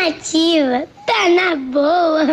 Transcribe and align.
nativa, 0.00 0.86
tá 1.06 1.28
na 1.28 1.56
boa. 1.56 2.26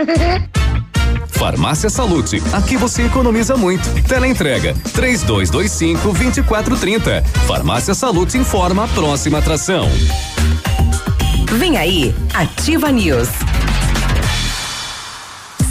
Farmácia 1.39 1.89
Salute, 1.89 2.43
aqui 2.51 2.75
você 2.75 3.03
economiza 3.03 3.55
muito. 3.55 3.83
Teleentrega, 4.03 4.75
três 4.93 5.23
dois, 5.23 5.49
dois 5.49 5.71
cinco, 5.71 6.11
vinte 6.11 6.37
e 6.37 6.43
quatro, 6.43 6.75
trinta. 6.75 7.23
Farmácia 7.47 7.93
Salute 7.93 8.37
informa 8.37 8.83
a 8.83 8.87
próxima 8.89 9.37
atração. 9.37 9.87
Vem 11.57 11.77
aí, 11.77 12.13
Ativa 12.33 12.91
News. 12.91 13.29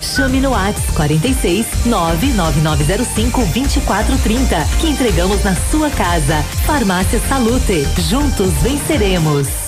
Chame 0.00 0.40
no 0.40 0.50
WhatsApp 0.50 0.94
46 0.94 1.66
99905 1.86 3.40
2430 3.46 4.66
que 4.80 4.88
entregamos 4.88 5.42
na 5.44 5.54
sua 5.70 5.90
casa. 5.90 6.42
Farmácia 6.66 7.20
Salute. 7.28 7.86
Juntos 8.08 8.52
venceremos. 8.62 9.67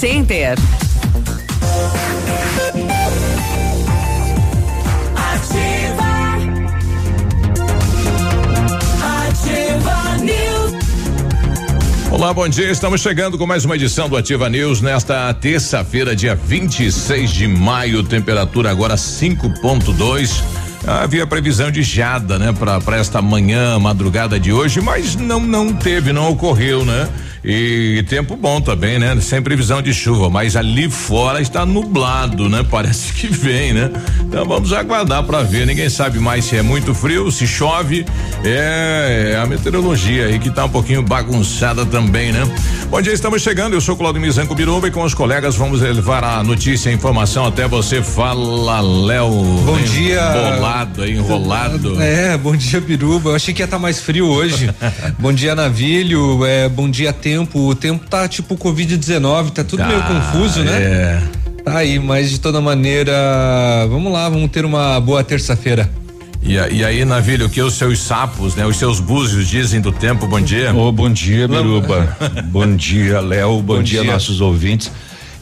Center. 0.00 0.56
Olá, 12.10 12.32
bom 12.32 12.48
dia. 12.48 12.70
Estamos 12.70 13.02
chegando 13.02 13.36
com 13.36 13.46
mais 13.46 13.66
uma 13.66 13.76
edição 13.76 14.08
do 14.08 14.16
Ativa 14.16 14.48
News 14.48 14.80
nesta 14.80 15.34
terça-feira, 15.34 16.16
dia 16.16 16.34
26 16.34 17.30
de 17.30 17.46
maio. 17.46 18.02
Temperatura 18.02 18.70
agora 18.70 18.94
5.2. 18.94 20.59
Havia 20.86 21.26
previsão 21.26 21.70
de 21.70 21.82
geada, 21.82 22.38
né, 22.38 22.52
para 22.52 22.96
esta 22.96 23.20
manhã, 23.20 23.78
madrugada 23.78 24.40
de 24.40 24.52
hoje, 24.52 24.80
mas 24.80 25.14
não 25.14 25.40
não 25.40 25.72
teve, 25.72 26.12
não 26.12 26.30
ocorreu, 26.30 26.84
né? 26.84 27.08
E 27.42 28.04
tempo 28.06 28.36
bom 28.36 28.60
também, 28.60 28.98
né? 28.98 29.18
Sem 29.20 29.40
previsão 29.40 29.80
de 29.80 29.94
chuva, 29.94 30.28
mas 30.28 30.56
ali 30.56 30.90
fora 30.90 31.40
está 31.40 31.64
nublado, 31.64 32.50
né? 32.50 32.64
Parece 32.70 33.14
que 33.14 33.28
vem, 33.28 33.72
né? 33.72 33.90
Então 34.20 34.44
vamos 34.44 34.72
aguardar 34.72 35.22
para 35.24 35.42
ver. 35.42 35.66
Ninguém 35.66 35.88
sabe 35.88 36.18
mais 36.18 36.44
se 36.44 36.56
é 36.56 36.62
muito 36.62 36.94
frio, 36.94 37.30
se 37.30 37.46
chove. 37.46 38.04
É, 38.44 39.32
é 39.34 39.40
a 39.40 39.46
meteorologia 39.46 40.26
aí 40.26 40.38
que 40.38 40.50
tá 40.50 40.66
um 40.66 40.68
pouquinho 40.68 41.02
bagunçada 41.02 41.86
também, 41.86 42.30
né? 42.30 42.42
Bom 42.90 43.00
dia, 43.00 43.14
estamos 43.14 43.40
chegando. 43.40 43.72
Eu 43.72 43.80
sou 43.80 43.96
Claudio 43.96 44.20
Mizanco 44.20 44.54
Biruba 44.54 44.88
e 44.88 44.90
com 44.90 45.02
os 45.02 45.14
colegas 45.14 45.56
vamos 45.56 45.80
levar 45.80 46.22
a 46.22 46.44
notícia, 46.44 46.90
a 46.90 46.94
informação 46.94 47.46
até 47.46 47.66
você. 47.66 48.02
Fala, 48.02 48.80
Léo. 48.80 49.30
Bom 49.64 49.78
dia. 49.78 50.20
Bolado, 50.20 50.69
enrolado. 51.08 52.00
É, 52.00 52.36
bom 52.36 52.54
dia, 52.54 52.80
Biruba. 52.80 53.30
Eu 53.30 53.34
achei 53.36 53.52
que 53.52 53.60
ia 53.62 53.64
estar 53.64 53.76
tá 53.76 53.80
mais 53.82 54.00
frio 54.00 54.26
hoje. 54.26 54.70
bom 55.18 55.32
dia, 55.32 55.54
Navilho. 55.54 56.44
É, 56.44 56.68
bom 56.68 56.88
dia, 56.90 57.12
tempo. 57.12 57.68
O 57.68 57.74
tempo 57.74 58.06
tá 58.08 58.28
tipo 58.28 58.56
Covid-19, 58.56 59.50
tá 59.50 59.64
tudo 59.64 59.80
Tá, 59.80 59.86
meio 59.88 60.02
confuso, 60.02 60.62
né? 60.62 60.72
é. 60.82 61.22
Tá 61.64 61.78
aí, 61.78 61.98
mas 61.98 62.30
de 62.30 62.40
toda 62.40 62.60
maneira, 62.60 63.12
vamos 63.88 64.12
lá, 64.12 64.28
vamos 64.28 64.50
ter 64.50 64.64
uma 64.64 64.98
boa 65.00 65.22
terça-feira. 65.22 65.90
E, 66.42 66.54
e 66.54 66.84
aí, 66.84 67.04
Navilho, 67.04 67.46
o 67.46 67.50
que 67.50 67.60
os 67.60 67.74
seus 67.74 67.98
sapos, 68.00 68.54
né? 68.54 68.64
Os 68.64 68.76
seus 68.78 68.98
búzios 68.98 69.46
dizem 69.46 69.80
do 69.80 69.92
tempo? 69.92 70.26
Bom 70.26 70.40
dia. 70.40 70.74
Ô, 70.74 70.90
bom 70.90 71.10
dia, 71.10 71.46
Biruba. 71.46 72.16
bom 72.46 72.74
dia, 72.76 73.20
Léo. 73.20 73.60
Bom, 73.60 73.76
Bom 73.76 73.82
dia, 73.82 74.00
dia. 74.02 74.12
nossos 74.12 74.40
ouvintes. 74.40 74.90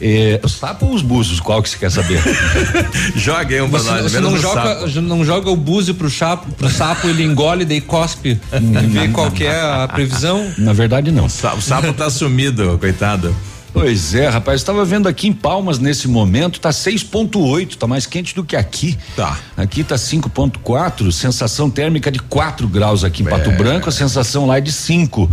É, 0.01 0.39
os 0.43 0.53
sapos 0.53 0.87
ou 0.87 0.95
os 0.95 1.01
búzios? 1.01 1.39
Qual 1.39 1.61
que 1.61 1.69
você 1.69 1.77
quer 1.77 1.91
saber? 1.91 2.21
Joga 3.15 3.55
aí 3.55 3.61
um 3.61 3.69
pra 3.69 3.79
Você, 3.79 3.91
nós. 3.91 4.03
você 4.03 4.19
não, 4.19 4.37
joga, 4.37 4.87
sapo. 4.87 5.01
não 5.01 5.25
joga 5.25 5.49
o 5.49 5.55
búzio 5.55 5.93
pro, 5.93 6.09
chapo, 6.09 6.49
pro 6.53 6.69
sapo, 6.69 7.07
ele 7.07 7.23
engole, 7.23 7.65
daí 7.65 7.81
cospe, 7.81 8.39
vê 8.89 9.09
qual 9.09 9.29
que 9.29 9.43
é 9.43 9.59
a 9.59 9.87
previsão. 9.87 10.51
Na 10.57 10.71
verdade, 10.73 11.11
não. 11.11 11.25
O 11.25 11.29
sapo 11.29 11.93
tá 11.93 12.09
sumido, 12.09 12.77
coitado. 12.79 13.35
Pois 13.71 14.15
é, 14.15 14.27
rapaz, 14.27 14.61
estava 14.61 14.83
vendo 14.83 15.07
aqui 15.07 15.27
em 15.27 15.33
Palmas 15.33 15.77
nesse 15.77 16.07
momento, 16.07 16.59
tá 16.59 16.71
6.8, 16.71 17.75
tá 17.75 17.85
mais 17.85 18.05
quente 18.07 18.33
do 18.33 18.43
que 18.43 18.55
aqui. 18.55 18.97
Tá. 19.15 19.37
Aqui 19.55 19.83
tá 19.83 19.95
5.4, 19.95 21.11
sensação 21.11 21.69
térmica 21.69 22.11
de 22.11 22.19
4 22.19 22.67
graus 22.67 23.03
aqui 23.03 23.21
em 23.21 23.25
Pato 23.25 23.51
É. 23.51 23.55
Branco, 23.55 23.87
a 23.87 23.91
sensação 23.91 24.47
lá 24.47 24.57
é 24.57 24.61
de 24.61 24.71
5. 24.71 25.29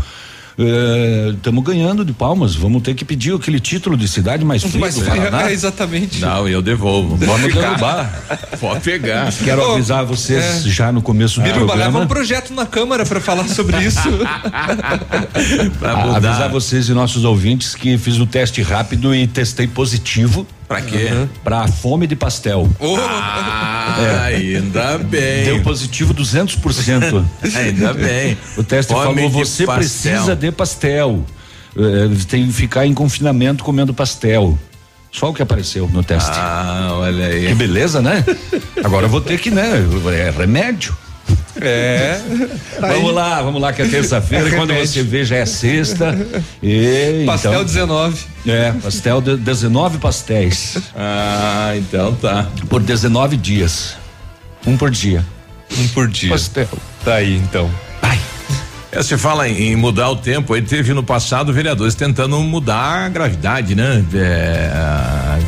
Estamos 0.58 1.62
ganhando 1.64 2.02
de 2.02 2.14
Palmas, 2.14 2.54
vamos 2.54 2.82
ter 2.82 2.94
que 2.94 3.04
pedir 3.04 3.34
aquele 3.34 3.60
título 3.60 3.94
de 3.96 4.08
cidade 4.08 4.42
mais 4.44 4.62
fria 4.62 4.80
Mas 4.80 4.94
do 4.94 5.04
Paraná. 5.04 5.50
é, 5.50 5.52
exatamente. 5.52 6.18
Não, 6.20 6.48
eu 6.48 6.62
devolvo. 6.62 7.14
Vamos 7.16 7.52
derrubar. 7.52 8.22
Pode 8.58 8.80
pegar. 8.80 9.30
Quero 9.44 9.60
Ô, 9.62 9.72
avisar 9.74 10.04
vocês 10.06 10.64
é. 10.66 10.68
já 10.70 10.90
no 10.90 11.02
começo 11.02 11.40
do 11.40 11.46
leva 11.46 11.58
programa. 11.66 12.00
um 12.00 12.06
projeto 12.06 12.54
na 12.54 12.64
Câmara 12.64 13.04
pra 13.04 13.20
falar 13.20 13.46
sobre 13.48 13.82
isso. 13.84 14.00
pra 15.78 15.92
A- 15.92 15.96
mudar. 16.06 16.16
avisar 16.30 16.48
vocês 16.50 16.88
e 16.88 16.92
nossos 16.94 17.24
ouvintes 17.24 17.74
que 17.74 17.98
fiz 17.98 18.18
o 18.18 18.26
teste 18.26 18.62
rápido 18.62 19.14
e 19.14 19.26
testei 19.26 19.66
positivo 19.66 20.46
Pra 20.68 20.80
quê? 20.80 21.08
para 21.44 21.66
fome 21.68 22.06
de 22.06 22.16
pastel. 22.16 22.68
Ô, 22.80 22.96
Ah, 22.98 24.24
ainda 24.24 24.98
bem. 24.98 25.44
Deu 25.44 25.62
positivo 25.62 26.12
200%. 26.12 27.24
Ainda 27.56 27.94
bem. 27.94 28.36
O 28.56 28.62
teste 28.64 28.92
Fome 28.92 29.14
falou: 29.14 29.30
você 29.30 29.64
pastel." 29.64 29.76
precisa 30.12 30.34
de 30.36 30.50
pastel. 30.50 31.24
Eh, 31.76 32.08
tem 32.28 32.46
que 32.46 32.52
ficar 32.52 32.84
em 32.86 32.92
confinamento 32.94 33.62
comendo 33.62 33.94
pastel. 33.94 34.58
Só 35.12 35.30
o 35.30 35.34
que 35.34 35.40
apareceu 35.40 35.88
no 35.88 36.02
teste. 36.02 36.30
Ah, 36.34 36.88
olha 36.94 37.28
Que 37.28 37.46
aí. 37.46 37.54
beleza, 37.54 38.02
né? 38.02 38.24
Agora 38.84 39.06
eu 39.06 39.10
vou 39.10 39.20
ter 39.20 39.38
que, 39.38 39.50
né? 39.50 39.82
É 40.14 40.30
remédio. 40.36 40.94
É. 41.60 42.20
vamos 42.80 43.12
lá, 43.14 43.42
vamos 43.42 43.60
lá, 43.60 43.72
que 43.72 43.82
é 43.82 43.86
terça-feira. 43.88 44.48
É 44.48 44.50
quando 44.56 44.70
remédio. 44.70 44.92
você 44.92 45.02
vê, 45.02 45.24
já 45.24 45.36
é 45.36 45.46
sexta. 45.46 46.16
E, 46.62 47.24
Pastel 47.26 47.52
então, 47.52 47.64
19. 47.64 48.18
É, 48.46 48.72
pastel, 48.72 49.20
de, 49.20 49.36
19 49.36 49.98
pastéis. 49.98 50.76
Ah, 50.94 51.72
então 51.76 52.14
tá. 52.14 52.46
Por 52.68 52.80
19 52.82 53.36
dias. 53.36 53.96
Um 54.66 54.76
por 54.76 54.90
dia. 54.90 55.24
Um 55.78 55.88
por 55.88 56.08
dia. 56.08 56.30
Pastel. 56.30 56.68
Tá 57.04 57.14
aí, 57.14 57.36
então. 57.36 57.70
Ai. 58.02 58.18
É, 58.92 59.02
você 59.02 59.16
fala 59.18 59.48
em, 59.48 59.72
em 59.72 59.76
mudar 59.76 60.10
o 60.10 60.16
tempo, 60.16 60.54
aí 60.54 60.62
teve 60.62 60.92
no 60.94 61.02
passado 61.02 61.52
vereadores 61.52 61.94
tentando 61.94 62.38
mudar 62.40 63.06
a 63.06 63.08
gravidade, 63.08 63.74
né? 63.74 64.04
É, 64.14 64.70
a- 64.74 65.38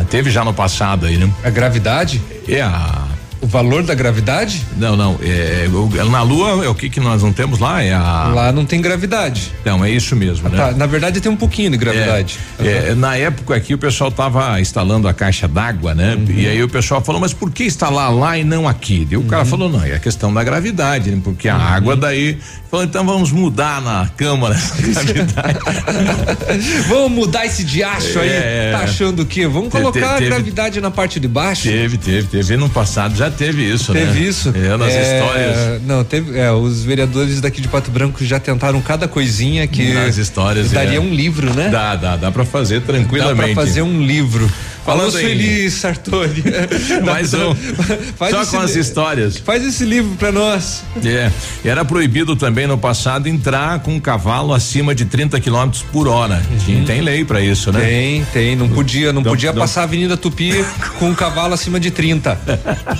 a- 0.00 0.04
teve 0.04 0.30
já 0.30 0.44
no 0.44 0.54
passado 0.54 1.06
aí, 1.06 1.16
né? 1.18 1.30
A 1.44 1.50
gravidade? 1.50 2.20
É 2.48 2.60
a. 2.62 3.06
O 3.40 3.46
valor 3.46 3.82
da 3.84 3.94
gravidade? 3.94 4.66
Não, 4.76 4.96
não. 4.96 5.18
É, 5.22 5.68
o- 5.72 6.10
na 6.10 6.22
Lua 6.22 6.64
é 6.64 6.68
o 6.68 6.74
que 6.74 6.90
que 6.90 6.98
nós 6.98 7.22
não 7.22 7.32
temos 7.32 7.58
lá? 7.60 7.82
É 7.82 7.94
a. 7.94 8.32
Lá 8.34 8.52
não 8.52 8.64
tem 8.64 8.80
gravidade. 8.80 9.52
Não, 9.64 9.84
é 9.84 9.90
isso 9.90 10.16
mesmo, 10.16 10.48
né? 10.48 10.56
Tá, 10.56 10.72
na 10.72 10.86
verdade 10.86 11.20
tem 11.20 11.30
um 11.30 11.36
pouquinho 11.36 11.70
de 11.70 11.76
gravidade. 11.76 12.36
É, 12.58 12.88
é, 12.90 12.94
na 12.94 13.16
época 13.16 13.54
aqui 13.54 13.74
o 13.74 13.78
pessoal 13.78 14.10
tava 14.10 14.60
instalando 14.60 15.06
a 15.06 15.14
caixa 15.14 15.46
d'água, 15.46 15.94
né? 15.94 16.14
Uhum. 16.16 16.26
E 16.36 16.48
aí 16.48 16.62
o 16.62 16.68
pessoal 16.68 17.00
falou, 17.00 17.20
mas 17.20 17.32
por 17.32 17.50
que 17.50 17.64
instalar 17.64 18.12
lá 18.12 18.36
e 18.36 18.42
não 18.44 18.66
aqui? 18.66 19.06
E 19.10 19.16
o 19.16 19.22
cara 19.22 19.42
Uhum. 19.44 19.48
falou, 19.48 19.68
não, 19.70 19.84
é 19.84 19.94
a 19.94 19.98
questão 20.00 20.34
da 20.34 20.42
gravidade, 20.42 21.10
né? 21.10 21.20
Porque 21.22 21.48
a 21.48 21.56
água 21.56 21.94
daí. 21.96 22.38
Falou, 22.70 22.84
então 22.84 23.04
vamos 23.06 23.30
mudar 23.32 23.80
na 23.80 24.10
câmara. 24.16 24.54
Vamos 26.88 27.12
mudar 27.12 27.46
esse 27.46 27.64
diacho 27.64 28.18
aí. 28.18 28.28
É. 28.28 28.70
Tá 28.72 28.80
achando 28.84 29.22
o 29.22 29.26
quê? 29.26 29.46
Vamos 29.46 29.70
colocar 29.70 30.00
te- 30.00 30.04
a 30.04 30.14
teve- 30.18 30.30
gravidade 30.30 30.80
na 30.80 30.90
parte 30.90 31.18
de 31.20 31.28
baixo? 31.28 31.62
teve, 31.64 31.96
teve, 31.98 32.26
teve. 32.28 32.56
No 32.56 32.68
passado 32.68 33.16
já 33.16 33.27
teve 33.30 33.62
isso, 33.62 33.92
né? 33.92 34.00
Teve 34.00 34.26
isso? 34.26 34.52
É, 34.54 34.76
nas 34.76 34.92
É, 34.92 35.02
histórias. 35.18 35.82
Não, 35.86 36.04
teve. 36.04 36.38
É, 36.38 36.50
os 36.52 36.82
vereadores 36.84 37.40
daqui 37.40 37.60
de 37.60 37.68
Pato 37.68 37.90
Branco 37.90 38.24
já 38.24 38.38
tentaram 38.38 38.80
cada 38.80 39.06
coisinha 39.08 39.66
que. 39.66 39.92
Nas 39.94 40.16
histórias, 40.16 40.70
Daria 40.70 40.98
é. 40.98 41.00
um 41.00 41.12
livro, 41.12 41.52
né? 41.54 41.68
Dá, 41.68 41.96
dá, 41.96 42.16
dá 42.16 42.30
pra 42.30 42.44
fazer 42.44 42.80
Dá 42.80 42.86
tranquilamente. 42.86 43.54
pra 43.54 43.64
fazer 43.64 43.82
um 43.82 44.02
livro. 44.02 44.48
Falando 44.84 45.02
Alô, 45.02 45.10
Sueli 45.10 45.70
Sartori. 45.70 46.42
Mais 47.04 47.34
um. 47.34 47.54
Faz 48.16 48.30
Só 48.34 48.42
esse 48.42 48.50
com 48.52 48.60
as 48.62 48.74
histórias. 48.74 49.36
Faz 49.36 49.62
esse 49.64 49.84
livro 49.84 50.16
pra 50.16 50.32
nós. 50.32 50.82
É, 51.04 51.30
era 51.62 51.84
proibido 51.84 52.34
também 52.34 52.66
no 52.66 52.78
passado 52.78 53.28
entrar 53.28 53.80
com 53.80 53.94
um 53.96 54.00
cavalo 54.00 54.54
acima 54.54 54.94
de 54.94 55.04
30 55.04 55.38
km 55.40 55.70
por 55.92 56.08
hora. 56.08 56.42
Tinha- 56.64 56.84
Tem 56.86 57.02
lei 57.02 57.22
pra 57.22 57.40
isso, 57.42 57.70
né? 57.70 57.80
Tem, 57.80 58.24
tem. 58.32 58.56
Não 58.56 58.68
podia, 58.70 59.12
não 59.12 59.20
Não- 59.20 59.30
podia 59.30 59.52
não- 59.52 59.60
passar 59.60 59.82
a 59.82 59.84
Avenida 59.84 60.16
Tupi 60.16 60.52
com 60.98 61.10
um 61.10 61.14
cavalo 61.14 61.52
acima 61.52 61.78
de 61.78 61.90
30. 61.90 62.38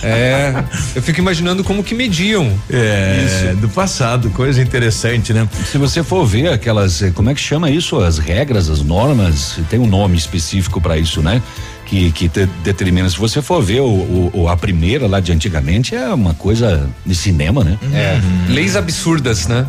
É. 0.03 0.63
Eu 0.95 1.03
fico 1.03 1.19
imaginando 1.21 1.65
como 1.65 1.83
que 1.83 1.95
mediam. 1.95 2.53
É, 2.71 3.55
do 3.61 3.69
passado, 3.69 4.31
coisa 4.31 4.61
interessante, 4.63 5.33
né? 5.33 5.49
Se 5.71 5.79
você 5.79 6.03
for 6.05 6.25
ver 6.27 6.49
aquelas, 6.53 7.03
eh, 7.03 7.11
como 7.15 7.31
é 7.31 7.35
que 7.35 7.41
chama 7.41 7.71
isso? 7.71 7.99
As 7.99 8.19
regras, 8.19 8.69
as 8.71 8.83
normas, 8.83 9.57
tem 9.71 9.79
um 9.79 9.87
nome 9.87 10.17
específico 10.17 10.81
para 10.81 10.97
isso, 10.99 11.21
né? 11.23 11.43
Que, 11.89 12.13
que 12.13 12.29
te- 12.29 12.47
determina. 12.63 13.09
Se 13.09 13.19
você 13.19 13.41
for 13.41 13.63
ver 13.63 13.81
o, 13.81 13.87
o- 13.87 14.31
o- 14.43 14.49
a 14.49 14.57
primeira 14.57 15.07
lá 15.07 15.21
de 15.21 15.33
antigamente, 15.33 15.95
é 15.95 16.13
uma 16.13 16.35
coisa 16.35 16.87
de 17.07 17.15
cinema, 17.15 17.65
né? 17.65 17.79
É. 17.95 18.21
Leis 18.53 18.77
absurdas, 18.77 19.47
né? 19.47 19.67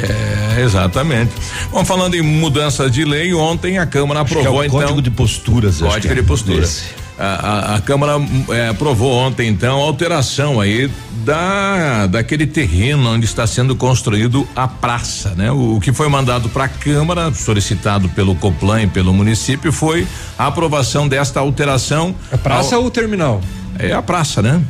É, 0.00 0.60
exatamente. 0.62 1.32
Bom, 1.70 1.84
falando 1.84 2.14
em 2.14 2.22
mudança 2.22 2.88
de 2.90 3.04
lei, 3.04 3.32
ontem 3.34 3.78
a 3.78 3.86
Câmara 3.86 4.20
Acho 4.22 4.30
que 4.32 4.38
é 4.38 4.40
aprovou 4.40 4.60
o 4.60 4.64
então. 4.64 4.80
código 4.80 5.02
de 5.02 5.10
posturas. 5.10 5.74
acho 5.82 5.84
Código 5.84 6.06
que 6.06 6.12
é 6.18 6.22
de 6.22 6.26
postura. 6.26 6.62
esse. 6.62 6.84
A, 7.18 7.24
a- 7.24 7.76
a 7.76 7.80
Câmara 7.80 8.14
é, 8.50 8.68
aprovou 8.68 9.12
ontem, 9.12 9.46
então, 9.48 9.78
a 9.80 9.84
alteração 9.84 10.60
aí 10.60 10.90
da 11.24 12.06
daquele 12.06 12.46
terreno 12.46 13.10
onde 13.12 13.24
está 13.26 13.46
sendo 13.46 13.76
construído 13.76 14.48
a 14.56 14.66
praça, 14.66 15.34
né? 15.36 15.52
O, 15.52 15.76
o 15.76 15.80
que 15.80 15.92
foi 15.92 16.08
mandado 16.08 16.48
para 16.48 16.64
a 16.64 16.68
Câmara, 16.68 17.32
solicitado 17.32 18.08
pelo 18.08 18.34
Coplan 18.34 18.82
e 18.82 18.86
pelo 18.88 19.12
município, 19.12 19.70
foi 19.72 20.06
a 20.38 20.46
aprovação 20.48 21.06
desta 21.06 21.38
alteração. 21.38 22.14
A 22.32 22.38
praça 22.38 22.74
ao- 22.74 22.82
ou 22.82 22.88
o 22.88 22.90
terminal? 22.90 23.40
é 23.78 23.92
a 23.92 24.02
praça, 24.02 24.42
né? 24.42 24.60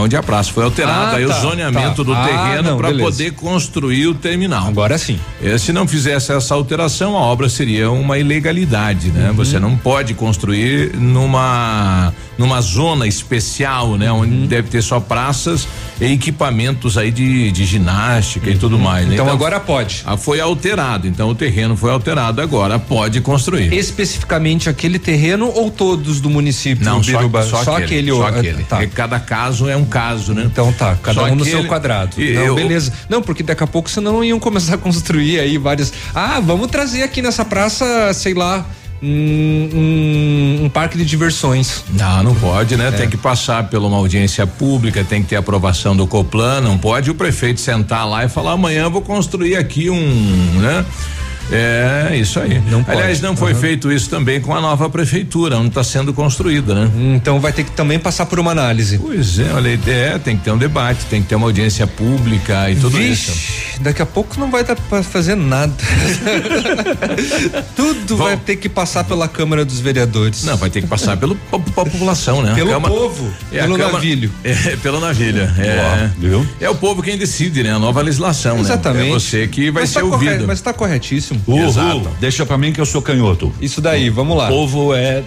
Onde 0.00 0.16
a 0.16 0.22
praça 0.22 0.52
foi 0.52 0.64
alterada, 0.64 1.12
Ah, 1.12 1.16
aí 1.16 1.26
tá, 1.26 1.36
o 1.36 1.40
zoneamento 1.40 1.96
tá. 1.96 2.02
do 2.02 2.12
Ah, 2.14 2.24
terreno 2.26 2.76
para 2.76 2.92
poder 2.94 3.32
construir 3.32 4.06
o 4.08 4.14
terminal. 4.14 4.66
Agora 4.68 4.96
sim. 4.98 5.18
É, 5.42 5.56
se 5.58 5.72
não 5.72 5.86
fizesse 5.88 6.32
essa 6.32 6.54
alteração, 6.54 7.16
a 7.16 7.20
obra 7.20 7.48
seria 7.48 7.90
uma 7.90 8.18
ilegalidade, 8.18 9.10
né? 9.10 9.32
Você 9.34 9.58
não 9.58 9.76
pode 9.76 10.14
construir 10.14 10.94
numa 10.96 12.12
numa 12.36 12.60
zona 12.60 13.06
especial, 13.06 13.96
né? 13.96 14.10
Onde 14.12 14.46
deve 14.46 14.68
ter 14.68 14.82
só 14.82 15.00
praças 15.00 15.66
e 15.66 15.87
equipamentos 16.00 16.96
aí 16.98 17.10
de, 17.10 17.50
de 17.50 17.64
ginástica 17.64 18.50
e 18.50 18.56
tudo 18.56 18.78
mais. 18.78 19.06
né? 19.06 19.14
Então, 19.14 19.28
agora 19.28 19.58
pode. 19.60 20.02
ah, 20.06 20.16
foi 20.16 20.40
alterado, 20.40 21.06
então 21.06 21.28
o 21.30 21.34
terreno 21.34 21.76
foi 21.76 21.90
alterado 21.90 22.40
agora 22.40 22.78
pode 22.78 23.20
construir. 23.20 23.72
Especificamente 23.72 24.68
aquele 24.68 24.98
terreno 24.98 25.50
ou 25.54 25.70
todos 25.70 26.20
do 26.20 26.30
município 26.30 26.84
Não, 26.84 27.02
só, 27.02 27.18
Biruba? 27.18 27.42
só, 27.42 27.76
aquele, 27.76 28.10
só 28.10 28.20
ó, 28.20 28.26
aquele. 28.26 28.64
Tá. 28.64 28.86
Cada 28.88 29.18
caso 29.20 29.68
é 29.68 29.76
um 29.76 29.84
caso, 29.84 30.34
né? 30.34 30.42
Então 30.44 30.72
tá, 30.72 30.96
cada 31.02 31.20
Só 31.20 31.26
um 31.26 31.34
no 31.34 31.42
aquele- 31.42 31.50
seu 31.50 31.64
quadrado. 31.66 32.20
E 32.20 32.32
não, 32.34 32.42
eu- 32.42 32.54
beleza. 32.54 32.92
Não, 33.08 33.22
porque 33.22 33.42
daqui 33.42 33.62
a 33.62 33.66
pouco 33.66 33.90
senão 33.90 34.22
iam 34.22 34.38
começar 34.38 34.74
a 34.74 34.78
construir 34.78 35.38
aí 35.40 35.58
várias. 35.58 35.92
Ah, 36.14 36.40
vamos 36.40 36.68
trazer 36.68 37.02
aqui 37.02 37.20
nessa 37.22 37.44
praça, 37.44 38.12
sei 38.14 38.34
lá, 38.34 38.64
um, 39.02 39.68
um- 40.60 40.64
um 40.64 40.68
parque 40.68 40.96
de 40.98 41.04
diversões. 41.04 41.84
Não, 41.92 42.22
não 42.22 42.34
pode, 42.34 42.76
né? 42.76 42.88
É. 42.88 42.90
Tem 42.92 43.08
que 43.08 43.16
passar 43.16 43.64
por 43.68 43.78
uma 43.78 43.96
audiência 43.96 44.46
pública, 44.46 45.04
tem 45.04 45.22
que 45.22 45.28
ter 45.28 45.36
aprovação 45.36 45.96
do 45.96 46.06
Coplan, 46.06 46.60
não 46.60 46.76
pode 46.78 47.10
o 47.10 47.14
prefeito 47.14 47.60
sentar 47.60 48.08
lá 48.08 48.24
e 48.24 48.28
falar 48.28 48.52
amanhã 48.52 48.82
eu 48.84 48.90
vou 48.90 49.02
construir 49.02 49.56
aqui 49.56 49.88
um, 49.90 50.60
né? 50.60 50.84
É, 51.50 52.16
isso 52.16 52.38
aí. 52.40 52.60
Não 52.70 52.82
pode. 52.84 52.98
Aliás, 52.98 53.20
não 53.20 53.36
foi 53.36 53.54
feito 53.54 53.90
isso 53.90 54.10
também 54.10 54.40
com 54.40 54.54
a 54.54 54.60
nova 54.60 54.88
prefeitura, 54.90 55.56
onde 55.56 55.68
está 55.68 55.82
sendo 55.82 56.12
construída, 56.12 56.74
né? 56.74 56.90
Então 57.16 57.40
vai 57.40 57.52
ter 57.52 57.64
que 57.64 57.70
também 57.70 57.98
passar 57.98 58.26
por 58.26 58.38
uma 58.38 58.50
análise. 58.50 58.98
Pois 58.98 59.38
é, 59.38 59.52
olha, 59.52 59.78
é, 59.86 60.18
tem 60.18 60.36
que 60.36 60.44
ter 60.44 60.50
um 60.50 60.58
debate, 60.58 61.04
tem 61.06 61.22
que 61.22 61.28
ter 61.28 61.34
uma 61.36 61.46
audiência 61.46 61.86
pública 61.86 62.70
e 62.70 62.76
tudo 62.76 63.00
isso. 63.00 63.32
Vixe, 63.32 63.80
daqui 63.80 64.02
a 64.02 64.06
pouco 64.06 64.38
não 64.38 64.50
vai 64.50 64.62
dar 64.64 64.76
pra 64.76 65.02
fazer 65.02 65.34
nada. 65.34 65.72
Tudo 67.76 68.16
Bom. 68.16 68.24
vai 68.24 68.36
ter 68.36 68.56
que 68.56 68.68
passar 68.68 69.04
pela 69.04 69.28
Câmara 69.28 69.64
dos 69.64 69.80
Vereadores. 69.80 70.44
Não, 70.44 70.56
vai 70.56 70.70
ter 70.70 70.80
que 70.82 70.86
passar 70.86 71.16
pelo 71.16 71.36
pela 71.36 71.62
população, 71.62 72.42
né? 72.42 72.54
Pelo 72.54 72.70
Câmara- 72.70 72.94
povo, 72.94 73.32
É, 73.52 73.60
pelo 73.62 73.76
Câmara- 73.76 73.92
navilho. 73.94 74.30
É, 74.44 74.76
pelo 74.76 75.00
navilho. 75.00 75.42
É, 75.58 76.10
viu? 76.18 76.46
é 76.60 76.68
o 76.68 76.74
povo 76.74 77.02
quem 77.02 77.16
decide, 77.16 77.62
né? 77.62 77.72
A 77.72 77.78
nova 77.78 78.00
legislação, 78.02 78.58
Exatamente. 78.58 79.04
né? 79.04 79.10
É 79.10 79.12
você 79.12 79.46
que 79.46 79.70
vai 79.70 79.82
Mas 79.82 79.90
ser 79.90 80.00
tá 80.00 80.06
ouvido. 80.06 80.46
Mas 80.46 80.60
tá 80.60 80.72
corretíssimo. 80.72 81.37
Uhul, 81.46 81.66
Exato. 81.68 82.10
Deixa 82.20 82.44
pra 82.46 82.58
mim 82.58 82.72
que 82.72 82.80
eu 82.80 82.86
sou 82.86 83.00
canhoto. 83.02 83.52
Isso 83.60 83.80
daí, 83.80 84.08
vamos 84.10 84.36
lá. 84.36 84.46
O 84.46 84.48
povo 84.48 84.94
é. 84.94 85.22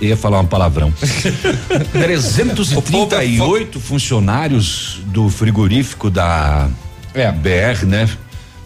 Ia 0.00 0.16
falar 0.16 0.40
um 0.40 0.46
palavrão. 0.46 0.92
338 1.92 3.80
funcionários 3.80 5.00
do 5.06 5.28
frigorífico 5.28 6.10
da 6.10 6.68
É. 7.14 7.30
BR, 7.32 7.84
né? 7.86 8.08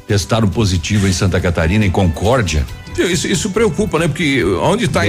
Testaram 0.06 0.48
positivo 0.48 1.08
em 1.08 1.12
Santa 1.12 1.40
Catarina, 1.40 1.86
em 1.86 1.90
Concórdia. 1.90 2.66
Isso, 2.98 3.26
isso 3.26 3.50
preocupa, 3.50 3.98
né? 3.98 4.08
Porque 4.08 4.42
onde 4.62 4.84
está 4.84 5.02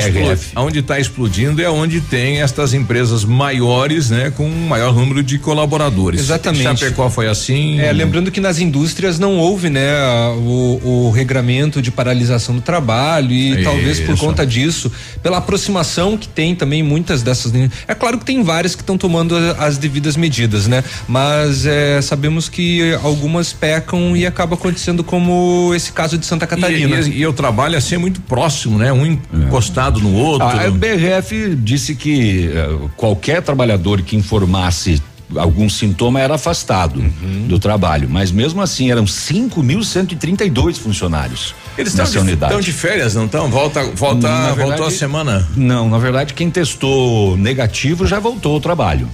onde 0.56 0.82
tá 0.82 1.00
explodindo 1.00 1.62
é 1.62 1.70
onde 1.70 2.02
tem 2.02 2.42
estas 2.42 2.74
empresas 2.74 3.24
maiores, 3.26 4.10
né? 4.10 4.32
Com 4.36 4.46
um 4.46 4.68
maior 4.68 4.94
número 4.94 5.24
de 5.24 5.38
colaboradores. 5.38 6.20
Exatamente. 6.20 6.80
Chapecó 6.80 7.10
foi 7.10 7.28
assim. 7.28 7.80
É, 7.80 7.92
lembrando 7.92 8.32
que 8.32 8.40
nas 8.40 8.60
indústrias 8.60 9.20
não 9.20 9.38
houve, 9.38 9.70
né, 9.70 9.94
o, 10.38 11.08
o 11.08 11.12
regramento 11.12 11.82
de 11.82 11.92
paralisação 11.92 12.56
do 12.56 12.62
trabalho 12.62 13.32
e 13.32 13.64
talvez 13.64 14.00
por 14.00 14.14
Isso. 14.14 14.26
conta 14.26 14.46
disso, 14.46 14.92
pela 15.22 15.38
aproximação 15.38 16.18
que 16.18 16.28
tem 16.28 16.56
também 16.56 16.82
muitas 16.84 17.22
dessas. 17.22 17.52
É 17.88 17.94
claro 17.96 18.18
que 18.18 18.26
tem 18.26 18.44
várias 18.44 18.76
que 18.76 18.82
estão 18.82 18.98
tomando 18.98 19.36
as 19.58 19.78
devidas 19.78 20.16
medidas, 20.16 20.68
né? 20.68 20.84
Mas 21.08 21.66
é, 21.66 22.02
sabemos 22.02 22.50
que 22.50 22.94
algumas 23.04 23.54
pecam 23.54 24.16
e 24.16 24.26
acaba 24.26 24.56
acontecendo 24.56 25.04
como 25.04 25.72
esse 25.76 25.92
caso 25.92 26.18
de 26.18 26.26
Santa 26.26 26.46
E, 26.46 26.48
Catarina. 26.48 27.00
e, 27.02 27.20
e 27.20 27.28
o 27.28 27.34
trabalho 27.34 27.73
é 27.76 27.80
ser 27.80 27.98
muito 27.98 28.22
próximo, 28.22 28.78
né? 28.78 28.92
Um 28.94 29.06
encostado 29.06 30.00
no 30.00 30.14
outro. 30.14 30.48
A 30.48 30.70
BRF 30.70 31.56
disse 31.56 31.96
que 31.96 32.50
eh, 32.54 32.70
qualquer 32.96 33.42
trabalhador 33.42 34.02
que 34.02 34.16
informasse 34.16 35.02
algum 35.36 35.68
sintoma 35.68 36.20
era 36.22 36.36
afastado 36.36 37.00
Uhum. 37.00 37.48
do 37.48 37.58
trabalho, 37.58 38.08
mas 38.10 38.32
mesmo 38.32 38.62
assim 38.62 38.92
eram 38.92 39.06
5.132 39.06 40.76
funcionários 40.78 41.56
Eles 41.78 41.94
estão 41.98 42.24
de, 42.26 42.66
de 42.66 42.72
férias, 42.74 43.16
não 43.16 43.26
estão? 43.26 43.50
Volta, 43.50 43.84
volta, 43.96 44.28
Na 44.28 44.48
voltou 44.50 44.68
verdade- 44.68 44.84
a 44.84 44.92
semana. 44.98 45.48
Não, 45.56 45.90
na 45.90 45.98
verdade, 45.98 46.34
quem 46.34 46.50
testou 46.52 47.36
negativo 47.38 48.06
já 48.06 48.20
voltou 48.20 48.54
ao 48.54 48.62
trabalho. 48.62 49.10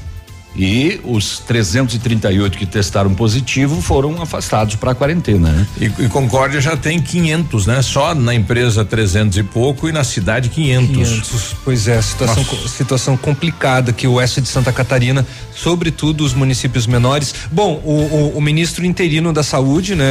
E 0.56 1.00
os 1.04 1.40
338 1.40 2.58
que 2.58 2.66
testaram 2.66 3.14
positivo 3.14 3.82
foram 3.82 4.22
afastados 4.22 4.76
para 4.76 4.92
a 4.92 4.96
quarentena, 4.96 5.52
né? 5.52 5.68
E, 5.80 5.86
e 6.06 6.10
Concórdia 6.10 6.60
já 6.60 6.76
tem 6.76 7.00
500, 7.00 7.68
né? 7.68 7.82
Só 7.82 8.16
na 8.16 8.34
empresa 8.34 8.84
300 8.84 9.38
e 9.38 9.44
pouco 9.44 9.88
e 9.88 9.92
na 9.92 10.04
cidade 10.04 10.50
500. 10.50 10.90
500. 11.10 11.56
Pois 11.64 11.88
é, 11.88 12.02
situação, 12.02 12.44
situação 12.68 13.16
complicada 13.18 13.94
que 13.94 14.08
o 14.08 14.14
oeste 14.14 14.42
de 14.42 14.48
Santa 14.50 14.74
Catarina, 14.74 15.26
sobretudo 15.56 16.24
os 16.24 16.34
municípios 16.34 16.88
menores. 16.88 17.34
Bom, 17.52 17.82
o, 17.86 17.92
o- 17.94 18.38
o 18.38 18.42
ministro 18.42 18.86
interino 18.86 19.32
da 19.32 19.44
saúde, 19.44 19.94
né, 19.96 20.06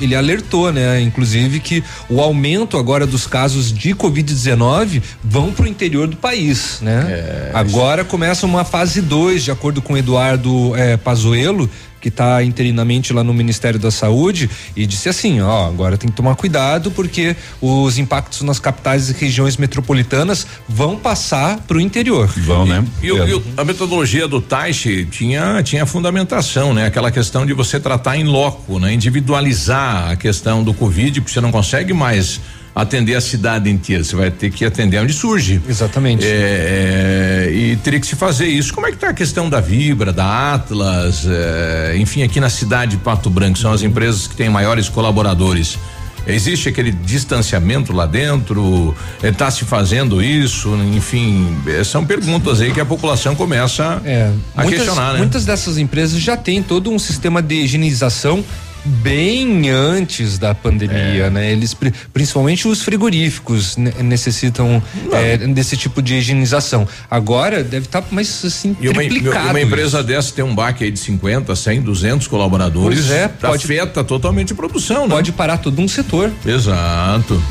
ele 0.00 0.14
alertou, 0.14 0.72
né, 0.72 1.00
inclusive 1.00 1.60
que 1.60 1.82
o 2.10 2.20
aumento 2.20 2.76
agora 2.76 3.06
dos 3.06 3.26
casos 3.26 3.72
de 3.72 3.94
Covid-19 3.94 5.02
vão 5.24 5.50
para 5.52 5.64
o 5.64 5.68
interior 5.68 6.06
do 6.06 6.16
país, 6.16 6.78
né? 6.82 7.50
agora 7.54 8.04
começa 8.04 8.44
uma 8.46 8.64
fase 8.64 9.00
2, 9.00 9.44
de 9.44 9.50
acordo 9.50 9.77
com 9.82 9.96
Eduardo 9.96 10.74
eh, 10.76 10.96
Pazuello, 10.96 11.68
que 12.00 12.08
está 12.08 12.44
interinamente 12.44 13.12
lá 13.12 13.24
no 13.24 13.34
Ministério 13.34 13.78
da 13.80 13.90
Saúde 13.90 14.48
e 14.76 14.86
disse 14.86 15.08
assim, 15.08 15.40
ó, 15.40 15.66
agora 15.66 15.96
tem 15.98 16.08
que 16.08 16.14
tomar 16.14 16.36
cuidado 16.36 16.92
porque 16.92 17.34
os 17.60 17.98
impactos 17.98 18.42
nas 18.42 18.60
capitais 18.60 19.10
e 19.10 19.12
regiões 19.14 19.56
metropolitanas 19.56 20.46
vão 20.68 20.96
passar 20.96 21.58
para 21.66 21.76
o 21.76 21.80
interior. 21.80 22.28
Vão, 22.36 22.64
né? 22.64 22.84
E, 23.02 23.06
e 23.08 23.10
o- 23.10 23.42
a 23.56 23.64
metodologia 23.64 24.28
do 24.28 24.40
Taishi 24.40 25.06
tinha, 25.10 25.60
tinha 25.64 25.84
fundamentação, 25.86 26.72
né? 26.72 26.86
Aquela 26.86 27.10
questão 27.10 27.44
de 27.44 27.52
você 27.52 27.80
tratar 27.80 28.16
em 28.16 28.22
loco, 28.22 28.78
né? 28.78 28.92
Individualizar 28.92 30.10
a 30.12 30.16
questão 30.16 30.62
do 30.62 30.72
Covid, 30.72 31.20
porque 31.20 31.32
você 31.32 31.40
não 31.40 31.50
consegue 31.50 31.92
mais 31.92 32.40
atender 32.78 33.16
a 33.16 33.20
cidade 33.20 33.68
inteira, 33.68 34.04
você 34.04 34.14
vai 34.14 34.30
ter 34.30 34.50
que 34.50 34.64
atender 34.64 35.00
onde 35.00 35.12
surge. 35.12 35.60
Exatamente. 35.68 36.24
É, 36.24 37.48
é, 37.48 37.52
e 37.52 37.76
teria 37.76 37.98
que 37.98 38.06
se 38.06 38.14
fazer 38.14 38.46
isso. 38.46 38.72
Como 38.72 38.86
é 38.86 38.92
que 38.92 38.96
tá 38.98 39.08
a 39.08 39.12
questão 39.12 39.50
da 39.50 39.60
Vibra, 39.60 40.12
da 40.12 40.54
Atlas, 40.54 41.26
é, 41.26 41.96
enfim, 41.98 42.22
aqui 42.22 42.38
na 42.38 42.48
cidade 42.48 42.92
de 42.92 42.98
Pato 42.98 43.28
Branco, 43.28 43.58
são 43.58 43.72
as 43.72 43.82
empresas 43.82 44.28
que 44.28 44.36
têm 44.36 44.48
maiores 44.48 44.88
colaboradores. 44.88 45.76
Existe 46.24 46.68
aquele 46.68 46.92
distanciamento 46.92 47.92
lá 47.92 48.06
dentro? 48.06 48.94
Está 49.20 49.50
se 49.50 49.64
fazendo 49.64 50.22
isso? 50.22 50.68
Enfim, 50.94 51.56
é, 51.66 51.82
são 51.82 52.04
perguntas 52.04 52.60
aí 52.60 52.72
que 52.72 52.80
a 52.80 52.86
população 52.86 53.34
começa 53.34 54.00
É, 54.04 54.30
a 54.54 54.62
muitas, 54.62 54.84
questionar, 54.84 55.14
né? 55.14 55.18
muitas 55.18 55.44
dessas 55.44 55.78
empresas 55.78 56.20
já 56.20 56.36
têm 56.36 56.62
todo 56.62 56.92
um 56.92 56.98
sistema 56.98 57.42
de 57.42 57.56
higienização 57.56 58.44
bem 58.84 59.68
antes 59.70 60.38
da 60.38 60.54
pandemia, 60.54 61.24
é. 61.24 61.30
né? 61.30 61.52
Eles, 61.52 61.76
principalmente 62.12 62.66
os 62.66 62.82
frigoríficos, 62.82 63.76
necessitam 63.76 64.82
é, 65.12 65.36
desse 65.36 65.76
tipo 65.76 66.00
de 66.00 66.14
higienização. 66.14 66.86
Agora 67.10 67.62
deve 67.62 67.86
estar 67.86 68.02
tá 68.02 68.08
mais 68.10 68.44
assim 68.44 68.76
e 68.80 68.88
uma, 68.88 69.02
triplicado. 69.02 69.50
uma 69.50 69.60
empresa 69.60 69.98
isso. 69.98 70.06
dessa 70.06 70.32
tem 70.32 70.44
um 70.44 70.54
baque 70.54 70.84
aí 70.84 70.90
de 70.90 70.98
50, 70.98 71.54
100, 71.54 71.82
200 71.82 72.26
colaboradores. 72.26 73.00
Pois 73.00 73.10
é, 73.10 73.28
pode, 73.28 73.64
afeta 73.64 74.02
totalmente 74.04 74.52
a 74.52 74.56
produção, 74.56 75.06
né? 75.06 75.14
Pode 75.14 75.32
parar 75.32 75.58
todo 75.58 75.80
um 75.80 75.88
setor. 75.88 76.30
Exato. 76.44 77.42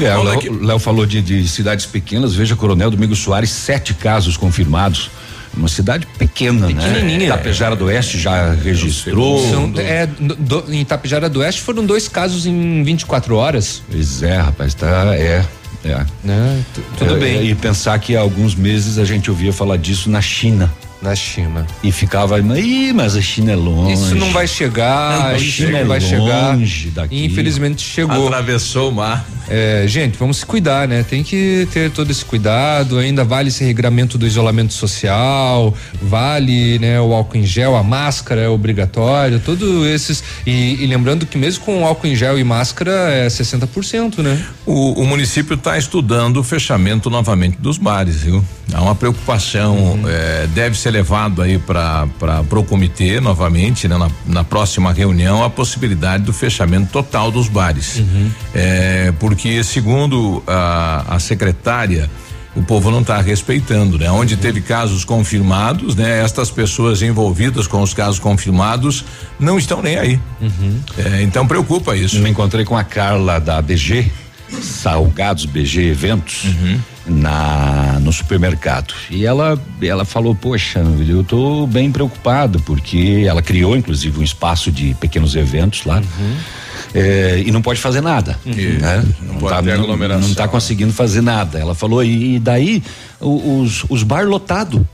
É, 0.00 0.16
o 0.16 0.64
Léo 0.64 0.78
falou 0.80 1.06
de, 1.06 1.22
de 1.22 1.46
cidades 1.46 1.86
pequenas, 1.86 2.34
veja 2.34 2.56
Coronel 2.56 2.90
Domingos 2.90 3.20
Soares, 3.20 3.50
sete 3.50 3.94
casos 3.94 4.36
confirmados 4.36 5.08
uma 5.56 5.68
cidade 5.68 6.06
pequena, 6.18 6.68
né? 6.68 6.74
Pequenininha. 6.74 7.28
Itapejara 7.28 7.76
do 7.76 7.86
Oeste 7.86 8.18
já 8.18 8.52
registrou. 8.52 9.40
São, 9.50 9.72
é, 9.76 10.06
do, 10.06 10.64
em 10.68 10.80
Itapejara 10.80 11.28
do 11.28 11.40
Oeste 11.40 11.60
foram 11.62 11.84
dois 11.84 12.08
casos 12.08 12.46
em 12.46 12.82
24 12.82 13.36
horas. 13.36 13.82
Pois 13.90 14.22
é, 14.22 14.36
rapaz, 14.36 14.74
tá, 14.74 15.14
é. 15.14 15.44
É. 15.84 16.06
é 16.26 16.58
tudo 16.96 17.16
é, 17.16 17.18
bem. 17.18 17.46
E 17.46 17.54
pensar 17.54 17.98
que 17.98 18.16
há 18.16 18.20
alguns 18.20 18.54
meses 18.54 18.96
a 18.96 19.04
gente 19.04 19.30
ouvia 19.30 19.52
falar 19.52 19.76
disso 19.76 20.08
na 20.08 20.22
China 20.22 20.72
na 21.04 21.14
China. 21.14 21.66
E 21.82 21.92
ficava, 21.92 22.40
Ih, 22.40 22.92
mas 22.94 23.14
a 23.14 23.20
China 23.20 23.52
é 23.52 23.56
longe. 23.56 23.92
Isso 23.92 24.14
não 24.14 24.32
vai 24.32 24.48
chegar, 24.48 25.18
não, 25.18 25.36
a 25.36 25.38
China 25.38 25.80
não 25.80 25.86
vai 25.86 26.00
chegar. 26.00 26.56
Daqui. 26.94 27.24
Infelizmente 27.24 27.82
chegou. 27.82 28.26
Atravessou 28.26 28.88
o 28.88 28.92
mar. 28.92 29.24
É, 29.46 29.84
gente, 29.86 30.16
vamos 30.18 30.38
se 30.38 30.46
cuidar, 30.46 30.88
né? 30.88 31.02
Tem 31.02 31.22
que 31.22 31.68
ter 31.70 31.90
todo 31.90 32.10
esse 32.10 32.24
cuidado. 32.24 32.98
Ainda 32.98 33.22
vale 33.22 33.48
esse 33.48 33.62
regramento 33.62 34.16
do 34.16 34.26
isolamento 34.26 34.72
social, 34.72 35.74
vale, 36.00 36.78
né, 36.78 36.98
o 37.00 37.12
álcool 37.12 37.36
em 37.36 37.44
gel, 37.44 37.76
a 37.76 37.82
máscara 37.82 38.40
é 38.40 38.48
obrigatória, 38.48 39.38
todos 39.38 39.86
esses. 39.86 40.24
E, 40.46 40.82
e 40.82 40.86
lembrando 40.86 41.26
que 41.26 41.36
mesmo 41.36 41.64
com 41.64 41.84
álcool 41.84 42.06
em 42.06 42.16
gel 42.16 42.38
e 42.38 42.44
máscara 42.44 42.92
é 43.10 43.26
60%, 43.26 44.18
né? 44.18 44.42
O, 44.64 45.02
o 45.02 45.06
município 45.06 45.54
está 45.54 45.76
estudando 45.76 46.38
o 46.38 46.42
fechamento 46.42 47.10
novamente 47.10 47.58
dos 47.58 47.76
bares, 47.76 48.22
viu? 48.22 48.42
Há 48.72 48.80
uma 48.80 48.94
preocupação, 48.94 49.76
uhum. 49.76 50.08
é, 50.08 50.46
deve 50.48 50.78
ser 50.78 50.93
levado 50.94 51.42
aí 51.42 51.58
para 51.58 52.06
o 52.52 52.64
comitê 52.64 53.20
novamente, 53.20 53.88
né, 53.88 53.96
na, 53.96 54.10
na, 54.24 54.44
próxima 54.44 54.92
reunião, 54.92 55.42
a 55.42 55.50
possibilidade 55.50 56.22
do 56.22 56.32
fechamento 56.32 56.90
total 56.92 57.30
dos 57.30 57.48
bares. 57.48 57.96
Uhum. 57.96 58.30
É, 58.54 59.12
porque, 59.18 59.62
segundo 59.64 60.42
a, 60.46 61.16
a 61.16 61.18
secretária, 61.18 62.08
o 62.54 62.62
povo 62.62 62.90
não 62.90 63.00
está 63.00 63.20
respeitando, 63.20 63.98
né? 63.98 64.08
Onde 64.10 64.36
teve 64.36 64.60
casos 64.60 65.04
confirmados, 65.04 65.96
né? 65.96 66.22
Estas 66.22 66.50
pessoas 66.50 67.02
envolvidas 67.02 67.66
com 67.66 67.82
os 67.82 67.92
casos 67.92 68.20
confirmados 68.20 69.04
não 69.40 69.58
estão 69.58 69.82
nem 69.82 69.98
aí. 69.98 70.20
Uhum. 70.40 70.80
É, 70.96 71.22
então 71.22 71.46
preocupa 71.46 71.96
isso. 71.96 72.20
Me 72.20 72.30
encontrei 72.30 72.64
com 72.64 72.76
a 72.76 72.84
Carla 72.84 73.40
da 73.40 73.60
BG, 73.60 74.10
Salgados 74.50 75.46
BG 75.46 75.90
Eventos. 75.90 76.44
Uhum 76.44 76.80
na 77.06 77.98
no 78.00 78.12
supermercado 78.12 78.94
e 79.10 79.26
ela 79.26 79.60
ela 79.82 80.04
falou 80.04 80.34
poxa 80.34 80.82
eu 81.06 81.20
estou 81.20 81.66
bem 81.66 81.92
preocupado 81.92 82.60
porque 82.60 83.24
ela 83.26 83.42
criou 83.42 83.76
inclusive 83.76 84.18
um 84.18 84.22
espaço 84.22 84.72
de 84.72 84.94
pequenos 84.94 85.36
eventos 85.36 85.84
lá 85.84 85.98
uhum. 85.98 86.36
é, 86.94 87.42
e 87.44 87.50
não 87.50 87.60
pode 87.60 87.80
fazer 87.80 88.00
nada 88.00 88.38
uhum. 88.46 88.54
né? 88.54 89.04
não, 89.20 89.34
não, 89.34 89.48
tá, 89.48 89.62
não, 89.62 90.20
não 90.20 90.34
tá 90.34 90.48
conseguindo 90.48 90.92
fazer 90.92 91.20
nada 91.20 91.58
ela 91.58 91.74
falou 91.74 92.02
e, 92.02 92.36
e 92.36 92.38
daí 92.38 92.82
os 93.20 93.84
os 93.88 94.02
bar 94.02 94.26
lotado 94.26 94.86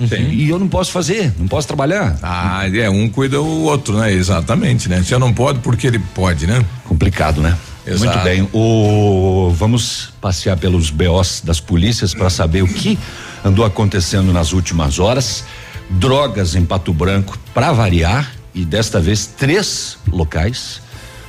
Uhum. 0.00 0.30
E 0.30 0.48
eu 0.48 0.60
não 0.60 0.68
posso 0.68 0.92
fazer, 0.92 1.34
não 1.36 1.48
posso 1.48 1.66
trabalhar. 1.66 2.16
Ah, 2.22 2.62
é, 2.72 2.88
um 2.88 3.08
cuida 3.08 3.40
o 3.40 3.64
outro, 3.64 3.98
né? 3.98 4.12
Exatamente, 4.12 4.88
né? 4.88 5.02
Eu 5.10 5.18
não 5.18 5.34
pode, 5.34 5.58
porque 5.58 5.88
ele 5.88 5.98
pode, 5.98 6.46
né? 6.46 6.64
Complicado, 6.84 7.42
né? 7.42 7.58
Exato. 7.88 8.04
Muito 8.04 8.24
bem. 8.24 8.48
O, 8.52 9.50
vamos 9.54 10.10
passear 10.20 10.56
pelos 10.56 10.90
BOs 10.90 11.40
das 11.42 11.60
polícias 11.60 12.14
para 12.14 12.28
saber 12.28 12.62
o 12.62 12.68
que 12.68 12.98
andou 13.44 13.64
acontecendo 13.64 14.32
nas 14.32 14.52
últimas 14.52 14.98
horas. 14.98 15.44
Drogas 15.90 16.54
em 16.54 16.64
Pato 16.64 16.92
Branco, 16.92 17.38
para 17.54 17.72
variar, 17.72 18.32
e 18.54 18.64
desta 18.64 19.00
vez 19.00 19.26
três 19.26 19.96
locais. 20.10 20.82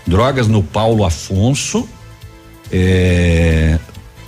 Drogas 0.06 0.48
no 0.48 0.62
Paulo 0.62 1.06
Afonso. 1.06 1.88
É, 2.72 3.80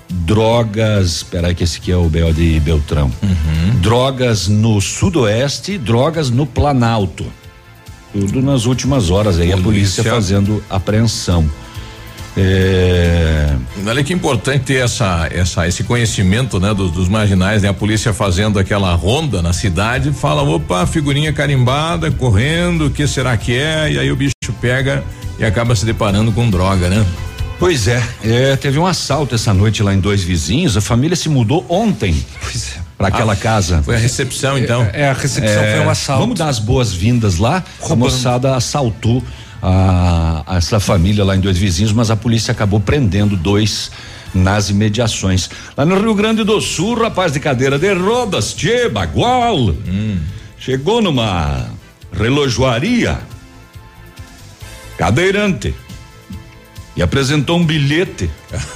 drogas, 0.09 1.17
espera 1.17 1.53
que 1.53 1.63
esse 1.63 1.77
aqui 1.79 1.91
é 1.91 1.97
o 1.97 2.09
BO 2.09 2.33
de 2.33 2.59
Beltrão. 2.59 3.11
Uhum. 3.21 3.79
Drogas 3.81 4.47
no 4.47 4.79
Sudoeste, 4.79 5.77
drogas 5.77 6.29
no 6.29 6.45
Planalto. 6.45 7.25
Tudo 8.13 8.41
nas 8.41 8.65
últimas 8.65 9.09
horas 9.09 9.39
aí, 9.39 9.47
polícia. 9.47 9.59
a 9.59 9.63
polícia 9.63 10.03
fazendo 10.03 10.63
apreensão. 10.69 11.49
É... 12.41 13.55
Olha 13.85 14.03
que 14.03 14.13
importante 14.13 14.65
ter 14.65 14.83
essa, 14.83 15.27
essa, 15.31 15.67
esse 15.67 15.83
conhecimento, 15.83 16.59
né, 16.59 16.73
dos, 16.73 16.91
dos, 16.91 17.07
marginais, 17.07 17.61
né? 17.61 17.69
A 17.69 17.73
polícia 17.73 18.13
fazendo 18.13 18.57
aquela 18.57 18.93
ronda 18.95 19.41
na 19.41 19.53
cidade, 19.53 20.11
fala, 20.11 20.41
opa, 20.41 20.85
figurinha 20.85 21.31
carimbada, 21.31 22.09
correndo, 22.11 22.87
o 22.87 22.89
que 22.89 23.07
será 23.07 23.35
que 23.37 23.55
é? 23.55 23.91
E 23.91 23.99
aí 23.99 24.11
o 24.11 24.15
bicho 24.15 24.33
pega 24.59 25.03
e 25.37 25.45
acaba 25.45 25.75
se 25.75 25.85
deparando 25.85 26.31
com 26.31 26.49
droga, 26.49 26.89
né? 26.89 27.05
Pois 27.59 27.87
é, 27.87 28.01
é 28.23 28.55
teve 28.55 28.79
um 28.79 28.87
assalto 28.87 29.35
essa 29.35 29.53
noite 29.53 29.83
lá 29.83 29.93
em 29.93 29.99
dois 29.99 30.23
vizinhos, 30.23 30.75
a 30.75 30.81
família 30.81 31.15
se 31.15 31.29
mudou 31.29 31.65
ontem. 31.69 32.25
Pois 32.41 32.75
é 32.77 32.91
para 33.01 33.07
aquela 33.07 33.33
ah, 33.33 33.35
casa. 33.35 33.81
Foi 33.81 33.95
a 33.95 33.97
recepção 33.97 34.57
então. 34.59 34.87
É, 34.93 35.01
é 35.01 35.09
a 35.09 35.13
recepção 35.13 35.63
é, 35.63 35.77
foi 35.77 35.85
um 35.85 35.89
assalto. 35.89 36.21
Vamos 36.21 36.37
dar 36.37 36.49
as 36.49 36.59
boas-vindas 36.59 37.37
lá. 37.37 37.63
Roubando. 37.79 37.93
A 37.93 37.95
moçada 37.95 38.55
assaltou 38.55 39.23
a, 39.61 40.43
a 40.45 40.57
essa 40.57 40.79
família 40.79 41.23
lá 41.23 41.35
em 41.35 41.39
dois 41.39 41.57
vizinhos, 41.57 41.93
mas 41.93 42.09
a 42.09 42.15
polícia 42.15 42.51
acabou 42.51 42.79
prendendo 42.79 43.35
dois 43.35 43.91
nas 44.33 44.69
imediações. 44.69 45.49
Lá 45.75 45.85
no 45.85 45.99
Rio 45.99 46.15
Grande 46.15 46.43
do 46.43 46.59
Sul, 46.61 46.99
rapaz 46.99 47.33
de 47.33 47.39
cadeira 47.39 47.77
de 47.77 47.93
rodas, 47.93 48.53
tchê, 48.53 48.89
bagual, 48.89 49.57
hum. 49.57 50.19
chegou 50.57 51.01
numa 51.01 51.69
relojoaria 52.11 53.19
cadeirante 54.97 55.73
e 56.95 57.01
apresentou 57.01 57.57
um 57.57 57.65
bilhete. 57.65 58.29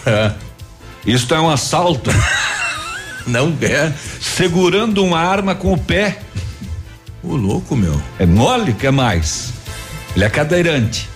Isto 1.06 1.36
é 1.36 1.40
um 1.40 1.50
assalto. 1.50 2.10
Não 3.28 3.56
é? 3.62 3.92
Segurando 4.22 5.04
uma 5.04 5.20
arma 5.20 5.56
com 5.56 5.74
o 5.74 5.78
pé. 5.78 6.20
O 7.24 7.36
louco, 7.36 7.76
meu. 7.76 8.00
É 8.20 8.26
mole, 8.26 8.74
que 8.74 8.88
é 8.88 8.92
mais? 8.92 9.54
Ele 10.16 10.26
é 10.26 10.30
cadeirante. 10.30 11.10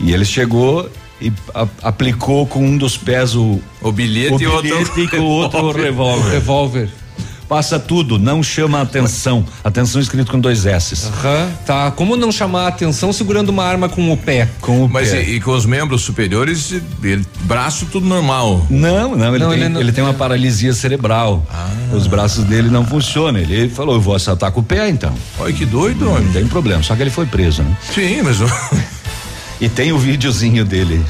E 0.00 0.12
ele 0.12 0.24
chegou 0.24 0.88
e 1.20 1.32
a, 1.52 1.66
aplicou 1.82 2.46
com 2.46 2.64
um 2.64 2.78
dos 2.78 2.96
pés 2.96 3.34
o, 3.34 3.60
o 3.82 3.90
bilhete, 3.90 4.34
o 4.34 4.38
bilhete 4.38 4.68
e, 4.68 4.72
outro, 4.72 5.00
e 5.02 5.08
com 5.08 5.18
o 5.18 5.24
outro 5.24 5.72
revólver. 5.72 6.30
revólver. 6.30 6.88
Passa 7.48 7.78
tudo, 7.78 8.18
não 8.18 8.42
chama 8.42 8.82
atenção. 8.82 9.44
Atenção 9.64 10.00
escrito 10.00 10.30
com 10.30 10.38
dois 10.38 10.66
S. 10.66 11.06
Uhum, 11.06 11.52
tá. 11.64 11.90
Como 11.90 12.14
não 12.14 12.30
chamar 12.30 12.64
a 12.64 12.68
atenção 12.68 13.10
segurando 13.10 13.48
uma 13.48 13.64
arma 13.64 13.88
com 13.88 14.12
o 14.12 14.16
pé? 14.16 14.48
Com 14.60 14.84
o 14.84 14.88
Mas 14.88 15.10
pé. 15.10 15.22
E, 15.22 15.36
e, 15.36 15.40
com 15.40 15.52
os 15.52 15.64
membros 15.64 16.02
superiores, 16.02 16.74
ele, 17.02 17.24
braço 17.42 17.86
tudo 17.86 18.06
normal. 18.06 18.66
Não, 18.68 19.16
não, 19.16 19.34
ele, 19.34 19.44
não, 19.44 19.50
tem, 19.50 19.60
ele, 19.60 19.68
não, 19.70 19.80
ele 19.80 19.92
tem 19.92 20.04
uma 20.04 20.12
paralisia 20.12 20.74
cerebral. 20.74 21.42
Ah. 21.50 21.70
Os 21.94 22.06
braços 22.06 22.44
dele 22.44 22.68
não 22.68 22.84
funcionam. 22.84 23.40
Ele 23.40 23.70
falou, 23.70 23.94
eu 23.94 24.00
vou 24.00 24.14
assaltar 24.14 24.52
com 24.52 24.60
o 24.60 24.64
pé 24.64 24.88
então. 24.90 25.14
Olha 25.38 25.52
que 25.52 25.64
doido, 25.64 26.04
Não, 26.04 26.20
não 26.20 26.32
tem 26.32 26.46
problema, 26.46 26.82
só 26.82 26.94
que 26.94 27.02
ele 27.02 27.10
foi 27.10 27.24
preso, 27.24 27.62
né? 27.62 27.76
Sim, 27.94 28.20
mas. 28.22 28.38
e 29.58 29.70
tem 29.70 29.90
o 29.90 29.98
videozinho 29.98 30.66
dele. 30.66 31.02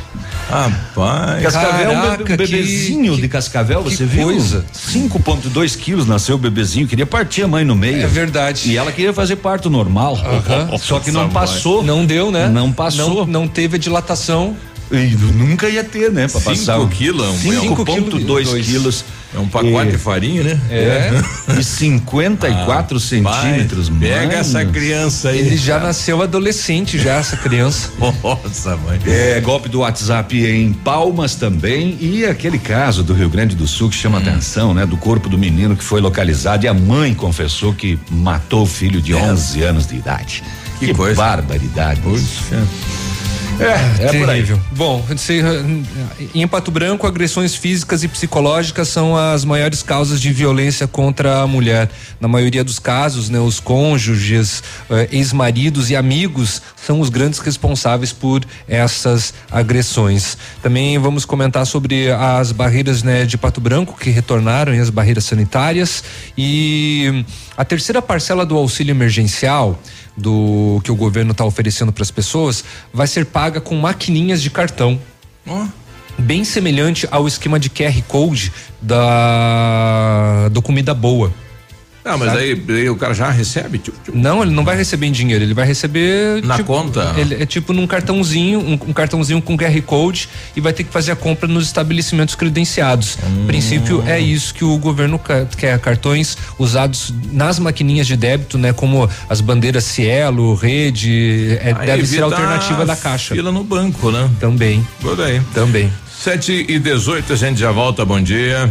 Rapaz. 0.49 1.43
Cascavel, 1.43 1.93
Caraca, 1.93 2.23
um, 2.23 2.37
bebezinho 2.37 3.15
que, 3.15 3.21
de 3.21 3.29
Cascavel, 3.29 3.83
você 3.83 4.07
viu? 4.07 4.25
Coisa. 4.25 4.65
5,2 4.75 5.77
quilos 5.77 6.07
nasceu 6.07 6.37
o 6.37 6.39
bebezinho, 6.39 6.87
queria 6.87 7.07
partir 7.07 7.43
a 7.43 7.49
mãe 7.49 7.65
no 7.65 7.77
meio. 7.77 8.03
É 8.03 8.07
verdade. 8.07 8.71
E 8.71 8.77
ela 8.77 8.91
queria 8.91 9.13
fazer 9.13 9.37
parto 9.37 9.69
normal. 9.69 10.15
Uh 10.15 10.75
-huh. 10.75 10.79
Só 10.79 10.99
que 10.99 11.11
não 11.11 11.29
passou. 11.29 11.83
Não 11.83 12.05
deu, 12.05 12.31
né? 12.31 12.49
Não 12.49 12.73
passou. 12.73 13.27
Não, 13.27 13.43
não 13.43 13.49
teve 13.49 13.77
a 13.77 13.79
dilatação. 13.79 14.57
E 14.91 15.17
nunca 15.35 15.69
ia 15.69 15.85
ter, 15.85 16.11
né? 16.11 16.27
Pra 16.29 16.41
5 16.41 16.89
quilos. 16.89 17.43
5,2 17.43 18.65
quilos. 18.65 19.05
É 19.35 19.39
um 19.39 19.47
pacote 19.47 19.89
e, 19.89 19.93
de 19.93 19.99
farinha, 19.99 20.43
né? 20.43 20.61
É. 20.71 21.11
E 21.59 21.63
54 21.63 22.97
ah, 22.97 23.01
centímetros, 23.01 23.91
pai, 23.91 23.99
Pega 24.01 24.37
essa 24.37 24.65
criança 24.65 25.29
aí. 25.29 25.41
Ele 25.41 25.57
já 25.57 25.79
nasceu 25.79 26.23
adolescente, 26.23 26.99
já, 26.99 27.17
essa 27.17 27.37
criança. 27.37 27.91
Nossa, 28.01 28.77
mãe. 28.79 28.99
É, 29.07 29.39
golpe 29.41 29.69
do 29.69 29.81
WhatsApp 29.81 30.35
em 30.35 30.73
Palmas 30.73 31.35
também. 31.35 31.99
E 32.01 32.25
aquele 32.25 32.59
caso 32.59 33.03
do 33.03 33.13
Rio 33.13 33.29
Grande 33.29 33.55
do 33.55 33.67
Sul 33.67 33.91
que 33.91 33.97
chama 33.97 34.19
hum. 34.19 34.23
atenção, 34.23 34.73
né? 34.73 34.87
Do 34.87 34.97
corpo 34.97 35.29
do 35.29 35.37
menino 35.37 35.77
que 35.77 35.85
foi 35.85 36.01
localizado 36.01 36.65
e 36.65 36.69
a 36.69 36.75
mãe 36.75 37.13
confessou 37.13 37.75
que 37.75 37.99
matou 38.11 38.63
o 38.63 38.67
filho 38.67 39.03
de 39.03 39.13
é. 39.13 39.17
11 39.17 39.63
anos 39.63 39.87
de 39.87 39.97
idade. 39.97 40.43
Que, 40.79 40.87
que 40.87 40.95
coisa. 40.95 41.17
barbaridade. 41.17 42.01
Puxa. 42.01 42.67
É, 43.61 44.05
é 44.05 44.09
terrível. 44.09 44.61
Bom, 44.73 45.05
em 46.35 46.47
Pato 46.47 46.71
Branco, 46.71 47.07
agressões 47.07 47.55
físicas 47.55 48.05
e 48.05 48.09
psicológicas 48.09 48.89
são 48.89 49.17
as 49.17 49.45
maiores 49.45 49.83
causas 49.83 50.21
de 50.21 50.33
violência 50.33 50.87
contra 50.87 51.43
a 51.43 51.47
mulher. 51.47 51.91
Na 52.21 52.29
maioria 52.29 52.63
dos 52.63 52.79
casos, 52.79 53.29
né, 53.29 53.41
os 53.41 53.59
cônjuges, 53.59 54.63
eh, 54.91 55.09
ex-maridos 55.11 55.91
e 55.91 55.97
amigos 55.97 56.63
são 56.77 57.01
os 57.01 57.09
grandes 57.09 57.41
responsáveis 57.41 58.13
por 58.13 58.45
essas 58.69 59.35
agressões. 59.51 60.39
Também 60.63 60.97
vamos 60.99 61.25
comentar 61.25 61.67
sobre 61.67 62.11
as 62.13 62.53
barreiras 62.53 63.03
né, 63.03 63.25
de 63.25 63.37
Pato 63.37 63.61
Branco 63.61 63.99
que 63.99 64.11
retornaram 64.11 64.75
e 64.75 64.79
as 64.79 64.91
barreiras 64.91 65.25
sanitárias 65.25 66.05
e 66.37 67.25
a 67.57 67.65
terceira 67.65 68.01
parcela 68.01 68.47
do 68.47 68.57
auxílio 68.57 68.93
emergencial 68.93 69.81
do 70.19 70.81
que 70.83 70.91
o 70.91 70.97
governo 70.97 71.33
está 71.33 71.45
oferecendo 71.45 71.93
para 71.93 72.03
as 72.03 72.11
pessoas 72.11 72.65
vai 72.93 73.07
ser 73.07 73.27
paga 73.27 73.61
com 73.61 73.77
maquininhas 73.77 74.43
de 74.43 74.51
cartão. 74.51 75.01
Oh. 75.47 75.67
Bem 76.19 76.45
semelhante 76.45 77.07
ao 77.11 77.29
esquema 77.29 77.61
de 77.61 77.71
QR 77.71 78.03
Code 78.09 78.53
da 78.83 80.49
do 80.51 80.61
Comida 80.61 80.93
Boa. 80.93 81.33
Ah, 82.09 82.17
mas 82.17 82.35
aí, 82.35 82.65
aí, 82.69 82.89
o 82.89 82.97
cara 82.97 83.13
já 83.13 83.31
recebe? 83.31 83.79
Tipo, 83.79 83.99
tipo, 84.03 84.17
Não, 84.17 84.43
ele 84.43 84.53
não 84.53 84.65
vai 84.65 84.77
receber 84.77 85.07
em 85.07 85.13
dinheiro, 85.13 85.45
ele 85.45 85.53
vai 85.53 85.67
receber. 85.67 86.43
Na 86.43 86.57
tipo, 86.57 86.73
conta? 86.73 87.15
Ele, 87.17 87.35
é 87.35 87.45
tipo 87.45 87.75
num 87.75 87.87
cartãozinho, 87.87 88.61
um, 88.61 88.73
um, 88.73 88.93
cartãozinho 88.93 89.43
com 89.43 89.59
QR 89.59 89.81
Code 89.83 90.29
e 90.57 90.61
vai 90.61 90.73
ter 90.73 90.85
que 90.85 90.93
fazer 90.93 91.13
a 91.13 91.17
compra 91.17 91.47
nos 91.47 91.67
estabelecimentos 91.67 92.35
credenciados. 92.35 93.19
Hum. 93.23 93.47
princípio, 93.47 94.03
é 94.07 94.19
isso 94.19 94.55
que 94.55 94.65
o 94.65 94.79
governo 94.79 95.21
quer: 95.57 95.79
cartões 95.81 96.39
usados 96.59 97.13
nas 97.31 97.59
maquininhas 97.59 98.07
de 98.07 98.17
débito, 98.17 98.57
né? 98.57 98.73
Como 98.73 99.09
as 99.29 99.41
bandeiras 99.41 99.85
Cielo, 99.85 100.55
Rede, 100.55 101.59
é, 101.61 101.75
deve 101.75 102.07
ser 102.07 102.23
a 102.23 102.25
alternativa 102.25 102.87
da 102.87 102.97
caixa. 102.97 103.35
Fila 103.35 103.53
no 103.53 103.63
banco, 103.63 104.11
né? 104.11 104.31
Também. 104.41 104.87
Por 105.01 105.21
aí. 105.21 105.41
Também. 105.53 105.93
7 106.19 106.67
e 106.69 106.79
18 106.81 107.33
a 107.33 107.37
gente 107.37 107.61
já 107.61 107.71
volta. 107.71 108.05
Bom 108.05 108.21
dia. 108.21 108.69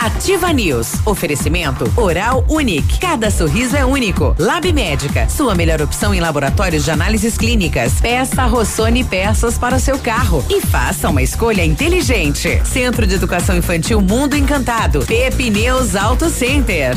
Ativa 0.00 0.50
News. 0.50 0.94
Oferecimento 1.04 1.92
Oral 1.94 2.42
Unique. 2.48 2.98
Cada 2.98 3.30
sorriso 3.30 3.76
é 3.76 3.84
único. 3.84 4.34
Lab 4.38 4.72
Médica. 4.72 5.28
Sua 5.28 5.54
melhor 5.54 5.82
opção 5.82 6.14
em 6.14 6.20
laboratórios 6.20 6.84
de 6.84 6.90
análises 6.90 7.36
clínicas. 7.36 8.00
Peça 8.00 8.46
Rossoni 8.46 9.04
peças 9.04 9.58
para 9.58 9.76
o 9.76 9.80
seu 9.80 9.98
carro 9.98 10.42
e 10.48 10.62
faça 10.62 11.10
uma 11.10 11.22
escolha 11.22 11.64
inteligente. 11.64 12.62
Centro 12.64 13.06
de 13.06 13.14
Educação 13.14 13.54
Infantil 13.54 14.00
Mundo 14.00 14.34
Encantado. 14.34 15.04
Pepineus 15.04 15.94
Auto 15.94 16.30
Center. 16.30 16.96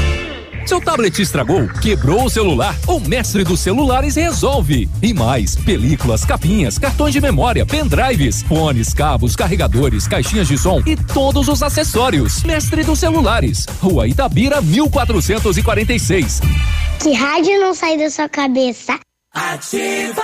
Seu 0.71 0.79
tablet 0.79 1.21
estragou, 1.21 1.67
quebrou 1.81 2.23
o 2.23 2.29
celular? 2.29 2.73
O 2.87 2.97
mestre 2.97 3.43
dos 3.43 3.59
celulares 3.59 4.15
resolve. 4.15 4.89
E 5.03 5.13
mais: 5.13 5.53
películas, 5.53 6.23
capinhas, 6.23 6.79
cartões 6.79 7.11
de 7.11 7.19
memória, 7.19 7.65
pendrives, 7.65 8.41
fones, 8.43 8.93
cabos, 8.93 9.35
carregadores, 9.35 10.07
caixinhas 10.07 10.47
de 10.47 10.57
som 10.57 10.81
e 10.85 10.95
todos 10.95 11.49
os 11.49 11.61
acessórios. 11.61 12.41
Mestre 12.45 12.85
dos 12.85 12.99
celulares, 12.99 13.65
Rua 13.81 14.07
Itabira, 14.07 14.61
1446. 14.61 16.39
Que 17.03 17.11
rádio 17.11 17.59
não 17.59 17.73
sai 17.73 17.97
da 17.97 18.09
sua 18.09 18.29
cabeça? 18.29 18.97
Ativa! 19.33 20.23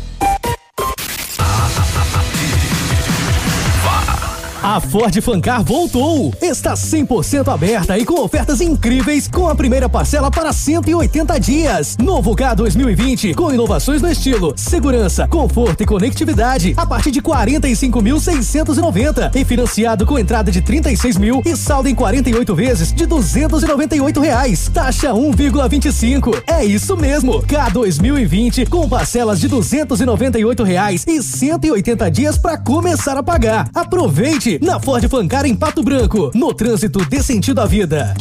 A 4.63 4.79
Ford 4.79 5.19
Fancar 5.21 5.63
voltou! 5.63 6.31
Está 6.39 6.75
100% 6.75 7.51
aberta 7.51 7.97
e 7.97 8.05
com 8.05 8.21
ofertas 8.21 8.61
incríveis 8.61 9.27
com 9.27 9.49
a 9.49 9.55
primeira 9.55 9.89
parcela 9.89 10.29
para 10.29 10.53
180 10.53 11.39
dias. 11.39 11.97
Novo 11.97 12.35
K 12.35 12.53
2020 12.53 13.33
com 13.33 13.51
inovações 13.51 14.03
no 14.03 14.11
estilo, 14.11 14.53
segurança, 14.55 15.27
conforto 15.27 15.81
e 15.81 15.85
conectividade 15.85 16.75
a 16.77 16.85
partir 16.85 17.09
de 17.09 17.23
45.690 17.23 19.35
e 19.35 19.43
financiado 19.43 20.05
com 20.05 20.19
entrada 20.19 20.51
de 20.51 20.61
36 20.61 21.17
mil 21.17 21.41
e 21.43 21.55
saldo 21.55 21.89
em 21.89 21.95
48 21.95 22.53
vezes 22.53 22.93
de 22.93 23.07
298 23.07 24.21
reais. 24.21 24.69
Taxa 24.71 25.11
1,25. 25.11 26.39
É 26.45 26.63
isso 26.63 26.95
mesmo. 26.95 27.41
K 27.47 27.67
2020 27.69 28.67
com 28.67 28.87
parcelas 28.87 29.39
de 29.39 29.47
298 29.47 30.63
reais 30.63 31.03
e 31.07 31.23
180 31.23 32.11
dias 32.11 32.37
para 32.37 32.59
começar 32.59 33.17
a 33.17 33.23
pagar. 33.23 33.67
Aproveite 33.73 34.50
na 34.59 34.79
Ford 34.79 35.07
Fancar 35.07 35.45
em 35.45 35.55
Pato 35.55 35.83
Branco, 35.83 36.31
no 36.33 36.53
trânsito 36.53 37.05
dê 37.05 37.21
sentido 37.21 37.61
à 37.61 37.65
vida. 37.65 38.13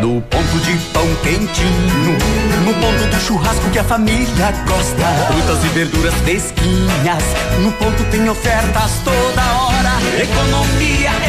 No 0.00 0.20
ponto 0.22 0.58
de 0.60 0.72
pão 0.92 1.06
quentinho, 1.22 2.18
no 2.64 2.74
ponto 2.74 3.06
do 3.10 3.20
churrasco 3.20 3.70
que 3.70 3.78
a 3.78 3.84
família 3.84 4.52
gosta. 4.66 5.32
Frutas 5.32 5.64
e 5.64 5.68
verduras 5.68 6.14
fresquinhas, 6.14 7.24
no 7.62 7.72
ponto 7.72 8.04
tem 8.10 8.28
ofertas 8.28 8.92
toda 9.04 9.42
hora. 9.42 10.22
Economia 10.22 11.10
é 11.24 11.27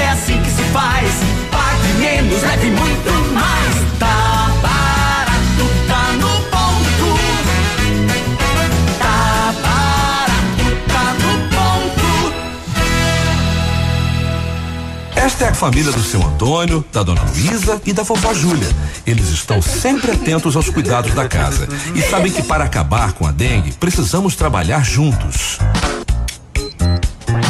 família 15.59 15.91
do 15.91 16.01
seu 16.01 16.25
Antônio, 16.25 16.85
da 16.89 17.03
dona 17.03 17.21
Luísa 17.21 17.81
e 17.85 17.91
da 17.91 18.01
vovó 18.01 18.33
Júlia. 18.33 18.69
Eles 19.05 19.27
estão 19.27 19.61
sempre 19.61 20.11
atentos 20.11 20.55
aos 20.55 20.69
cuidados 20.69 21.13
da 21.13 21.27
casa 21.27 21.67
e 21.93 22.01
sabem 22.01 22.31
que 22.31 22.41
para 22.41 22.63
acabar 22.63 23.11
com 23.11 23.27
a 23.27 23.31
dengue 23.31 23.73
precisamos 23.73 24.37
trabalhar 24.37 24.85
juntos. 24.85 25.59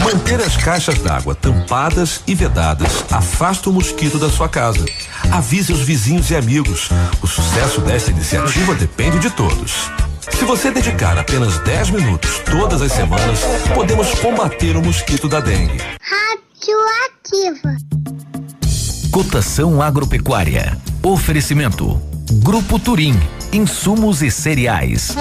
Manter 0.03 0.41
as 0.41 0.57
caixas 0.57 0.97
d'água 0.97 1.35
tampadas 1.35 2.21
e 2.25 2.33
vedadas 2.33 3.05
afasta 3.11 3.69
o 3.69 3.73
mosquito 3.73 4.17
da 4.17 4.27
sua 4.27 4.49
casa. 4.49 4.83
Avise 5.31 5.71
os 5.71 5.81
vizinhos 5.81 6.31
e 6.31 6.35
amigos. 6.35 6.89
O 7.21 7.27
sucesso 7.27 7.79
desta 7.79 8.09
iniciativa 8.09 8.73
depende 8.73 9.19
de 9.19 9.29
todos. 9.29 9.91
Se 10.31 10.45
você 10.45 10.71
dedicar 10.71 11.15
apenas 11.15 11.59
10 11.59 11.91
minutos 11.91 12.39
todas 12.39 12.81
as 12.81 12.91
semanas, 12.91 13.41
podemos 13.75 14.15
combater 14.15 14.75
o 14.75 14.81
mosquito 14.81 15.27
da 15.27 15.39
dengue. 15.39 15.79
Radioativa. 16.59 17.77
Cotação 19.11 19.81
agropecuária. 19.81 20.77
Oferecimento. 21.01 22.01
Grupo 22.43 22.77
Turim. 22.77 23.17
Insumos 23.53 24.21
e 24.21 24.29
cereais. 24.29 25.15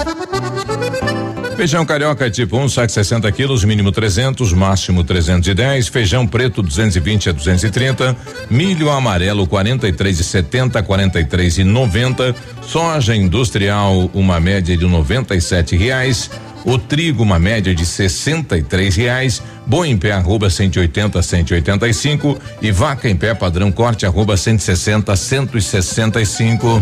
Feijão 1.55 1.85
carioca 1.85 2.29
tipo 2.29 2.57
1, 2.57 2.63
um, 2.63 2.69
saco 2.69 2.91
60 2.91 3.31
quilos, 3.31 3.63
mínimo 3.63 3.89
300, 3.91 4.51
máximo 4.51 5.01
310. 5.01 5.87
Feijão 5.87 6.27
preto 6.27 6.61
220 6.61 7.29
a 7.29 7.31
230. 7.31 8.17
Milho 8.49 8.89
amarelo 8.89 9.47
43 9.47 10.19
e 10.19 10.23
70, 10.23 10.83
43 10.83 11.57
e 11.59 11.63
90. 11.63 12.35
Soja 12.61 13.15
industrial 13.15 14.09
uma 14.13 14.41
média 14.41 14.75
de 14.75 14.85
97 14.85 15.77
reais. 15.77 16.29
O 16.65 16.77
trigo, 16.77 17.23
uma 17.23 17.39
média 17.39 17.73
de 17.73 17.83
R$ 17.83 18.89
reais. 18.89 19.41
Boi 19.65 19.89
em 19.89 19.97
pé, 19.97 20.11
arroba 20.11 20.49
180, 20.49 21.21
185. 21.21 22.37
E 22.61 22.71
vaca 22.71 23.09
em 23.09 23.15
pé, 23.15 23.33
padrão 23.33 23.71
corte, 23.71 24.05
arroba 24.05 24.35
160, 24.35 25.15
165. 25.15 26.81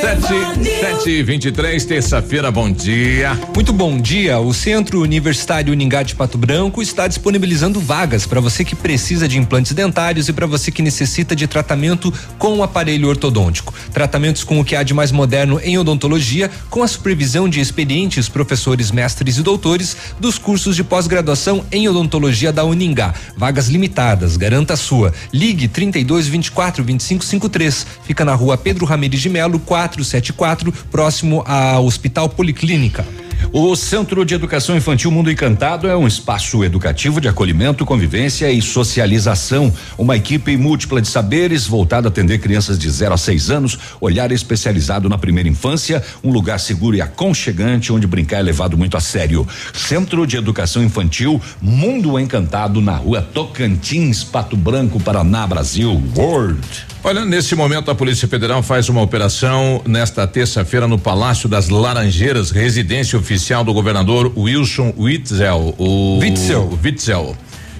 Sete, 0.00 1.10
e 1.10 1.22
vinte 1.22 1.44
e 1.44 1.52
três, 1.52 1.84
terça-feira, 1.84 2.50
bom 2.50 2.72
dia. 2.72 3.38
Muito 3.54 3.70
bom 3.70 4.00
dia. 4.00 4.38
O 4.38 4.54
Centro 4.54 5.02
Universitário 5.02 5.74
Uningá 5.74 6.02
de 6.02 6.14
Pato 6.14 6.38
Branco 6.38 6.80
está 6.80 7.06
disponibilizando 7.06 7.78
vagas 7.78 8.24
para 8.24 8.40
você 8.40 8.64
que 8.64 8.74
precisa 8.74 9.28
de 9.28 9.36
implantes 9.36 9.72
dentários 9.72 10.26
e 10.26 10.32
para 10.32 10.46
você 10.46 10.70
que 10.70 10.80
necessita 10.80 11.36
de 11.36 11.46
tratamento 11.46 12.10
com 12.38 12.62
aparelho 12.62 13.08
ortodôntico. 13.08 13.74
Tratamentos 13.92 14.42
com 14.42 14.58
o 14.58 14.64
que 14.64 14.74
há 14.74 14.82
de 14.82 14.94
mais 14.94 15.12
moderno 15.12 15.60
em 15.62 15.76
odontologia, 15.76 16.50
com 16.70 16.82
a 16.82 16.88
supervisão 16.88 17.46
de 17.46 17.60
experientes 17.60 18.26
professores, 18.26 18.90
mestres 18.90 19.36
e 19.36 19.42
doutores 19.42 19.94
dos 20.18 20.38
cursos 20.38 20.76
de 20.76 20.82
pós-graduação 20.82 21.62
em 21.70 21.86
odontologia 21.88 22.50
da 22.50 22.64
Uningá. 22.64 23.12
Vagas 23.36 23.68
limitadas, 23.68 24.38
garanta 24.38 24.72
a 24.72 24.78
sua. 24.78 25.12
Ligue 25.30 25.68
32 25.68 26.26
24 26.26 26.82
25 26.82 27.22
53. 27.22 27.86
Fica 28.04 28.24
na 28.24 28.34
rua 28.34 28.56
Pedro 28.56 28.86
Ramirez 28.86 29.20
de 29.20 29.28
Melo, 29.28 29.58
4 29.58 29.89
474, 29.90 30.72
próximo 30.90 31.42
ao 31.46 31.84
Hospital 31.84 32.28
Policlínica. 32.28 33.04
O 33.52 33.74
Centro 33.74 34.24
de 34.24 34.34
Educação 34.34 34.76
Infantil 34.76 35.10
Mundo 35.10 35.30
Encantado 35.30 35.88
é 35.88 35.96
um 35.96 36.06
espaço 36.06 36.62
educativo 36.62 37.20
de 37.20 37.26
acolhimento, 37.26 37.84
convivência 37.84 38.50
e 38.52 38.62
socialização. 38.62 39.72
Uma 39.98 40.16
equipe 40.16 40.56
múltipla 40.56 41.00
de 41.00 41.08
saberes 41.08 41.66
voltada 41.66 42.06
a 42.06 42.10
atender 42.10 42.38
crianças 42.38 42.78
de 42.78 42.88
0 42.88 43.14
a 43.14 43.16
6 43.16 43.50
anos, 43.50 43.78
olhar 44.00 44.30
especializado 44.30 45.08
na 45.08 45.18
primeira 45.18 45.48
infância, 45.48 46.04
um 46.22 46.30
lugar 46.30 46.60
seguro 46.60 46.96
e 46.96 47.00
aconchegante 47.00 47.92
onde 47.92 48.06
brincar 48.06 48.38
é 48.38 48.42
levado 48.42 48.78
muito 48.78 48.96
a 48.96 49.00
sério. 49.00 49.48
Centro 49.72 50.26
de 50.26 50.36
Educação 50.36 50.82
Infantil 50.84 51.40
Mundo 51.60 52.20
Encantado 52.20 52.80
na 52.80 52.94
rua 52.94 53.20
Tocantins, 53.20 54.22
Pato 54.22 54.56
Branco, 54.56 55.00
Paraná, 55.00 55.44
Brasil. 55.46 56.00
World. 56.14 56.90
Olha, 57.02 57.24
nesse 57.24 57.54
momento 57.54 57.90
a 57.90 57.94
Polícia 57.94 58.28
Federal 58.28 58.62
faz 58.62 58.90
uma 58.90 59.00
operação 59.00 59.80
nesta 59.86 60.26
terça-feira 60.26 60.86
no 60.86 60.98
Palácio 60.98 61.48
das 61.48 61.70
Laranjeiras, 61.70 62.50
residência 62.50 63.18
oficial 63.18 63.64
do 63.64 63.72
governador 63.72 64.30
Wilson 64.36 64.92
Witzel. 64.98 65.74
O 65.78 66.18
Witzel. 66.18 66.78
Witzel. 66.84 67.34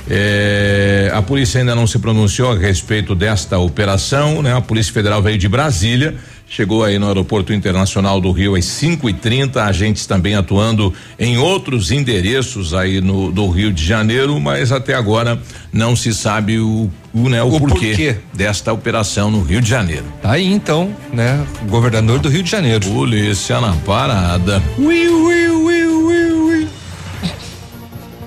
É, 0.08 1.12
a 1.14 1.20
polícia 1.20 1.60
ainda 1.60 1.74
não 1.74 1.86
se 1.86 1.98
pronunciou 1.98 2.52
a 2.52 2.56
respeito 2.56 3.14
desta 3.14 3.58
operação, 3.58 4.40
né? 4.40 4.56
A 4.56 4.60
Polícia 4.62 4.92
Federal 4.92 5.22
veio 5.22 5.36
de 5.36 5.48
Brasília 5.48 6.16
Chegou 6.52 6.82
aí 6.82 6.98
no 6.98 7.06
Aeroporto 7.06 7.52
Internacional 7.52 8.20
do 8.20 8.32
Rio 8.32 8.56
às 8.56 8.64
5 8.64 9.08
e 9.08 9.12
30 9.12 9.62
agentes 9.62 10.04
também 10.04 10.34
atuando 10.34 10.92
em 11.16 11.38
outros 11.38 11.92
endereços 11.92 12.74
aí 12.74 13.00
no 13.00 13.30
do 13.30 13.48
Rio 13.48 13.72
de 13.72 13.86
Janeiro, 13.86 14.40
mas 14.40 14.72
até 14.72 14.94
agora 14.94 15.40
não 15.72 15.94
se 15.94 16.12
sabe 16.12 16.58
o, 16.58 16.90
o, 17.14 17.28
né, 17.28 17.40
o, 17.40 17.54
o 17.54 17.60
porquê, 17.60 17.90
porquê, 17.90 18.16
desta 18.34 18.72
operação 18.72 19.30
no 19.30 19.44
Rio 19.44 19.60
de 19.60 19.70
Janeiro. 19.70 20.04
Tá 20.20 20.32
aí 20.32 20.52
então, 20.52 20.92
né? 21.12 21.40
Governador 21.68 22.18
do 22.18 22.28
Rio 22.28 22.42
de 22.42 22.50
Janeiro. 22.50 22.84
Polícia 22.84 23.60
na 23.60 23.72
parada. 23.86 24.60
Ui, 24.76 25.08
ui, 25.08 25.48
ui, 25.50 25.86
ui, 25.86 26.32
ui. 26.32 26.68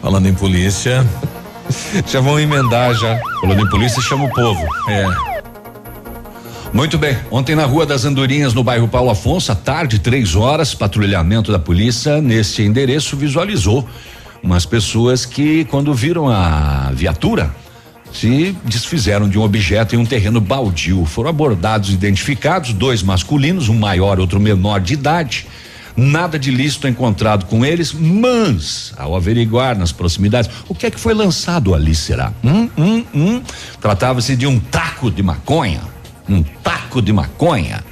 Falando 0.02 0.30
em 0.30 0.34
polícia. 0.34 1.06
já 2.08 2.22
vão 2.22 2.40
emendar 2.40 2.94
já. 2.94 3.20
Falando 3.42 3.66
em 3.66 3.70
polícia, 3.70 4.02
chama 4.02 4.24
o 4.24 4.30
povo. 4.30 4.66
É. 4.88 5.33
Muito 6.74 6.98
bem. 6.98 7.16
Ontem 7.30 7.56
na 7.56 7.66
Rua 7.66 7.86
das 7.86 8.04
Andorinhas, 8.04 8.56
no 8.56 8.64
bairro 8.64 8.88
Paulo 8.88 9.12
Afonso, 9.12 9.52
à 9.52 9.56
tarde, 9.56 10.00
três 10.00 10.36
horas, 10.36 10.74
patrulhamento 10.74 11.52
da 11.52 11.60
polícia 11.60 12.20
nesse 12.20 12.64
endereço 12.64 13.16
visualizou 13.16 13.88
umas 14.42 14.66
pessoas 14.66 15.24
que, 15.24 15.66
quando 15.66 15.94
viram 15.94 16.28
a 16.28 16.92
viatura, 16.92 17.56
se 18.12 18.58
desfizeram 18.66 19.30
de 19.30 19.38
um 19.38 19.44
objeto 19.44 19.96
em 19.96 20.00
um 20.00 20.06
terreno 20.06 20.42
baldio. 20.42 21.06
Foram 21.06 21.30
abordados 21.30 21.92
e 21.92 21.94
identificados 21.94 22.74
dois 22.74 23.04
masculinos, 23.04 23.70
um 23.70 23.78
maior, 23.78 24.20
outro 24.20 24.40
menor 24.40 24.82
de 24.82 24.96
idade. 24.96 25.46
Nada 25.96 26.40
de 26.40 26.50
lícito 26.50 26.88
encontrado 26.88 27.46
com 27.46 27.64
eles, 27.64 27.94
mas 27.94 28.96
ao 28.98 29.16
averiguar 29.16 29.78
nas 29.78 29.92
proximidades, 29.92 30.50
o 30.68 30.74
que 30.74 30.88
é 30.88 30.92
que 30.92 31.00
foi 31.00 31.14
lançado 31.14 31.76
ali 31.76 31.94
será? 31.94 32.34
Hum, 32.44 32.68
hum, 32.76 33.06
hum. 33.14 33.42
Tratava-se 33.80 34.36
de 34.36 34.48
um 34.48 34.60
taco 34.60 35.12
de 35.12 35.22
maconha 35.22 35.93
um 36.28 36.44
taco 36.44 37.02
de 37.02 37.12
maconha. 37.12 37.84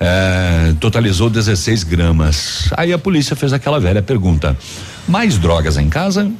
É, 0.00 0.74
totalizou 0.80 1.30
16 1.30 1.84
gramas. 1.84 2.68
Aí 2.76 2.92
a 2.92 2.98
polícia 2.98 3.36
fez 3.36 3.52
aquela 3.52 3.78
velha 3.78 4.02
pergunta: 4.02 4.56
mais 5.08 5.38
drogas 5.38 5.76
em 5.76 5.88
casa? 5.88 6.30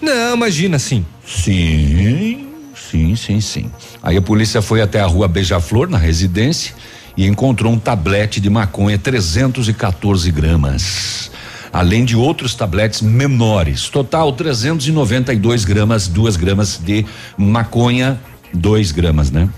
Não, 0.00 0.34
imagina 0.34 0.78
sim. 0.78 1.04
Sim, 1.26 2.46
sim, 2.74 3.16
sim, 3.16 3.40
sim. 3.40 3.70
Aí 4.02 4.16
a 4.16 4.22
polícia 4.22 4.62
foi 4.62 4.80
até 4.80 5.00
a 5.00 5.06
rua 5.06 5.26
Beija-Flor, 5.26 5.88
na 5.88 5.98
residência, 5.98 6.74
e 7.16 7.26
encontrou 7.26 7.72
um 7.72 7.78
tablete 7.78 8.40
de 8.40 8.50
maconha, 8.50 8.98
314 8.98 10.30
gramas. 10.30 11.30
Além 11.72 12.04
de 12.04 12.16
outros 12.16 12.54
tabletes 12.54 13.02
menores. 13.02 13.88
Total 13.88 14.32
392 14.32 15.64
gramas, 15.64 16.08
2 16.08 16.36
gramas 16.36 16.80
de 16.82 17.04
maconha, 17.36 18.18
2 18.54 18.92
gramas, 18.92 19.30
né? 19.30 19.48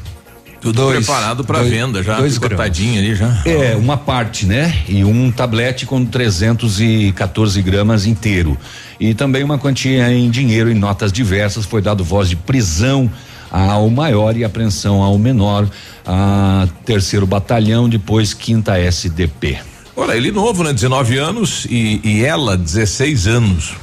Tudo 0.61 0.83
dois, 0.83 1.07
preparado 1.07 1.43
para 1.43 1.63
venda 1.63 2.03
já, 2.03 2.19
dois 2.19 2.37
cortadinho 2.37 2.99
ali 2.99 3.15
já. 3.15 3.43
É, 3.47 3.75
uma 3.77 3.97
parte, 3.97 4.45
né? 4.45 4.83
E 4.87 5.03
um 5.03 5.31
tablete 5.33 5.87
com 5.87 6.05
314 6.05 7.63
gramas 7.63 8.05
inteiro. 8.05 8.59
E 8.99 9.15
também 9.15 9.43
uma 9.43 9.59
quantia 9.59 10.13
em 10.13 10.29
dinheiro 10.29 10.71
em 10.71 10.75
notas 10.75 11.11
diversas. 11.11 11.65
Foi 11.65 11.81
dado 11.81 12.05
voz 12.05 12.29
de 12.29 12.37
prisão 12.37 13.11
ao 13.51 13.89
maior 13.89 14.37
e 14.37 14.45
apreensão 14.45 15.03
ao 15.03 15.19
menor. 15.19 15.67
A 16.07 16.69
terceiro 16.85 17.27
batalhão, 17.27 17.89
depois 17.89 18.35
quinta 18.35 18.79
SDP. 18.79 19.59
Olha, 19.97 20.13
ele 20.13 20.31
novo, 20.31 20.63
né? 20.63 20.73
19 20.73 21.17
anos 21.19 21.67
e, 21.71 22.01
e 22.05 22.25
ela 22.25 22.57
16 22.57 23.27
anos. 23.27 23.75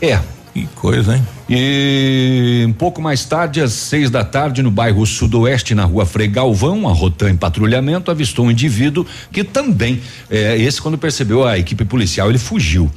É. 0.00 0.20
Que 0.58 0.66
coisa, 0.74 1.16
hein? 1.16 1.26
E 1.48 2.64
um 2.66 2.72
pouco 2.72 3.00
mais 3.00 3.24
tarde, 3.24 3.60
às 3.60 3.72
seis 3.72 4.10
da 4.10 4.24
tarde, 4.24 4.60
no 4.60 4.72
bairro 4.72 5.06
Sudoeste, 5.06 5.72
na 5.72 5.84
rua 5.84 6.04
Frei 6.04 6.26
Galvão, 6.26 6.88
a 6.88 6.92
Rotan 6.92 7.30
em 7.30 7.36
patrulhamento 7.36 8.10
avistou 8.10 8.46
um 8.46 8.50
indivíduo 8.50 9.06
que 9.30 9.44
também, 9.44 10.00
eh, 10.28 10.58
esse 10.58 10.82
quando 10.82 10.98
percebeu 10.98 11.46
a 11.46 11.56
equipe 11.56 11.84
policial, 11.84 12.28
ele 12.28 12.38
fugiu. 12.38 12.90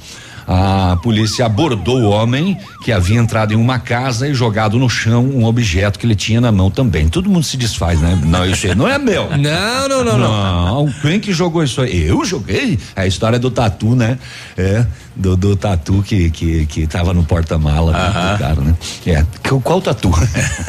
A 0.54 0.98
polícia 0.98 1.46
abordou 1.46 1.98
o 1.98 2.10
homem 2.10 2.58
que 2.84 2.92
havia 2.92 3.18
entrado 3.18 3.54
em 3.54 3.56
uma 3.56 3.78
casa 3.78 4.28
e 4.28 4.34
jogado 4.34 4.78
no 4.78 4.86
chão 4.86 5.24
um 5.24 5.46
objeto 5.46 5.98
que 5.98 6.04
ele 6.04 6.14
tinha 6.14 6.42
na 6.42 6.52
mão 6.52 6.70
também. 6.70 7.08
Todo 7.08 7.30
mundo 7.30 7.42
se 7.42 7.56
desfaz, 7.56 7.98
né? 8.02 8.20
Não, 8.22 8.44
isso 8.44 8.66
aí 8.66 8.74
não 8.74 8.86
é 8.86 8.98
meu. 8.98 9.30
Não, 9.42 9.88
não, 9.88 10.04
não, 10.04 10.18
não. 10.18 10.84
Não, 10.84 10.92
quem 11.00 11.18
que 11.18 11.32
jogou 11.32 11.64
isso 11.64 11.80
aí? 11.80 12.06
Eu 12.06 12.24
joguei. 12.24 12.78
É 12.94 13.02
a 13.02 13.06
história 13.06 13.38
do 13.38 13.50
tatu, 13.50 13.96
né? 13.96 14.18
É, 14.56 14.86
do, 15.16 15.36
do 15.36 15.56
tatu 15.56 16.02
que, 16.02 16.30
que, 16.30 16.66
que 16.66 16.86
tava 16.86 17.14
no 17.14 17.24
porta-mala 17.24 17.92
do 17.92 18.38
cara, 18.38 18.60
né? 18.60 18.76
É, 19.06 19.24
qual, 19.48 19.60
qual 19.60 19.80
tatu? 19.80 20.10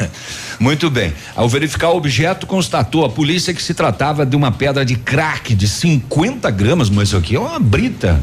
Muito 0.58 0.88
bem. 0.90 1.12
Ao 1.36 1.48
verificar 1.48 1.90
o 1.90 1.96
objeto, 1.96 2.46
constatou 2.46 3.04
a 3.04 3.10
polícia 3.10 3.52
que 3.52 3.62
se 3.62 3.74
tratava 3.74 4.24
de 4.24 4.34
uma 4.34 4.50
pedra 4.50 4.84
de 4.84 4.96
crack 4.96 5.54
de 5.54 5.68
50 5.68 6.50
gramas, 6.50 6.88
mas 6.88 7.08
isso 7.08 7.16
aqui 7.16 7.36
é 7.36 7.40
uma 7.40 7.58
brita. 7.58 8.20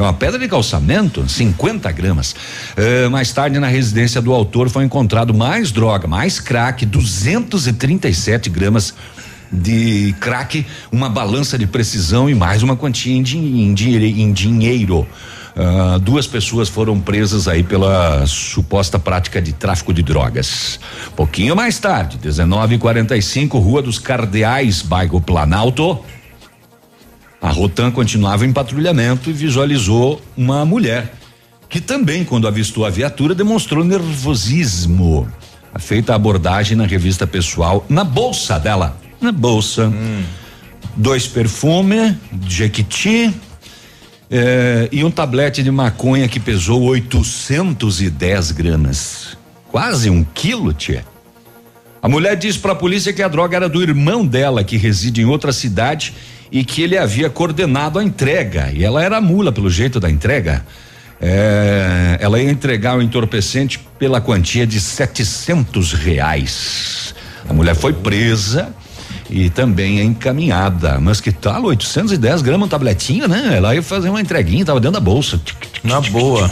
É 0.00 0.02
uma 0.02 0.14
pedra 0.14 0.38
de 0.38 0.48
calçamento, 0.48 1.28
50 1.28 1.92
gramas. 1.92 2.34
Eh, 2.74 3.06
mais 3.10 3.30
tarde, 3.34 3.58
na 3.58 3.66
residência 3.66 4.22
do 4.22 4.32
autor, 4.32 4.70
foi 4.70 4.82
encontrado 4.82 5.34
mais 5.34 5.70
droga, 5.70 6.08
mais 6.08 6.40
crack, 6.40 6.86
237 6.86 8.48
gramas 8.48 8.94
de 9.52 10.14
crack, 10.18 10.64
uma 10.90 11.10
balança 11.10 11.58
de 11.58 11.66
precisão 11.66 12.30
e 12.30 12.34
mais 12.34 12.62
uma 12.62 12.76
quantia 12.76 13.12
em, 13.14 13.18
em 13.18 13.74
dinhe- 13.74 14.22
em 14.22 14.32
dinheiro. 14.32 15.06
Ah, 15.54 15.98
duas 16.00 16.26
pessoas 16.26 16.70
foram 16.70 16.98
presas 16.98 17.46
aí 17.46 17.62
pela 17.62 18.24
suposta 18.26 18.98
prática 18.98 19.42
de 19.42 19.52
tráfico 19.52 19.92
de 19.92 20.02
drogas. 20.02 20.80
Pouquinho 21.14 21.54
mais 21.54 21.78
tarde, 21.78 22.16
19:45, 22.16 23.58
Rua 23.58 23.82
dos 23.82 23.98
Cardeais, 23.98 24.80
bairro 24.80 25.20
Planalto. 25.20 25.98
A 27.40 27.50
Rotan 27.50 27.90
continuava 27.90 28.44
em 28.44 28.52
patrulhamento 28.52 29.30
e 29.30 29.32
visualizou 29.32 30.20
uma 30.36 30.64
mulher 30.64 31.14
que 31.68 31.80
também, 31.80 32.24
quando 32.24 32.48
avistou 32.48 32.84
a 32.84 32.90
viatura, 32.90 33.34
demonstrou 33.34 33.84
nervosismo. 33.84 35.26
Feita 35.78 36.12
a 36.12 36.16
abordagem 36.16 36.76
na 36.76 36.84
revista 36.84 37.26
pessoal, 37.26 37.86
na 37.88 38.02
bolsa 38.02 38.58
dela, 38.58 38.98
na 39.20 39.30
bolsa, 39.30 39.90
dois 40.96 41.28
perfumes, 41.28 42.14
Jequiti 42.46 43.32
eh, 44.28 44.88
e 44.90 45.04
um 45.04 45.10
tablete 45.10 45.62
de 45.62 45.70
maconha 45.70 46.28
que 46.28 46.40
pesou 46.40 46.82
810 46.82 48.50
gramas, 48.50 49.38
quase 49.68 50.10
um 50.10 50.24
quilo, 50.24 50.72
tia. 50.72 51.04
A 52.02 52.08
mulher 52.08 52.36
disse 52.36 52.58
para 52.58 52.72
a 52.72 52.76
polícia 52.76 53.12
que 53.12 53.22
a 53.22 53.28
droga 53.28 53.56
era 53.56 53.68
do 53.68 53.82
irmão 53.82 54.26
dela, 54.26 54.64
que 54.64 54.76
reside 54.76 55.20
em 55.20 55.24
outra 55.24 55.52
cidade, 55.52 56.14
e 56.50 56.64
que 56.64 56.82
ele 56.82 56.98
havia 56.98 57.30
coordenado 57.30 57.98
a 57.98 58.04
entrega. 58.04 58.70
E 58.72 58.84
ela 58.84 59.02
era 59.02 59.20
mula, 59.20 59.52
pelo 59.52 59.70
jeito 59.70 60.00
da 60.00 60.10
entrega. 60.10 60.64
É, 61.20 62.16
ela 62.20 62.40
ia 62.40 62.50
entregar 62.50 62.96
o 62.96 63.02
entorpecente 63.02 63.78
pela 63.98 64.20
quantia 64.20 64.66
de 64.66 64.80
700 64.80 65.92
reais. 65.92 67.14
A 67.48 67.52
mulher 67.52 67.74
foi 67.74 67.92
presa 67.92 68.74
e 69.28 69.50
também 69.50 70.00
é 70.00 70.02
encaminhada. 70.02 70.98
Mas 70.98 71.20
que 71.20 71.30
tal? 71.30 71.64
810 71.64 72.42
gramas, 72.42 72.66
um 72.66 72.70
tabletinho, 72.70 73.28
né? 73.28 73.56
Ela 73.56 73.74
ia 73.74 73.82
fazer 73.82 74.08
uma 74.08 74.20
entreguinha, 74.20 74.64
tava 74.64 74.80
dentro 74.80 74.94
da 74.94 75.00
bolsa. 75.00 75.40
Na 75.84 76.00
boa. 76.00 76.50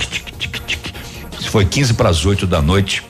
Foi 1.51 1.65
15 1.65 1.95
para 1.95 2.11
as 2.11 2.25
8 2.25 2.47
da 2.47 2.61
noite. 2.61 3.03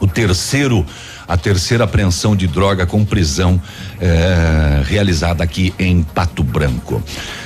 O 0.00 0.06
terceiro, 0.06 0.86
a 1.28 1.36
terceira 1.36 1.84
apreensão 1.84 2.34
de 2.34 2.46
droga 2.46 2.86
com 2.86 3.04
prisão 3.04 3.60
eh, 4.02 4.82
realizada 4.84 5.44
aqui 5.44 5.72
em 5.78 6.02
Pato 6.02 6.42
Branco. 6.42 7.00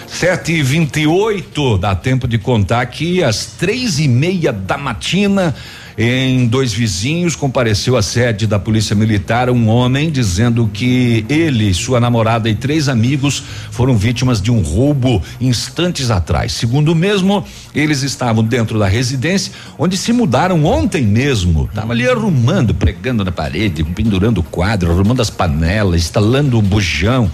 Sete 0.06 0.52
e 0.52 0.62
vinte 0.62 1.00
e 1.00 1.06
oito, 1.06 1.76
dá 1.76 1.94
tempo 1.94 2.26
de 2.26 2.38
contar 2.38 2.80
aqui, 2.80 3.22
às 3.22 3.44
três 3.44 3.98
e 3.98 4.08
meia 4.08 4.52
da 4.52 4.78
matina, 4.78 5.54
em 5.98 6.46
dois 6.46 6.74
vizinhos, 6.74 7.34
compareceu 7.34 7.96
à 7.96 8.02
sede 8.02 8.46
da 8.46 8.58
Polícia 8.58 8.94
Militar 8.94 9.48
um 9.48 9.68
homem 9.68 10.10
dizendo 10.10 10.68
que 10.72 11.24
ele, 11.28 11.72
sua 11.72 11.98
namorada 11.98 12.50
e 12.50 12.54
três 12.54 12.88
amigos 12.88 13.42
foram 13.70 13.96
vítimas 13.96 14.40
de 14.40 14.50
um 14.50 14.60
roubo 14.60 15.22
instantes 15.40 16.10
atrás. 16.10 16.52
Segundo 16.52 16.92
o 16.92 16.94
mesmo, 16.94 17.42
eles 17.74 18.02
estavam 18.02 18.44
dentro 18.44 18.78
da 18.78 18.86
residência, 18.86 19.52
onde 19.78 19.96
se 19.96 20.12
mudaram 20.12 20.64
ontem 20.64 21.02
mesmo. 21.02 21.68
Tava 21.74 21.94
ali 21.94 22.06
arrumando, 22.06 22.74
pregando 22.74 23.24
na 23.24 23.32
parede, 23.32 23.82
pendurando 23.82 24.38
o 24.38 24.44
quadro, 24.44 24.90
arrumando 24.90 25.22
as 25.22 25.30
panelas, 25.30 26.02
instalando 26.02 26.58
o 26.58 26.62
bujão. 26.62 27.30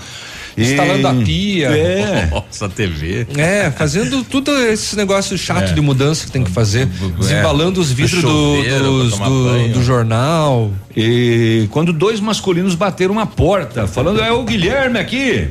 Instalando 0.56 1.08
a 1.08 1.14
pia. 1.14 1.68
É. 1.68 2.28
Nossa, 2.32 2.68
TV. 2.68 3.26
É, 3.36 3.70
fazendo 3.70 4.22
tudo 4.24 4.50
esse 4.68 4.94
negócio 4.96 5.36
chato 5.38 5.70
É. 5.70 5.72
de 5.72 5.80
mudança 5.80 6.26
que 6.26 6.32
tem 6.32 6.44
que 6.44 6.50
fazer. 6.50 6.86
Desembalando 7.18 7.80
os 7.80 7.90
vidros 7.90 8.22
do, 8.22 8.62
dos- 8.62 9.18
do, 9.18 9.68
do 9.72 9.82
jornal. 9.82 10.70
E 10.96 11.66
quando 11.70 11.92
dois 11.92 12.20
masculinos 12.20 12.74
bateram 12.74 13.18
a 13.18 13.26
porta, 13.26 13.86
falando, 13.86 14.20
é 14.20 14.30
o 14.30 14.44
Guilherme 14.44 14.98
aqui. 14.98 15.48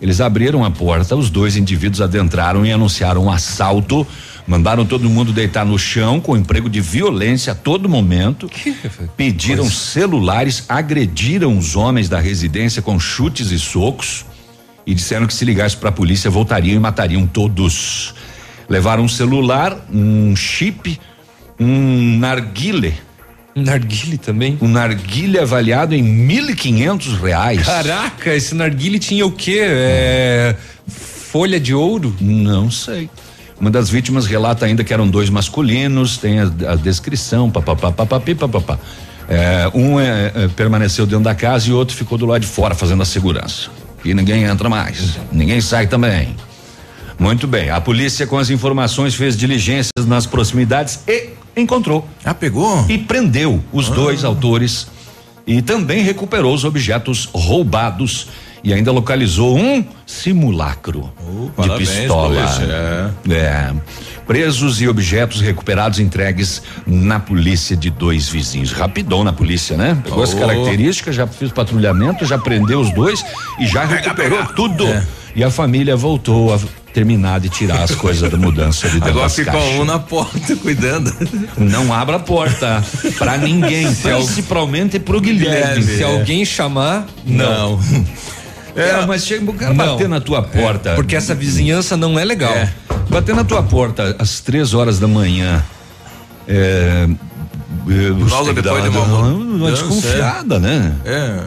Eles 0.00 0.20
abriram 0.20 0.64
a 0.64 0.70
porta, 0.70 1.16
os 1.16 1.30
dois 1.30 1.56
indivíduos 1.56 2.00
adentraram 2.02 2.64
e 2.66 2.70
anunciaram 2.72 3.24
um 3.24 3.30
assalto. 3.30 4.06
Mandaram 4.46 4.86
todo 4.86 5.10
mundo 5.10 5.32
deitar 5.32 5.66
no 5.66 5.76
chão 5.76 6.20
com 6.20 6.36
emprego 6.36 6.70
de 6.70 6.80
violência 6.80 7.52
a 7.52 7.56
todo 7.56 7.88
momento. 7.88 8.48
Pediram 9.16 9.68
celulares, 9.68 10.64
agrediram 10.68 11.58
os 11.58 11.74
homens 11.74 12.08
da 12.08 12.20
residência 12.20 12.80
com 12.80 12.98
chutes 12.98 13.50
e 13.50 13.58
socos 13.58 14.24
e 14.86 14.94
disseram 14.94 15.26
que 15.26 15.34
se 15.34 15.44
ligasse 15.44 15.76
para 15.76 15.88
a 15.88 15.92
polícia 15.92 16.30
voltariam 16.30 16.76
e 16.76 16.78
matariam 16.78 17.26
todos. 17.26 18.14
Levaram 18.68 19.04
um 19.04 19.08
celular, 19.08 19.76
um 19.92 20.36
chip, 20.36 20.98
um 21.58 22.18
narguile. 22.18 22.94
Um 23.54 23.62
narguile 23.62 24.18
também? 24.18 24.56
Um 24.60 24.68
narguile 24.68 25.40
avaliado 25.40 25.94
em 25.94 26.02
mil 26.02 26.50
e 26.50 26.54
quinhentos 26.54 27.14
reais. 27.14 27.64
Caraca, 27.64 28.32
esse 28.32 28.54
narguile 28.54 28.98
tinha 29.00 29.26
o 29.26 29.32
quê? 29.32 29.60
É, 29.62 30.56
folha 30.86 31.58
de 31.58 31.74
ouro? 31.74 32.14
Não 32.20 32.70
sei. 32.70 33.10
Uma 33.60 33.70
das 33.70 33.88
vítimas 33.88 34.26
relata 34.26 34.66
ainda 34.66 34.84
que 34.84 34.92
eram 34.92 35.08
dois 35.08 35.30
masculinos, 35.30 36.18
tem 36.18 36.40
a, 36.40 36.44
a 36.44 36.74
descrição, 36.74 37.50
papapá, 37.50 37.90
papapi, 37.90 38.34
papapá. 38.34 38.78
É, 39.28 39.70
um 39.74 39.98
é, 39.98 40.32
é, 40.34 40.48
permaneceu 40.48 41.06
dentro 41.06 41.24
da 41.24 41.34
casa 41.34 41.68
e 41.68 41.72
o 41.72 41.76
outro 41.76 41.96
ficou 41.96 42.16
do 42.16 42.26
lado 42.26 42.42
de 42.42 42.46
fora 42.46 42.74
fazendo 42.74 43.02
a 43.02 43.06
segurança. 43.06 43.70
E 44.04 44.14
ninguém 44.14 44.44
entra 44.44 44.68
mais, 44.68 45.18
ninguém 45.32 45.60
sai 45.60 45.86
também. 45.86 46.36
Muito 47.18 47.46
bem, 47.46 47.70
a 47.70 47.80
polícia 47.80 48.26
com 48.26 48.38
as 48.38 48.50
informações 48.50 49.14
fez 49.14 49.36
diligências 49.36 50.06
nas 50.06 50.26
proximidades 50.26 51.00
e 51.08 51.30
encontrou. 51.56 52.06
Ah, 52.24 52.34
pegou? 52.34 52.84
E 52.88 52.98
prendeu 52.98 53.64
os 53.72 53.88
dois 53.88 54.22
autores 54.22 54.86
e 55.46 55.62
também 55.62 56.02
recuperou 56.02 56.54
os 56.54 56.64
objetos 56.64 57.28
roubados 57.32 58.28
e 58.66 58.72
ainda 58.74 58.90
localizou 58.90 59.56
um 59.56 59.84
simulacro 60.04 61.12
de 61.24 61.50
parabéns, 61.52 61.88
pistola. 61.88 62.34
polícia, 62.34 63.14
É. 63.30 63.72
Presos 64.26 64.80
e 64.82 64.88
objetos 64.88 65.40
recuperados 65.40 66.00
entregues 66.00 66.60
na 66.84 67.20
polícia 67.20 67.76
de 67.76 67.90
dois 67.90 68.28
vizinhos. 68.28 68.72
Rapidão 68.72 69.22
na 69.22 69.32
polícia, 69.32 69.76
né? 69.76 69.96
Pegou 70.02 70.20
as 70.24 70.34
Oh. 70.34 70.38
características, 70.38 71.14
já 71.14 71.28
fez 71.28 71.52
patrulhamento, 71.52 72.24
já 72.26 72.36
prendeu 72.36 72.80
os 72.80 72.90
dois 72.92 73.24
e 73.60 73.66
já 73.68 73.84
recuperou 73.84 74.44
tudo. 74.46 74.84
É. 74.84 75.06
E 75.36 75.44
a 75.44 75.50
família 75.50 75.94
voltou 75.94 76.52
a 76.52 76.58
terminar 76.92 77.38
de 77.38 77.48
tirar 77.50 77.82
as 77.84 77.94
coisas 77.94 78.28
da 78.28 78.36
mudança 78.38 78.88
de 78.88 78.94
dentro 78.94 79.10
Agora 79.10 79.28
ficou 79.28 79.60
um 79.80 79.84
na 79.84 80.00
porta 80.00 80.56
cuidando. 80.56 81.12
Não 81.56 81.92
abra 81.92 82.16
a 82.16 82.18
porta 82.20 82.82
pra 83.18 83.36
ninguém, 83.38 83.86
principalmente 84.02 84.98
pro 84.98 85.20
Guilherme. 85.20 85.84
Se 85.84 86.02
alguém 86.02 86.44
chamar, 86.44 87.06
não. 87.24 87.78
É, 88.76 89.06
mas 89.06 89.26
chega 89.26 89.50
o 89.50 89.54
cara 89.54 89.72
Não. 89.72 89.92
bater 89.92 90.08
na 90.08 90.20
tua 90.20 90.42
porta. 90.42 90.94
Porque 90.94 91.16
essa 91.16 91.34
vizinhança 91.34 91.96
não 91.96 92.18
é 92.18 92.24
legal. 92.24 92.52
É, 92.52 92.72
bater 93.08 93.34
na 93.34 93.44
tua 93.44 93.62
porta 93.62 94.14
às 94.18 94.40
três 94.40 94.74
horas 94.74 94.98
da 94.98 95.08
manhã. 95.08 95.64
É, 96.46 97.06
é, 97.88 98.30
Logo 98.30 98.54
que 98.54 98.62
depois 98.62 98.82
de 98.82 98.88
uma 98.90 99.02
uma, 99.02 99.70
desconfiada, 99.70 100.58
né? 100.58 100.92
É. 101.04 101.40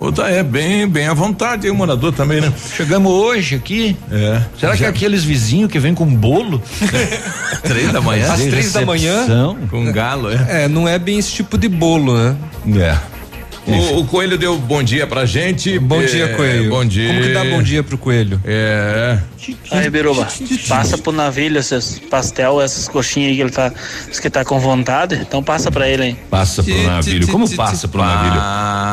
Outra 0.00 0.30
é 0.30 0.44
bem, 0.44 0.88
bem 0.88 1.08
à 1.08 1.14
vontade, 1.14 1.66
e 1.66 1.70
o 1.70 1.74
morador 1.74 2.12
também, 2.12 2.40
né? 2.40 2.52
Chegamos 2.76 3.10
hoje 3.10 3.56
aqui. 3.56 3.96
É. 4.10 4.42
Será 4.58 4.76
que 4.76 4.84
é 4.84 4.88
aqueles 4.88 5.24
vizinhos 5.24 5.70
que 5.70 5.78
vem 5.80 5.92
com 5.92 6.06
bolo? 6.06 6.62
Três 7.62 7.92
da 7.92 8.00
manhã? 8.00 8.32
Às 8.32 8.40
três 8.40 8.72
da 8.72 8.86
manhã. 8.86 9.26
Com 9.68 9.90
galo, 9.90 10.30
é. 10.30 10.64
É, 10.64 10.68
não 10.68 10.86
é 10.86 10.98
bem 10.98 11.18
esse 11.18 11.32
tipo 11.32 11.58
de 11.58 11.68
bolo, 11.68 12.16
né? 12.16 12.36
É. 12.76 13.17
O, 13.68 14.00
o, 14.00 14.04
Coelho 14.06 14.38
deu 14.38 14.56
bom 14.56 14.82
dia 14.82 15.06
pra 15.06 15.26
gente. 15.26 15.78
Bom 15.78 16.00
é, 16.00 16.06
dia, 16.06 16.28
Coelho. 16.34 16.70
Bom 16.70 16.84
dia. 16.84 17.08
Como 17.08 17.22
que 17.22 17.32
dá 17.32 17.44
bom 17.44 17.62
dia 17.62 17.82
pro 17.82 17.98
Coelho? 17.98 18.40
É. 18.44 19.18
Aí, 19.70 19.88
Biruba, 19.88 20.26
passa 20.68 20.98
pro 20.98 21.12
Navilho 21.12 21.58
esses 21.58 21.98
pastel, 21.98 22.60
essas 22.60 22.88
coxinhas 22.88 23.30
aí 23.30 23.36
que 23.36 23.42
ele 23.42 23.50
tá, 23.50 23.72
que 24.20 24.30
tá 24.30 24.44
com 24.44 24.58
vontade, 24.58 25.14
então 25.14 25.42
passa 25.42 25.70
pra 25.70 25.88
ele, 25.88 26.04
hein? 26.04 26.18
Passa 26.28 26.62
pro 26.62 26.82
Navilho. 26.82 27.28
Como 27.28 27.48
passa 27.54 27.88
pro 27.88 28.00
Navilho? 28.00 28.40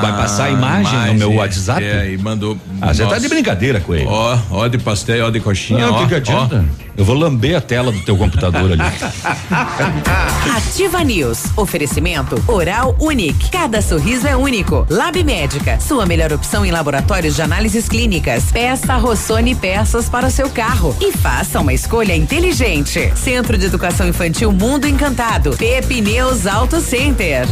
Vai 0.01 0.11
passar 0.21 0.45
a 0.45 0.51
imagem, 0.51 0.93
imagem 0.93 1.13
no 1.13 1.19
meu 1.19 1.33
WhatsApp? 1.33 1.83
É, 1.83 2.11
e 2.11 2.17
mandou. 2.17 2.57
Ah, 2.81 2.93
você 2.93 3.05
tá 3.05 3.17
de 3.17 3.27
brincadeira, 3.27 3.79
Coelho. 3.81 4.07
Ó, 4.07 4.37
ó 4.51 4.67
de 4.67 4.77
pastel, 4.77 5.25
ó 5.25 5.29
de 5.29 5.39
coxinha, 5.39 5.87
Não, 5.87 5.93
ó. 5.95 6.07
que 6.07 6.15
adianta? 6.15 6.65
Ó. 6.81 6.85
Eu 6.97 7.03
vou 7.03 7.15
lamber 7.15 7.57
a 7.57 7.61
tela 7.61 7.91
do 7.91 7.99
teu 8.01 8.15
computador 8.15 8.71
ali. 8.71 8.81
Ativa 10.55 11.03
News. 11.03 11.43
Oferecimento 11.57 12.41
Oral 12.47 12.95
Unique. 12.99 13.49
Cada 13.49 13.81
sorriso 13.81 14.25
é 14.25 14.35
único. 14.35 14.64
Lab 14.89 15.23
Médica. 15.23 15.79
Sua 15.79 16.05
melhor 16.05 16.33
opção 16.33 16.65
em 16.65 16.71
laboratórios 16.71 17.35
de 17.35 17.41
análises 17.41 17.87
clínicas. 17.87 18.51
Peça 18.51 18.95
Rossoni 18.95 19.53
peças 19.53 20.09
para 20.09 20.27
o 20.27 20.31
seu 20.31 20.49
carro. 20.49 20.95
E 20.99 21.11
faça 21.11 21.59
uma 21.59 21.73
escolha 21.73 22.15
inteligente. 22.15 23.11
Centro 23.15 23.57
de 23.57 23.65
Educação 23.65 24.07
Infantil 24.07 24.51
Mundo 24.51 24.87
Encantado. 24.87 25.55
Pepineus 25.57 26.47
Auto 26.47 26.81
Center. 26.81 27.45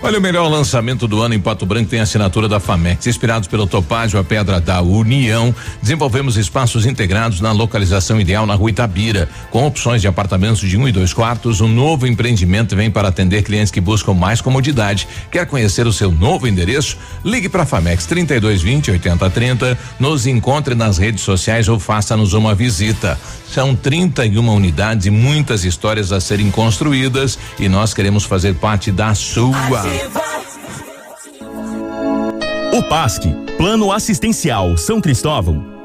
Olha, 0.00 0.16
o 0.16 0.22
melhor 0.22 0.48
lançamento 0.48 1.08
do 1.08 1.20
ano 1.20 1.34
em 1.34 1.40
Pato 1.40 1.66
Branco 1.66 1.90
tem 1.90 1.98
assinatura 1.98 2.48
da 2.48 2.60
FAMEX. 2.60 3.08
Inspirados 3.08 3.48
pelo 3.48 3.66
Topázio, 3.66 4.20
a 4.20 4.22
Pedra 4.22 4.60
da 4.60 4.80
União, 4.80 5.52
desenvolvemos 5.82 6.36
espaços 6.36 6.86
integrados 6.86 7.40
na 7.40 7.50
localização 7.50 8.20
ideal 8.20 8.46
na 8.46 8.54
rua 8.54 8.70
Itabira, 8.70 9.28
com 9.50 9.66
opções 9.66 10.00
de 10.00 10.06
apartamentos 10.06 10.60
de 10.60 10.76
um 10.76 10.86
e 10.86 10.92
dois 10.92 11.12
quartos. 11.12 11.60
Um 11.60 11.66
novo 11.66 12.06
empreendimento 12.06 12.76
vem 12.76 12.92
para 12.92 13.08
atender 13.08 13.42
clientes 13.42 13.72
que 13.72 13.80
buscam 13.80 14.14
mais 14.14 14.40
comodidade. 14.40 15.08
Quer 15.32 15.46
conhecer 15.46 15.84
o 15.84 15.92
seu 15.92 16.12
novo 16.12 16.46
endereço? 16.46 16.96
Ligue 17.24 17.48
para 17.48 17.64
a 17.64 17.66
FAMEX 17.66 18.06
3220 18.06 18.92
8030, 18.92 19.76
nos 19.98 20.28
encontre 20.28 20.76
nas 20.76 20.96
redes 20.96 21.24
sociais 21.24 21.68
ou 21.68 21.80
faça-nos 21.80 22.34
uma 22.34 22.54
visita. 22.54 23.18
São 23.52 23.74
31 23.74 24.46
unidades 24.48 25.06
e 25.06 25.10
muitas 25.10 25.64
histórias 25.64 26.12
a 26.12 26.20
serem 26.20 26.50
construídas 26.50 27.38
e 27.58 27.68
nós 27.68 27.94
queremos 27.94 28.24
fazer 28.24 28.54
parte 28.54 28.92
da 28.92 29.14
sua. 29.14 29.56
O 32.72 32.82
PASC, 32.88 33.24
Plano 33.56 33.90
Assistencial 33.90 34.76
São 34.76 35.00
Cristóvão, 35.00 35.77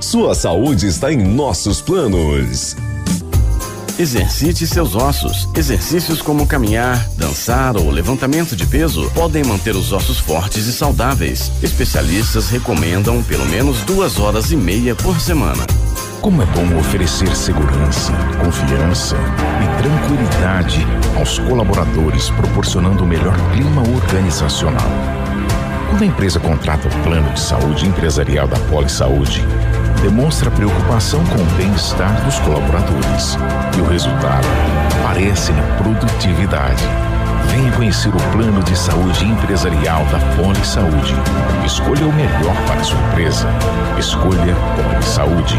Sua 0.00 0.34
saúde 0.34 0.86
está 0.86 1.12
em 1.12 1.16
nossos 1.16 1.80
planos. 1.80 2.76
Exercite 3.98 4.66
seus 4.66 4.94
ossos. 4.94 5.48
Exercícios 5.56 6.20
como 6.20 6.46
caminhar, 6.46 7.08
dançar 7.16 7.76
ou 7.76 7.90
levantamento 7.90 8.54
de 8.54 8.66
peso 8.66 9.10
podem 9.14 9.42
manter 9.42 9.74
os 9.74 9.92
ossos 9.92 10.18
fortes 10.18 10.66
e 10.66 10.72
saudáveis. 10.72 11.50
Especialistas 11.62 12.50
recomendam 12.50 13.22
pelo 13.22 13.46
menos 13.46 13.80
duas 13.80 14.20
horas 14.20 14.52
e 14.52 14.56
meia 14.56 14.94
por 14.94 15.18
semana. 15.18 15.64
Como 16.20 16.42
é 16.42 16.46
bom 16.46 16.78
oferecer 16.78 17.34
segurança, 17.34 18.12
confiança 18.44 19.16
e 19.62 19.82
tranquilidade 19.82 20.86
aos 21.16 21.38
colaboradores, 21.38 22.28
proporcionando 22.30 23.02
o 23.02 23.06
melhor 23.06 23.36
clima 23.52 23.82
organizacional. 23.96 24.90
Quando 25.88 26.02
a 26.02 26.06
empresa 26.06 26.38
contrata 26.38 26.88
o 26.88 27.02
plano 27.02 27.32
de 27.32 27.40
saúde 27.40 27.86
empresarial 27.86 28.46
da 28.46 28.58
Poli 28.68 28.90
Saúde, 28.90 29.42
demonstra 30.02 30.50
preocupação 30.50 31.24
com 31.26 31.40
o 31.40 31.56
bem-estar 31.56 32.24
dos 32.24 32.38
colaboradores 32.40 33.36
e 33.76 33.80
o 33.80 33.84
resultado 33.84 34.46
aparece 35.00 35.52
na 35.52 35.62
produtividade. 35.76 36.82
Venha 37.50 37.72
conhecer 37.72 38.08
o 38.08 38.32
plano 38.32 38.62
de 38.62 38.76
saúde 38.76 39.24
empresarial 39.24 40.04
da 40.06 40.18
Poli 40.36 40.64
Saúde. 40.64 41.14
Escolha 41.64 42.06
o 42.06 42.12
melhor 42.12 42.56
para 42.66 42.80
a 42.80 42.84
sua 42.84 42.98
empresa. 43.10 43.48
Escolha 43.98 44.54
Poli 44.76 45.02
Saúde 45.02 45.58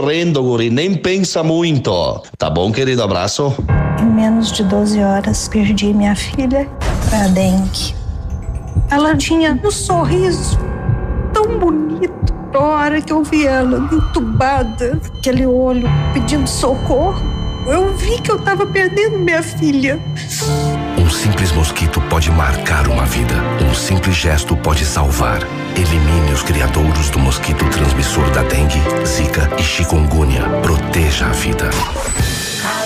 correndo, 0.01 0.41
guri, 0.41 0.71
nem 0.71 0.95
pensa 0.95 1.43
muito. 1.43 2.23
Tá 2.35 2.49
bom, 2.49 2.71
querido? 2.71 3.03
Abraço. 3.03 3.53
Em 3.99 4.05
menos 4.05 4.51
de 4.51 4.63
12 4.63 4.99
horas, 4.99 5.47
perdi 5.47 5.93
minha 5.93 6.15
filha 6.15 6.67
pra 7.07 7.27
dengue. 7.27 7.93
Ela 8.89 9.15
tinha 9.15 9.59
um 9.63 9.69
sorriso 9.69 10.57
tão 11.31 11.59
bonito. 11.59 12.33
A 12.51 12.59
hora 12.59 12.99
que 12.99 13.13
eu 13.13 13.23
vi 13.23 13.45
ela 13.45 13.77
entubada, 13.93 14.99
aquele 15.19 15.45
olho 15.45 15.87
pedindo 16.13 16.47
socorro, 16.47 17.21
eu 17.67 17.95
vi 17.95 18.19
que 18.19 18.31
eu 18.31 18.39
tava 18.39 18.65
perdendo 18.65 19.19
minha 19.19 19.43
filha. 19.43 19.99
Um 20.97 21.09
simples 21.11 21.51
mosquito 21.51 22.01
pode 22.09 22.31
marcar 22.31 22.87
uma 22.87 23.05
vida. 23.05 23.35
Um 23.69 23.73
simples 23.75 24.15
gesto 24.15 24.57
pode 24.57 24.83
salvar. 24.83 25.41
Elimine 25.75 26.33
os 26.33 26.41
criadouros 26.41 27.11
do 27.11 27.19
mosquito 27.19 27.63
transmissor 27.69 27.90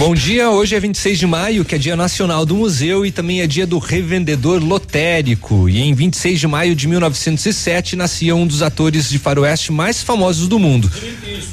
Bom 0.00 0.14
dia, 0.14 0.48
hoje 0.48 0.74
é 0.74 0.80
26 0.80 1.18
de 1.18 1.26
maio, 1.26 1.62
que 1.62 1.74
é 1.74 1.78
dia 1.78 1.94
nacional 1.94 2.46
do 2.46 2.56
museu 2.56 3.04
e 3.04 3.10
também 3.10 3.42
é 3.42 3.46
dia 3.46 3.66
do 3.66 3.78
revendedor 3.78 4.58
lotérico. 4.58 5.68
E 5.68 5.78
em 5.78 5.92
26 5.92 6.40
de 6.40 6.46
maio 6.46 6.74
de 6.74 6.88
1907 6.88 7.96
nascia 7.96 8.34
um 8.34 8.46
dos 8.46 8.62
atores 8.62 9.10
de 9.10 9.18
faroeste 9.18 9.70
mais 9.70 10.02
famosos 10.02 10.48
do 10.48 10.58
mundo, 10.58 10.90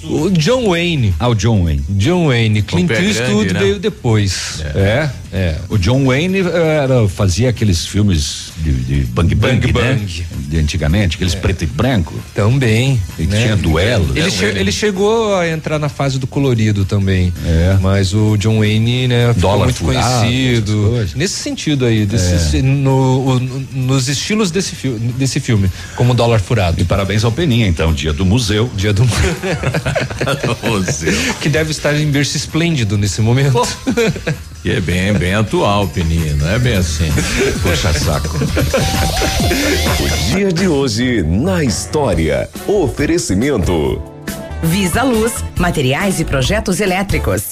o 0.04 0.30
John 0.30 0.70
Wayne. 0.70 1.14
Ah, 1.20 1.28
o 1.28 1.36
John 1.36 1.66
Wayne. 1.66 1.84
John 1.90 2.28
Wayne. 2.28 2.62
Clint 2.62 2.90
Eastwood 2.92 3.54
né? 3.54 3.60
veio 3.60 3.80
depois. 3.80 4.64
É. 4.74 4.80
é. 4.80 5.12
é. 5.34 5.56
O 5.68 5.78
John 5.78 6.06
Wayne 6.06 6.40
era, 6.40 7.08
fazia 7.10 7.50
aqueles 7.50 7.86
filmes 7.86 8.54
de, 8.58 8.72
de 8.72 8.96
bang 9.08 9.36
bang, 9.36 9.60
bang, 9.60 9.74
né? 9.74 9.96
bang. 9.96 10.26
De 10.48 10.58
antigamente, 10.58 11.16
aqueles 11.16 11.34
é. 11.34 11.38
preto 11.38 11.64
e 11.64 11.68
branco. 11.68 12.14
Também. 12.34 13.00
E 13.20 13.24
né? 13.24 13.44
tinha 13.44 13.56
duelo. 13.58 14.18
Ele, 14.18 14.32
che 14.32 14.46
ele 14.46 14.72
chegou 14.72 15.36
a 15.36 15.50
entrar 15.50 15.78
na 15.78 15.90
fase 15.90 16.18
do 16.18 16.28
colorido 16.28 16.86
também. 16.86 17.34
É. 17.46 17.78
Mas 17.82 18.14
o 18.14 18.37
John 18.38 18.60
Wayne, 18.60 19.08
né, 19.08 19.34
ficou 19.34 19.52
Dólar 19.52 19.66
muito 19.66 19.78
furado, 19.78 20.20
conhecido. 20.20 21.08
Nesse 21.16 21.36
sentido 21.36 21.86
aí, 21.86 22.06
desse, 22.06 22.58
é. 22.58 22.62
no, 22.62 23.36
o, 23.36 23.40
nos 23.74 24.08
estilos 24.08 24.52
desse, 24.52 24.76
fi 24.76 24.90
desse 24.90 25.40
filme, 25.40 25.70
como 25.96 26.14
Dólar 26.14 26.40
Furado. 26.40 26.80
E 26.82 26.86
parabéns 26.86 27.24
ao 27.24 27.32
Peninha, 27.32 27.68
então, 27.68 27.94
dia 27.94 28.14
do 28.14 28.26
museu. 28.26 28.70
Dia 28.76 28.94
do 28.94 29.04
museu. 30.64 31.14
que 31.42 31.50
deve 31.50 31.72
estar 31.72 31.96
em 31.96 32.10
berço 32.10 32.38
esplêndido 32.38 32.98
nesse 32.98 33.22
momento. 33.22 33.62
Que 34.62 34.72
é 34.72 34.80
bem, 34.80 35.14
bem 35.14 35.34
atual, 35.34 35.88
Peninha, 35.88 36.36
não 36.36 36.50
é 36.50 36.60
bem 36.60 36.76
assim. 36.76 37.12
Poxa 37.62 37.94
saco. 37.94 38.38
o 40.00 40.36
dia 40.36 40.52
de 40.52 40.68
hoje 40.68 41.24
na 41.24 41.64
história. 41.64 42.50
Oferecimento. 42.68 44.02
Visa 44.64 45.04
Luz, 45.04 45.44
materiais 45.58 46.20
e 46.20 46.26
projetos 46.26 46.80
elétricos. 46.80 47.52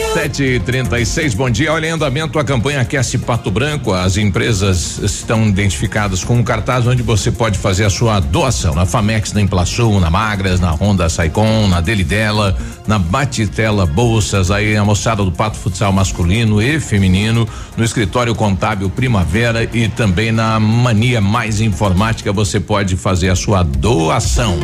Sete 0.13 0.43
e 0.43 0.59
trinta 0.59 0.99
e 0.99 1.05
seis, 1.05 1.33
bom 1.33 1.49
dia. 1.49 1.71
Olha, 1.71 1.87
em 1.87 1.91
andamento 1.91 2.37
a 2.37 2.43
campanha 2.43 2.81
Aquece 2.81 3.17
Pato 3.17 3.49
Branco. 3.49 3.93
As 3.93 4.17
empresas 4.17 4.99
estão 4.99 5.47
identificadas 5.47 6.21
com 6.21 6.35
um 6.35 6.43
cartaz 6.43 6.85
onde 6.85 7.01
você 7.01 7.31
pode 7.31 7.57
fazer 7.57 7.85
a 7.85 7.89
sua 7.89 8.19
doação. 8.19 8.75
Na 8.75 8.85
Famex, 8.85 9.31
na 9.31 9.39
Implaçul, 9.39 10.01
na 10.01 10.09
Magras, 10.09 10.59
na 10.59 10.71
Honda 10.71 11.07
Saicon, 11.07 11.67
na 11.69 11.79
Delidela, 11.79 12.57
na 12.85 12.99
Batitela 12.99 13.85
Bolsas, 13.85 14.51
aí 14.51 14.75
a 14.75 14.83
moçada 14.83 15.23
do 15.23 15.31
Pato 15.31 15.57
Futsal 15.57 15.93
masculino 15.93 16.61
e 16.61 16.77
feminino, 16.81 17.47
no 17.77 17.83
escritório 17.83 18.35
contábil 18.35 18.89
Primavera 18.89 19.63
e 19.63 19.87
também 19.87 20.31
na 20.31 20.59
Mania 20.59 21.21
Mais 21.21 21.61
Informática 21.61 22.33
você 22.33 22.59
pode 22.59 22.97
fazer 22.97 23.29
a 23.29 23.35
sua 23.35 23.63
doação. 23.63 24.57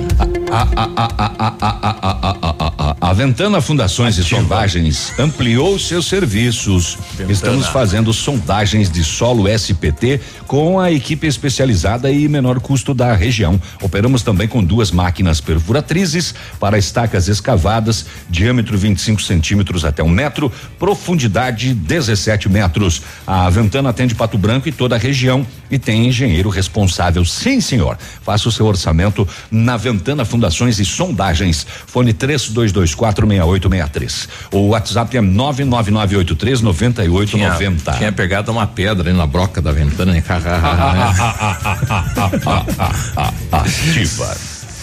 A, 0.51 0.61
a, 0.61 0.83
a, 0.85 1.09
a, 1.17 1.31
a, 1.37 1.53
a, 1.61 1.77
a, 2.01 2.37
a, 2.41 2.95
a, 3.01 3.09
a 3.09 3.13
Ventana 3.13 3.61
Fundações 3.61 4.19
Ativa. 4.19 4.39
e 4.39 4.41
Sondagens 4.41 5.13
ampliou 5.37 5.77
seus 5.77 6.07
serviços. 6.07 6.97
Estamos 7.29 7.67
fazendo 7.67 8.11
sondagens 8.11 8.89
de 8.89 9.03
solo 9.03 9.47
SPT 9.47 10.19
com 10.47 10.79
a 10.79 10.91
equipe 10.91 11.27
especializada 11.27 12.11
e 12.11 12.27
menor 12.27 12.59
custo 12.59 12.91
da 12.91 13.13
região. 13.13 13.61
Operamos 13.79 14.23
também 14.23 14.47
com 14.47 14.63
duas 14.63 14.89
máquinas 14.89 15.39
perfuratrizes 15.39 16.33
para 16.59 16.79
estacas 16.79 17.27
escavadas, 17.27 18.07
diâmetro 18.27 18.75
25 18.75 19.21
centímetros 19.21 19.85
até 19.85 20.01
um 20.01 20.09
metro, 20.09 20.51
profundidade 20.79 21.71
17 21.71 22.49
metros. 22.49 23.03
A 23.27 23.47
Ventana 23.47 23.89
atende 23.89 24.15
Pato 24.15 24.39
Branco 24.39 24.67
e 24.67 24.71
toda 24.71 24.95
a 24.95 24.99
região 24.99 25.45
e 25.69 25.77
tem 25.77 26.07
engenheiro 26.07 26.49
responsável. 26.49 27.23
Sim, 27.23 27.61
senhor. 27.61 27.95
Faça 28.23 28.49
o 28.49 28.51
seu 28.51 28.65
orçamento 28.65 29.27
na 29.51 29.77
Ventana 29.77 30.25
Fundações 30.25 30.79
e 30.79 30.85
Sondagens. 30.85 31.67
Fone 31.85 32.11
32246863. 32.13 34.27
O 34.51 34.69
WhatsApp 34.69 35.15
é 35.15 35.26
99983 35.27 36.61
9890. 36.61 37.91
Tinha, 37.93 38.11
pegado 38.11 38.51
uma 38.51 38.65
pedra 38.65 39.09
aí 39.09 39.15
na 39.15 39.27
broca 39.27 39.61
da 39.61 39.71
Ventana, 39.71 40.13
né? 40.13 40.23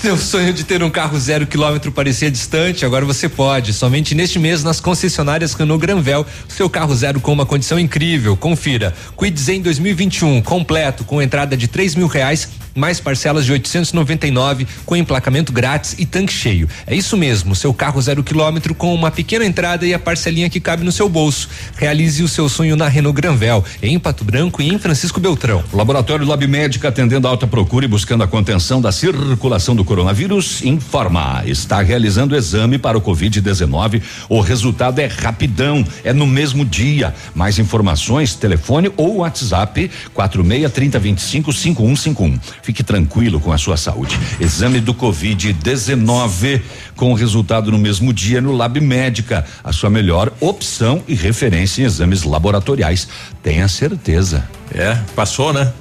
Seu 0.05 0.19
sonho 0.19 0.53
de 0.53 0.65
ter 0.65 0.83
um 0.83 0.91
carro 0.91 1.19
zero 1.19 1.47
quilômetro 1.47 1.91
parecia 1.91 2.31
distante, 2.31 2.85
agora 2.85 3.07
você 3.07 3.27
pode. 3.27 3.73
Somente 3.73 4.15
neste 4.15 4.39
mês 4.39 4.63
nas 4.63 4.79
concessionárias 4.79 5.55
Renault 5.55 5.81
Granvel, 5.81 6.27
seu 6.47 6.69
carro 6.69 6.95
zero 6.95 7.19
com 7.21 7.33
uma 7.33 7.47
condição 7.47 7.79
incrível. 7.79 8.37
Confira. 8.37 8.93
Quid 9.17 9.41
Zen 9.41 9.63
2021 9.63 10.43
completo 10.43 11.05
com 11.05 11.23
entrada 11.23 11.57
de 11.57 11.67
três 11.69 11.95
mil 11.95 12.07
reais 12.07 12.51
mais 12.75 13.01
parcelas 13.01 13.45
de 13.45 13.53
899 13.53 14.67
com 14.85 14.97
emplacamento 14.97 15.53
grátis 15.53 15.95
e 15.99 16.05
tanque 16.05 16.33
cheio. 16.33 16.69
É 16.87 16.95
isso 16.95 17.17
mesmo, 17.17 17.55
seu 17.55 17.73
carro 17.73 18.01
zero 18.03 18.23
quilômetro 18.23 18.75
com 18.75 18.93
uma 18.95 19.11
pequena 19.11 19.45
entrada 19.45 19.87
e 19.87 19.95
a 19.95 19.99
parcelinha 19.99 20.51
que 20.51 20.61
cabe 20.61 20.85
no 20.85 20.93
seu 20.93 21.09
bolso. 21.09 21.49
Realize 21.77 22.23
o 22.23 22.29
seu 22.29 22.49
sonho 22.49 22.77
na 22.77 22.89
Renault 22.89 23.15
Granvel, 23.17 23.65
em 23.83 23.99
Pato 23.99 24.25
Branco 24.25 24.61
e 24.61 24.69
em 24.69 24.79
Francisco 24.79 25.21
Beltrão. 25.21 25.63
Laboratório 25.73 26.27
Lab 26.27 26.47
Médica 26.47 26.89
atendendo 26.89 27.29
a 27.29 27.31
alta 27.31 27.47
procura 27.47 27.85
e 27.85 27.89
buscando 27.89 28.25
a 28.25 28.27
contenção 28.27 28.81
da 28.81 28.91
circulação 28.91 29.77
do 29.77 29.85
coronavírus, 29.95 30.61
informa. 30.65 31.45
Está 31.47 31.81
realizando 31.81 32.35
exame 32.35 32.79
para 32.79 32.99
o 32.99 33.01
Covid-19. 33.01 34.03
O 34.29 34.41
resultado 34.41 34.99
é 34.99 35.07
rapidão, 35.07 35.87
é 36.03 36.13
no 36.13 36.27
mesmo 36.27 36.65
dia. 36.65 37.15
Mais 37.33 37.61
informações, 37.61 38.35
telefone 38.35 38.91
ou 38.97 39.19
WhatsApp 39.19 39.89
46 40.13 40.73
30 40.73 40.99
25 40.99 41.53
5151. 41.53 42.41
Fique 42.61 42.83
tranquilo 42.83 43.39
com 43.39 43.53
a 43.53 43.59
sua 43.59 43.77
saúde. 43.77 44.19
Exame 44.41 44.81
do 44.81 44.93
Covid-19 44.93 46.61
com 46.97 47.15
resultado 47.15 47.71
no 47.71 47.79
mesmo 47.79 48.13
dia 48.13 48.41
no 48.41 48.51
Lab 48.51 48.81
Médica, 48.81 49.45
a 49.63 49.73
sua 49.73 49.91
melhor 49.91 50.33
opção 50.41 51.05
e 51.07 51.15
referência 51.15 51.83
em 51.83 51.85
exames 51.85 52.25
laboratoriais. 52.25 53.07
Tenha 53.45 53.69
certeza. 53.69 54.43
É, 54.75 54.99
passou, 55.15 55.53
né? 55.53 55.73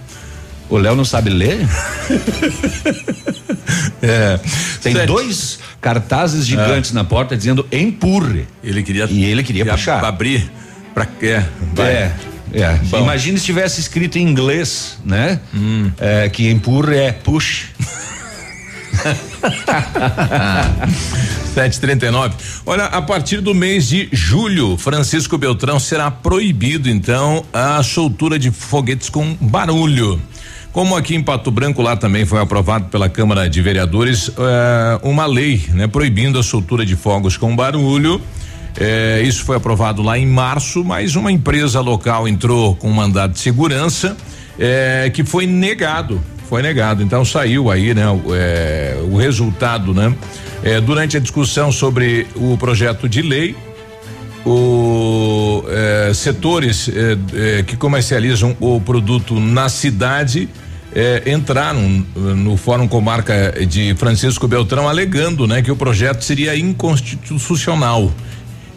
O 0.74 0.78
Léo 0.80 0.96
não 0.96 1.06
sabe 1.06 1.30
ler? 1.30 1.60
é. 4.02 4.40
Tem 4.82 4.94
Sete. 4.94 5.06
dois 5.06 5.60
cartazes 5.80 6.48
gigantes 6.48 6.90
é. 6.90 6.96
na 6.96 7.04
porta 7.04 7.38
dizendo 7.38 7.64
empurre. 7.72 8.48
Ele 8.64 8.82
queria 8.82 9.06
e 9.06 9.24
ele 9.24 9.44
queria, 9.44 9.66
queria 9.66 9.78
puxar. 9.78 10.04
abrir 10.04 10.52
para 10.92 11.06
quê? 11.06 11.44
É. 11.78 12.12
É. 12.52 12.80
Imagina 12.98 13.38
se 13.38 13.46
tivesse 13.46 13.82
escrito 13.82 14.18
em 14.18 14.28
inglês, 14.28 14.98
né? 15.06 15.40
Hum. 15.54 15.92
É, 16.00 16.28
que 16.28 16.50
empurra 16.50 16.96
é 16.96 17.12
push. 17.12 17.68
739. 21.54 22.34
Olha, 22.66 22.86
a 22.86 23.02
partir 23.02 23.42
do 23.42 23.54
mês 23.54 23.88
de 23.88 24.10
julho, 24.12 24.76
Francisco 24.76 25.38
Beltrão 25.38 25.80
será 25.80 26.10
proibido, 26.10 26.90
então, 26.90 27.46
a 27.54 27.84
soltura 27.84 28.40
de 28.40 28.50
foguetes 28.50 29.08
com 29.08 29.38
barulho. 29.40 30.20
Como 30.74 30.98
aqui 30.98 31.14
em 31.14 31.22
Pato 31.22 31.52
Branco, 31.52 31.84
lá 31.84 31.96
também 31.96 32.26
foi 32.26 32.42
aprovado 32.42 32.86
pela 32.86 33.08
Câmara 33.08 33.48
de 33.48 33.62
Vereadores 33.62 34.30
uh, 34.30 34.34
uma 35.04 35.28
lei, 35.28 35.62
né, 35.70 35.86
proibindo 35.86 36.40
a 36.40 36.44
soltura 36.44 36.84
de 36.84 36.96
fogos 36.96 37.38
com 37.38 37.56
barulho. 37.56 38.20
É, 38.76 39.22
isso 39.24 39.46
foi 39.46 39.56
aprovado 39.56 40.02
lá 40.02 40.18
em 40.18 40.26
março, 40.26 40.84
mas 40.84 41.16
uma 41.16 41.32
empresa 41.32 41.80
local 41.80 42.28
entrou 42.28 42.76
com 42.76 42.90
um 42.90 42.94
mandado 42.94 43.34
de 43.34 43.40
segurança 43.40 44.18
é, 44.58 45.12
que 45.14 45.24
foi 45.24 45.46
negado. 45.46 46.20
Foi 46.50 46.64
negado. 46.64 47.04
Então 47.04 47.24
saiu 47.24 47.70
aí, 47.70 47.94
né? 47.94 48.06
É, 48.34 48.98
o 49.12 49.16
resultado, 49.16 49.94
né? 49.94 50.12
Durante 50.86 51.18
a 51.18 51.20
discussão 51.20 51.72
sobre 51.72 52.26
o 52.36 52.58
projeto 52.58 53.08
de 53.10 53.22
lei, 53.22 53.54
o 54.46 55.62
setores 56.14 56.90
que 57.68 57.76
comercializam 57.76 58.56
o 58.62 58.80
produto 58.80 59.38
na 59.42 59.68
cidade 59.68 60.48
entraram 61.26 62.06
no 62.16 62.56
Fórum 62.58 62.88
Comarca 62.88 63.54
de 63.68 63.96
Francisco 63.96 64.48
Beltrão 64.48 64.88
alegando, 64.88 65.48
né, 65.48 65.62
que 65.62 65.72
o 65.72 65.76
projeto 65.76 66.24
seria 66.24 66.58
inconstitucional 66.58 68.12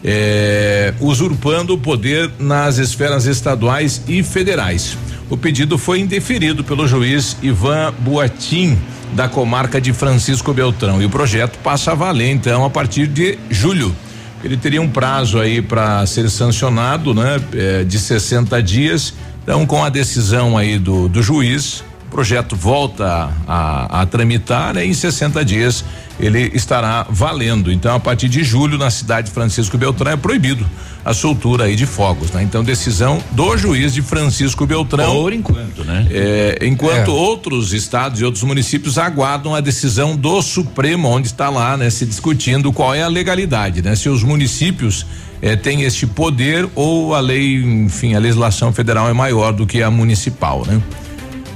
é, 0.03 0.93
usurpando 0.99 1.73
o 1.73 1.77
poder 1.77 2.31
nas 2.39 2.77
esferas 2.77 3.25
estaduais 3.25 4.01
e 4.07 4.23
federais. 4.23 4.97
O 5.29 5.35
pedido 5.35 5.77
foi 5.77 5.99
indeferido 5.99 6.63
pelo 6.63 6.87
juiz 6.87 7.35
Ivan 7.41 7.93
Boatim, 7.99 8.77
da 9.13 9.27
comarca 9.27 9.79
de 9.79 9.91
Francisco 9.93 10.53
Beltrão. 10.53 11.01
E 11.01 11.05
o 11.05 11.09
projeto 11.09 11.57
passa 11.59 11.91
a 11.91 11.95
valer, 11.95 12.31
então, 12.31 12.63
a 12.63 12.69
partir 12.69 13.07
de 13.07 13.37
julho. 13.49 13.95
Ele 14.43 14.55
teria 14.55 14.81
um 14.81 14.87
prazo 14.87 15.39
aí 15.39 15.61
para 15.61 16.05
ser 16.05 16.29
sancionado, 16.29 17.13
né? 17.13 17.41
É, 17.53 17.83
de 17.83 17.99
60 17.99 18.61
dias. 18.61 19.13
Então, 19.43 19.65
com 19.65 19.83
a 19.83 19.89
decisão 19.89 20.57
aí 20.57 20.77
do, 20.77 21.09
do 21.09 21.21
juiz, 21.23 21.83
O 22.07 22.09
projeto 22.09 22.55
volta 22.55 23.05
a, 23.05 23.31
a, 23.47 24.01
a 24.01 24.05
tramitar 24.05 24.73
né, 24.73 24.85
em 24.85 24.93
60 24.93 25.43
dias 25.43 25.83
ele 26.19 26.51
estará 26.53 27.05
valendo. 27.09 27.71
Então, 27.71 27.95
a 27.95 27.99
partir 27.99 28.27
de 28.27 28.43
julho, 28.43 28.77
na 28.77 28.89
cidade 28.89 29.27
de 29.27 29.33
Francisco 29.33 29.77
Beltrão, 29.77 30.11
é 30.11 30.17
proibido 30.17 30.65
a 31.05 31.13
soltura 31.13 31.65
aí 31.65 31.75
de 31.75 31.85
fogos, 31.85 32.31
né? 32.31 32.43
Então, 32.43 32.63
decisão 32.63 33.23
do 33.31 33.55
juiz 33.55 33.93
de 33.93 34.01
Francisco 34.01 34.65
Beltrão. 34.65 35.13
Por 35.13 35.31
enquanto, 35.31 35.83
né? 35.83 36.07
É, 36.09 36.59
enquanto 36.63 37.11
é. 37.11 37.13
outros 37.13 37.71
estados 37.71 38.19
e 38.19 38.25
outros 38.25 38.43
municípios 38.43 38.97
aguardam 38.97 39.55
a 39.55 39.61
decisão 39.61 40.15
do 40.15 40.41
Supremo, 40.41 41.07
onde 41.07 41.27
está 41.27 41.49
lá, 41.49 41.77
né, 41.77 41.89
se 41.89 42.05
discutindo 42.05 42.73
qual 42.73 42.93
é 42.93 43.03
a 43.03 43.07
legalidade, 43.07 43.81
né? 43.81 43.95
Se 43.95 44.09
os 44.09 44.23
municípios 44.23 45.05
eh, 45.41 45.55
têm 45.55 45.83
este 45.83 46.07
poder 46.07 46.67
ou 46.75 47.15
a 47.15 47.19
lei, 47.19 47.63
enfim, 47.63 48.15
a 48.15 48.19
legislação 48.19 48.73
federal 48.73 49.07
é 49.07 49.13
maior 49.13 49.53
do 49.53 49.65
que 49.65 49.81
a 49.81 49.91
municipal, 49.91 50.65
né? 50.65 50.81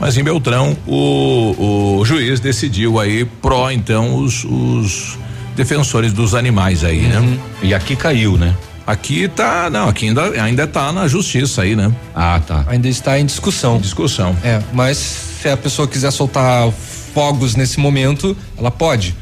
Mas 0.02 0.18
em 0.18 0.24
Beltrão, 0.24 0.76
o, 0.88 2.00
o 2.00 2.04
juiz 2.04 2.40
decidiu 2.40 3.00
aí 3.00 3.24
pró, 3.24 3.70
então, 3.70 4.16
os, 4.16 4.44
os 4.44 5.20
defensores 5.56 6.12
dos 6.12 6.34
animais 6.34 6.84
aí, 6.84 7.02
né? 7.02 7.20
uhum. 7.20 7.26
né? 7.28 7.40
E 7.62 7.72
aqui 7.72 7.96
caiu, 7.96 8.36
né? 8.36 8.58
Aqui 8.86 9.28
tá, 9.28 9.70
não, 9.70 9.88
aqui 9.88 10.08
ainda, 10.08 10.42
ainda 10.42 10.66
tá 10.66 10.92
na 10.92 11.08
justiça 11.08 11.62
aí, 11.62 11.76
né? 11.76 11.94
Ah, 12.16 12.42
tá. 12.46 12.66
Ainda 12.68 12.90
está 12.90 13.20
em 13.20 13.26
discussão. 13.28 13.78
Discussão. 13.78 14.36
É, 14.44 14.60
mas 14.74 14.98
se 14.98 15.48
a 15.48 15.56
pessoa 15.56 15.88
quiser 15.88 16.10
soltar 16.10 16.72
fogos 17.14 17.56
nesse 17.56 17.80
momento, 17.80 18.36
ela 18.58 18.72
pode, 18.72 19.16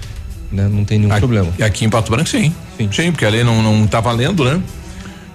né? 0.50 0.66
Não 0.72 0.86
tem 0.86 0.98
nenhum 0.98 1.12
aqui, 1.12 1.20
problema. 1.20 1.52
E 1.60 1.64
aqui 1.64 1.84
em 1.84 1.90
Pato 1.90 2.10
Branco, 2.10 2.30
sim. 2.30 2.56
Sim, 2.78 2.90
sim 2.90 3.12
porque 3.12 3.26
a 3.26 3.30
lei 3.30 3.44
não, 3.44 3.62
não 3.62 3.86
tá 3.86 4.00
valendo, 4.00 4.46
né? 4.46 4.62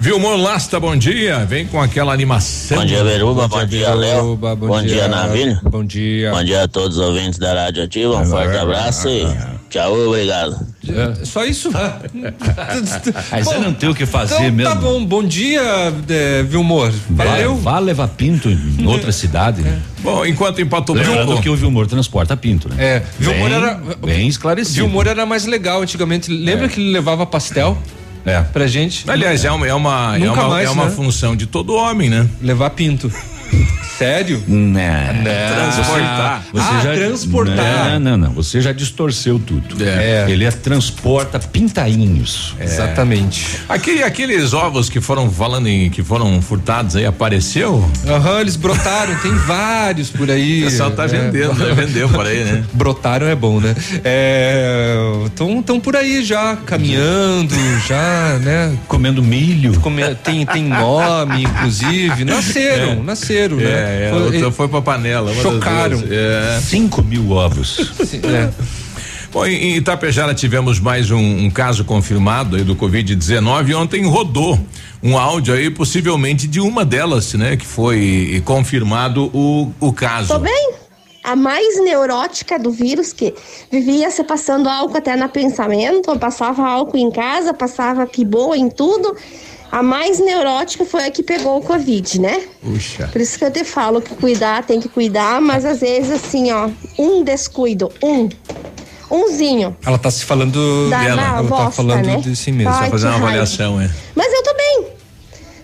Vilmor 0.04 0.36
Lasta, 0.36 0.78
bom 0.78 0.94
dia. 0.94 1.46
Vem 1.46 1.66
com 1.66 1.80
aquela 1.80 2.12
animação. 2.12 2.76
Bom 2.76 2.84
dia, 2.84 3.02
Veruba. 3.02 3.48
Bom, 3.48 3.60
bom 3.60 3.64
dia, 3.64 3.94
Léo. 3.94 4.36
Bom, 4.36 4.54
bom 4.54 4.82
dia, 4.82 4.96
dia 4.96 5.08
Navilho. 5.08 5.58
Bom 5.62 5.82
dia. 5.82 6.30
Bom 6.30 6.44
dia 6.44 6.64
a 6.64 6.68
todos 6.68 6.98
os 6.98 7.02
ouvintes 7.02 7.38
da 7.38 7.54
Rádio 7.54 7.84
Ativa. 7.84 8.18
Um 8.18 8.26
forte 8.26 8.54
abraço 8.54 9.08
e 9.08 9.26
tchau, 9.70 9.98
obrigado. 9.98 10.58
É, 10.86 11.24
só 11.24 11.46
isso? 11.46 11.70
Aí 13.32 13.42
você 13.42 13.56
não 13.56 13.72
tem 13.72 13.88
o 13.88 13.94
que 13.94 14.04
fazer 14.04 14.34
então, 14.34 14.52
mesmo. 14.52 14.74
Tá 14.74 14.78
bom, 14.78 15.02
bom 15.02 15.24
dia, 15.24 15.62
é, 16.10 16.42
Vilmor. 16.42 16.92
Valeu. 17.08 17.56
Vá, 17.56 17.72
vá 17.72 17.78
levar 17.78 18.08
pinto 18.08 18.50
em 18.50 18.60
outra 18.86 19.10
cidade. 19.10 19.66
É. 19.66 19.78
Bom, 20.02 20.26
enquanto 20.26 20.60
em 20.60 20.66
Pato 20.66 20.92
Branco. 20.92 21.40
que 21.40 21.48
o 21.48 21.56
Vilmor 21.56 21.86
transporta 21.86 22.36
pinto, 22.36 22.68
né? 22.68 22.76
É, 22.78 23.02
Vilmor 23.18 23.48
bem, 23.48 23.56
era. 23.56 23.80
Bem 24.04 24.28
esclarecido. 24.28 24.82
Vilmor 24.82 25.06
era 25.06 25.24
mais 25.24 25.46
legal 25.46 25.80
antigamente. 25.80 26.30
Lembra 26.30 26.66
é. 26.66 26.68
que 26.68 26.78
ele 26.78 26.92
levava 26.92 27.24
pastel? 27.24 27.78
É. 28.24 28.40
Pra 28.40 28.66
gente. 28.66 29.08
Aliás, 29.10 29.44
é 29.44 29.50
uma, 29.50 29.66
é 29.66 29.74
uma, 29.74 30.18
é 30.18 30.30
uma, 30.30 30.48
mais, 30.48 30.68
é 30.68 30.70
uma 30.70 30.86
né? 30.86 30.90
função 30.90 31.36
de 31.36 31.46
todo 31.46 31.74
homem, 31.74 32.08
né? 32.08 32.26
Levar 32.40 32.70
pinto. 32.70 33.12
Sério? 33.96 34.42
Não. 34.48 34.74
Transportar. 35.22 36.44
Você 36.52 36.68
ah, 36.68 36.80
já, 36.82 36.94
transportar. 36.94 37.90
Não, 37.90 38.00
não, 38.00 38.16
não. 38.16 38.32
Você 38.32 38.60
já 38.60 38.72
distorceu 38.72 39.38
tudo. 39.38 39.76
É. 39.84 40.26
Ele 40.28 40.44
é, 40.44 40.50
transporta 40.50 41.38
pintainhos. 41.38 42.54
É. 42.58 42.64
Exatamente. 42.64 43.60
Aquele, 43.68 44.02
aqueles 44.02 44.52
ovos 44.52 44.88
que 44.88 45.00
foram 45.00 45.30
falando 45.30 45.68
em 45.68 45.90
que 45.90 46.02
foram 46.02 46.42
furtados 46.42 46.96
aí, 46.96 47.06
apareceu? 47.06 47.88
Aham, 48.06 48.32
uhum, 48.32 48.40
eles 48.40 48.56
brotaram, 48.56 49.14
tem 49.16 49.32
vários 49.32 50.10
por 50.10 50.30
aí. 50.30 50.62
O 50.62 50.64
pessoal 50.66 50.90
tá 50.90 51.06
vendendo, 51.06 51.54
né? 51.54 51.72
Vendeu 51.74 52.08
por 52.08 52.26
aí, 52.26 52.44
né? 52.44 52.64
Brotaram 52.72 53.26
é 53.26 53.34
bom, 53.34 53.60
né? 53.60 53.74
Estão 55.26 55.76
é, 55.76 55.80
por 55.80 55.96
aí 55.96 56.24
já, 56.24 56.56
caminhando, 56.56 57.54
já, 57.86 58.38
né? 58.42 58.76
Comendo 58.88 59.22
milho. 59.22 59.78
Come, 59.80 60.02
tem, 60.16 60.44
tem 60.44 60.64
nome, 60.64 61.44
inclusive. 61.44 62.24
Nasceram, 62.24 63.04
é. 63.44 63.48
nasceram, 63.48 63.56
né? 63.56 64.06
É, 64.06 64.10
foi, 64.10 64.22
outra 64.22 64.50
foi 64.50 64.68
pra 64.68 64.82
panela. 64.82 65.34
Chocaram. 65.34 66.02
É. 66.10 66.60
Cinco 66.60 67.02
mil 67.02 67.30
ovos. 67.30 67.78
é. 68.22 68.50
Bom, 69.32 69.44
em 69.46 69.76
Itapejara 69.76 70.32
tivemos 70.32 70.78
mais 70.78 71.10
um, 71.10 71.18
um 71.18 71.50
caso 71.50 71.84
confirmado 71.84 72.54
aí 72.54 72.62
do 72.62 72.76
Covid-19. 72.76 73.74
Ontem 73.76 74.06
rodou 74.06 74.58
um 75.02 75.18
áudio 75.18 75.54
aí, 75.54 75.70
possivelmente 75.70 76.46
de 76.46 76.60
uma 76.60 76.84
delas, 76.84 77.34
né? 77.34 77.56
Que 77.56 77.66
foi 77.66 78.40
confirmado 78.44 79.30
o, 79.34 79.72
o 79.80 79.92
caso. 79.92 80.28
Tô 80.28 80.38
bem? 80.38 80.74
A 81.24 81.34
mais 81.34 81.82
neurótica 81.82 82.58
do 82.58 82.70
vírus, 82.70 83.12
que 83.12 83.34
vivia 83.72 84.10
se 84.10 84.22
passando 84.22 84.68
álcool 84.68 84.98
até 84.98 85.16
na 85.16 85.28
pensamento, 85.28 86.16
passava 86.18 86.62
álcool 86.62 86.98
em 86.98 87.10
casa, 87.10 87.52
passava 87.52 88.08
boa 88.26 88.56
em 88.56 88.68
tudo 88.68 89.16
a 89.74 89.82
mais 89.82 90.20
neurótica 90.20 90.84
foi 90.84 91.04
a 91.04 91.10
que 91.10 91.20
pegou 91.20 91.58
o 91.58 91.60
Covid, 91.60 92.20
né? 92.20 92.46
Puxa. 92.62 93.08
Por 93.08 93.20
isso 93.20 93.36
que 93.36 93.44
eu 93.44 93.50
te 93.50 93.64
falo 93.64 94.00
que 94.00 94.14
cuidar 94.14 94.64
tem 94.64 94.80
que 94.80 94.88
cuidar, 94.88 95.40
mas 95.40 95.64
às 95.64 95.80
vezes 95.80 96.12
assim, 96.12 96.52
ó, 96.52 96.70
um 96.96 97.24
descuido, 97.24 97.90
um. 98.00 98.28
Umzinho. 99.10 99.76
Ela 99.84 99.98
tá 99.98 100.12
se 100.12 100.24
falando 100.24 100.88
da, 100.88 101.02
dela, 101.02 101.22
ela 101.22 101.42
bosta, 101.42 101.64
tá 101.64 101.70
falando 101.72 102.06
né? 102.06 102.16
de 102.18 102.36
si 102.36 102.52
mesma. 102.52 102.72
Ai, 102.72 102.88
fazer 102.88 103.08
uma 103.08 103.16
avaliação, 103.16 103.80
é. 103.80 103.90
Mas 104.14 104.32
eu 104.32 104.42
tô 104.44 104.54
bem. 104.54 104.86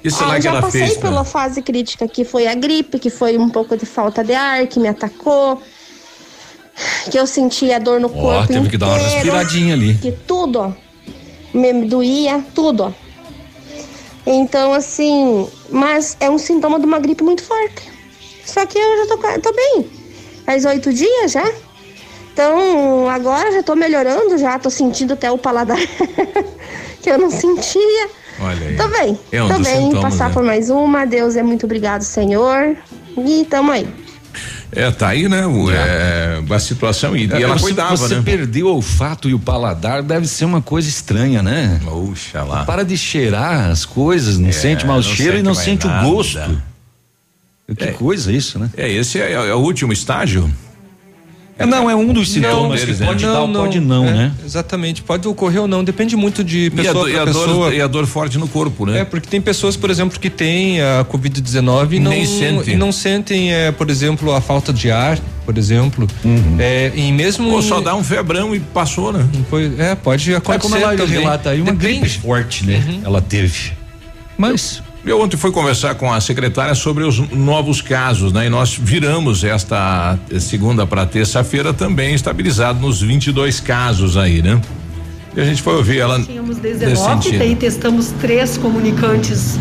Isso 0.02 0.24
ah, 0.24 0.26
lá 0.26 0.34
que 0.34 0.42
já 0.42 0.50
ela 0.50 0.62
passei 0.62 0.86
fez, 0.86 0.98
pela 0.98 1.24
fase 1.24 1.62
crítica 1.62 2.08
que 2.08 2.24
foi 2.24 2.48
a 2.48 2.54
gripe, 2.54 2.98
que 2.98 3.10
foi 3.10 3.38
um 3.38 3.48
pouco 3.48 3.76
de 3.76 3.86
falta 3.86 4.24
de 4.24 4.34
ar, 4.34 4.66
que 4.66 4.80
me 4.80 4.88
atacou. 4.88 5.62
Que 7.10 7.18
eu 7.18 7.28
sentia 7.28 7.78
dor 7.78 8.00
no 8.00 8.08
oh, 8.08 8.10
corpo 8.10 8.48
teve 8.48 8.58
inteiro, 8.58 8.70
que 8.70 8.76
dar 8.76 8.88
uma 8.88 8.98
respiradinha 8.98 9.74
ali. 9.74 9.94
Que 9.94 10.10
tudo, 10.10 10.58
ó. 10.58 10.72
Me 11.54 11.84
doía, 11.84 12.44
tudo, 12.52 12.84
ó. 12.84 13.09
Então, 14.26 14.72
assim, 14.72 15.48
mas 15.70 16.16
é 16.20 16.28
um 16.30 16.38
sintoma 16.38 16.78
de 16.78 16.86
uma 16.86 16.98
gripe 16.98 17.24
muito 17.24 17.42
forte. 17.42 17.90
Só 18.44 18.66
que 18.66 18.78
eu 18.78 18.96
já 18.98 19.16
tô, 19.16 19.40
tô 19.40 19.52
bem. 19.52 19.90
Faz 20.44 20.64
oito 20.64 20.92
dias 20.92 21.32
já. 21.32 21.50
Então, 22.32 23.08
agora 23.08 23.52
já 23.52 23.62
tô 23.62 23.74
melhorando, 23.74 24.38
já 24.38 24.58
tô 24.58 24.70
sentindo 24.70 25.14
até 25.14 25.30
o 25.30 25.38
paladar 25.38 25.78
que 27.02 27.10
eu 27.10 27.18
não 27.18 27.30
sentia. 27.30 28.10
Olha 28.40 28.68
aí. 28.68 28.76
Tô 28.76 28.88
bem. 28.88 29.18
É 29.32 29.42
um 29.42 29.48
tô 29.48 29.54
bem, 29.54 29.64
sintomas, 29.64 30.02
passar 30.02 30.28
né? 30.28 30.34
por 30.34 30.42
mais 30.42 30.70
uma. 30.70 31.04
Deus 31.04 31.36
é 31.36 31.42
muito 31.42 31.64
obrigado, 31.64 32.02
Senhor. 32.02 32.76
E 33.16 33.44
tamo 33.44 33.72
aí. 33.72 33.86
É, 34.72 34.90
tá 34.90 35.08
aí, 35.08 35.28
né? 35.28 35.46
O, 35.46 35.70
é. 35.70 36.42
é 36.48 36.54
a 36.54 36.58
situação 36.58 37.16
e, 37.16 37.30
é, 37.32 37.38
e 37.38 37.42
ela 37.42 37.58
você, 37.58 37.64
cuidava, 37.64 37.96
você 37.96 38.14
né? 38.16 38.22
perdeu 38.24 38.66
o 38.66 38.74
olfato 38.74 39.28
e 39.28 39.34
o 39.34 39.38
paladar, 39.38 40.02
deve 40.02 40.26
ser 40.26 40.44
uma 40.44 40.62
coisa 40.62 40.88
estranha, 40.88 41.42
né? 41.42 41.80
Puxa 41.84 42.42
lá. 42.42 42.64
Para 42.64 42.84
de 42.84 42.96
cheirar 42.96 43.70
as 43.70 43.84
coisas, 43.84 44.38
não 44.38 44.48
é, 44.48 44.52
sente 44.52 44.86
mais 44.86 45.06
o 45.06 45.14
cheiro 45.14 45.38
e 45.38 45.42
não 45.42 45.54
sente 45.54 45.86
nada. 45.86 46.06
o 46.06 46.12
gosto. 46.12 46.62
Que 47.76 47.84
é, 47.84 47.92
coisa 47.92 48.32
isso, 48.32 48.58
né? 48.58 48.68
É, 48.76 48.90
esse 48.90 49.20
é, 49.20 49.32
é 49.32 49.54
o 49.54 49.58
último 49.58 49.92
estágio? 49.92 50.50
É, 51.60 51.66
não, 51.66 51.90
é 51.90 51.94
um 51.94 52.10
dos 52.10 52.30
sintomas 52.30 52.80
deles, 52.80 52.98
que 52.98 53.04
pode 53.04 53.26
né? 53.26 53.32
dar 53.32 53.42
ou 53.42 53.52
pode 53.52 53.80
não, 53.80 54.06
é, 54.06 54.12
né? 54.12 54.32
Exatamente, 54.42 55.02
pode 55.02 55.28
ocorrer 55.28 55.60
ou 55.60 55.68
não, 55.68 55.84
depende 55.84 56.16
muito 56.16 56.42
de 56.42 56.70
pessoa 56.70 57.10
e 57.10 57.18
a, 57.18 57.24
dor, 57.26 57.34
pessoa. 57.34 57.74
e 57.74 57.80
a 57.82 57.86
dor 57.86 58.06
forte 58.06 58.38
no 58.38 58.48
corpo, 58.48 58.86
né? 58.86 59.00
É, 59.00 59.04
porque 59.04 59.28
tem 59.28 59.42
pessoas, 59.42 59.76
por 59.76 59.90
exemplo, 59.90 60.18
que 60.18 60.30
têm 60.30 60.80
a 60.80 61.04
Covid-19 61.04 61.92
e 61.92 62.00
não, 62.00 62.24
sentem. 62.24 62.74
e 62.74 62.76
não 62.76 62.90
sentem, 62.90 63.52
é, 63.52 63.70
por 63.70 63.90
exemplo, 63.90 64.34
a 64.34 64.40
falta 64.40 64.72
de 64.72 64.90
ar, 64.90 65.18
por 65.44 65.58
exemplo. 65.58 66.08
Uhum. 66.24 66.56
É, 66.58 66.92
e 66.94 67.12
mesmo. 67.12 67.50
Ou 67.50 67.60
só 67.60 67.80
dá 67.82 67.94
um 67.94 68.02
febrão 68.02 68.54
e 68.54 68.60
passou, 68.60 69.12
né? 69.12 69.28
Foi, 69.50 69.70
é, 69.78 69.94
pode 69.94 70.34
acontecer. 70.34 70.56
É 70.56 70.58
como 70.58 70.76
ela 70.76 70.96
também. 70.96 71.20
relata 71.20 71.50
aí, 71.50 71.60
uma 71.60 71.72
depende. 71.72 72.00
gripe 72.00 72.18
forte, 72.20 72.64
né? 72.64 72.82
Uhum. 72.88 73.00
Ela 73.04 73.20
teve. 73.20 73.72
Mas. 74.38 74.82
Eu 75.04 75.18
ontem 75.18 75.36
fui 75.36 75.50
conversar 75.50 75.94
com 75.94 76.12
a 76.12 76.20
secretária 76.20 76.74
sobre 76.74 77.04
os 77.04 77.18
novos 77.30 77.80
casos, 77.80 78.32
né? 78.32 78.46
E 78.46 78.50
nós 78.50 78.78
viramos 78.78 79.42
esta 79.42 80.18
segunda 80.38 80.86
para 80.86 81.06
terça-feira 81.06 81.72
também 81.72 82.14
estabilizado 82.14 82.80
nos 82.80 83.00
22 83.00 83.60
casos 83.60 84.16
aí, 84.18 84.42
né? 84.42 84.60
E 85.34 85.40
a 85.40 85.44
gente 85.44 85.62
foi 85.62 85.74
ouvir 85.76 86.00
ela. 86.00 86.20
Tínhamos 86.20 86.58
19, 86.58 87.38
daí 87.38 87.56
testamos 87.56 88.12
três 88.20 88.58
comunicantes 88.58 89.58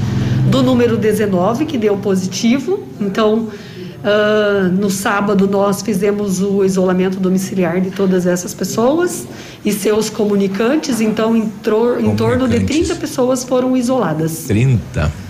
do 0.49 0.61
número 0.61 0.97
19 0.97 1.65
que 1.65 1.77
deu 1.77 1.95
positivo. 1.95 2.85
Então, 2.99 3.47
uh, 3.47 4.67
no 4.73 4.89
sábado 4.89 5.47
nós 5.47 5.81
fizemos 5.81 6.41
o 6.41 6.65
isolamento 6.65 7.17
domiciliar 7.17 7.79
de 7.79 7.91
todas 7.91 8.25
essas 8.25 8.53
pessoas 8.53 9.25
e 9.63 9.71
seus 9.71 10.09
comunicantes. 10.09 10.99
Então, 10.99 11.33
em, 11.33 11.49
em 12.01 12.15
torno 12.15 12.45
de 12.45 12.59
30 12.59 12.95
pessoas 12.95 13.45
foram 13.45 13.77
isoladas. 13.77 14.45
30. 14.47 15.28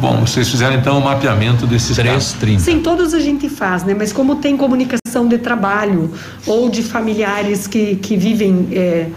Bom, 0.00 0.20
vocês 0.20 0.48
fizeram 0.48 0.76
então 0.76 0.94
o 0.96 0.98
um 0.98 1.04
mapeamento 1.04 1.66
desses 1.66 1.94
três 1.94 2.32
30. 2.32 2.60
Sim, 2.60 2.80
todos 2.80 3.12
a 3.12 3.20
gente 3.20 3.50
faz, 3.50 3.84
né? 3.84 3.94
Mas 3.94 4.14
como 4.14 4.36
tem 4.36 4.56
comunicação 4.56 5.28
de 5.28 5.36
trabalho 5.36 6.10
ou 6.46 6.70
de 6.70 6.82
familiares 6.82 7.66
que, 7.66 7.96
que 7.96 8.16
vivem 8.16 8.66
é, 8.72 9.08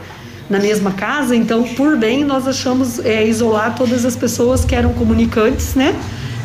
na 0.50 0.60
mesma 0.60 0.92
casa, 0.92 1.34
então 1.38 1.64
por 1.64 1.96
bem 1.96 2.26
nós 2.26 2.50
achamos 2.50 3.00
é, 3.00 3.26
isolar 3.26 3.76
todas 3.78 4.04
as 4.04 4.18
pessoas 4.18 4.66
que 4.66 4.76
eram 4.76 4.92
comunicantes, 4.92 5.74
né? 5.74 5.96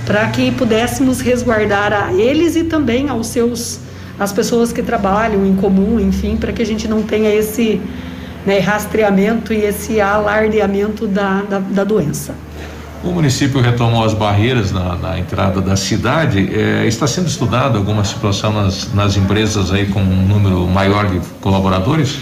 Para 0.07 0.28
que 0.28 0.53
pudéssemos 0.53 1.20
resguardar 1.20 1.93
a 1.93 2.12
eles 2.14 2.55
e 2.55 2.62
também 2.62 3.09
aos 3.09 3.26
seus 3.26 3.80
as 4.20 4.32
pessoas 4.32 4.72
que 4.72 4.84
trabalham 4.84 5.45
em 5.45 5.57
comum, 5.57 5.99
enfim, 5.99 6.36
para 6.36 6.53
que 6.53 6.62
a 6.62 6.66
gente 6.66 6.86
não 6.86 7.03
tenha 7.03 7.34
esse 7.34 7.80
né, 8.47 8.61
rastreamento 8.61 9.53
e 9.53 9.64
esse 9.64 10.01
alardeamento 10.01 11.09
da, 11.09 11.43
da, 11.43 11.59
da 11.59 11.82
doença. 11.82 12.36
O 13.03 13.12
município 13.12 13.61
retomou 13.61 14.05
as 14.05 14.12
barreiras 14.12 14.72
na, 14.72 14.96
na 14.96 15.18
entrada 15.18 15.61
da 15.61 15.76
cidade. 15.76 16.51
É, 16.53 16.86
está 16.86 17.07
sendo 17.07 17.28
estudado 17.28 17.78
alguma 17.78 18.05
situação 18.05 18.53
nas, 18.53 18.92
nas 18.92 19.16
empresas 19.16 19.72
aí 19.72 19.86
com 19.86 20.01
um 20.01 20.26
número 20.26 20.66
maior 20.66 21.07
de 21.09 21.20
colaboradores? 21.40 22.18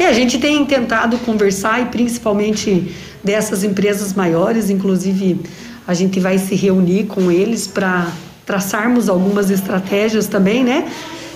É, 0.00 0.06
a 0.06 0.12
gente 0.12 0.38
tem 0.38 0.64
tentado 0.64 1.18
conversar 1.18 1.82
e 1.82 1.86
principalmente 1.86 2.94
dessas 3.22 3.62
empresas 3.62 4.14
maiores, 4.14 4.70
inclusive 4.70 5.40
a 5.86 5.94
gente 5.94 6.18
vai 6.18 6.38
se 6.38 6.54
reunir 6.54 7.04
com 7.04 7.30
eles 7.30 7.66
para 7.66 8.08
traçarmos 8.44 9.08
algumas 9.08 9.50
estratégias 9.50 10.26
também, 10.26 10.64
né? 10.64 10.88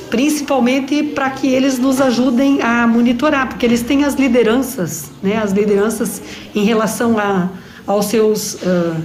Principalmente 0.08 1.02
para 1.02 1.30
que 1.30 1.46
eles 1.48 1.78
nos 1.78 2.00
ajudem 2.00 2.60
a 2.62 2.86
monitorar, 2.86 3.48
porque 3.48 3.64
eles 3.64 3.82
têm 3.82 4.04
as 4.04 4.14
lideranças, 4.14 5.10
né? 5.22 5.36
As 5.36 5.52
lideranças 5.52 6.20
em 6.54 6.64
relação 6.64 7.18
a, 7.18 7.48
aos 7.90 8.06
seus 8.06 8.54
uh, 8.54 8.96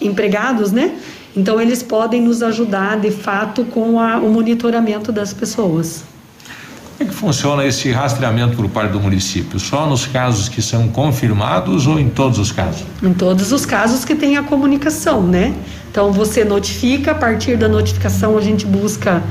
empregados, 0.00 0.72
né? 0.72 0.96
Então 1.36 1.60
eles 1.60 1.82
podem 1.82 2.20
nos 2.20 2.42
ajudar 2.42 2.98
de 2.98 3.10
fato 3.10 3.64
com 3.64 4.00
a, 4.00 4.18
o 4.18 4.28
monitoramento 4.30 5.12
das 5.12 5.32
pessoas. 5.32 6.02
Como 6.98 7.08
é 7.08 7.12
que 7.12 7.18
funciona 7.18 7.64
esse 7.64 7.90
rastreamento 7.92 8.56
por 8.56 8.68
parte 8.68 8.92
do 8.92 9.00
município? 9.00 9.58
Só 9.58 9.86
nos 9.86 10.06
casos 10.06 10.48
que 10.48 10.60
são 10.60 10.88
confirmados 10.88 11.86
ou 11.86 11.98
em 11.98 12.10
todos 12.10 12.38
os 12.38 12.52
casos? 12.52 12.84
Em 13.02 13.14
todos 13.14 13.52
os 13.52 13.64
casos 13.64 14.04
que 14.04 14.14
tem 14.14 14.36
a 14.36 14.42
comunicação, 14.42 15.22
né? 15.22 15.54
Então 15.90 16.12
você 16.12 16.44
notifica, 16.44 17.12
a 17.12 17.14
partir 17.14 17.56
da 17.56 17.68
notificação 17.68 18.36
a 18.36 18.40
gente 18.40 18.66
busca 18.66 19.22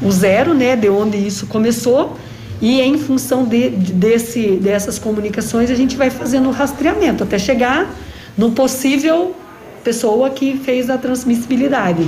o 0.00 0.12
zero, 0.12 0.54
né, 0.54 0.76
de 0.76 0.88
onde 0.88 1.16
isso 1.16 1.46
começou, 1.46 2.16
e 2.60 2.80
em 2.80 2.96
função 2.98 3.44
de, 3.44 3.68
desse, 3.70 4.52
dessas 4.62 4.98
comunicações 4.98 5.70
a 5.70 5.74
gente 5.74 5.96
vai 5.96 6.10
fazendo 6.10 6.48
o 6.48 6.52
rastreamento 6.52 7.24
até 7.24 7.36
chegar 7.36 7.90
no 8.38 8.52
possível 8.52 9.34
pessoa 9.82 10.30
que 10.30 10.56
fez 10.56 10.88
a 10.88 10.96
transmissibilidade. 10.96 12.06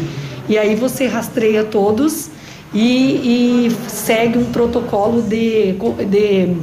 E 0.48 0.56
aí 0.56 0.76
você 0.76 1.06
rastreia 1.06 1.64
todos 1.64 2.30
e, 2.72 3.66
e 3.66 3.76
segue 3.88 4.38
um 4.38 4.44
protocolo 4.46 5.22
de, 5.22 5.72
de 6.08 6.56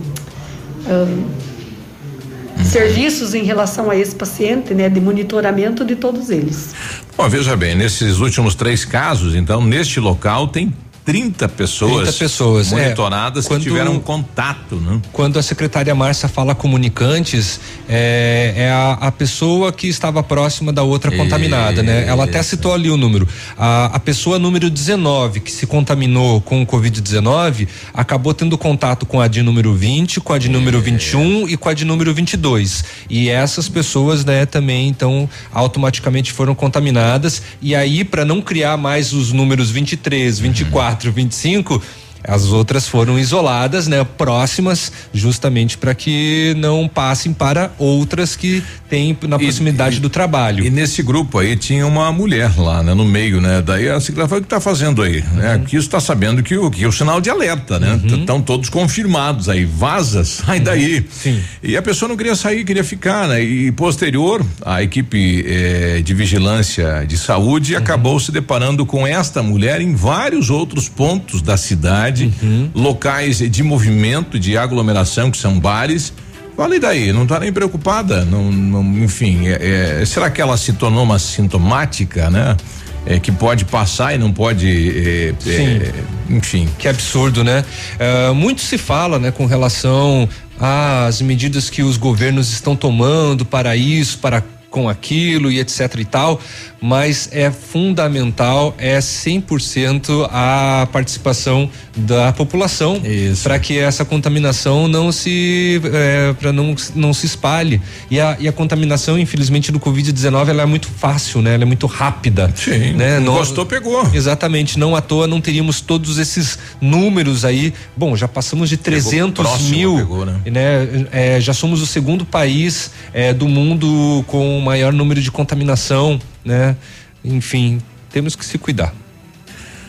um, 0.88 2.63
serviços 2.63 3.34
em 3.34 3.43
relação 3.43 3.89
a 3.89 3.95
esse 3.95 4.15
paciente, 4.15 4.74
né, 4.74 4.89
de 4.89 4.99
monitoramento 4.99 5.84
de 5.84 5.95
todos 5.95 6.30
eles. 6.30 6.74
Bom, 7.15 7.28
veja 7.28 7.55
bem, 7.55 7.76
nesses 7.76 8.20
últimos 8.20 8.55
três 8.55 8.86
casos, 8.86 9.36
então, 9.36 9.61
neste 9.61 9.99
local 9.99 10.47
tem 10.47 10.72
30 11.07 11.47
pessoas, 11.47 12.01
30 12.09 12.13
pessoas 12.19 12.73
é. 12.73 12.75
monitoradas 12.75 13.45
é, 13.45 13.47
quando, 13.47 13.61
que 13.61 13.69
tiveram 13.69 13.97
contato, 13.97 14.75
né? 14.75 14.99
Quando 15.13 15.39
a 15.39 15.41
secretária 15.41 15.95
Márcia 15.95 16.27
fala 16.27 16.53
comunicantes, 16.53 17.61
é, 17.87 18.53
é 18.57 18.69
a, 18.69 18.91
a, 19.07 19.09
pessoa 19.09 19.71
que 19.71 19.87
estava 19.87 20.21
próxima 20.21 20.73
da 20.73 20.83
outra 20.83 21.09
Isso. 21.09 21.23
contaminada, 21.23 21.81
né? 21.81 22.05
Ela 22.05 22.25
até 22.25 22.43
citou 22.43 22.73
ali 22.73 22.91
o 22.91 22.97
número. 22.97 23.25
A, 23.57 23.85
a 23.85 23.99
pessoa 24.01 24.37
número 24.37 24.69
19 24.69 25.39
que 25.39 25.49
se 25.49 25.65
contaminou 25.65 26.41
com 26.41 26.61
o 26.61 26.67
Covid-19 26.67 27.69
acabou 27.93 28.33
tendo 28.33 28.57
contato 28.57 29.05
com 29.05 29.21
a 29.21 29.29
de 29.29 29.41
número 29.41 29.73
20, 29.73 30.19
com 30.19 30.33
a 30.33 30.37
de 30.37 30.49
número 30.49 30.79
é. 30.79 30.81
21 30.81 31.47
e 31.47 31.55
com 31.55 31.69
a 31.69 31.73
de 31.73 31.85
número 31.85 32.13
22. 32.13 32.83
E 33.09 33.29
essas 33.29 33.69
pessoas, 33.69 34.25
né, 34.25 34.45
também 34.45 34.89
então 34.89 35.29
automaticamente 35.53 36.33
foram 36.33 36.53
contaminadas. 36.53 37.41
E 37.61 37.73
aí, 37.73 38.03
para 38.03 38.25
não 38.25 38.41
criar 38.41 38.75
mais 38.75 39.13
os 39.13 39.31
números 39.31 39.71
23, 39.71 40.39
24, 40.39 40.96
24, 40.99 41.63
25 41.63 42.06
as 42.28 42.47
outras 42.47 42.88
foram 42.88 43.17
isoladas, 43.17 43.88
né, 43.88 44.05
próximas, 44.17 44.91
justamente 45.13 45.78
para 45.78 45.95
que 45.95 46.53
não 46.57 46.88
passem 46.88 47.32
para 47.32 47.71
outras 47.80 48.36
que 48.36 48.61
têm 48.89 49.17
na 49.28 49.39
proximidade 49.39 49.97
e, 49.97 49.99
do 49.99 50.09
trabalho. 50.09 50.65
E 50.65 50.69
nesse 50.69 51.01
grupo 51.01 51.39
aí 51.39 51.55
tinha 51.55 51.88
uma 51.88 52.11
mulher 52.11 52.51
lá, 52.57 52.84
né, 52.84 52.93
no 52.93 53.05
meio, 53.05 53.39
né? 53.39 53.61
Daí 53.61 53.89
a 53.89 53.99
secretária 53.99 54.28
falou: 54.28 54.39
o 54.39 54.43
que 54.43 54.47
está 54.47 54.59
fazendo 54.59 55.01
aí? 55.01 55.19
Uhum. 55.19 55.36
Né? 55.36 55.63
Isso 55.67 55.78
está 55.78 55.99
sabendo 55.99 56.43
que 56.43 56.57
o 56.57 56.69
que 56.69 56.84
é 56.84 56.88
o 56.88 56.91
sinal 56.91 57.21
de 57.21 57.30
alerta, 57.30 57.80
né? 57.80 57.99
Estão 58.03 58.38
uhum. 58.38 58.41
todos 58.41 58.69
confirmados 58.69 59.47
aí, 59.47 59.63
vaza, 59.63 60.23
sai 60.25 60.59
daí. 60.59 60.97
Uhum. 60.97 61.05
Sim. 61.09 61.43
E 61.63 61.78
a 61.78 61.82
pessoa 61.82 62.09
não 62.09 62.17
queria 62.17 62.36
sair, 62.36 62.65
queria 62.65 62.84
ficar, 62.84 63.28
né? 63.28 63.41
E 63.41 63.71
posterior, 63.71 64.45
a 64.65 64.84
equipe 64.84 65.45
eh, 65.47 66.01
de 66.03 66.13
vigilância 66.13 67.05
de 67.07 67.17
saúde 67.17 67.73
uhum. 67.73 67.80
acabou 67.80 68.19
se 68.19 68.32
deparando 68.32 68.86
com 68.86 69.07
esta 69.07 69.41
mulher 69.41 69.80
em 69.80 69.95
vários 69.95 70.49
outros 70.49 70.89
pontos 70.89 71.41
da 71.41 71.55
cidade 71.55 72.16
cidade, 72.18 72.34
uhum. 72.41 72.70
locais 72.74 73.38
de 73.38 73.63
movimento, 73.63 74.39
de 74.39 74.57
aglomeração, 74.57 75.30
que 75.30 75.38
são 75.38 75.59
bares. 75.59 76.13
Fala 76.55 76.76
e 76.76 76.80
daí, 76.80 77.13
não 77.13 77.24
está 77.24 77.39
nem 77.39 77.53
preocupada, 77.53 78.26
não, 78.26 78.51
não 78.51 78.82
enfim, 79.03 79.47
é, 79.47 79.99
é, 80.01 80.05
será 80.05 80.28
que 80.32 80.41
ela 80.41 80.57
se 80.57 80.74
tornou 80.74 81.03
uma 81.03 81.20
sintomática, 81.20 82.32
né? 82.32 82.57
É, 83.05 83.20
que 83.20 83.32
pode 83.32 83.63
passar 83.63 84.13
e 84.15 84.18
não 84.18 84.34
pode, 84.34 84.68
é, 84.68 85.34
é, 85.49 85.93
enfim. 86.30 86.68
Que 86.78 86.89
absurdo, 86.89 87.41
né? 87.41 87.63
Uh, 87.95 88.36
muito 88.36 88.59
se 88.59 88.78
fala, 88.78 89.18
né, 89.18 89.32
com 89.32 89.45
relação 89.45 90.28
às 90.59 91.22
medidas 91.22 91.70
que 91.70 91.82
os 91.82 91.95
governos 91.95 92.51
estão 92.51 92.76
tomando 92.76 93.45
para 93.45 93.78
isso, 93.78 94.18
para 94.18 94.43
com 94.70 94.89
aquilo 94.89 95.49
e 95.51 95.59
etc 95.59 95.95
e 95.97 96.05
tal, 96.05 96.39
mas 96.82 97.30
é 97.32 97.49
fundamental, 97.51 98.75
é 98.78 98.99
100% 98.99 100.28
a 100.32 100.88
participação 100.91 101.69
da 101.95 102.32
população 102.32 103.01
para 103.43 103.59
que 103.59 103.78
essa 103.78 104.05
contaminação 104.05 104.88
não 104.88 105.11
se 105.11 105.82
é, 105.93 106.34
para 106.34 106.53
não, 106.53 106.75
não 106.95 107.13
se 107.13 107.25
espalhe. 107.25 107.82
E 108.09 108.19
a, 108.19 108.38
e 108.39 108.47
a 108.47 108.51
contaminação 108.51 109.17
infelizmente 109.17 109.71
do 109.71 109.80
covid-19 109.80 110.49
ela 110.49 110.63
é 110.63 110.65
muito 110.65 110.88
fácil 110.88 111.38
né? 111.41 111.55
Ela 111.55 111.63
é 111.63 111.65
muito 111.65 111.88
rápida. 111.88 112.51
Sim, 112.55 112.93
né? 112.93 113.19
Não 113.19 113.34
gostou 113.34 113.65
pegou. 113.65 114.07
Exatamente. 114.13 114.78
Não 114.78 114.95
à 114.95 115.01
toa 115.01 115.28
não 115.28 115.41
teríamos 115.41 115.82
todos 115.82 116.17
esses 116.17 116.57
números 116.80 117.43
aí. 117.43 117.73
Bom 117.95 118.15
já 118.15 118.28
passamos 118.28 118.69
de 118.69 118.78
300 118.78 119.45
próximo, 119.45 119.69
mil 119.69 119.95
pegou, 119.95 120.25
né, 120.25 120.41
né? 120.45 121.07
É, 121.11 121.39
já 121.39 121.53
somos 121.53 121.82
o 121.82 121.86
segundo 121.88 122.25
país 122.25 122.91
é, 123.13 123.34
do 123.34 123.47
mundo 123.47 124.23
com 124.28 124.57
o 124.57 124.61
maior 124.61 124.93
número 124.93 125.21
de 125.21 125.32
contaminação 125.32 126.19
né 126.47 126.75
enfim 127.23 127.79
temos 128.09 128.35
que 128.35 128.45
se 128.45 128.57
cuidar 128.57 128.93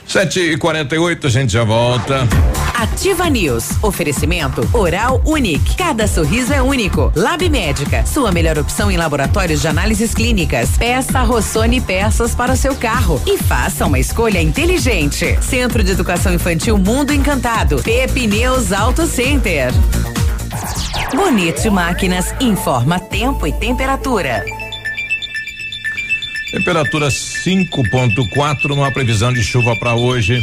Sete 0.09 0.41
e 0.41 0.57
quarenta 0.57 0.95
e 0.95 0.99
oito, 0.99 1.27
a 1.27 1.31
gente 1.31 1.53
já 1.53 1.65
volta. 1.65 2.27
Ativa 2.75 3.29
News. 3.29 3.73
Oferecimento 3.83 4.67
Oral 4.73 5.21
Unique. 5.27 5.77
Cada 5.77 6.09
sorriso 6.09 6.51
é 6.51 6.63
único. 6.63 7.13
Lab 7.15 7.47
Médica. 7.51 8.07
Sua 8.07 8.33
melhor 8.33 8.59
opção 8.59 8.91
em 8.91 8.97
laboratórios 8.97 9.61
de 9.61 9.69
análises 9.69 10.15
clínicas. 10.15 10.71
Peça 10.79 11.21
Rossoni 11.21 11.83
peças 11.83 12.35
para 12.35 12.53
o 12.53 12.57
seu 12.57 12.75
carro. 12.75 13.21
E 13.27 13.37
faça 13.37 13.85
uma 13.85 13.99
escolha 13.99 14.41
inteligente. 14.41 15.39
Centro 15.43 15.85
de 15.85 15.91
Educação 15.91 16.33
Infantil 16.33 16.79
Mundo 16.79 17.13
Encantado. 17.13 17.83
Pepe 17.83 18.27
News 18.27 18.73
Auto 18.73 19.07
Center. 19.07 19.75
Bonito 21.15 21.71
Máquinas 21.71 22.35
informa 22.41 22.99
tempo 22.99 23.47
e 23.47 23.53
temperatura. 23.53 24.43
Temperatura 26.51 27.09
5.4, 27.09 28.69
numa 28.69 28.91
previsão 28.91 29.33
de 29.33 29.43
chuva 29.43 29.77
para 29.77 29.95
hoje. 29.95 30.43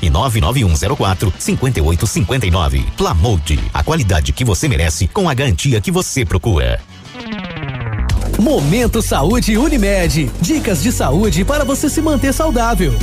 e 0.00 0.10
99104 0.10 1.32
5859. 1.38 2.84
Plamold, 2.96 3.60
a 3.72 3.82
qualidade 3.82 4.32
que 4.32 4.44
você 4.44 4.68
merece 4.68 5.06
com 5.08 5.28
a 5.28 5.34
garantia 5.34 5.80
que 5.80 5.90
você 5.90 6.24
procura. 6.24 6.80
Momento 8.38 9.00
Saúde 9.00 9.56
Unimed. 9.56 10.30
Dicas 10.40 10.82
de 10.82 10.92
saúde 10.92 11.44
para 11.44 11.64
você 11.64 11.88
se 11.88 12.02
manter 12.02 12.32
saudável. 12.32 12.94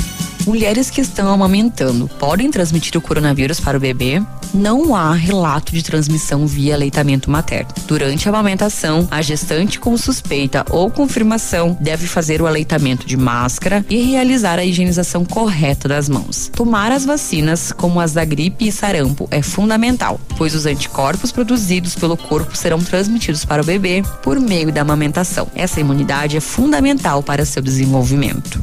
Mulheres 0.46 0.90
que 0.90 1.00
estão 1.00 1.32
amamentando 1.32 2.06
podem 2.18 2.50
transmitir 2.50 2.98
o 2.98 3.00
coronavírus 3.00 3.60
para 3.60 3.78
o 3.78 3.80
bebê? 3.80 4.22
Não 4.52 4.94
há 4.94 5.12
relato 5.14 5.72
de 5.72 5.82
transmissão 5.82 6.46
via 6.46 6.74
aleitamento 6.74 7.30
materno. 7.30 7.70
Durante 7.86 8.28
a 8.28 8.30
amamentação, 8.30 9.08
a 9.10 9.22
gestante 9.22 9.80
com 9.80 9.96
suspeita 9.96 10.64
ou 10.68 10.90
confirmação 10.90 11.76
deve 11.80 12.06
fazer 12.06 12.42
o 12.42 12.46
aleitamento 12.46 13.06
de 13.06 13.16
máscara 13.16 13.84
e 13.88 14.02
realizar 14.02 14.58
a 14.58 14.64
higienização 14.64 15.24
correta 15.24 15.88
das 15.88 16.10
mãos. 16.10 16.50
Tomar 16.54 16.92
as 16.92 17.06
vacinas, 17.06 17.72
como 17.72 17.98
as 17.98 18.12
da 18.12 18.24
gripe 18.24 18.68
e 18.68 18.72
sarampo, 18.72 19.26
é 19.30 19.40
fundamental, 19.40 20.20
pois 20.36 20.54
os 20.54 20.66
anticorpos 20.66 21.32
produzidos 21.32 21.94
pelo 21.94 22.18
corpo 22.18 22.54
serão 22.54 22.78
transmitidos 22.80 23.46
para 23.46 23.62
o 23.62 23.64
bebê 23.64 24.02
por 24.22 24.38
meio 24.38 24.70
da 24.70 24.82
amamentação. 24.82 25.48
Essa 25.54 25.80
imunidade 25.80 26.36
é 26.36 26.40
fundamental 26.40 27.22
para 27.22 27.46
seu 27.46 27.62
desenvolvimento. 27.62 28.62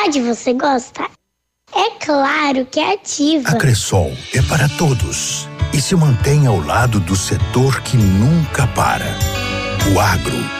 rádio 0.00 0.24
você 0.24 0.54
gosta? 0.54 1.02
É 1.74 1.90
claro 2.04 2.66
que 2.66 2.80
é 2.80 2.94
ativa. 2.94 3.50
A 3.50 3.54
Cressol 3.56 4.12
é 4.34 4.40
para 4.42 4.68
todos 4.70 5.46
e 5.72 5.80
se 5.80 5.94
mantém 5.94 6.46
ao 6.46 6.58
lado 6.58 6.98
do 7.00 7.14
setor 7.14 7.80
que 7.82 7.96
nunca 7.96 8.66
para. 8.68 9.06
O 9.94 10.00
agro. 10.00 10.59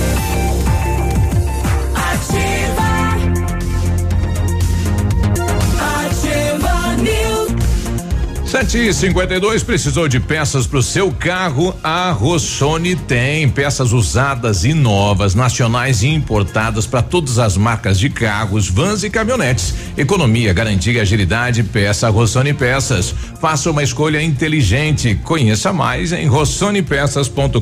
7 8.51 8.77
e 8.79 8.93
52 8.93 9.63
precisou 9.63 10.09
de 10.09 10.19
peças 10.19 10.67
para 10.67 10.79
o 10.79 10.83
seu 10.83 11.09
carro? 11.09 11.73
A 11.81 12.11
Rossoni 12.11 12.97
tem 12.97 13.47
peças 13.47 13.93
usadas 13.93 14.65
e 14.65 14.73
novas, 14.73 15.33
nacionais 15.33 16.03
e 16.03 16.09
importadas 16.09 16.85
para 16.85 17.01
todas 17.01 17.39
as 17.39 17.55
marcas 17.55 17.97
de 17.97 18.09
carros, 18.09 18.67
vans 18.67 19.05
e 19.05 19.09
caminhonetes. 19.09 19.73
Economia, 19.95 20.51
garantia 20.51 20.91
e 20.91 20.99
agilidade, 20.99 21.63
peça 21.63 22.09
Rossoni 22.09 22.53
Peças. 22.53 23.15
Faça 23.39 23.71
uma 23.71 23.83
escolha 23.83 24.21
inteligente. 24.21 25.17
Conheça 25.23 25.71
mais 25.71 26.11
em 26.11 26.27
rossonepeças.com.br. 26.27 27.61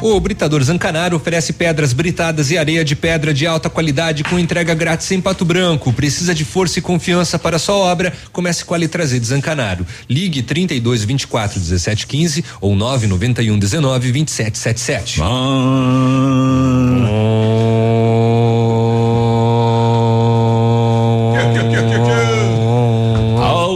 O 0.00 0.18
Britador 0.18 0.62
Zancanaro 0.62 1.16
oferece 1.16 1.52
pedras 1.52 1.92
britadas 1.92 2.50
e 2.50 2.56
areia 2.56 2.82
de 2.82 2.96
pedra 2.96 3.34
de 3.34 3.46
alta 3.46 3.68
qualidade 3.68 4.24
com 4.24 4.38
entrega 4.38 4.72
grátis 4.72 5.10
em 5.12 5.20
Pato 5.20 5.44
Branco. 5.44 5.92
Precisa 5.92 6.34
de 6.34 6.46
força 6.46 6.78
e 6.78 6.82
confiança 6.82 7.38
para 7.38 7.58
sua 7.58 7.74
obra? 7.74 8.10
Comece 8.32 8.64
com 8.64 8.72
a 8.72 8.78
letra 8.78 9.04
Z 9.04 9.20
de 9.20 9.26
Zancanaro. 9.26 9.65
Ligue 10.08 10.42
32 10.42 11.04
24 11.04 11.58
17 11.58 12.06
15 12.06 12.44
ou 12.60 12.74
991 12.76 13.58
19 13.58 14.12
27 14.12 14.58
77. 14.58 15.20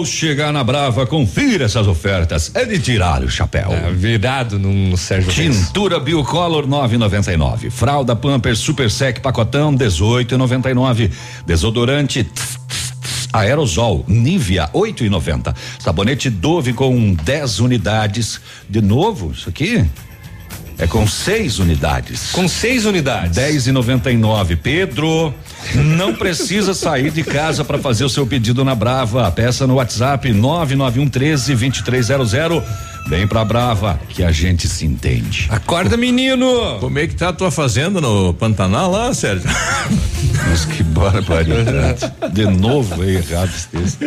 Ao 0.00 0.04
chegar 0.04 0.52
na 0.52 0.64
Brava, 0.64 1.06
confira 1.06 1.66
essas 1.66 1.86
ofertas. 1.86 2.50
É 2.54 2.64
de 2.64 2.78
tirar 2.78 3.22
o 3.22 3.28
chapéu. 3.28 3.70
É, 3.70 3.90
virado 3.92 4.58
no 4.58 4.96
Sérgio 4.96 5.30
Tintura 5.30 6.00
Biocolor 6.00 6.66
9,99. 6.66 7.70
Fralda 7.70 8.16
Pamper 8.16 8.56
Super 8.56 8.90
Sec 8.90 9.20
pacotão 9.20 9.74
18,99. 9.74 11.10
Desodorante 11.46 12.24
tf, 12.24 12.59
Aerosol 13.32 14.04
Nivea 14.08 14.68
8,90. 14.72 15.54
Sabonete 15.78 16.30
Dove 16.30 16.72
com 16.72 17.14
10 17.14 17.60
unidades. 17.60 18.40
De 18.68 18.80
novo, 18.80 19.32
isso 19.32 19.48
aqui? 19.48 19.84
É 20.80 20.86
com 20.86 21.06
seis 21.06 21.58
unidades. 21.58 22.32
Com 22.32 22.48
seis 22.48 22.86
unidades. 22.86 23.36
10 23.36 23.66
e 23.66 23.72
99. 23.72 24.56
Pedro, 24.56 25.34
não 25.74 26.14
precisa 26.14 26.72
sair 26.72 27.10
de 27.10 27.22
casa 27.22 27.62
para 27.62 27.76
fazer 27.76 28.02
o 28.04 28.08
seu 28.08 28.26
pedido 28.26 28.64
na 28.64 28.74
Brava. 28.74 29.30
Peça 29.30 29.66
no 29.66 29.74
WhatsApp 29.74 30.32
991 30.32 31.06
13 31.06 31.54
2300. 31.54 32.62
Vem 33.08 33.26
pra 33.26 33.44
Brava 33.44 33.98
que 34.08 34.22
a 34.22 34.30
gente 34.30 34.68
se 34.68 34.86
entende. 34.86 35.48
Acorda, 35.50 35.96
menino! 35.96 36.78
Como 36.78 36.98
é 36.98 37.06
que 37.06 37.14
tá 37.14 37.30
a 37.30 37.32
tua 37.32 37.50
fazenda 37.50 38.00
no 38.00 38.32
Pantanal 38.34 38.90
lá, 38.90 39.12
Sérgio? 39.12 39.50
Mas 40.48 40.64
que 40.64 40.82
barbaridade. 40.82 42.12
De 42.32 42.46
novo 42.46 43.02
aí, 43.02 43.16
errado 43.16 43.50
esse 43.50 43.68
texto. 43.68 44.04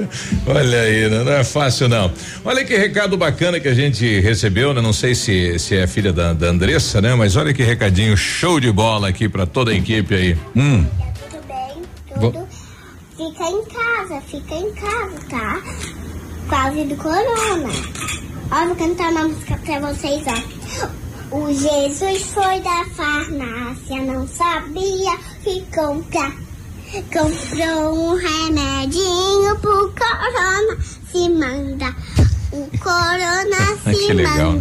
Olha 0.46 0.80
aí, 0.80 1.08
não 1.08 1.32
é 1.32 1.44
fácil 1.44 1.88
não. 1.88 2.10
Olha 2.44 2.64
que 2.64 2.76
recado 2.76 3.16
bacana 3.16 3.58
que 3.58 3.68
a 3.68 3.74
gente 3.74 4.20
recebeu, 4.20 4.72
né? 4.74 4.80
Não 4.80 4.92
sei 4.92 5.14
se, 5.14 5.58
se 5.58 5.76
é 5.76 5.86
filha 5.86 6.12
da, 6.12 6.32
da 6.32 6.48
Andressa, 6.48 7.00
né? 7.00 7.14
Mas 7.14 7.36
olha 7.36 7.52
que 7.52 7.62
recadinho 7.62 8.16
show 8.16 8.60
de 8.60 8.70
bola 8.70 9.08
aqui 9.08 9.28
pra 9.28 9.46
toda 9.46 9.70
a 9.70 9.74
equipe 9.74 10.14
aí. 10.14 10.36
Hum. 10.54 10.84
Tudo 11.30 11.42
bem? 11.48 11.82
Tudo? 12.20 12.48
Fica 13.16 13.44
em 13.44 13.64
casa, 13.64 14.20
fica 14.22 14.54
em 14.54 14.72
casa, 14.74 15.16
tá? 15.28 15.62
Quase 16.48 16.84
do 16.84 16.96
corona. 16.96 18.31
Ó, 18.54 18.66
vou 18.66 18.76
cantar 18.76 19.10
uma 19.12 19.28
música 19.28 19.58
pra 19.64 19.80
vocês, 19.80 20.22
ó. 20.26 21.34
O 21.34 21.50
Jesus 21.50 22.22
foi 22.34 22.60
da 22.60 22.84
farmácia, 22.94 24.02
não 24.02 24.28
sabia 24.28 25.16
que 25.42 25.64
comprar. 25.74 26.32
Comprou 27.10 27.94
um 27.94 28.14
remedinho 28.14 29.58
pro 29.58 29.90
corona, 29.94 30.78
se 31.10 31.30
manda. 31.30 31.96
O 32.52 32.68
corona 32.78 33.78
se 33.84 34.12
legal. 34.12 34.52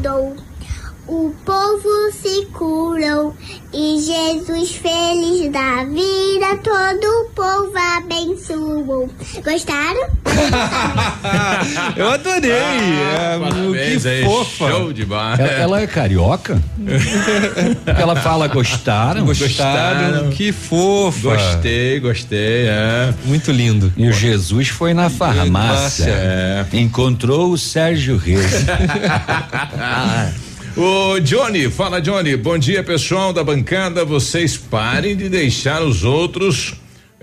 O 1.07 1.33
povo 1.45 2.11
se 2.13 2.45
curou 2.53 3.35
e 3.73 3.97
Jesus 3.99 4.71
feliz 4.75 5.51
da 5.51 5.83
vida, 5.83 6.57
todo 6.63 7.05
o 7.05 7.29
povo 7.35 7.73
abençoou. 7.97 9.09
Gostaram? 9.43 10.09
Eu 11.97 12.09
adorei. 12.11 12.51
é, 12.51 13.39
Parabéns 13.39 14.03
que 14.03 14.07
aí, 14.07 14.23
fofa. 14.23 14.69
show 14.69 14.93
de 14.93 15.05
bola. 15.05 15.35
Ela, 15.35 15.51
ela 15.51 15.81
é 15.81 15.87
carioca? 15.87 16.61
Ela 17.85 18.15
fala 18.15 18.47
gostaram? 18.47 19.25
Gostaram? 19.25 20.29
Que 20.29 20.51
fofa. 20.51 21.35
Gostei, 21.35 21.99
gostei, 21.99 22.67
é. 22.67 23.13
Muito 23.25 23.51
lindo. 23.51 23.91
E 23.97 24.07
o 24.07 24.13
Jesus 24.13 24.69
foi 24.69 24.93
na 24.93 25.09
farmácia. 25.09 26.05
É. 26.11 26.65
Encontrou 26.73 27.51
o 27.51 27.57
Sérgio 27.57 28.17
Reis. 28.17 28.65
Ô 30.75 31.19
Johnny, 31.19 31.69
fala 31.69 31.99
Johnny, 31.99 32.37
bom 32.37 32.57
dia 32.57 32.81
pessoal 32.81 33.33
da 33.33 33.43
bancada, 33.43 34.05
vocês 34.05 34.55
parem 34.55 35.17
de 35.17 35.27
deixar 35.27 35.83
os 35.83 36.05
outros 36.05 36.73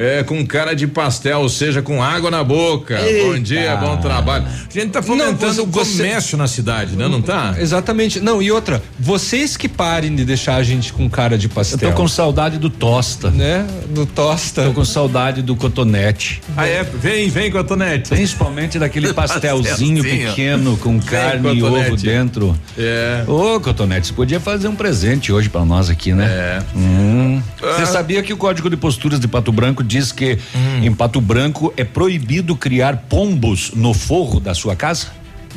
É, 0.01 0.23
com 0.23 0.47
cara 0.47 0.75
de 0.75 0.87
pastel, 0.87 1.41
ou 1.41 1.49
seja, 1.49 1.83
com 1.83 2.01
água 2.01 2.31
na 2.31 2.45
boca. 2.45 3.01
Eita. 3.01 3.27
Bom 3.27 3.39
dia, 3.41 3.75
bom 3.75 3.97
trabalho. 3.97 4.45
A 4.47 4.73
gente 4.73 4.91
tá 4.93 5.03
fomentando 5.03 5.55
Não, 5.57 5.65
o 5.65 5.67
você- 5.67 5.97
comércio 5.99 6.39
na 6.39 6.47
cidade, 6.47 6.95
né? 6.95 7.09
Não 7.09 7.21
tá? 7.21 7.57
Exatamente. 7.59 8.21
Não, 8.21 8.41
e 8.41 8.53
outra, 8.53 8.81
vocês 8.97 9.57
que 9.57 9.69
parem 9.69 10.15
de 10.15 10.25
deixar 10.25 10.55
a 10.55 10.63
gente 10.63 10.93
com 10.93 11.11
cara 11.11 11.37
de 11.37 11.49
pastel. 11.49 11.81
Eu 11.83 11.91
tô 11.91 11.97
com 12.03 12.07
saudade 12.07 12.59
do 12.59 12.71
tosta. 12.71 13.29
Né? 13.33 13.67
Do 13.91 14.07
tosta. 14.07 14.67
Tô 14.67 14.73
com 14.73 14.85
saudade 14.85 15.43
do 15.43 15.57
cotonete. 15.57 16.41
Ah, 16.57 16.65
é? 16.65 16.85
Vem, 16.85 17.29
vem, 17.29 17.51
cotonete. 17.51 18.11
Principalmente 18.11 18.79
daquele 18.79 19.11
pastelzinho 19.13 19.65
Pastelzinho. 19.65 20.29
pequeno 20.29 20.77
com 20.77 21.01
Vem, 21.01 21.11
carne 21.11 21.55
e 21.59 21.63
ovo 21.65 21.75
cotonete. 21.75 22.07
dentro. 22.07 22.57
É. 22.79 23.25
Ô, 23.27 23.59
cotonete, 23.59 24.07
você 24.07 24.13
podia 24.13 24.39
fazer 24.39 24.69
um 24.69 24.77
presente 24.77 25.33
hoje 25.33 25.49
pra 25.49 25.65
nós 25.65 25.91
aqui, 25.91 26.13
né? 26.13 26.27
É. 26.29 26.63
Hum. 26.79 27.43
Ah. 27.61 27.73
Você 27.79 27.87
sabia 27.87 28.23
que 28.23 28.33
o 28.33 28.37
Código 28.37 28.71
de 28.71 28.77
Posturas 28.77 29.19
de 29.19 29.27
Pato 29.27 29.51
Branco 29.51 29.83
diz 29.89 30.13
que 30.13 30.39
Hum. 30.55 30.85
em 30.85 30.95
Pato 30.95 31.21
Branco 31.21 31.73
é 31.77 31.83
proibido 31.83 32.55
criar 32.55 33.07
pombos 33.09 33.73
no 33.75 33.93
forro 33.95 34.39
da 34.39 34.55
sua 34.55 34.77
casa? 34.77 35.09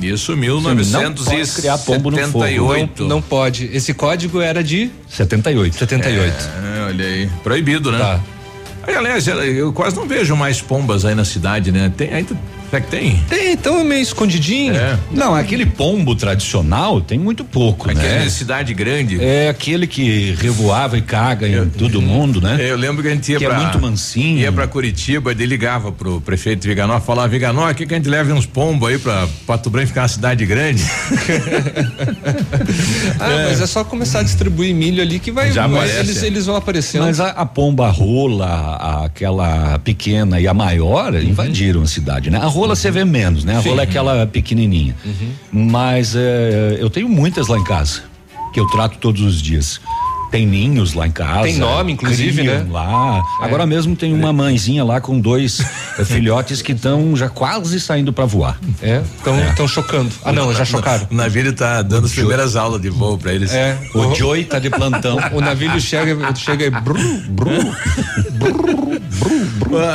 Isso, 0.01 0.36
Você 0.36 0.97
não 0.97 1.13
pode 1.13 1.51
criar 1.51 1.77
pombo 1.77 2.09
no 2.09 2.17
forro. 2.29 2.45
1978. 2.45 3.01
Não, 3.03 3.09
não 3.09 3.21
pode. 3.21 3.69
Esse 3.73 3.93
código 3.93 4.39
era 4.41 4.63
de 4.63 4.89
78. 5.09 5.75
78. 5.75 6.34
É, 6.34 6.86
olha 6.88 7.05
aí. 7.05 7.29
Proibido, 7.43 7.91
né? 7.91 7.99
Tá. 7.99 8.19
Aí, 8.88 8.95
aliás, 8.95 9.27
eu 9.27 9.71
quase 9.73 9.95
não 9.95 10.07
vejo 10.07 10.36
mais 10.36 10.59
pombas 10.61 11.05
aí 11.05 11.13
na 11.13 11.25
cidade, 11.25 11.71
né? 11.71 11.91
Tem, 11.95 12.11
ainda, 12.11 12.36
será 12.72 12.82
que 12.82 12.89
tem? 12.89 13.24
Tem, 13.30 13.51
então 13.53 13.80
é 13.80 13.84
meio 13.84 14.01
escondidinho. 14.01 14.76
É. 14.76 14.97
Não, 15.11 15.36
aquele 15.36 15.65
pombo 15.65 16.15
tradicional 16.15 16.99
tem 17.01 17.19
muito 17.19 17.43
pouco, 17.43 17.89
Aquele 17.89 18.07
né? 18.07 18.24
de 18.24 18.32
cidade 18.32 18.74
grande. 18.74 19.24
É 19.24 19.49
aquele 19.49 19.86
que 19.86 20.36
revoava 20.39 20.97
e 20.97 21.01
caga 21.01 21.47
em 21.47 21.69
todo 21.69 22.01
mundo, 22.01 22.41
né? 22.41 22.57
Eu 22.59 22.76
lembro 22.78 23.03
que 23.03 23.09
a 23.09 23.11
gente 23.13 23.32
ia 23.32 23.38
Que 23.38 23.45
pra. 23.45 23.55
é 23.55 23.59
muito 23.59 23.80
mansinho. 23.80 24.39
Ia 24.39 24.51
pra 24.51 24.67
Curitiba, 24.67 25.32
ele 25.32 25.45
ligava 25.45 25.91
pro 25.91 26.19
prefeito 26.22 26.65
Viganó, 26.67 26.99
falava, 26.99 27.28
Viganó, 27.28 27.67
aqui 27.67 27.86
que 27.86 27.93
a 27.93 27.97
gente 27.97 28.09
leve 28.09 28.32
uns 28.34 28.45
pombos 28.45 28.89
aí 28.89 28.97
pra 28.97 29.28
Pato 29.45 29.69
Branco 29.69 29.88
ficar 29.89 30.01
uma 30.03 30.07
cidade 30.07 30.45
grande. 30.45 30.84
Ah, 33.19 33.45
mas 33.49 33.61
é 33.61 33.67
só 33.67 33.84
começar 33.84 34.19
a 34.19 34.24
distribuir 34.24 34.74
milho 34.74 35.01
ali 35.01 35.19
que 35.19 35.32
vai. 35.32 35.51
Já 35.51 35.67
mas 35.67 35.89
aparece. 35.91 35.99
eles, 35.99 36.24
eles 36.24 36.45
vão 36.45 36.55
aparecendo. 36.55 37.03
Mas 37.03 37.19
a, 37.19 37.30
a 37.30 37.45
pomba 37.45 37.89
rola, 37.89 38.45
a- 38.45 39.05
aquela 39.05 39.78
pequena 39.80 40.39
e 40.39 40.47
a 40.47 40.53
maior 40.53 41.13
invadiram 41.15 41.82
a 41.84 41.88
cidade, 41.88 42.30
né? 42.30 42.39
A 42.41 42.47
rola 42.62 42.76
você 42.76 42.91
vê 42.91 43.03
menos, 43.03 43.43
né? 43.43 43.57
A 43.57 43.62
Sim. 43.62 43.70
rola 43.70 43.82
é 43.82 43.84
aquela 43.86 44.28
pequenininha. 44.28 44.95
Mas 45.51 46.16
é, 46.16 46.78
eu 46.80 46.89
tenho 46.89 47.09
muitas 47.09 47.47
lá 47.47 47.57
em 47.57 47.64
casa, 47.64 48.03
que 48.53 48.59
eu 48.59 48.68
trato 48.68 48.97
todos 48.99 49.22
os 49.22 49.41
dias. 49.41 49.82
Tem 50.32 50.47
ninhos 50.47 50.93
lá 50.93 51.05
em 51.05 51.11
casa. 51.11 51.43
Tem 51.43 51.57
nome, 51.57 51.91
inclusive, 51.91 52.43
né? 52.43 52.65
Lá. 52.69 53.21
É. 53.41 53.45
Agora 53.45 53.65
mesmo 53.65 53.95
tem 53.97 54.13
uma 54.13 54.32
mãezinha 54.32 54.84
lá 54.84 55.01
com 55.01 55.19
dois 55.19 55.61
filhotes 56.05 56.61
que 56.61 56.71
estão 56.71 57.15
já 57.17 57.27
quase 57.27 57.79
saindo 57.82 58.13
para 58.13 58.25
voar. 58.25 58.57
É, 58.82 59.01
estão 59.49 59.67
chocando. 59.67 60.09
Ah, 60.23 60.32
não, 60.32 60.53
já 60.53 60.63
chocaram. 60.63 61.05
O 61.11 61.13
navio 61.13 61.51
tá 61.53 61.82
dando 61.82 62.05
as 62.05 62.13
primeiras 62.13 62.55
aulas 62.55 62.82
de 62.82 62.89
voo 62.89 63.17
pra 63.17 63.34
eles. 63.34 63.53
É. 63.53 63.77
O 63.93 64.15
Joey 64.15 64.45
tá 64.45 64.57
de 64.57 64.69
plantão. 64.69 65.17
O 65.34 65.41
navio 65.41 65.79
chega, 65.82 66.34
chega 66.36 66.65
e 66.65 66.69
brum, 66.69 67.23
brum. 67.29 67.73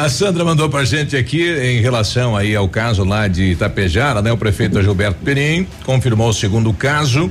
A 0.03 0.09
Sandra 0.09 0.45
mandou 0.45 0.69
pra 0.69 0.85
gente 0.85 1.17
aqui 1.17 1.43
em 1.43 1.81
relação 1.81 2.37
aí 2.37 2.55
ao 2.55 2.69
caso 2.69 3.05
lá 3.05 3.27
de 3.29 3.53
Itapejara, 3.53 4.21
né? 4.21 4.33
O 4.33 4.37
prefeito 4.37 4.83
Gilberto 4.83 5.19
Perim 5.25 5.67
confirmou 5.85 6.29
o 6.29 6.33
segundo 6.33 6.73
caso. 6.73 7.31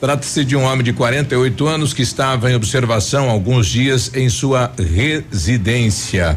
Trata-se 0.00 0.44
de 0.44 0.54
um 0.54 0.62
homem 0.64 0.84
de 0.84 0.92
48 0.92 1.66
anos 1.66 1.92
que 1.94 2.02
estava 2.02 2.50
em 2.50 2.54
observação 2.54 3.28
há 3.28 3.32
alguns 3.32 3.66
dias 3.66 4.10
em 4.14 4.28
sua 4.28 4.70
residência. 4.78 6.36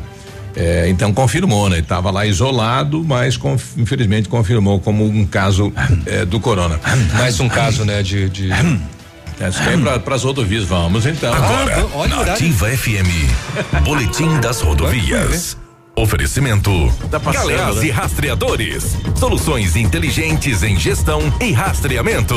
É, 0.55 0.87
então 0.89 1.13
confirmou, 1.13 1.69
né? 1.69 1.79
Estava 1.79 2.09
lá 2.11 2.25
isolado, 2.25 3.03
mas 3.03 3.37
conf- 3.37 3.77
infelizmente 3.77 4.27
confirmou 4.27 4.79
como 4.79 5.05
um 5.05 5.25
caso 5.25 5.71
é, 6.05 6.25
do 6.25 6.39
corona. 6.39 6.79
Mais 7.17 7.39
um 7.39 7.47
caso, 7.47 7.85
né? 7.85 8.01
De. 8.01 8.29
de... 8.29 8.49
É, 8.51 9.47
isso 9.49 9.61
aí 9.61 9.99
para 9.99 10.15
as 10.15 10.23
rodovias, 10.23 10.65
vamos 10.65 11.05
então. 11.05 11.33
Agora, 11.33 11.87
olha 11.93 12.15
na. 12.25 12.33
Ativa 12.33 12.67
FM, 12.69 13.83
Boletim 13.83 14.39
das 14.41 14.59
Rodovias. 14.61 15.55
Oferecimento 15.95 16.71
Tá 17.11 17.19
passando, 17.19 17.49
Galeás 17.49 17.75
né? 17.77 17.85
e 17.87 17.91
Rastreadores. 17.91 18.97
Soluções 19.15 19.75
inteligentes 19.75 20.63
em 20.63 20.77
gestão 20.79 21.21
e 21.41 21.51
rastreamento. 21.51 22.35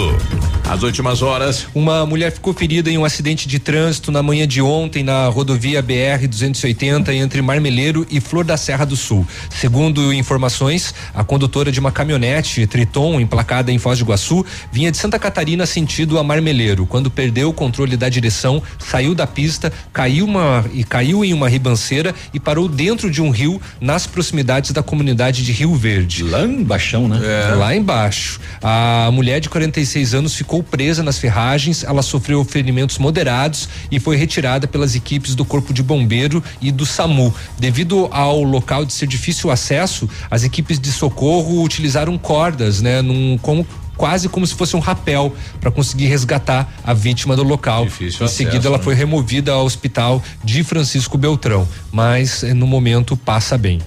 As 0.72 0.82
últimas 0.82 1.20
horas. 1.20 1.66
Uma 1.74 2.06
mulher 2.06 2.32
ficou 2.32 2.54
ferida 2.54 2.90
em 2.90 2.96
um 2.96 3.04
acidente 3.04 3.46
de 3.46 3.58
trânsito 3.58 4.10
na 4.10 4.22
manhã 4.22 4.48
de 4.48 4.62
ontem 4.62 5.02
na 5.02 5.28
rodovia 5.28 5.82
BR 5.82 6.26
280 6.26 7.12
entre 7.12 7.42
Marmeleiro 7.42 8.06
e 8.10 8.20
Flor 8.20 8.42
da 8.42 8.56
Serra 8.56 8.86
do 8.86 8.96
Sul. 8.96 9.26
Segundo 9.50 10.14
informações, 10.14 10.94
a 11.14 11.22
condutora 11.22 11.70
de 11.70 11.78
uma 11.78 11.92
caminhonete 11.92 12.66
Triton 12.66 13.20
emplacada 13.20 13.70
em 13.70 13.76
Foz 13.78 13.98
do 13.98 14.06
Iguaçu 14.06 14.46
vinha 14.72 14.90
de 14.90 14.96
Santa 14.96 15.18
Catarina 15.18 15.66
sentido 15.66 16.18
a 16.18 16.24
Marmeleiro. 16.24 16.86
Quando 16.86 17.10
perdeu 17.10 17.50
o 17.50 17.52
controle 17.52 17.94
da 17.94 18.08
direção, 18.08 18.62
saiu 18.78 19.14
da 19.14 19.26
pista, 19.26 19.70
caiu 19.92 20.24
uma 20.24 20.64
e 20.72 20.84
caiu 20.84 21.22
em 21.22 21.34
uma 21.34 21.50
ribanceira 21.50 22.14
e 22.32 22.40
parou 22.40 22.66
dentro 22.66 23.10
de 23.10 23.20
um 23.20 23.28
rio 23.28 23.60
nas 23.78 24.06
proximidades 24.06 24.70
da 24.70 24.82
comunidade 24.82 25.44
de 25.44 25.52
Rio 25.52 25.74
Verde. 25.74 26.24
Lá 26.24 26.44
embaixo, 26.44 26.98
né? 27.06 27.18
Lá 27.56 27.76
embaixo. 27.76 28.40
A 28.62 29.10
mulher 29.12 29.38
de 29.38 29.50
46 29.50 30.14
anos 30.14 30.34
ficou 30.34 30.61
presa 30.62 31.02
nas 31.02 31.18
ferragens, 31.18 31.84
ela 31.84 32.02
sofreu 32.02 32.44
ferimentos 32.44 32.98
moderados 32.98 33.68
e 33.90 33.98
foi 33.98 34.16
retirada 34.16 34.66
pelas 34.66 34.94
equipes 34.94 35.34
do 35.34 35.44
Corpo 35.44 35.72
de 35.72 35.82
Bombeiro 35.82 36.42
e 36.60 36.70
do 36.70 36.86
SAMU. 36.86 37.34
Devido 37.58 38.08
ao 38.10 38.42
local 38.42 38.84
de 38.84 38.92
ser 38.92 39.06
difícil 39.06 39.50
acesso, 39.50 40.08
as 40.30 40.44
equipes 40.44 40.78
de 40.78 40.90
socorro 40.90 41.62
utilizaram 41.62 42.16
cordas, 42.16 42.80
né, 42.80 43.02
num 43.02 43.38
como 43.38 43.66
quase 43.96 44.28
como 44.28 44.46
se 44.46 44.54
fosse 44.54 44.74
um 44.74 44.80
rapel 44.80 45.34
para 45.60 45.70
conseguir 45.70 46.06
resgatar 46.06 46.72
a 46.82 46.92
vítima 46.92 47.36
do 47.36 47.42
local. 47.42 47.84
Difícil 47.84 48.24
em 48.24 48.28
seguida, 48.28 48.56
acesso, 48.56 48.68
ela 48.68 48.78
né? 48.78 48.84
foi 48.84 48.94
removida 48.94 49.52
ao 49.52 49.64
hospital 49.64 50.22
de 50.42 50.64
Francisco 50.64 51.18
Beltrão, 51.18 51.68
mas 51.92 52.42
eh, 52.42 52.54
no 52.54 52.66
momento 52.66 53.16
passa 53.16 53.56
bem. 53.58 53.80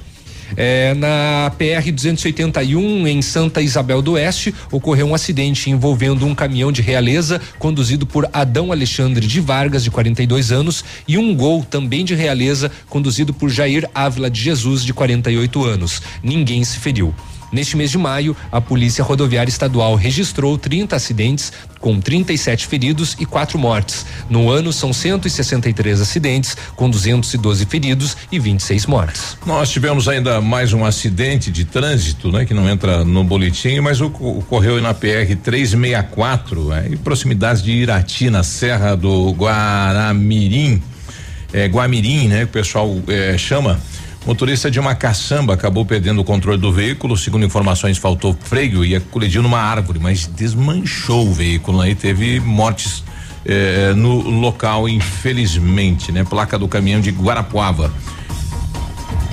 É, 0.57 0.93
na 0.93 1.51
PR 1.57 1.91
281 1.91 3.07
em 3.07 3.21
Santa 3.21 3.61
Isabel 3.61 4.01
do 4.01 4.13
Oeste 4.13 4.53
ocorreu 4.71 5.07
um 5.07 5.15
acidente 5.15 5.69
envolvendo 5.69 6.25
um 6.25 6.35
caminhão 6.35 6.71
de 6.71 6.81
realeza 6.81 7.41
conduzido 7.59 8.05
por 8.05 8.29
Adão 8.31 8.71
Alexandre 8.71 9.25
de 9.27 9.39
Vargas 9.39 9.83
de 9.83 9.91
42 9.91 10.51
anos 10.51 10.83
e 11.07 11.17
um 11.17 11.35
Gol 11.35 11.63
também 11.63 12.05
de 12.05 12.15
realeza 12.15 12.71
conduzido 12.89 13.33
por 13.33 13.49
Jair 13.49 13.89
Ávila 13.93 14.29
de 14.29 14.41
Jesus 14.41 14.83
de 14.83 14.93
48 14.93 15.63
anos. 15.63 16.01
Ninguém 16.23 16.63
se 16.63 16.79
feriu. 16.79 17.13
Neste 17.51 17.77
mês 17.77 17.91
de 17.91 17.97
maio, 17.97 18.35
a 18.51 18.59
Polícia 18.59 19.03
Rodoviária 19.03 19.49
Estadual 19.49 19.95
registrou 19.95 20.57
30 20.57 20.95
acidentes, 20.95 21.53
com 21.79 21.99
37 21.99 22.67
feridos 22.67 23.15
e 23.19 23.25
quatro 23.25 23.59
mortes. 23.59 24.05
No 24.29 24.49
ano, 24.49 24.73
são 24.73 24.91
163 24.91 26.01
acidentes, 26.01 26.57
com 26.75 26.89
212 26.89 27.65
feridos 27.65 28.17
e 28.31 28.39
26 28.39 28.85
mortes. 28.87 29.37
Nós 29.45 29.69
tivemos 29.69 30.07
ainda 30.07 30.41
mais 30.41 30.73
um 30.73 30.83
acidente 30.83 31.51
de 31.51 31.65
trânsito, 31.65 32.31
né? 32.31 32.45
Que 32.45 32.53
não 32.53 32.67
entra 32.69 33.05
no 33.05 33.23
boletim, 33.23 33.79
mas 33.79 34.01
ocorreu 34.01 34.81
na 34.81 34.93
PR 34.93 35.35
364, 35.43 36.65
né, 36.65 36.87
em 36.91 36.97
proximidades 36.97 37.61
de 37.61 37.71
Irati, 37.71 38.29
na 38.29 38.43
Serra 38.43 38.95
do 38.95 39.31
Guaramirim, 39.31 40.81
é, 41.53 41.67
Guamirim, 41.67 42.27
né? 42.27 42.39
Que 42.39 42.43
o 42.45 42.47
pessoal 42.47 42.95
é, 43.07 43.37
chama. 43.37 43.79
Motorista 44.26 44.71
de 44.71 44.80
uma 44.80 44.95
caçamba 44.95 45.53
acabou 45.53 45.86
perdendo 45.86 46.19
o 46.19 46.23
controle 46.23 46.57
do 46.57 46.71
veículo. 46.71 47.15
Segundo 47.15 47.45
informações, 47.45 47.99
faltou 47.99 48.36
freio 48.39 48.84
e 48.84 48.99
colidiu 48.99 49.43
numa 49.43 49.59
árvore, 49.59 49.99
mas 49.99 50.26
desmanchou 50.26 51.28
o 51.28 51.34
veículo. 51.34 51.80
Aí 51.80 51.93
teve 51.93 52.39
mortes 52.39 53.03
eh, 53.45 53.93
no 53.95 54.28
local, 54.28 54.89
infelizmente, 54.89 56.11
né? 56.11 56.23
Placa 56.23 56.57
do 56.57 56.67
caminhão 56.67 56.99
de 56.99 57.11
Guarapuava. 57.11 57.93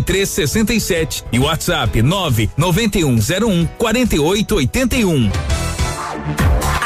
3367 0.00 1.24
e 1.32 1.38
WhatsApp 1.38 2.02
99101 2.02 3.66
4881. 3.78 5.30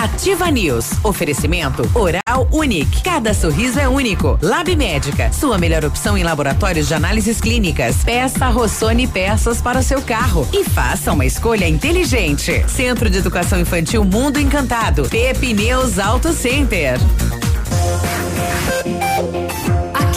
Ativa 0.03 0.51
News. 0.51 0.91
Oferecimento 1.05 1.89
Oral 1.95 2.49
Unique. 2.51 3.03
Cada 3.05 3.33
sorriso 3.33 3.79
é 3.79 3.89
único. 3.89 4.37
Lab 4.43 4.75
Médica. 4.75 5.33
Sua 5.33 5.59
melhor 5.59 5.85
opção 5.85 6.19
em 6.19 6.25
laboratórios 6.25 6.89
de 6.89 6.95
análises 6.95 7.41
clínicas. 7.41 8.03
Peça 8.03 8.49
Rossoni 8.49 9.07
peças 9.07 9.61
para 9.61 9.79
o 9.79 9.83
seu 9.83 10.03
carro 10.03 10.49
e 10.53 10.65
faça 10.65 11.13
uma 11.13 11.25
escolha 11.25 11.69
inteligente. 11.69 12.65
Centro 12.69 13.09
de 13.09 13.19
Educação 13.19 13.61
Infantil 13.61 14.05
Mundo 14.05 14.41
Encantado. 14.41 15.09
Pepineus 15.09 16.01
Auto 16.01 16.33
Center. 16.33 16.99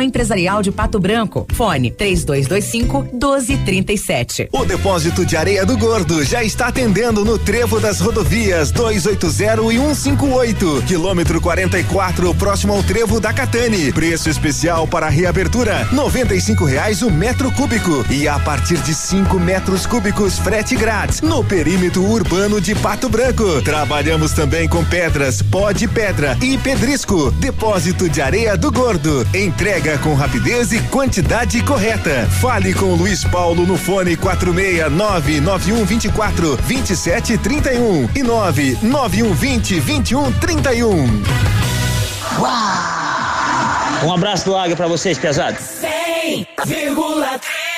Empresarial 0.00 0.62
de 0.62 0.70
Pato 0.70 0.98
Branco. 0.98 1.46
Fone 1.52 1.90
3225 1.90 3.08
1237. 3.12 4.48
O 4.52 4.64
depósito 4.64 5.24
de 5.24 5.36
areia 5.36 5.64
do 5.64 5.76
Gordo 5.76 6.24
já 6.24 6.42
está 6.42 6.68
atendendo 6.68 7.24
no 7.24 7.38
trevo 7.38 7.80
das 7.80 8.00
rodovias 8.00 8.70
280 8.70 9.28
e 9.72 9.78
158, 9.78 10.84
quilômetro 10.86 11.40
44, 11.40 12.34
próximo 12.34 12.72
ao 12.72 12.82
trevo 12.82 13.20
da 13.20 13.32
Catane. 13.32 13.92
Preço 13.92 14.28
especial 14.28 14.86
para 14.86 15.08
reabertura: 15.08 15.88
R$ 15.90 16.66
reais 16.66 17.02
o 17.02 17.10
metro 17.10 17.50
cúbico 17.52 18.04
e 18.10 18.28
a 18.28 18.38
partir 18.38 18.78
de 18.78 18.94
5 18.94 19.38
metros 19.38 19.86
cúbicos 19.86 20.38
frete 20.38 20.76
grátis 20.76 21.20
no 21.20 21.42
perímetro 21.44 22.02
urbano 22.02 22.60
de 22.60 22.74
Pato 22.74 23.08
Branco. 23.08 23.62
Trabalhamos 23.62 24.32
também 24.32 24.68
com 24.68 24.84
pedras, 24.84 25.42
pó 25.42 25.72
de 25.72 25.86
pedra 25.86 26.36
e 26.42 26.56
pedrisco. 26.58 27.30
Depósito 27.32 28.08
de 28.08 28.20
areia 28.20 28.56
do 28.56 28.70
Gordo. 28.70 29.26
Entrega 29.58 29.98
com 29.98 30.14
rapidez 30.14 30.70
e 30.70 30.80
quantidade 30.82 31.60
correta. 31.64 32.28
Fale 32.40 32.72
com 32.72 32.92
o 32.92 32.94
Luiz 32.94 33.24
Paulo 33.24 33.66
no 33.66 33.76
fone 33.76 34.16
469 34.16 35.40
9124 35.40 36.56
2731 36.58 38.08
e 38.14 38.22
99120 38.22 39.80
2131. 39.80 41.22
Um 44.06 44.14
abraço 44.14 44.44
do 44.44 44.56
Águia 44.56 44.76
pra 44.76 44.86
vocês, 44.86 45.18
pesados. 45.18 45.60
100,3 45.60 47.77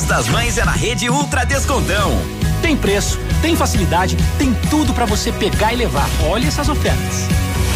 Mês 0.00 0.08
das 0.08 0.28
Mães 0.28 0.56
é 0.56 0.64
na 0.64 0.72
Rede 0.72 1.10
Ultra 1.10 1.44
Descontão. 1.44 2.10
Tem 2.62 2.74
preço, 2.74 3.18
tem 3.42 3.54
facilidade, 3.54 4.16
tem 4.38 4.54
tudo 4.70 4.94
para 4.94 5.04
você 5.04 5.30
pegar 5.30 5.74
e 5.74 5.76
levar. 5.76 6.08
Olha 6.24 6.48
essas 6.48 6.70
ofertas. 6.70 7.26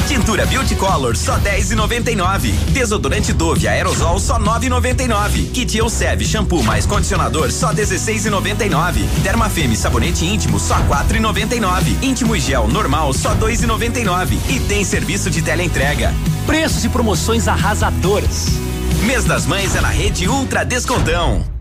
Tintura 0.09 0.47
Beauty 0.47 0.75
Color 0.75 1.17
só 1.17 1.39
10,99. 1.39 2.51
Desodorante 2.71 3.31
Dove 3.31 3.69
Aerosol 3.69 4.19
só 4.19 4.39
9,99. 4.39 5.51
Kit 5.51 5.77
Elseve 5.77 6.25
shampoo 6.25 6.63
mais 6.63 6.87
condicionador 6.87 7.53
só 7.53 7.75
16,99. 7.75 9.05
Dermafeme 9.23 9.77
sabonete 9.77 10.25
íntimo 10.25 10.59
só 10.59 10.77
4,99. 10.77 12.03
Íntimo 12.03 12.35
e 12.35 12.41
gel 12.41 12.67
normal 12.69 13.13
só 13.13 13.35
2,99. 13.35 14.39
E 14.49 14.61
tem 14.61 14.83
serviço 14.83 15.31
de 15.31 15.43
teleentrega. 15.43 16.15
Preços 16.47 16.87
e 16.87 16.89
promoções 16.89 17.47
arrasadoras. 17.49 18.47
Mês 19.05 19.27
das 19.27 19.45
Mães 19.45 19.77
é 19.77 19.83
na 19.83 19.91
Rede 19.91 20.27
Ultra 20.27 20.65
Descontão. 20.65 21.54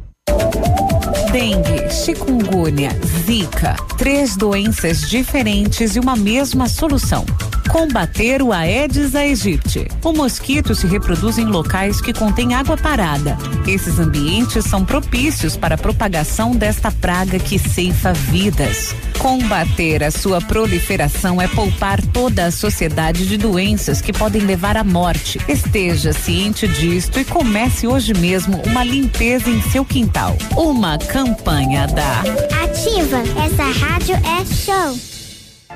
Dengue, 1.32 1.90
chikungunya, 1.90 2.92
zika, 3.26 3.76
três 3.98 4.38
doenças 4.38 5.02
diferentes 5.02 5.96
e 5.96 6.00
uma 6.00 6.16
mesma 6.16 6.70
solução. 6.70 7.26
Combater 7.70 8.42
o 8.42 8.52
Aedes 8.52 9.16
aegypti. 9.16 9.88
O 10.04 10.14
mosquito 10.14 10.76
se 10.76 10.86
reproduz 10.88 11.38
em 11.38 11.46
locais 11.46 12.00
que 12.02 12.14
contêm 12.14 12.54
água 12.54 12.78
parada. 12.78 13.38
Esses 13.68 14.00
ambientes 14.00 14.66
são 14.66 14.86
propícios 14.86 15.58
para 15.58 15.76
a 15.76 15.78
propagação 15.78 16.52
desta 16.52 16.92
praga 16.92 17.40
que 17.40 17.58
ceifa 17.58 18.14
vidas. 18.14 18.96
Combater 19.18 20.04
a 20.04 20.12
sua 20.12 20.42
proliferação 20.42 21.42
é 21.42 21.48
poupar 21.48 22.02
toda 22.02 22.46
a 22.46 22.52
sociedade 22.52 23.26
de 23.26 23.38
doenças 23.38 24.02
que 24.02 24.12
podem 24.12 24.42
levar 24.42 24.78
à 24.78 24.84
morte. 24.84 25.40
Esteja 25.48 26.14
ciente 26.14 26.68
disto 26.68 27.20
e 27.20 27.26
comece 27.26 27.88
hoje 27.88 28.14
mesmo 28.14 28.62
uma 28.68 28.84
limpeza 28.84 29.50
em 29.50 29.62
seu 29.62 29.86
quintal. 29.86 30.38
Uma 30.56 30.98
campanha 30.98 31.88
da 31.88 32.22
Ativa, 32.64 33.20
essa 33.44 33.86
rádio 33.86 34.16
é 34.16 34.46
show. 34.46 35.13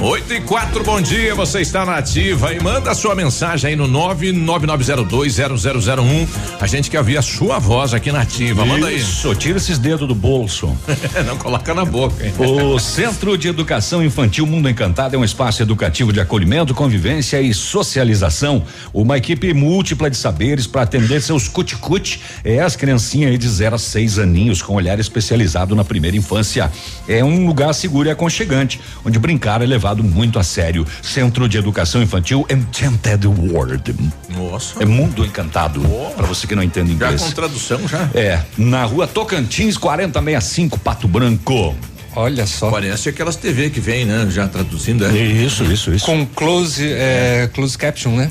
8 0.00 0.32
e 0.32 0.40
4, 0.40 0.84
bom 0.84 1.00
dia. 1.00 1.34
Você 1.34 1.60
está 1.60 1.84
na 1.84 1.96
ativa 1.96 2.54
e 2.54 2.62
manda 2.62 2.94
sua 2.94 3.16
mensagem 3.16 3.70
aí 3.70 3.76
no 3.76 3.88
999020001. 3.88 6.28
A 6.60 6.68
gente 6.68 6.88
quer 6.88 6.98
ouvir 6.98 7.18
a 7.18 7.22
sua 7.22 7.58
voz 7.58 7.92
aqui 7.92 8.12
na 8.12 8.20
ativa. 8.20 8.64
Manda 8.64 8.86
aí. 8.86 8.98
Isso, 8.98 9.34
tira 9.34 9.56
esses 9.56 9.76
dedos 9.76 10.06
do 10.06 10.14
bolso. 10.14 10.72
Não 11.26 11.36
coloca 11.36 11.74
na 11.74 11.84
boca. 11.84 12.24
Hein? 12.24 12.32
O 12.38 12.78
Centro 12.78 13.36
de 13.36 13.48
Educação 13.48 14.04
Infantil 14.04 14.46
Mundo 14.46 14.68
Encantado 14.68 15.16
é 15.16 15.18
um 15.18 15.24
espaço 15.24 15.62
educativo 15.62 16.12
de 16.12 16.20
acolhimento, 16.20 16.72
convivência 16.74 17.40
e 17.40 17.52
socialização. 17.52 18.62
Uma 18.94 19.18
equipe 19.18 19.52
múltipla 19.52 20.08
de 20.08 20.16
saberes 20.16 20.68
para 20.68 20.82
atender 20.82 21.20
seus 21.20 21.48
cuticute 21.48 22.20
é 22.44 22.60
as 22.60 22.76
criancinhas 22.76 23.32
aí 23.32 23.38
de 23.38 23.48
0 23.48 23.74
a 23.74 23.78
6 23.78 24.20
aninhos 24.20 24.62
com 24.62 24.74
olhar 24.74 25.00
especializado 25.00 25.74
na 25.74 25.82
primeira 25.82 26.16
infância. 26.16 26.70
É 27.08 27.24
um 27.24 27.48
lugar 27.48 27.72
seguro 27.72 28.06
e 28.06 28.12
aconchegante, 28.12 28.80
onde 29.04 29.18
brincar 29.18 29.60
é 29.60 29.66
levado 29.88 30.04
muito 30.04 30.38
a 30.38 30.42
sério. 30.42 30.86
Centro 31.02 31.48
de 31.48 31.56
Educação 31.56 32.02
Infantil 32.02 32.46
Enchanted 32.50 33.26
World. 33.26 33.94
Nossa. 34.28 34.82
É 34.82 34.86
mundo 34.86 35.24
encantado. 35.24 35.80
Para 36.16 36.26
você 36.26 36.46
que 36.46 36.54
não 36.54 36.62
entende 36.62 36.90
Já 36.90 36.94
inglês. 36.94 37.22
com 37.22 37.30
tradução 37.30 37.88
já. 37.88 38.08
É, 38.14 38.42
na 38.56 38.84
rua 38.84 39.06
Tocantins 39.06 39.76
4065, 39.78 40.78
Pato 40.78 41.08
Branco. 41.08 41.74
Olha 42.16 42.46
só. 42.46 42.70
Parece 42.70 43.10
aquelas 43.10 43.36
TV 43.36 43.70
que 43.70 43.80
vem, 43.80 44.04
né? 44.04 44.26
Já 44.30 44.48
traduzindo. 44.48 45.06
É. 45.06 45.12
Isso, 45.12 45.62
isso, 45.64 45.94
isso. 45.94 46.04
Com 46.04 46.26
close, 46.26 46.84
é, 46.84 47.48
close 47.54 47.78
caption, 47.78 48.16
né? 48.16 48.30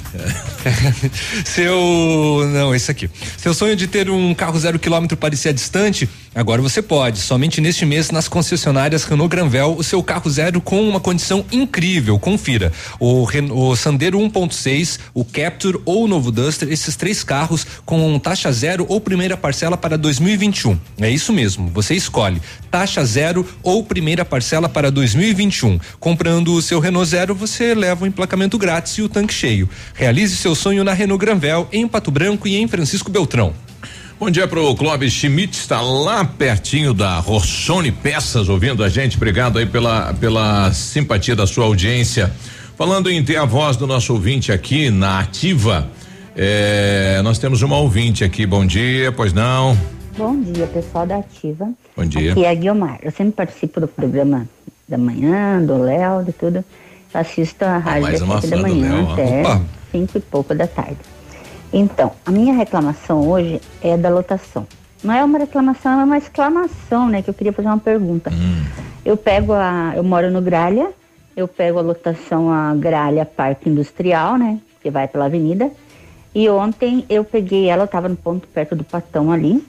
Seu. 1.45 2.49
Não, 2.51 2.75
esse 2.75 2.91
aqui. 2.91 3.09
Seu 3.37 3.53
sonho 3.53 3.75
de 3.75 3.87
ter 3.87 4.09
um 4.09 4.33
carro 4.33 4.59
zero 4.59 4.77
quilômetro 4.77 5.15
parecia 5.15 5.53
distante? 5.53 6.09
Agora 6.37 6.61
você 6.61 6.83
pode. 6.83 7.17
Somente 7.19 7.59
neste 7.59 7.83
mês, 7.83 8.11
nas 8.11 8.27
concessionárias 8.27 9.03
Renault 9.05 9.27
Granvel, 9.35 9.75
o 9.75 9.83
seu 9.83 10.03
carro 10.03 10.29
zero 10.29 10.61
com 10.61 10.87
uma 10.87 10.99
condição 10.99 11.43
incrível. 11.51 12.19
Confira. 12.19 12.71
O, 12.99 13.23
Ren- 13.23 13.51
o 13.51 13.75
Sandero 13.75 14.19
1.6, 14.19 14.99
o 15.15 15.25
Capture 15.25 15.79
ou 15.83 16.03
o 16.03 16.07
novo 16.07 16.31
Duster, 16.31 16.71
esses 16.71 16.95
três 16.95 17.23
carros 17.23 17.65
com 17.83 18.19
taxa 18.19 18.51
zero 18.51 18.85
ou 18.87 19.01
primeira 19.01 19.35
parcela 19.35 19.75
para 19.75 19.97
2021. 19.97 20.77
É 21.01 21.09
isso 21.09 21.33
mesmo. 21.33 21.71
Você 21.73 21.95
escolhe 21.95 22.39
taxa 22.69 23.03
zero 23.03 23.43
ou 23.63 23.83
primeira 23.83 24.23
parcela 24.23 24.69
para 24.69 24.91
2021. 24.91 25.79
Comprando 25.99 26.53
o 26.53 26.61
seu 26.61 26.79
Renault 26.79 27.09
Zero, 27.09 27.33
você 27.33 27.73
leva 27.73 28.03
o 28.03 28.07
emplacamento 28.07 28.59
grátis 28.59 28.93
e 28.99 29.01
o 29.01 29.09
tanque 29.09 29.33
cheio. 29.33 29.67
Realize 29.95 30.37
seu 30.37 30.53
sonho 30.53 30.83
na 30.83 30.93
Renault 30.93 31.19
Granvel, 31.19 31.67
em 31.71 31.87
Pato 31.87 32.11
Branco 32.11 32.47
e 32.47 32.57
em 32.57 32.67
Francisco 32.67 33.09
Beltrão. 33.09 33.55
Bom 34.19 34.31
dia 34.31 34.47
pro 34.47 34.75
Clóvis 34.75 35.13
Schmidt, 35.13 35.55
está 35.55 35.79
lá 35.79 36.25
pertinho 36.25 36.91
da 36.91 37.19
Rossoni 37.19 37.91
Peças, 37.91 38.49
ouvindo 38.49 38.83
a 38.83 38.89
gente. 38.89 39.15
Obrigado 39.15 39.59
aí 39.59 39.65
pela, 39.67 40.11
pela 40.15 40.73
simpatia 40.73 41.35
da 41.35 41.45
sua 41.45 41.65
audiência. 41.65 42.31
Falando 42.75 43.11
em 43.11 43.23
ter 43.23 43.37
a 43.37 43.45
voz 43.45 43.77
do 43.77 43.85
nosso 43.85 44.13
ouvinte 44.13 44.51
aqui 44.51 44.89
na 44.89 45.19
ativa, 45.19 45.87
é, 46.35 47.21
nós 47.23 47.37
temos 47.37 47.61
uma 47.61 47.77
ouvinte 47.77 48.23
aqui. 48.23 48.43
Bom 48.47 48.65
dia, 48.65 49.11
pois 49.11 49.33
não? 49.33 49.77
Bom 50.17 50.41
dia, 50.41 50.65
pessoal 50.65 51.05
da 51.05 51.17
Ativa. 51.17 51.69
Bom 51.95 52.05
dia. 52.05 52.31
Aqui 52.31 52.43
é 52.43 52.49
a 52.49 52.55
Guilmar. 52.55 52.97
Eu 53.03 53.11
sempre 53.11 53.33
participo 53.33 53.79
do 53.79 53.87
programa 53.87 54.49
da 54.89 54.97
manhã, 54.97 55.63
do 55.63 55.77
Léo, 55.77 56.23
de 56.23 56.31
tudo. 56.31 56.65
Eu 57.13 57.21
assisto 57.21 57.63
a 57.63 57.77
rádio 57.77 58.01
mais 58.01 58.19
das 58.19 58.27
uma 58.27 58.41
sete 58.41 58.49
da 58.49 58.57
manhã 58.57 58.95
Léo, 58.95 59.13
até 59.13 59.41
Opa. 59.41 59.61
cinco 59.91 60.17
e 60.17 60.21
pouco 60.21 60.55
da 60.55 60.65
tarde. 60.65 60.97
Então, 61.71 62.11
a 62.25 62.31
minha 62.31 62.53
reclamação 62.53 63.27
hoje 63.27 63.61
é 63.81 63.97
da 63.97 64.09
lotação. 64.09 64.65
Não 65.03 65.13
é 65.13 65.23
uma 65.23 65.37
reclamação, 65.37 65.99
é 65.99 66.03
uma 66.03 66.17
exclamação, 66.17 67.07
né? 67.07 67.21
Que 67.21 67.29
eu 67.29 67.33
queria 67.33 67.53
fazer 67.53 67.67
uma 67.67 67.77
pergunta. 67.77 68.31
Hum. 68.31 68.63
Eu 69.05 69.15
pego 69.15 69.53
a. 69.53 69.93
Eu 69.95 70.03
moro 70.03 70.31
no 70.31 70.41
Gralha, 70.41 70.89
eu 71.35 71.47
pego 71.47 71.77
a 71.77 71.81
lotação 71.81 72.51
a 72.51 72.73
Gralha 72.73 73.25
Parque 73.25 73.69
Industrial, 73.69 74.37
né? 74.37 74.59
Que 74.81 74.89
vai 74.89 75.07
pela 75.07 75.25
avenida. 75.25 75.71
E 76.33 76.49
ontem 76.49 77.05
eu 77.09 77.23
peguei 77.23 77.69
ela, 77.69 77.83
eu 77.83 77.87
tava 77.87 78.09
no 78.09 78.15
ponto 78.15 78.47
perto 78.47 78.75
do 78.75 78.83
Patão 78.83 79.31
ali. 79.31 79.63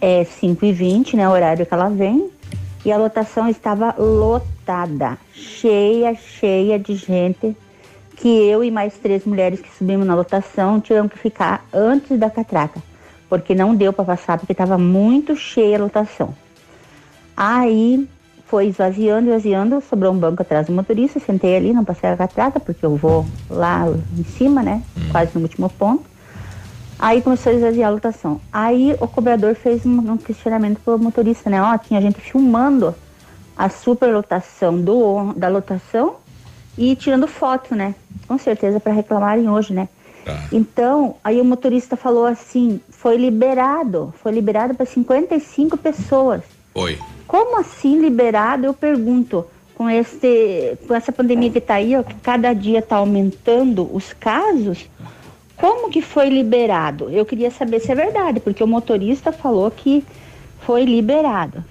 É 0.00 0.24
5 0.24 0.64
e 0.64 0.72
20 0.72 1.16
né? 1.16 1.28
O 1.28 1.32
horário 1.32 1.66
que 1.66 1.74
ela 1.74 1.88
vem. 1.88 2.30
E 2.84 2.92
a 2.92 2.96
lotação 2.96 3.48
estava 3.48 3.94
lotada. 3.98 5.18
Cheia, 5.32 6.14
cheia 6.14 6.78
de 6.78 6.94
gente. 6.94 7.56
Que 8.18 8.28
eu 8.28 8.64
e 8.64 8.70
mais 8.70 8.94
três 8.98 9.24
mulheres 9.24 9.60
que 9.60 9.70
subimos 9.76 10.06
na 10.06 10.14
lotação 10.14 10.80
tivemos 10.80 11.12
que 11.12 11.18
ficar 11.18 11.64
antes 11.72 12.18
da 12.18 12.28
catraca. 12.28 12.82
Porque 13.28 13.54
não 13.54 13.74
deu 13.74 13.92
para 13.92 14.04
passar, 14.04 14.38
porque 14.38 14.52
estava 14.52 14.76
muito 14.76 15.36
cheia 15.36 15.78
a 15.78 15.82
lotação. 15.82 16.34
Aí 17.36 18.08
foi 18.46 18.66
esvaziando, 18.66 19.28
esvaziando, 19.28 19.80
sobrou 19.82 20.12
um 20.12 20.18
banco 20.18 20.42
atrás 20.42 20.66
do 20.66 20.72
motorista, 20.72 21.20
sentei 21.20 21.56
ali, 21.56 21.72
não 21.72 21.84
passei 21.84 22.10
a 22.10 22.16
catraca, 22.16 22.58
porque 22.58 22.84
eu 22.84 22.96
vou 22.96 23.24
lá 23.48 23.84
em 24.18 24.24
cima, 24.24 24.62
né? 24.62 24.82
Quase 25.12 25.32
no 25.34 25.42
último 25.42 25.68
ponto. 25.68 26.04
Aí 26.98 27.22
começou 27.22 27.52
a 27.52 27.54
esvaziar 27.54 27.90
a 27.90 27.92
lotação. 27.92 28.40
Aí 28.52 28.96
o 29.00 29.06
cobrador 29.06 29.54
fez 29.54 29.86
um, 29.86 30.12
um 30.12 30.16
questionamento 30.16 30.80
pro 30.84 30.98
motorista, 30.98 31.48
né? 31.48 31.62
Ó, 31.62 31.78
tinha 31.78 32.00
gente 32.00 32.20
filmando 32.20 32.92
a 33.56 33.68
superlotação 33.68 34.80
do, 34.80 35.32
da 35.34 35.48
lotação 35.48 36.16
e 36.78 36.94
tirando 36.96 37.26
foto, 37.26 37.74
né? 37.74 37.94
Com 38.26 38.38
certeza 38.38 38.78
para 38.78 38.92
reclamarem 38.92 39.50
hoje, 39.50 39.74
né? 39.74 39.88
Então, 40.52 41.16
aí 41.24 41.40
o 41.40 41.44
motorista 41.44 41.96
falou 41.96 42.26
assim: 42.26 42.80
foi 42.90 43.16
liberado, 43.16 44.12
foi 44.22 44.32
liberado 44.32 44.74
para 44.74 44.86
55 44.86 45.76
pessoas. 45.76 46.42
Oi. 46.74 46.98
Como 47.26 47.58
assim 47.58 47.98
liberado? 47.98 48.64
Eu 48.64 48.74
pergunto. 48.74 49.44
Com, 49.74 49.88
este, 49.88 50.76
com 50.88 50.92
essa 50.92 51.12
pandemia 51.12 51.52
que 51.52 51.58
está 51.58 51.74
aí, 51.74 51.94
ó, 51.94 52.02
que 52.02 52.16
cada 52.16 52.52
dia 52.52 52.80
está 52.80 52.96
aumentando 52.96 53.88
os 53.94 54.12
casos, 54.12 54.88
como 55.56 55.88
que 55.88 56.02
foi 56.02 56.28
liberado? 56.28 57.08
Eu 57.10 57.24
queria 57.24 57.48
saber 57.48 57.78
se 57.78 57.92
é 57.92 57.94
verdade, 57.94 58.40
porque 58.40 58.60
o 58.64 58.66
motorista 58.66 59.30
falou 59.30 59.70
que 59.70 60.04
foi 60.62 60.84
liberado. 60.84 61.64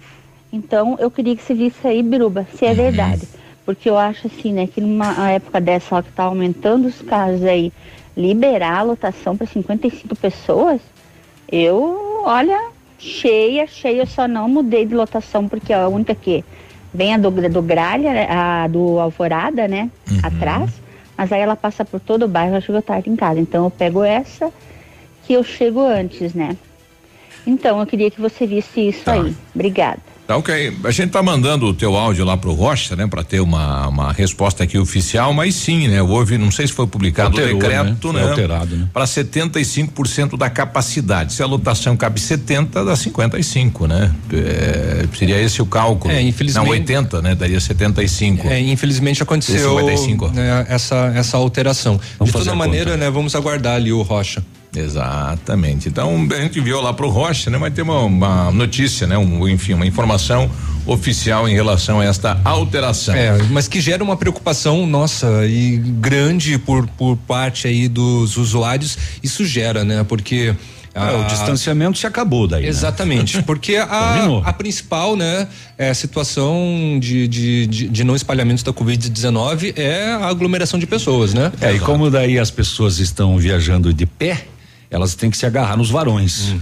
Então, 0.53 0.95
eu 0.99 1.11
queria 1.11 1.35
que 1.35 1.43
você 1.43 1.53
visse 1.53 1.85
aí, 1.85 2.01
Biruba, 2.01 2.47
se 2.57 2.65
é 2.65 2.73
verdade. 2.73 3.27
Porque 3.67 3.89
eu 3.89 3.97
acho 3.97 4.27
assim, 4.27 4.53
né, 4.53 4.65
que 4.65 4.79
numa 4.79 5.29
época 5.29 5.59
dessa 5.59 5.97
ó, 5.97 6.01
que 6.01 6.07
está 6.07 6.23
aumentando 6.23 6.87
os 6.87 7.01
casos 7.01 7.43
aí, 7.43 7.73
liberar 8.15 8.77
a 8.77 8.83
lotação 8.83 9.35
para 9.35 9.45
55 9.45 10.15
pessoas, 10.15 10.79
eu, 11.51 12.23
olha, 12.23 12.69
cheia, 12.97 13.67
cheia, 13.67 14.03
eu 14.03 14.07
só 14.07 14.25
não 14.25 14.47
mudei 14.47 14.85
de 14.85 14.95
lotação, 14.95 15.49
porque 15.49 15.73
a 15.73 15.85
única 15.89 16.15
que 16.15 16.45
vem 16.93 17.13
a 17.13 17.17
do, 17.17 17.29
do 17.29 17.61
Gralha, 17.61 18.13
né, 18.13 18.27
a 18.29 18.69
do 18.69 18.99
Alvorada, 18.99 19.67
né, 19.67 19.91
atrás, 20.23 20.71
mas 21.17 21.33
aí 21.33 21.41
ela 21.41 21.57
passa 21.57 21.83
por 21.83 21.99
todo 21.99 22.23
o 22.23 22.27
bairro, 22.29 22.53
ela 22.53 22.61
chegou 22.61 22.81
tarde 22.81 23.09
em 23.09 23.17
casa. 23.17 23.37
Então 23.37 23.65
eu 23.65 23.69
pego 23.69 24.01
essa 24.01 24.49
que 25.25 25.33
eu 25.33 25.43
chego 25.43 25.81
antes, 25.81 26.33
né. 26.33 26.55
Então, 27.45 27.81
eu 27.81 27.85
queria 27.85 28.09
que 28.09 28.21
você 28.21 28.47
visse 28.47 28.87
isso 28.87 29.09
aí. 29.09 29.35
Obrigada. 29.53 30.16
Tá 30.27 30.35
ok. 30.35 30.77
A 30.83 30.91
gente 30.91 31.09
tá 31.11 31.23
mandando 31.23 31.67
o 31.67 31.73
teu 31.73 31.95
áudio 31.95 32.25
lá 32.25 32.35
pro 32.35 32.51
Rocha, 32.53 32.97
né, 32.97 33.07
para 33.07 33.23
ter 33.23 33.39
uma, 33.39 33.87
uma 33.87 34.11
resposta 34.11 34.61
aqui 34.65 34.77
oficial, 34.77 35.33
mas 35.33 35.55
sim, 35.55 35.87
né? 35.87 36.01
Houve, 36.01 36.37
não 36.37 36.51
sei 36.51 36.67
se 36.67 36.73
foi 36.73 36.85
publicado 36.85 37.29
Alterou, 37.29 37.55
o 37.57 37.61
decreto, 37.61 38.11
né? 38.11 38.21
né? 38.23 38.29
Alterado, 38.29 38.75
né? 38.75 38.89
Para 38.93 39.05
75% 39.05 40.37
da 40.37 40.49
capacidade. 40.49 41.31
Se 41.31 41.41
a 41.41 41.45
lotação 41.45 41.95
cabe 41.95 42.19
70, 42.19 42.83
dá 42.83 42.95
55, 42.95 43.87
né? 43.87 44.13
É, 44.33 45.05
seria 45.17 45.39
esse 45.41 45.61
o 45.61 45.65
cálculo. 45.65 46.13
É, 46.13 46.21
infelizmente- 46.21 46.65
Não, 46.65 46.71
80, 46.71 47.21
né? 47.21 47.33
Daria 47.33 47.59
75. 47.61 48.47
É, 48.49 48.59
infelizmente 48.59 49.23
aconteceu 49.23 49.77
55. 49.79 50.27
né, 50.31 50.65
essa, 50.67 51.13
essa 51.15 51.37
alteração. 51.37 51.99
Vamos 52.19 52.33
De 52.33 52.37
toda 52.37 52.53
maneira, 52.53 52.91
conta. 52.91 52.97
né, 52.97 53.09
vamos 53.09 53.33
aguardar 53.33 53.75
ali 53.75 53.93
o 53.93 54.01
Rocha. 54.01 54.43
Exatamente. 54.79 55.87
Então 55.89 56.27
a 56.31 56.41
gente 56.41 56.59
enviou 56.59 56.81
lá 56.81 56.93
pro 56.93 57.09
Rocha, 57.09 57.49
né? 57.49 57.57
Mas 57.57 57.73
tem 57.73 57.83
uma, 57.83 58.01
uma 58.01 58.51
notícia, 58.51 59.05
né? 59.07 59.17
Um, 59.17 59.47
enfim, 59.47 59.73
uma 59.73 59.85
informação 59.85 60.49
oficial 60.85 61.47
em 61.49 61.53
relação 61.53 61.99
a 61.99 62.05
esta 62.05 62.39
alteração. 62.43 63.13
É, 63.13 63.37
mas 63.51 63.67
que 63.67 63.81
gera 63.81 64.03
uma 64.03 64.15
preocupação 64.15 64.87
nossa 64.87 65.45
e 65.45 65.77
grande 65.77 66.57
por, 66.57 66.87
por 66.97 67.17
parte 67.17 67.67
aí 67.67 67.87
dos 67.87 68.37
usuários. 68.37 68.97
Isso 69.21 69.45
gera, 69.45 69.83
né? 69.83 70.05
Porque 70.07 70.55
É, 70.95 71.15
o 71.17 71.25
distanciamento 71.25 71.97
se 71.97 72.07
acabou 72.07 72.47
daí. 72.47 72.63
né? 72.63 72.69
Exatamente, 72.69 73.41
porque 73.45 73.75
a, 73.75 74.41
a 74.45 74.53
principal, 74.53 75.15
né, 75.15 75.47
é, 75.77 75.93
situação 75.93 76.97
de, 76.99 77.27
de, 77.27 77.67
de, 77.67 77.87
de 77.89 78.03
não 78.03 78.15
espalhamento 78.15 78.63
da 78.63 78.73
Covid-19 78.73 79.73
é 79.77 80.13
a 80.13 80.27
aglomeração 80.27 80.79
de 80.79 80.87
pessoas, 80.87 81.33
né? 81.35 81.51
É, 81.61 81.73
e 81.75 81.79
como 81.79 82.09
daí 82.09 82.39
as 82.39 82.49
pessoas 82.49 82.97
estão 82.99 83.37
viajando 83.37 83.93
de 83.93 84.05
pé, 84.07 84.45
elas 84.89 85.15
têm 85.15 85.29
que 85.29 85.37
se 85.37 85.45
agarrar 85.45 85.75
nos 85.75 85.89
varões. 85.89 86.55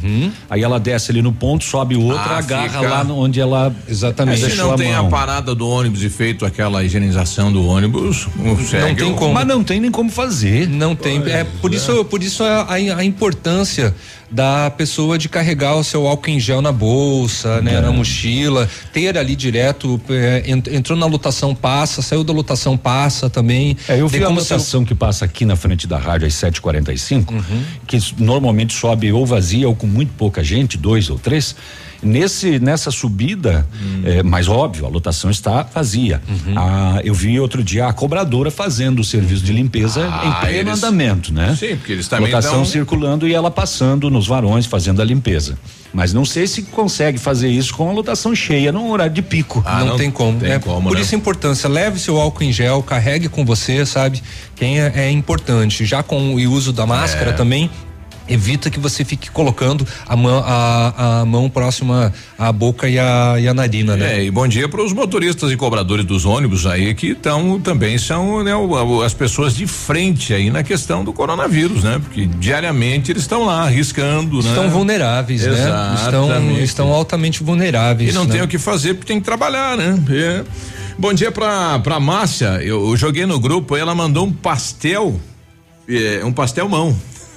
Aí 0.50 0.64
ela 0.64 0.80
desce 0.80 1.12
ali 1.12 1.22
no 1.22 1.32
ponto, 1.32 1.64
sobe 1.64 1.96
outra, 1.96 2.22
Ah, 2.22 2.38
agarra 2.40 2.68
fica- 2.70 2.82
lá 2.82 3.04
onde 3.14 3.40
ela. 3.40 3.74
Exatamente. 3.88 4.42
Se 4.50 4.56
não 4.58 4.76
tem 4.76 4.94
a 4.94 5.02
mão. 5.04 5.12
parada 5.12 5.54
do 5.54 5.68
ônibus 5.68 6.02
e 6.04 6.10
feito 6.10 6.46
aquela 6.46 6.84
higienização 6.84 7.52
do 7.52 7.64
ônibus, 7.66 8.28
não 8.36 8.58
segue 8.58 8.96
tem 9.04 9.14
como. 9.14 9.34
Mas 9.34 9.46
não 9.48 9.64
tem 9.64 9.80
nem 9.80 9.92
como 9.92 10.10
fazer. 10.10 10.68
Não 10.68 10.96
tem. 10.96 11.22
É 11.28 11.44
por 11.62 11.74
isso, 11.74 12.04
por 12.06 12.24
isso 12.24 12.44
a, 12.44 12.62
a- 12.64 12.74
a 12.98 13.04
importância 13.06 13.94
da 14.32 14.70
pessoa 14.72 15.18
de 15.18 15.30
carregar 15.30 15.76
o 15.76 15.84
seu 15.84 16.08
álcool 16.08 16.30
em 16.32 16.40
gel 16.40 16.62
na 16.62 16.72
bolsa, 16.72 17.62
né, 17.62 17.80
na 17.80 17.92
mochila, 17.92 18.68
ter 18.92 19.18
ali 19.18 19.36
direto, 19.36 20.00
é, 20.10 20.44
ent- 20.50 20.68
entrou 20.68 20.98
na 20.98 21.06
lotação 21.06 21.54
passa, 21.54 22.02
saiu 22.02 22.24
da 22.24 22.34
lotação 22.34 22.76
passa 22.76 23.30
também. 23.30 23.78
É, 23.88 24.00
eu 24.02 24.08
vi 24.08 24.24
a 24.24 24.30
lotação 24.30 24.84
que 24.84 24.96
passa 24.96 25.26
aqui 25.26 25.46
na 25.46 25.56
frente 25.56 25.88
da 25.88 25.98
rádio 25.98 26.28
às 26.28 26.34
7h45, 26.34 27.32
Uhum. 27.32 27.64
que 27.88 27.98
normalmente 28.18 28.74
sobe 28.74 29.12
ou 29.12 29.26
vazia 29.26 29.68
ou 29.68 29.76
com 29.76 29.88
muito 29.88 30.14
pouca 30.18 30.44
gente, 30.44 30.78
dois 30.78 31.10
ou 31.10 31.18
três. 31.20 31.56
Nesse, 32.04 32.60
nessa 32.60 32.92
subida, 32.92 33.68
Hum. 33.82 34.02
é 34.06 34.24
mais 34.24 34.48
óbvio, 34.48 34.86
a 34.86 34.90
lotação 34.90 35.30
está 35.32 35.64
vazia. 35.64 36.22
Uhum. 36.28 36.54
Ah, 36.58 37.02
eu 37.04 37.14
vi 37.14 37.40
outro 37.40 37.64
dia 37.64 37.88
a 37.88 37.94
cobradora 37.94 38.52
fazendo 38.52 39.00
o 39.00 39.04
serviço 39.04 39.44
de 39.44 39.52
limpeza 39.54 40.08
Ah, 40.12 40.26
em 40.28 40.46
pleno 40.48 40.70
eles- 40.72 40.84
andamento, 40.84 41.34
né? 41.34 41.56
Sim, 41.60 41.76
porque 41.78 41.94
eles 41.94 42.08
também 42.08 42.28
Lotação 42.28 42.56
dão- 42.58 42.66
circulando 42.66 43.28
e 43.28 43.34
ela 43.34 43.50
passando 43.50 44.10
nos 44.10 44.28
varões 44.28 44.66
fazendo 44.66 45.02
a 45.02 45.06
limpeza. 45.06 45.58
Mas 45.94 46.14
não 46.14 46.26
sei 46.26 46.46
se 46.46 46.64
consegue 46.64 47.18
fazer 47.18 47.48
isso 47.50 47.74
com 47.74 47.90
a 47.90 47.94
lotação 47.94 48.36
cheia 48.36 48.70
no 48.72 48.92
horário 48.92 49.14
de 49.14 49.22
pico. 49.22 49.64
Ah, 49.66 49.84
não, 49.86 49.96
tem 49.96 50.12
como. 50.12 50.40
Tem 50.40 50.52
é, 50.52 50.60
como, 50.60 50.90
por 50.90 50.96
né? 50.96 51.02
isso 51.02 51.16
a 51.16 51.18
importância, 51.18 51.70
leve 51.70 51.98
seu 52.00 52.20
álcool 52.20 52.44
em 52.44 52.52
gel, 52.52 52.84
carregue 52.84 53.30
com 53.30 53.46
você, 53.46 53.86
sabe? 53.86 54.22
Quem 54.58 54.82
é, 54.82 54.92
é 54.94 55.10
importante. 55.12 55.86
Já 55.86 56.04
com 56.04 56.36
o 56.36 56.52
uso 56.52 56.74
da 56.74 56.86
máscara 56.86 57.30
É. 57.30 57.34
também. 57.34 57.70
Evita 58.28 58.70
que 58.70 58.80
você 58.80 59.06
fique 59.06 59.30
colocando 59.30 59.86
a 60.08 60.16
mão, 60.16 60.44
a, 60.46 61.22
a 61.22 61.26
mão 61.26 61.50
próxima 61.50 62.12
à 62.40 62.52
boca 62.52 62.90
e 62.90 62.98
à, 62.98 63.36
e 63.40 63.48
à 63.48 63.54
narina, 63.54 63.96
né? 63.96 64.18
É, 64.20 64.24
e 64.24 64.32
bom 64.32 64.48
dia 64.48 64.68
para 64.68 64.82
os 64.84 64.92
motoristas 64.94 65.52
e 65.52 65.56
cobradores 65.56 66.06
dos 66.06 66.26
ônibus 66.26 66.66
aí 66.66 66.96
que 66.96 67.12
estão 67.12 67.60
também 67.60 67.98
são 67.98 68.44
né, 68.44 68.56
o- 68.56 69.02
as 69.04 69.14
pessoas 69.14 69.56
de 69.56 69.68
frente 69.68 70.34
aí 70.34 70.50
na 70.50 70.64
questão 70.64 71.04
do 71.04 71.14
coronavírus, 71.14 71.84
né? 71.84 72.00
Porque 72.04 72.26
diariamente 72.26 73.12
eles 73.12 73.22
estão 73.24 73.46
lá 73.46 73.64
arriscando, 73.64 74.42
né? 74.42 74.50
Estão 74.50 74.70
vulneráveis, 74.70 75.44
né? 75.46 75.54
Estão, 75.96 76.26
Exatamente. 76.26 76.64
estão 76.64 76.92
altamente 76.92 77.44
vulneráveis. 77.44 78.10
E 78.10 78.14
não 78.14 78.26
né? 78.26 78.32
tem 78.34 78.42
o 78.42 78.48
que 78.48 78.58
fazer 78.58 78.96
porque 78.96 79.14
tem 79.14 79.20
que 79.20 79.26
trabalhar, 79.26 79.78
né? 79.78 80.00
É. 80.10 80.44
Bom 80.98 81.14
dia 81.14 81.32
pra, 81.32 81.78
pra 81.80 82.00
Márcia. 82.00 82.60
Eu, 82.64 82.90
eu 82.90 82.98
joguei 82.98 83.26
no 83.26 83.40
grupo, 83.40 83.76
ela 83.76 83.94
mandou 83.94 84.26
um 84.26 84.32
pastel, 84.32 85.20
é, 85.88 86.22
um 86.26 86.32
pastel 86.34 86.68
mão. 86.68 86.96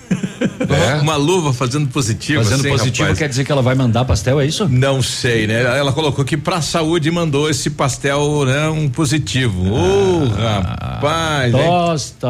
Uma 1.02 1.16
luva 1.16 1.52
fazendo 1.52 1.88
positivo. 1.88 2.42
Fazendo 2.42 2.61
assim, 2.61 2.68
positivo 2.70 3.02
rapaz. 3.02 3.18
quer 3.18 3.28
dizer 3.28 3.44
que 3.44 3.52
ela 3.52 3.62
vai 3.62 3.74
mandar 3.74 4.04
pastel, 4.04 4.40
é 4.40 4.46
isso? 4.46 4.68
Não 4.68 5.02
sei, 5.02 5.46
né? 5.46 5.62
Ela 5.78 5.92
colocou 5.92 6.24
que 6.24 6.36
pra 6.36 6.61
saúde 6.61 7.11
mandou 7.11 7.48
esse 7.48 7.70
pastel, 7.70 8.44
né? 8.44 8.68
Um 8.68 8.88
positivo. 8.88 9.72
Ô, 9.72 10.26
rapaz. 10.28 11.54
hein? 11.54 11.61
Tosta. 11.62 12.28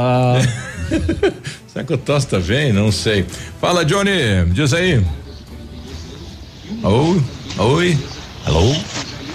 Será 1.68 1.84
que 1.84 1.92
o 1.92 1.98
Tosta 1.98 2.38
vem? 2.38 2.72
Não 2.72 2.90
sei. 2.90 3.26
Fala, 3.60 3.84
Johnny. 3.84 4.44
Diz 4.52 4.72
aí. 4.72 5.04
Oi. 6.82 7.22
Oi. 7.58 7.98
Alô? 8.46 8.74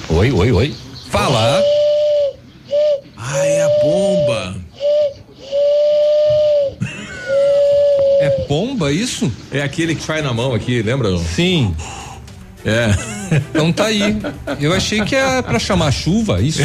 Oi, 0.10 0.32
oi, 0.32 0.52
oi. 0.52 0.76
Fala. 1.10 1.62
Ai, 3.18 3.62
a 3.62 3.68
bomba. 3.82 4.56
Pomba 8.48 8.92
isso? 8.92 9.32
É 9.52 9.62
aquele 9.62 9.96
que 9.96 10.04
faz 10.04 10.24
na 10.24 10.34
mão 10.34 10.54
aqui, 10.54 10.82
lembra? 10.82 11.18
Sim. 11.18 11.76
É. 12.66 12.96
Então 13.50 13.74
tá 13.74 13.86
aí. 13.88 14.18
Eu 14.62 14.72
achei 14.74 15.02
que 15.02 15.14
era 15.16 15.44
pra 15.44 15.60
chamar 15.60 15.92
chuva, 15.92 16.42
isso. 16.42 16.62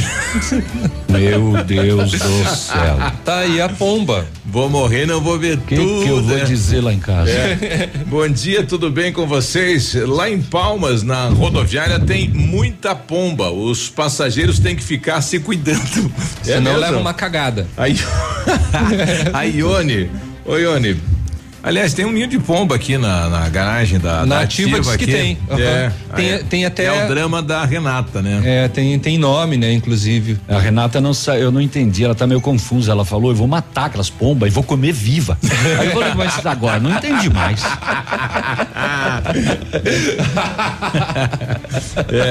Meu 1.08 1.64
Deus 1.64 2.12
do 2.12 2.18
céu. 2.54 2.98
Tá 3.24 3.38
aí 3.38 3.60
a 3.60 3.68
pomba. 3.68 4.24
Vou 4.44 4.68
morrer, 4.70 5.06
não 5.06 5.20
vou 5.20 5.38
ver 5.38 5.58
que 5.58 5.74
tudo. 5.74 6.02
que 6.04 6.08
eu 6.08 6.22
vou 6.22 6.36
né? 6.36 6.44
dizer 6.44 6.82
lá 6.82 6.92
em 6.92 7.00
casa? 7.00 7.30
É. 7.30 7.90
Bom 8.06 8.28
dia, 8.28 8.62
tudo 8.64 8.90
bem 8.90 9.12
com 9.12 9.26
vocês? 9.26 9.94
Lá 9.94 10.30
em 10.30 10.40
Palmas, 10.40 11.02
na 11.02 11.28
rodoviária, 11.30 11.98
tem 11.98 12.28
muita 12.28 12.94
pomba. 12.94 13.50
Os 13.50 13.88
passageiros 13.88 14.58
têm 14.60 14.76
que 14.76 14.84
ficar 14.84 15.20
se 15.20 15.40
cuidando. 15.40 16.12
Senão 16.42 16.72
mesmo? 16.72 16.78
leva 16.78 16.98
uma 16.98 17.14
cagada. 17.14 17.66
A, 17.76 17.88
I- 17.88 17.98
a 19.32 19.42
Ione. 19.42 20.08
Ô, 20.44 20.56
Ione. 20.56 20.96
Aliás, 21.62 21.92
tem 21.92 22.04
um 22.04 22.12
ninho 22.12 22.26
de 22.28 22.38
pomba 22.38 22.76
aqui 22.76 22.96
na, 22.96 23.28
na 23.28 23.48
garagem 23.48 23.98
da, 23.98 24.24
Na 24.24 24.36
da 24.36 24.40
ativa 24.42 24.80
que 24.80 24.90
aqui. 24.90 25.06
tem. 25.06 25.38
Aham. 25.50 25.60
É, 25.60 25.92
Tem- 26.14 26.30
é, 26.30 26.38
tem 26.38 26.64
até- 26.64 26.84
É 26.84 27.04
o 27.04 27.08
drama 27.08 27.42
da 27.42 27.64
Renata, 27.64 28.22
né? 28.22 28.40
É, 28.44 28.68
tem, 28.68 28.98
tem 28.98 29.18
nome, 29.18 29.56
né, 29.56 29.72
inclusive. 29.72 30.38
A 30.48 30.58
Renata 30.58 31.00
não 31.00 31.12
sa... 31.12 31.36
eu 31.36 31.50
não 31.50 31.60
entendi, 31.60 32.04
ela 32.04 32.14
tá 32.14 32.26
meio 32.26 32.40
confusa. 32.40 32.92
Ela 32.92 33.04
falou: 33.04 33.30
eu 33.30 33.36
vou 33.36 33.48
matar 33.48 33.86
aquelas 33.86 34.08
pombas 34.08 34.48
e 34.50 34.54
vou 34.54 34.62
comer 34.62 34.92
viva. 34.92 35.36
Aí 35.80 35.86
eu 35.88 35.92
falei, 35.92 36.14
mas 36.14 36.46
agora 36.46 36.78
não 36.80 36.90
entendi 36.96 37.28
mais. 37.28 37.60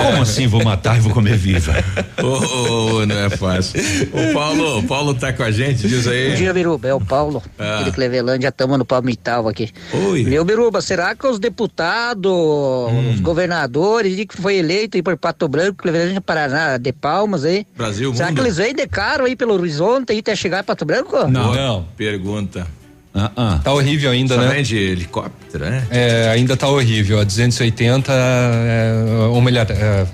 Como 0.03 0.21
assim 0.21 0.47
vou 0.47 0.63
matar 0.63 0.97
e 0.97 1.01
vou 1.01 1.13
comer 1.13 1.35
viva? 1.37 1.73
Ô, 2.21 2.97
ô, 3.01 3.05
não 3.05 3.15
é 3.17 3.29
fácil. 3.29 3.79
O 4.11 4.33
Paulo, 4.33 4.79
o 4.79 4.83
Paulo 4.83 5.13
tá 5.13 5.31
com 5.33 5.43
a 5.43 5.51
gente, 5.51 5.87
diz 5.87 6.07
aí. 6.07 6.31
Bom 6.31 6.35
dia, 6.35 6.53
Biruba. 6.53 6.87
É 6.87 6.93
o 6.93 7.01
Paulo, 7.01 7.41
Ah. 7.57 7.81
de 7.83 7.91
Clevelândia, 7.91 8.47
estamos 8.49 8.77
no 8.77 8.85
Palmital 8.85 9.47
aqui. 9.47 9.69
Oi. 10.09 10.23
Meu 10.23 10.43
Biruba, 10.45 10.81
será 10.81 11.15
que 11.15 11.27
os 11.27 11.39
deputados, 11.39 12.31
Hum. 12.31 13.11
os 13.13 13.19
governadores, 13.19 14.17
e 14.17 14.25
que 14.25 14.35
foi 14.39 14.57
eleito 14.57 14.97
aí 14.97 15.03
por 15.03 15.17
Pato 15.17 15.47
Branco, 15.47 15.75
Clevelândia, 15.77 16.21
Paraná, 16.21 16.77
de 16.77 16.91
Palmas 16.93 17.43
aí? 17.43 17.65
Brasil, 17.75 18.13
será 18.13 18.27
mundo. 18.29 18.35
que 18.37 18.41
eles 18.43 18.57
vêm 18.57 18.73
de 18.73 18.87
caro 18.87 19.25
aí 19.25 19.35
pelo 19.35 19.53
horizonte 19.53 20.11
aí 20.11 20.19
até 20.19 20.35
chegar 20.35 20.61
em 20.61 20.63
Pato 20.63 20.85
Branco? 20.85 21.11
Boa 21.27 21.85
Pergunta. 21.95 22.67
Tá 23.63 23.73
horrível 23.73 24.11
ainda, 24.11 24.37
né? 24.37 24.47
Somente 24.47 24.75
helicóptero, 24.75 25.65
né? 25.65 25.87
É, 25.89 26.29
ainda 26.29 26.55
tá 26.55 26.67
horrível. 26.67 27.19
A 27.19 27.23
280, 27.23 28.11
é, 28.13 28.93
ou 29.29 29.41
melhor, 29.41 29.65
é, 29.69 30.05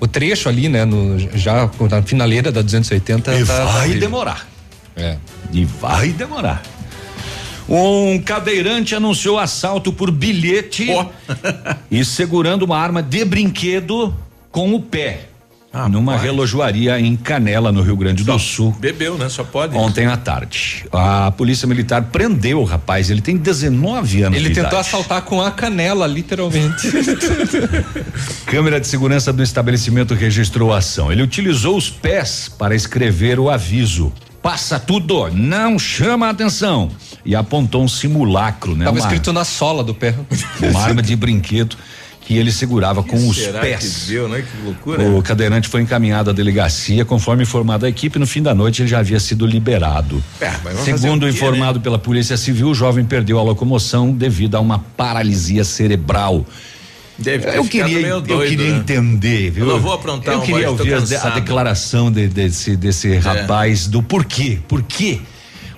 o 0.00 0.06
trecho 0.06 0.48
ali, 0.48 0.68
né, 0.68 0.84
no, 0.84 1.18
já 1.36 1.70
na 1.90 2.02
finaleira 2.02 2.50
da 2.52 2.62
280 2.62 3.34
E 3.34 3.44
tá, 3.44 3.54
tá 3.56 3.64
vai 3.64 3.78
horrível. 3.84 4.00
demorar. 4.00 4.48
É. 4.96 5.16
E 5.52 5.64
vai 5.64 6.10
demorar. 6.10 6.62
Um 7.68 8.20
cadeirante 8.20 8.94
anunciou 8.94 9.38
assalto 9.38 9.92
por 9.92 10.10
bilhete 10.10 10.88
e 11.90 12.04
segurando 12.04 12.62
uma 12.62 12.78
arma 12.78 13.02
de 13.02 13.24
brinquedo 13.24 14.14
com 14.52 14.72
o 14.72 14.80
pé. 14.80 15.28
Numa 15.90 16.16
relojoaria 16.16 16.98
em 17.00 17.14
Canela, 17.16 17.70
no 17.70 17.82
Rio 17.82 17.96
Grande 17.96 18.24
do 18.24 18.38
Sul. 18.38 18.74
Bebeu, 18.78 19.16
né? 19.18 19.28
Só 19.28 19.44
pode. 19.44 19.76
Ontem 19.76 20.06
à 20.06 20.16
tarde. 20.16 20.84
A 20.92 21.30
polícia 21.30 21.66
militar 21.68 22.02
prendeu 22.04 22.60
o 22.60 22.64
rapaz, 22.64 23.10
ele 23.10 23.20
tem 23.20 23.36
19 23.36 24.22
anos 24.22 24.38
Ele 24.38 24.48
de 24.48 24.54
tentou 24.54 24.70
idade. 24.70 24.88
assaltar 24.88 25.22
com 25.22 25.40
a 25.42 25.50
canela, 25.50 26.06
literalmente. 26.06 26.88
Câmera 28.46 28.80
de 28.80 28.86
segurança 28.86 29.32
do 29.32 29.42
estabelecimento 29.42 30.14
registrou 30.14 30.72
a 30.72 30.78
ação. 30.78 31.10
Ele 31.12 31.22
utilizou 31.22 31.76
os 31.76 31.90
pés 31.90 32.50
para 32.58 32.74
escrever 32.74 33.38
o 33.38 33.50
aviso. 33.50 34.12
Passa 34.42 34.78
tudo, 34.78 35.28
não 35.32 35.76
chama 35.78 36.28
a 36.28 36.30
atenção. 36.30 36.88
E 37.24 37.34
apontou 37.34 37.82
um 37.82 37.88
simulacro, 37.88 38.76
né? 38.76 38.84
Tava 38.84 38.96
Uma- 38.96 39.00
escrito 39.04 39.32
na 39.32 39.44
sola 39.44 39.82
do 39.82 39.92
pé. 39.92 40.14
uma 40.62 40.80
arma 40.80 41.02
de 41.02 41.16
brinquedo 41.16 41.76
que 42.26 42.36
ele 42.36 42.50
segurava 42.50 43.04
com 43.04 43.16
os 43.28 43.38
pés. 43.38 44.04
que 44.06 44.12
deu, 44.12 44.28
né? 44.28 44.42
Que. 44.42 44.90
O 45.04 45.22
cadeirante 45.22 45.68
foi 45.68 45.80
encaminhado 45.80 46.30
à 46.30 46.32
delegacia, 46.32 47.04
conforme 47.04 47.44
informado 47.44 47.86
a 47.86 47.88
equipe, 47.88 48.18
no 48.18 48.26
fim 48.26 48.42
da 48.42 48.52
noite 48.52 48.82
ele 48.82 48.88
já 48.88 48.98
havia 48.98 49.20
sido 49.20 49.46
liberado. 49.46 50.22
É, 50.40 50.50
Segundo 50.84 51.22
quê, 51.24 51.30
informado 51.32 51.80
pela 51.80 51.98
Polícia 51.98 52.36
Civil, 52.36 52.68
o 52.68 52.74
jovem 52.74 53.04
perdeu 53.04 53.38
a 53.38 53.42
locomoção 53.42 54.12
devido 54.12 54.56
a 54.56 54.60
uma 54.60 54.80
paralisia 54.80 55.62
cerebral. 55.62 56.44
Deve 57.16 57.48
eu 57.56 57.64
queria, 57.64 57.94
meio 57.94 58.06
eu 58.08 58.20
doido, 58.20 58.50
queria 58.50 58.72
né? 58.72 58.78
entender, 58.78 59.50
viu? 59.50 59.64
Eu 59.66 59.72
não 59.74 59.80
vou 59.80 59.92
aprontar 59.92 60.34
Eu 60.34 60.40
um 60.40 60.42
queria 60.42 60.68
ouvir 60.68 60.94
a, 60.94 61.30
declaração 61.30 62.10
de- 62.12 62.28
desse 62.28 62.76
desse 62.76 63.16
rapaz 63.16 63.86
do 63.86 64.02
porquê, 64.02 64.58
por 64.68 64.82
quê? 64.82 65.20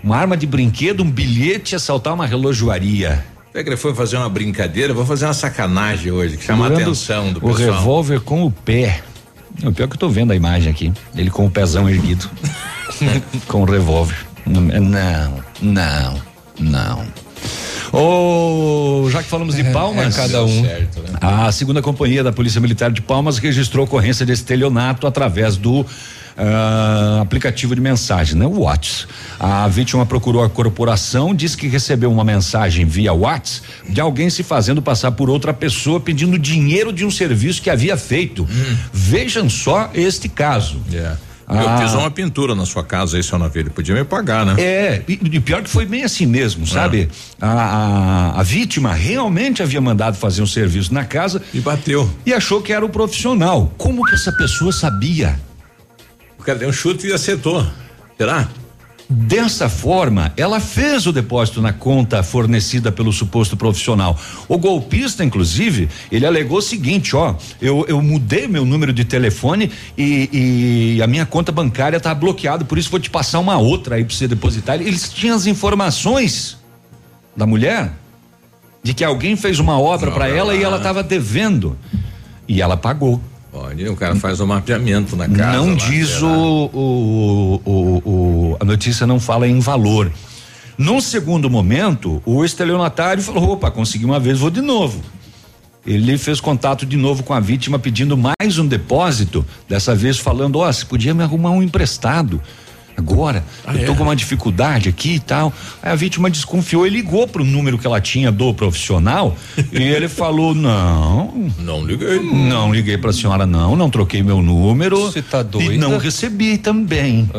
Uma 0.03 0.17
arma 0.17 0.37
de 0.37 0.47
brinquedo, 0.47 1.03
um 1.03 1.11
bilhete, 1.11 1.77
assaltar 1.77 2.15
uma 2.15 2.27
relojoaria. 2.27 3.23
Será 3.53 3.65
que 3.65 3.71
ele 3.71 3.77
foi 3.77 3.95
fazer 3.95 4.17
uma 4.17 4.29
brincadeira? 4.29 4.93
Vou 4.93 5.07
fazer 5.07 5.25
uma 5.25 5.35
sacanagem 5.35 6.13
hoje, 6.13 6.37
que 6.37 6.45
chama 6.45 6.67
a 6.67 6.69
atenção 6.73 7.33
do 7.33 7.39
O 7.39 7.55
pessoal. 7.55 7.79
revólver 7.79 8.21
com 8.21 8.45
o 8.45 8.51
pé. 8.51 9.01
O 9.65 9.73
pior 9.73 9.89
que 9.89 9.95
eu 9.95 9.99
tô 9.99 10.09
vendo 10.09 10.33
a 10.33 10.37
imagem 10.37 10.71
aqui. 10.71 10.93
Ele 11.17 11.31
com 11.31 11.47
o 11.47 11.51
pezão 11.51 11.89
erguido. 11.89 12.29
com 13.49 13.63
o 13.63 13.65
revólver. 13.65 14.17
Não, 14.47 15.43
não, 15.61 16.23
não. 16.61 17.07
Ô, 17.93 19.09
já 19.11 19.23
que 19.23 19.29
falamos 19.29 19.55
de 19.57 19.65
Palmas. 19.65 20.17
é 20.17 20.23
cada 20.23 20.45
um. 20.45 20.63
Certo, 20.65 21.01
né? 21.01 21.19
A 21.21 21.51
segunda 21.51 21.81
companhia 21.81 22.23
da 22.23 22.31
Polícia 22.33 22.61
Militar 22.61 22.91
de 22.91 23.01
Palmas 23.01 23.39
registrou 23.39 23.85
ocorrência 23.87 24.27
de 24.27 24.33
estelionato 24.33 25.07
através 25.07 25.57
do 25.57 25.85
ah, 26.39 27.19
aplicativo 27.21 27.75
de 27.75 27.81
mensagem, 27.81 28.37
né? 28.37 28.47
O 28.47 28.61
Whats. 28.61 29.09
A 29.41 29.67
vítima 29.67 30.07
procurou 30.07 30.45
a 30.45 30.49
corporação, 30.49 31.35
disse 31.35 31.57
que 31.57 31.67
recebeu 31.67 32.13
uma 32.13 32.23
mensagem 32.23 32.87
via 32.87 33.13
Whats 33.13 33.63
de 33.89 34.01
alguém 34.01 34.31
se 34.31 34.45
fazendo 34.45 34.81
passar 34.81 35.11
por 35.13 35.29
outra 35.29 35.53
pessoa 35.53 35.99
pedindo 35.99 36.39
dinheiro 36.39 36.93
de 36.93 37.05
um 37.05 37.11
serviço 37.11 37.61
que 37.61 37.69
havia 37.69 37.97
feito. 37.97 38.47
Vejam 38.93 39.51
só 39.51 39.91
este 39.93 40.29
caso. 40.29 40.81
É. 40.93 41.17
Ah. 41.51 41.63
Eu 41.63 41.79
fiz 41.79 41.95
uma 41.95 42.11
pintura 42.11 42.55
na 42.55 42.67
sua 42.67 42.85
casa 42.85 43.17
aí, 43.17 43.23
seu 43.23 43.39
navio. 43.39 43.63
Ele 43.63 43.71
podia 43.71 43.95
me 43.95 44.05
pagar, 44.05 44.45
né? 44.45 44.55
É, 44.59 45.03
e, 45.09 45.15
e 45.15 45.41
pior 45.41 45.63
que 45.63 45.71
foi 45.71 45.87
bem 45.87 46.05
assim 46.05 46.27
mesmo, 46.27 46.67
sabe? 46.67 47.09
A, 47.41 47.49
a, 47.49 48.41
a 48.41 48.43
vítima 48.43 48.93
realmente 48.93 49.63
havia 49.63 49.81
mandado 49.81 50.17
fazer 50.17 50.43
um 50.43 50.47
serviço 50.47 50.93
na 50.93 51.05
casa. 51.05 51.41
E 51.55 51.61
bateu. 51.61 52.09
E 52.27 52.35
achou 52.35 52.61
que 52.61 52.71
era 52.71 52.85
o 52.85 52.89
profissional. 52.89 53.73
Como 53.79 54.05
que 54.05 54.15
essa 54.15 54.31
pessoa 54.33 54.71
sabia? 54.71 55.41
O 56.49 56.51
cara 56.51 56.61
deu 56.61 56.71
um 56.71 56.73
chute 56.73 57.07
e 57.07 57.13
acertou. 57.13 57.63
Será? 58.17 58.49
Dessa 59.07 59.69
forma, 59.69 60.33
ela 60.35 60.59
fez 60.61 61.07
o 61.07 61.13
depósito 61.13 61.61
na 61.61 61.75
conta 61.75 62.23
fornecida 62.23 62.91
pelo 62.91 63.13
suposto 63.13 63.55
profissional. 63.55 64.19
O 64.49 64.57
golpista, 64.57 65.23
inclusive, 65.23 65.91
ele 66.11 66.25
alegou 66.25 66.57
o 66.57 66.63
seguinte: 66.63 67.15
ó, 67.15 67.35
eu, 67.61 67.85
eu 67.87 68.01
mudei 68.01 68.49
meu 68.49 68.65
número 68.65 68.95
de 68.95 69.05
telefone 69.05 69.71
e, 69.97 70.97
e 70.97 71.03
a 71.03 71.07
minha 71.07 71.27
conta 71.27 71.53
bancária 71.53 72.01
tá 72.01 72.15
bloqueada, 72.15 72.65
por 72.65 72.79
isso 72.79 72.91
vou 72.91 72.99
te 72.99 73.11
passar 73.11 73.41
uma 73.41 73.59
outra 73.59 73.97
aí 73.97 74.05
pra 74.05 74.17
você 74.17 74.27
depositar. 74.27 74.81
Eles 74.81 75.13
tinham 75.13 75.37
as 75.37 75.45
informações 75.45 76.57
da 77.37 77.47
mulher 77.47 77.93
de 78.83 78.95
que 78.95 79.05
alguém 79.05 79.37
fez 79.37 79.59
uma 79.59 79.79
obra 79.79 80.11
para 80.11 80.29
ela 80.31 80.55
e 80.55 80.63
ela 80.63 80.79
estava 80.79 81.03
devendo 81.03 81.77
e 82.49 82.63
ela 82.63 82.75
pagou. 82.75 83.21
Olha, 83.53 83.91
o 83.91 83.97
cara 83.97 84.15
faz 84.15 84.41
um 84.41 84.47
mapeamento 84.47 85.17
na 85.17 85.29
casa. 85.29 85.59
Não 85.59 85.71
lá, 85.71 85.75
diz 85.75 86.21
o, 86.23 86.27
o, 86.73 87.61
o, 87.65 88.03
o- 88.05 88.57
a 88.61 88.65
notícia 88.65 89.07
não 89.07 89.19
fala 89.19 89.49
em 89.49 89.59
valor. 89.59 90.13
Num 90.77 91.01
segundo 91.01 91.49
momento, 91.51 92.23
o 92.27 92.45
estelionatário 92.45 93.23
falou: 93.23 93.51
opa, 93.53 93.71
consegui 93.71 94.05
uma 94.05 94.21
vez, 94.21 94.39
vou 94.39 94.51
de 94.51 94.61
novo. 94.61 95.01
Ele 95.87 96.19
fez 96.19 96.41
contato 96.41 96.85
de 96.85 96.97
novo 96.99 97.23
com 97.23 97.33
a 97.33 97.41
vítima 97.41 97.79
pedindo 97.79 98.17
mais 98.17 98.59
um 98.59 98.67
depósito, 98.67 99.45
dessa 99.69 99.95
vez 99.95 100.19
falando: 100.19 100.59
ó, 100.59 100.71
você 100.71 100.85
podia 100.85 101.15
me 101.15 101.23
arrumar 101.23 101.51
um 101.51 101.63
emprestado. 101.63 102.41
Agora, 102.99 103.45
eu 103.73 103.87
tô 103.87 103.95
com 103.95 104.03
uma 104.03 104.17
dificuldade 104.17 104.89
aqui 104.89 105.15
e 105.15 105.21
tal. 105.21 105.53
Aí 105.81 105.93
a 105.93 105.95
vítima 105.95 106.29
desconfiou 106.29 106.85
e 106.85 106.91
ligou 106.91 107.29
pro 107.29 107.45
número 107.45 107.79
que 107.79 107.87
ela 107.87 108.01
tinha 108.01 108.33
do 108.33 108.53
profissional 108.53 109.37
e 109.73 109.81
ele 109.81 110.09
falou: 110.11 110.53
não. 110.53 111.49
Não 111.61 111.87
liguei. 111.87 112.19
Não 112.19 112.75
liguei 112.75 112.99
pra 112.99 113.13
senhora, 113.13 113.47
não, 113.47 113.77
não 113.77 113.89
troquei 113.89 114.21
meu 114.21 114.43
número. 114.43 115.01
Você 115.01 115.23
tá 115.23 115.45
doida? 115.45 115.75
E 115.75 115.79
não 115.79 115.97
recebi 115.97 116.59
também. 116.59 117.31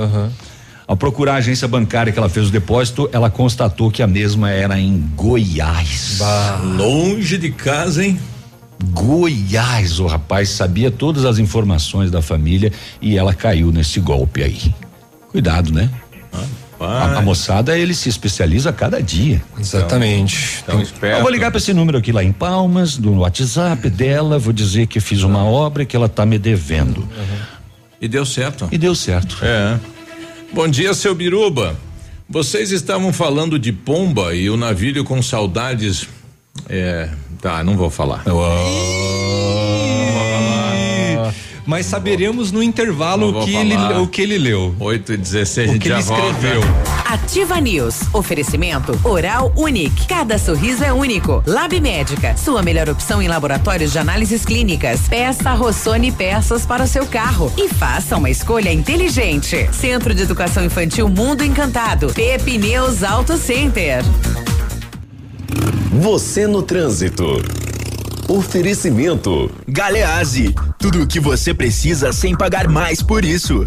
Ao 0.88 0.96
procurar 0.96 1.34
a 1.34 1.38
agência 1.38 1.68
bancária 1.68 2.14
que 2.14 2.18
ela 2.18 2.30
fez 2.30 2.48
o 2.48 2.52
depósito, 2.52 3.10
ela 3.12 3.30
constatou 3.30 3.92
que 3.92 4.02
a 4.02 4.08
mesma 4.08 4.50
era 4.50 4.80
em 4.80 4.98
Goiás. 5.14 6.20
Longe 6.78 7.38
de 7.38 7.52
casa, 7.52 8.06
hein? 8.06 8.18
Goiás, 8.92 10.00
o 10.00 10.08
rapaz 10.08 10.52
sabia 10.52 10.90
todas 10.90 11.26
as 11.26 11.38
informações 11.38 12.10
da 12.10 12.22
família 12.22 12.72
e 13.02 13.18
ela 13.18 13.34
caiu 13.34 13.74
nesse 13.74 14.00
golpe 14.00 14.42
aí. 14.42 14.74
Cuidado, 15.30 15.72
né? 15.72 15.90
A, 16.80 17.18
a 17.18 17.22
moçada, 17.22 17.78
ele 17.78 17.94
se 17.94 18.08
especializa 18.08 18.70
a 18.70 18.74
cada 18.74 19.02
dia. 19.02 19.42
Exatamente. 19.60 20.62
Então, 20.64 20.82
esperto. 20.82 21.18
Eu 21.18 21.22
vou 21.24 21.32
ligar 21.32 21.52
para 21.52 21.58
esse 21.58 21.74
número 21.74 21.98
aqui 21.98 22.12
lá 22.12 22.24
em 22.24 22.32
Palmas, 22.32 22.96
do 22.96 23.20
WhatsApp 23.20 23.90
dela, 23.90 24.40
vou 24.40 24.54
dizer 24.54 24.88
que 24.88 25.02
fiz 25.02 25.24
uma 25.24 25.44
obra 25.44 25.84
que 25.84 25.96
ela 25.96 26.08
tá 26.08 26.26
me 26.26 26.40
devendo. 26.40 27.08
E 28.00 28.08
deu 28.08 28.26
certo. 28.26 28.70
E 28.72 28.78
deu 28.78 28.96
certo. 28.96 29.38
É. 29.44 29.78
Bom 30.54 30.68
dia, 30.70 30.94
seu 30.94 31.14
Biruba. 31.14 31.78
Vocês 32.30 32.72
estavam 32.72 33.12
falando 33.12 33.60
de 33.60 33.74
pomba 33.74 34.34
e 34.34 34.50
o 34.50 34.56
navio 34.56 35.04
com 35.04 35.22
saudades. 35.22 36.08
É. 36.70 37.10
Tá, 37.42 37.64
não 37.64 37.76
vou 37.76 37.90
falar. 37.90 38.24
Mas 41.70 41.86
saberemos 41.86 42.52
no 42.52 42.64
intervalo 42.64 43.46
que, 43.46 43.56
ele, 43.56 43.76
o 43.76 44.08
que 44.08 44.24
ele 44.24 44.40
leu. 44.40 44.74
8 44.80 45.14
e 45.14 45.18
16 45.18 45.70
O 45.70 45.76
a 45.76 45.78
que 45.78 45.88
gente 45.88 45.92
ele 45.92 46.00
escreveu. 46.00 46.62
Ativa 47.06 47.62
News. 47.62 48.00
Oferecimento 48.12 49.00
Oral 49.04 49.54
Unique. 49.56 50.08
Cada 50.08 50.40
sorriso 50.40 50.84
é 50.84 50.92
único. 50.92 51.44
Lab 51.46 51.80
Médica. 51.80 52.36
Sua 52.36 52.64
melhor 52.64 52.90
opção 52.90 53.22
em 53.22 53.28
laboratórios 53.28 53.92
de 53.92 54.00
análises 54.00 54.44
clínicas. 54.46 55.02
Peça 55.08 55.54
Rossoni 55.54 56.12
peças 56.12 56.66
para 56.66 56.86
o 56.86 56.88
seu 56.88 57.06
carro. 57.06 57.54
E 57.56 57.70
faça 57.70 58.18
uma 58.18 58.32
escolha 58.32 58.74
inteligente. 58.74 59.70
Centro 59.72 60.16
de 60.16 60.24
Educação 60.24 60.66
Infantil 60.66 61.08
Mundo 61.08 61.44
Encantado. 61.44 62.12
Pepe 62.16 62.58
News 62.58 63.04
Auto 63.04 63.38
Center. 63.38 64.04
Você 65.92 66.48
no 66.48 66.64
trânsito. 66.64 67.44
Oferecimento. 68.30 69.50
Galeazzi, 69.68 70.54
tudo 70.78 71.02
o 71.02 71.08
que 71.08 71.20
você 71.20 71.52
precisa 71.52 72.14
sem 72.14 72.38
pagar 72.38 72.68
mais 72.68 73.02
por 73.02 73.26
isso. 73.26 73.66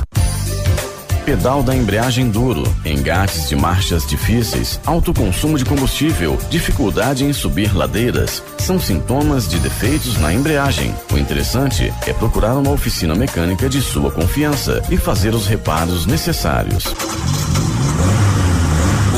Pedal 1.24 1.64
da 1.64 1.74
embreagem 1.74 2.30
duro, 2.30 2.62
engates 2.84 3.48
de 3.48 3.56
marchas 3.56 4.06
difíceis, 4.06 4.80
alto 4.86 5.12
consumo 5.12 5.59
de 5.59 5.64
combustível, 5.64 6.39
dificuldade 6.48 7.24
em 7.24 7.32
subir 7.32 7.76
ladeiras, 7.76 8.40
são 8.56 8.78
sintomas 8.78 9.48
de 9.48 9.59
defeitos 9.59 10.16
na 10.18 10.32
embreagem. 10.32 10.94
O 11.12 11.18
interessante 11.18 11.93
é 12.06 12.12
procurar 12.12 12.55
uma 12.55 12.70
oficina 12.70 13.16
mecânica 13.16 13.68
de 13.68 13.82
sua 13.82 14.12
confiança 14.12 14.80
e 14.89 14.97
fazer 14.97 15.34
os 15.34 15.48
reparos 15.48 16.06
necessários. 16.06 16.84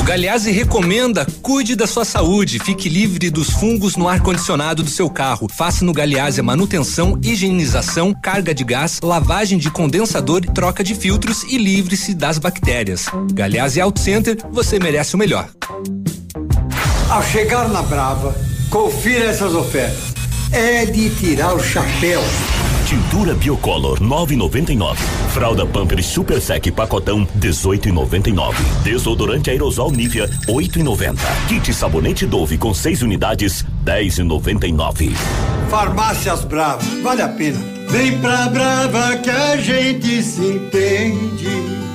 Galeazzi 0.05 0.51
recomenda 0.51 1.25
cuide 1.41 1.75
da 1.75 1.87
sua 1.87 2.05
saúde, 2.05 2.59
fique 2.59 2.87
livre 2.87 3.31
dos 3.31 3.49
fungos 3.49 3.95
no 3.95 4.07
ar-condicionado 4.07 4.83
do 4.83 4.89
seu 4.89 5.09
carro. 5.09 5.47
Faça 5.51 5.83
no 5.83 5.91
Galeazzi 5.91 6.39
a 6.39 6.43
manutenção, 6.43 7.19
higienização, 7.23 8.13
carga 8.13 8.53
de 8.53 8.63
gás, 8.63 9.01
lavagem 9.01 9.57
de 9.57 9.71
condensador, 9.71 10.41
troca 10.41 10.83
de 10.83 10.93
filtros 10.93 11.41
e 11.45 11.57
livre-se 11.57 12.13
das 12.13 12.37
bactérias. 12.37 13.07
Galeazzi 13.33 13.81
Auto 13.81 13.99
Center, 13.99 14.37
você 14.51 14.77
merece 14.77 15.15
o 15.15 15.17
melhor. 15.17 15.49
Ao 17.09 17.23
chegar 17.23 17.67
na 17.69 17.81
Brava, 17.81 18.35
confira 18.69 19.25
essas 19.25 19.55
ofertas. 19.55 20.13
É 20.51 20.85
de 20.85 21.09
tirar 21.15 21.55
o 21.55 21.59
chapéu. 21.59 22.21
Tintura 22.85 23.33
Biocolor 23.33 23.99
9,99. 23.99 24.95
Fralda 25.33 25.65
Pampers 25.65 26.05
Super 26.05 26.39
Sec 26.39 26.71
pacotão 26.71 27.27
18,99. 27.39 28.53
Desodorante 28.83 29.49
aerosol 29.49 29.91
Nivea 29.91 30.27
8,90. 30.47 31.17
Kit 31.47 31.73
sabonete 31.73 32.27
Dove 32.27 32.59
com 32.59 32.75
6 32.75 33.01
unidades 33.01 33.65
10,99. 33.83 35.15
Farmácias 35.69 36.45
Brava, 36.45 36.83
vale 37.01 37.23
a 37.23 37.29
pena. 37.29 37.59
Vem 37.89 38.19
pra 38.19 38.49
Brava 38.49 39.17
que 39.17 39.31
a 39.31 39.57
gente 39.57 40.21
se 40.21 40.41
entende. 40.41 41.94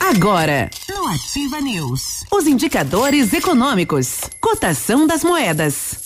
Agora, 0.00 0.70
no 0.88 1.08
Ativa 1.08 1.60
News, 1.60 2.24
os 2.32 2.46
indicadores 2.46 3.32
econômicos, 3.32 4.20
cotação 4.40 5.06
das 5.06 5.24
moedas. 5.24 5.96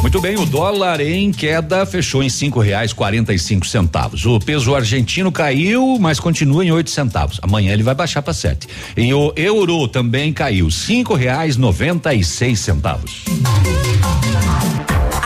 Muito 0.00 0.20
bem, 0.20 0.36
o 0.36 0.46
dólar 0.46 1.00
em 1.00 1.32
queda 1.32 1.84
fechou 1.84 2.22
em 2.22 2.28
cinco 2.28 2.60
reais 2.60 2.92
quarenta 2.92 3.34
e 3.34 3.38
cinco 3.38 3.66
centavos. 3.66 4.24
O 4.24 4.38
peso 4.38 4.74
argentino 4.74 5.32
caiu, 5.32 5.98
mas 5.98 6.20
continua 6.20 6.64
em 6.64 6.70
oito 6.70 6.90
centavos. 6.90 7.40
Amanhã 7.42 7.72
ele 7.72 7.82
vai 7.82 7.94
baixar 7.94 8.22
para 8.22 8.32
sete. 8.32 8.68
E 8.96 9.12
o 9.12 9.32
euro 9.34 9.88
também 9.88 10.32
caiu, 10.32 10.70
cinco 10.70 11.14
reais 11.14 11.56
noventa 11.56 12.14
e 12.14 12.22
seis 12.22 12.60
centavos. 12.60 13.24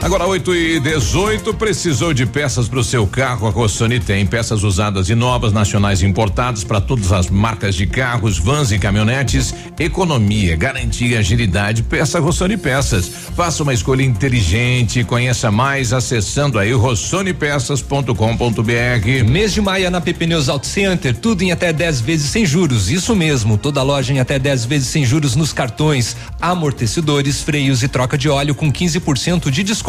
Agora 0.00 0.26
8 0.26 0.54
e 0.54 0.78
18 0.78 1.52
precisou 1.54 2.14
de 2.14 2.24
peças 2.24 2.68
para 2.68 2.78
o 2.78 2.84
seu 2.84 3.04
carro? 3.04 3.48
A 3.48 3.50
Rossoni 3.50 3.98
tem 3.98 4.24
peças 4.24 4.62
usadas 4.62 5.08
e 5.08 5.14
novas, 5.14 5.52
nacionais 5.52 6.04
importadas 6.04 6.62
para 6.62 6.80
todas 6.80 7.12
as 7.12 7.28
marcas 7.28 7.74
de 7.74 7.84
carros, 7.84 8.38
vans 8.38 8.70
e 8.70 8.78
caminhonetes. 8.78 9.52
Economia, 9.76 10.54
garantia, 10.54 11.18
agilidade. 11.18 11.82
Peça 11.82 12.20
Rossoni 12.20 12.56
Peças. 12.56 13.10
Faça 13.36 13.64
uma 13.64 13.74
escolha 13.74 14.04
inteligente. 14.04 15.02
Conheça 15.02 15.50
mais 15.50 15.92
acessando 15.92 16.60
aí 16.60 16.72
rossonepeças.com.br. 16.72 19.28
Mês 19.28 19.52
de 19.52 19.60
maio 19.60 19.90
na 19.90 20.00
PP 20.00 20.28
Auto 20.48 20.66
Center, 20.66 21.16
tudo 21.16 21.42
em 21.42 21.50
até 21.50 21.72
10 21.72 22.02
vezes 22.02 22.30
sem 22.30 22.46
juros. 22.46 22.88
Isso 22.88 23.16
mesmo, 23.16 23.58
toda 23.58 23.82
loja 23.82 24.12
em 24.12 24.20
até 24.20 24.38
10 24.38 24.64
vezes 24.64 24.86
sem 24.88 25.04
juros 25.04 25.34
nos 25.34 25.52
cartões, 25.52 26.16
amortecedores, 26.40 27.42
freios 27.42 27.82
e 27.82 27.88
troca 27.88 28.16
de 28.16 28.28
óleo 28.28 28.54
com 28.54 28.72
15% 28.72 29.50
de 29.50 29.64
desconto. 29.64 29.87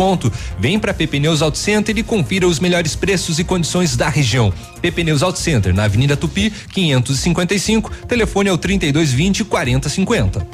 Vem 0.57 0.79
para 0.79 0.93
PP 0.93 1.19
Neus 1.19 1.41
Auto 1.41 1.57
Center 1.57 1.97
e 1.97 2.03
confira 2.03 2.47
os 2.47 2.59
melhores 2.59 2.95
preços 2.95 3.37
e 3.37 3.43
condições 3.43 3.97
da 3.97 4.07
região. 4.07 4.53
PP 4.81 5.03
Neus 5.03 5.21
Auto 5.21 5.39
Center, 5.39 5.73
na 5.73 5.83
Avenida 5.83 6.15
Tupi, 6.15 6.53
555, 6.71 7.91
telefone 8.07 8.49
é 8.49 8.53
o 8.53 8.57
3220 8.57 9.43
4050. 9.43 10.47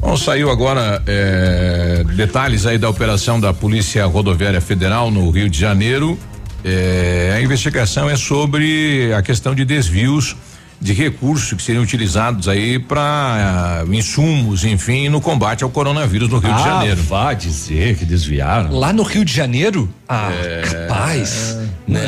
Bom, 0.00 0.16
saiu 0.16 0.50
agora 0.50 1.02
é, 1.06 2.04
detalhes 2.14 2.66
aí 2.66 2.78
da 2.78 2.88
operação 2.88 3.40
da 3.40 3.52
Polícia 3.52 4.06
Rodoviária 4.06 4.60
Federal 4.60 5.10
no 5.10 5.28
Rio 5.30 5.50
de 5.50 5.58
Janeiro. 5.58 6.18
É, 6.64 7.34
a 7.36 7.42
investigação 7.42 8.08
é 8.08 8.16
sobre 8.16 9.12
a 9.12 9.22
questão 9.22 9.54
de 9.54 9.64
desvios 9.64 10.36
de 10.80 10.94
recursos 10.94 11.52
que 11.52 11.62
seriam 11.62 11.82
utilizados 11.82 12.48
aí 12.48 12.78
para 12.78 13.84
uh, 13.86 13.94
insumos, 13.94 14.64
enfim, 14.64 15.10
no 15.10 15.20
combate 15.20 15.62
ao 15.62 15.68
coronavírus 15.68 16.28
no 16.28 16.38
Rio 16.38 16.52
ah, 16.52 16.56
de 16.56 16.64
Janeiro. 16.64 17.02
Vá 17.02 17.34
dizer 17.34 17.96
que 17.96 18.04
desviaram. 18.06 18.72
Lá 18.72 18.90
no 18.92 19.02
Rio 19.02 19.22
de 19.22 19.32
Janeiro? 19.32 19.92
Ah, 20.08 20.30
é, 20.32 20.62
capaz. 20.62 21.58
não, 21.86 22.00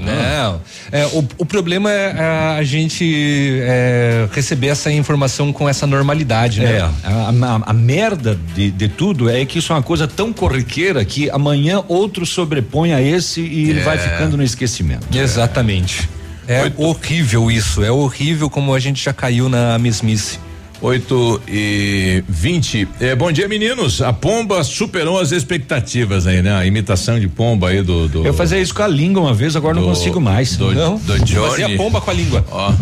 não. 0.00 0.60
É, 0.90 1.06
o, 1.06 1.24
o, 1.38 1.46
problema 1.46 1.90
é 1.90 2.20
a, 2.20 2.56
a 2.56 2.64
gente 2.64 3.60
é, 3.62 4.28
receber 4.32 4.66
essa 4.66 4.90
informação 4.90 5.52
com 5.52 5.68
essa 5.68 5.86
normalidade, 5.86 6.60
né? 6.60 6.78
É, 6.78 6.80
a, 6.80 6.90
a, 7.04 7.70
a 7.70 7.72
merda 7.72 8.38
de, 8.54 8.70
de, 8.70 8.88
tudo 8.88 9.30
é 9.30 9.44
que 9.46 9.60
isso 9.60 9.72
é 9.72 9.76
uma 9.76 9.82
coisa 9.82 10.08
tão 10.08 10.32
corriqueira 10.32 11.04
que 11.04 11.30
amanhã 11.30 11.82
outro 11.86 12.26
sobrepõe 12.26 12.92
a 12.92 13.00
esse 13.00 13.40
e 13.40 13.70
ele 13.70 13.80
vai 13.80 13.96
ficando 13.96 14.36
no 14.36 14.42
esquecimento. 14.42 15.06
Exatamente. 15.16 16.08
É 16.46 16.62
Oito. 16.62 16.82
horrível 16.82 17.50
isso, 17.50 17.82
é 17.84 17.90
horrível 17.90 18.50
como 18.50 18.74
a 18.74 18.80
gente 18.80 19.02
já 19.02 19.12
caiu 19.12 19.48
na 19.48 19.78
mesmice. 19.78 20.38
8 20.82 21.42
e 21.46 22.24
20. 22.28 22.88
É, 23.00 23.14
bom 23.14 23.30
dia, 23.30 23.46
meninos. 23.46 24.02
A 24.02 24.12
pomba 24.12 24.64
superou 24.64 25.20
as 25.20 25.30
expectativas 25.30 26.26
aí, 26.26 26.42
né? 26.42 26.52
A 26.52 26.66
imitação 26.66 27.20
de 27.20 27.28
pomba 27.28 27.68
aí 27.68 27.82
do. 27.82 28.08
do 28.08 28.26
eu 28.26 28.34
fazia 28.34 28.58
isso 28.58 28.74
com 28.74 28.82
a 28.82 28.88
língua 28.88 29.22
uma 29.22 29.32
vez, 29.34 29.54
agora 29.54 29.74
do, 29.74 29.80
não 29.80 29.88
consigo 29.88 30.20
mais. 30.20 30.56
Do, 30.56 30.74
não, 30.74 30.96
do 30.96 31.20
Johnny. 31.20 31.50
Fazia 31.50 31.76
pomba 31.76 32.00
com 32.00 32.10
a 32.10 32.14
língua. 32.14 32.44
Ó. 32.50 32.72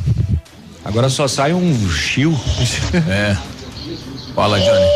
Agora 0.83 1.11
só 1.11 1.29
sai 1.29 1.53
um 1.53 1.91
chiu. 1.91 2.35
É. 3.07 3.37
Fala, 4.35 4.59
Johnny. 4.59 4.87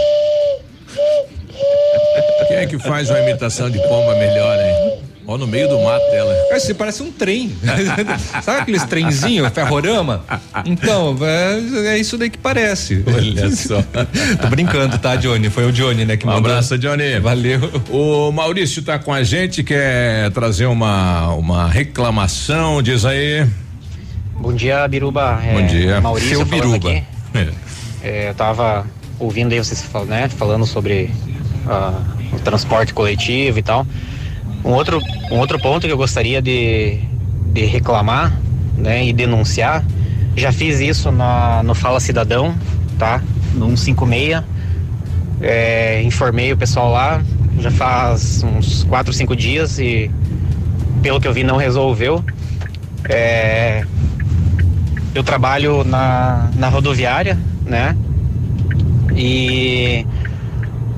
Quem 2.48 2.56
é 2.56 2.66
que 2.66 2.78
faz 2.78 3.10
uma 3.10 3.20
imitação 3.20 3.68
de 3.70 3.78
pomba 3.80 4.14
melhor, 4.14 4.58
hein? 4.58 4.98
Ó, 5.26 5.38
no 5.38 5.46
meio 5.46 5.68
do 5.68 5.80
mato 5.80 6.04
dela. 6.10 6.32
É, 6.50 6.58
você 6.58 6.74
parece 6.74 7.02
um 7.02 7.10
trem. 7.10 7.56
Sabe 8.42 8.60
aqueles 8.60 8.84
trenzinhos, 8.84 9.50
ferrorama? 9.52 10.22
Então, 10.66 11.16
é, 11.22 11.94
é, 11.94 11.98
isso 11.98 12.18
daí 12.18 12.28
que 12.28 12.36
parece. 12.36 13.02
Olha 13.06 13.50
só. 13.56 13.82
Tô 14.40 14.48
brincando, 14.48 14.98
tá, 14.98 15.16
Johnny? 15.16 15.48
Foi 15.48 15.64
o 15.64 15.72
Johnny, 15.72 16.04
né, 16.04 16.16
que 16.16 16.26
um 16.26 16.28
mandou. 16.28 16.42
Um 16.42 16.52
abraço, 16.52 16.76
Johnny. 16.76 17.18
Valeu. 17.20 17.60
O 17.88 18.30
Maurício 18.32 18.82
tá 18.82 18.98
com 18.98 19.12
a 19.12 19.22
gente, 19.22 19.62
quer 19.62 20.30
trazer 20.32 20.66
uma, 20.66 21.32
uma 21.32 21.68
reclamação, 21.68 22.82
diz 22.82 23.06
aí. 23.06 23.46
Bom 24.38 24.52
dia, 24.52 24.86
Biruba. 24.86 25.40
Bom 25.52 25.60
é, 25.60 25.62
dia. 25.62 26.00
Maurício 26.02 26.36
Seu 26.36 26.44
Biruba. 26.44 26.90
Aqui. 26.90 27.02
É. 27.34 27.48
É, 28.02 28.28
eu 28.28 28.34
tava 28.34 28.86
ouvindo 29.18 29.52
aí 29.52 29.58
vocês 29.58 29.82
né, 30.06 30.28
falando 30.28 30.66
sobre 30.66 31.10
uh, 31.64 32.36
o 32.36 32.40
transporte 32.40 32.92
coletivo 32.92 33.58
e 33.58 33.62
tal. 33.62 33.86
Um 34.64 34.70
outro, 34.70 35.00
um 35.30 35.38
outro 35.38 35.58
ponto 35.58 35.86
que 35.86 35.92
eu 35.92 35.96
gostaria 35.96 36.40
de, 36.40 36.98
de 37.52 37.64
reclamar 37.66 38.32
né, 38.76 39.04
e 39.06 39.12
denunciar, 39.12 39.84
já 40.36 40.50
fiz 40.50 40.80
isso 40.80 41.12
na, 41.12 41.62
no 41.62 41.74
Fala 41.74 42.00
Cidadão, 42.00 42.54
tá? 42.98 43.22
No 43.54 43.76
156. 43.76 44.42
É, 45.40 46.02
informei 46.02 46.52
o 46.52 46.56
pessoal 46.56 46.90
lá, 46.90 47.22
já 47.60 47.70
faz 47.70 48.42
uns 48.42 48.84
4, 48.84 49.12
5 49.12 49.36
dias 49.36 49.78
e 49.78 50.10
pelo 51.02 51.20
que 51.20 51.28
eu 51.28 51.32
vi 51.32 51.44
não 51.44 51.56
resolveu. 51.56 52.24
É, 53.08 53.84
eu 55.14 55.22
trabalho 55.22 55.84
na, 55.84 56.50
na 56.56 56.68
rodoviária, 56.68 57.38
né? 57.64 57.96
E 59.14 60.06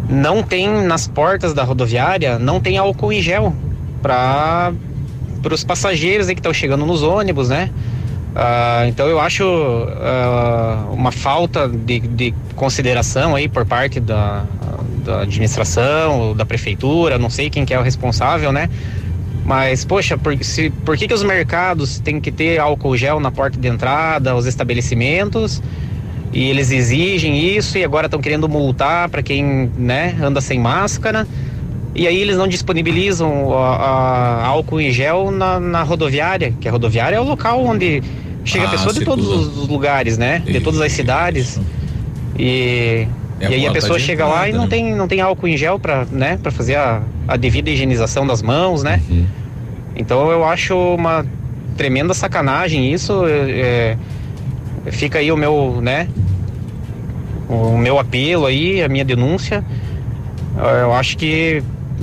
não 0.08 0.42
tem 0.42 0.68
nas 0.68 1.06
portas 1.06 1.52
da 1.52 1.64
rodoviária, 1.64 2.38
não 2.38 2.60
tem 2.60 2.78
álcool 2.78 3.12
em 3.12 3.20
gel 3.20 3.54
para 4.02 4.72
os 5.50 5.64
passageiros 5.64 6.28
aí 6.28 6.34
que 6.34 6.40
estão 6.40 6.54
chegando 6.54 6.86
nos 6.86 7.02
ônibus, 7.02 7.48
né? 7.48 7.70
Ah, 8.34 8.84
então 8.86 9.08
eu 9.08 9.18
acho 9.18 9.44
ah, 9.44 10.86
uma 10.92 11.10
falta 11.10 11.68
de, 11.68 12.00
de, 12.00 12.34
consideração 12.54 13.34
aí 13.34 13.48
por 13.48 13.64
parte 13.64 13.98
da, 13.98 14.44
da 15.04 15.22
administração, 15.22 16.34
da 16.36 16.44
prefeitura, 16.44 17.18
não 17.18 17.30
sei 17.30 17.48
quem 17.50 17.64
que 17.64 17.72
é 17.72 17.78
o 17.78 17.82
responsável, 17.82 18.52
né? 18.52 18.68
Mas, 19.44 19.84
poxa, 19.84 20.18
por, 20.18 20.36
se, 20.42 20.70
por 20.70 20.96
que, 20.96 21.06
que 21.06 21.14
os 21.14 21.22
mercados 21.22 22.00
têm 22.00 22.20
que 22.20 22.32
ter 22.32 22.58
álcool 22.58 22.96
gel 22.96 23.20
na 23.20 23.30
porta 23.30 23.58
de 23.58 23.68
entrada, 23.68 24.34
os 24.34 24.44
estabelecimentos? 24.44 25.62
E 26.36 26.50
eles 26.50 26.70
exigem 26.70 27.56
isso 27.56 27.78
e 27.78 27.82
agora 27.82 28.08
estão 28.08 28.20
querendo 28.20 28.46
multar 28.46 29.08
para 29.08 29.22
quem 29.22 29.72
né, 29.74 30.14
anda 30.20 30.38
sem 30.38 30.60
máscara. 30.60 31.26
E 31.94 32.06
aí 32.06 32.20
eles 32.20 32.36
não 32.36 32.46
disponibilizam 32.46 33.56
a, 33.56 34.42
a 34.42 34.46
álcool 34.46 34.78
em 34.78 34.92
gel 34.92 35.30
na, 35.30 35.58
na, 35.58 35.82
rodoviária, 35.82 36.52
que 36.60 36.68
a 36.68 36.70
rodoviária 36.70 37.16
é 37.16 37.20
o 37.20 37.24
local 37.24 37.64
onde 37.64 38.02
chega 38.44 38.66
ah, 38.66 38.70
pessoa 38.70 38.92
de 38.92 39.02
todos 39.02 39.26
os 39.26 39.66
lugares, 39.66 40.18
né? 40.18 40.40
De 40.40 40.60
todas 40.60 40.78
as 40.82 40.92
cidades. 40.92 41.58
E, 42.38 43.08
é 43.40 43.48
e 43.48 43.54
aí 43.54 43.66
a 43.66 43.72
pessoa 43.72 43.98
chega 43.98 44.24
entrada, 44.24 44.40
lá 44.42 44.48
e 44.50 44.52
não 44.52 44.64
né? 44.64 44.68
tem, 44.68 44.94
não 44.94 45.08
tem 45.08 45.22
álcool 45.22 45.48
em 45.48 45.56
gel 45.56 45.78
para 45.78 46.04
né, 46.12 46.38
fazer 46.50 46.74
a, 46.74 47.00
a 47.26 47.38
devida 47.38 47.70
higienização 47.70 48.26
das 48.26 48.42
mãos, 48.42 48.82
né? 48.82 49.00
Uhum. 49.08 49.24
Então 49.96 50.30
eu 50.30 50.44
acho 50.44 50.76
uma 50.76 51.24
tremenda 51.78 52.12
sacanagem 52.12 52.92
isso. 52.92 53.22
É, 53.26 53.96
fica 54.90 55.18
aí 55.18 55.32
o 55.32 55.36
meu, 55.36 55.80
né? 55.80 56.08
O 57.48 57.76
meu 57.76 57.98
apelo 57.98 58.46
aí, 58.46 58.82
a 58.82 58.88
minha 58.88 59.04
denúncia. 59.04 59.64
Eu 60.82 60.92
acho 60.94 61.16
que 61.16 61.62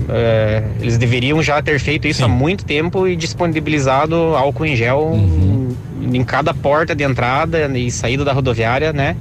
é, 0.10 0.64
eles 0.80 0.98
deveriam 0.98 1.42
já 1.42 1.62
ter 1.62 1.80
feito 1.80 2.08
isso 2.08 2.20
Sim. 2.20 2.26
há 2.26 2.28
muito 2.28 2.66
tempo 2.66 3.08
e 3.08 3.16
disponibilizado 3.16 4.16
álcool 4.36 4.66
em 4.66 4.76
gel 4.76 5.00
uhum. 5.00 5.76
em 6.02 6.24
cada 6.24 6.54
porta 6.54 6.96
de 6.96 7.04
entrada 7.04 7.68
e 7.78 7.92
saída 7.92 8.26
da 8.26 8.34
rodoviária, 8.34 8.92
né? 8.92 9.16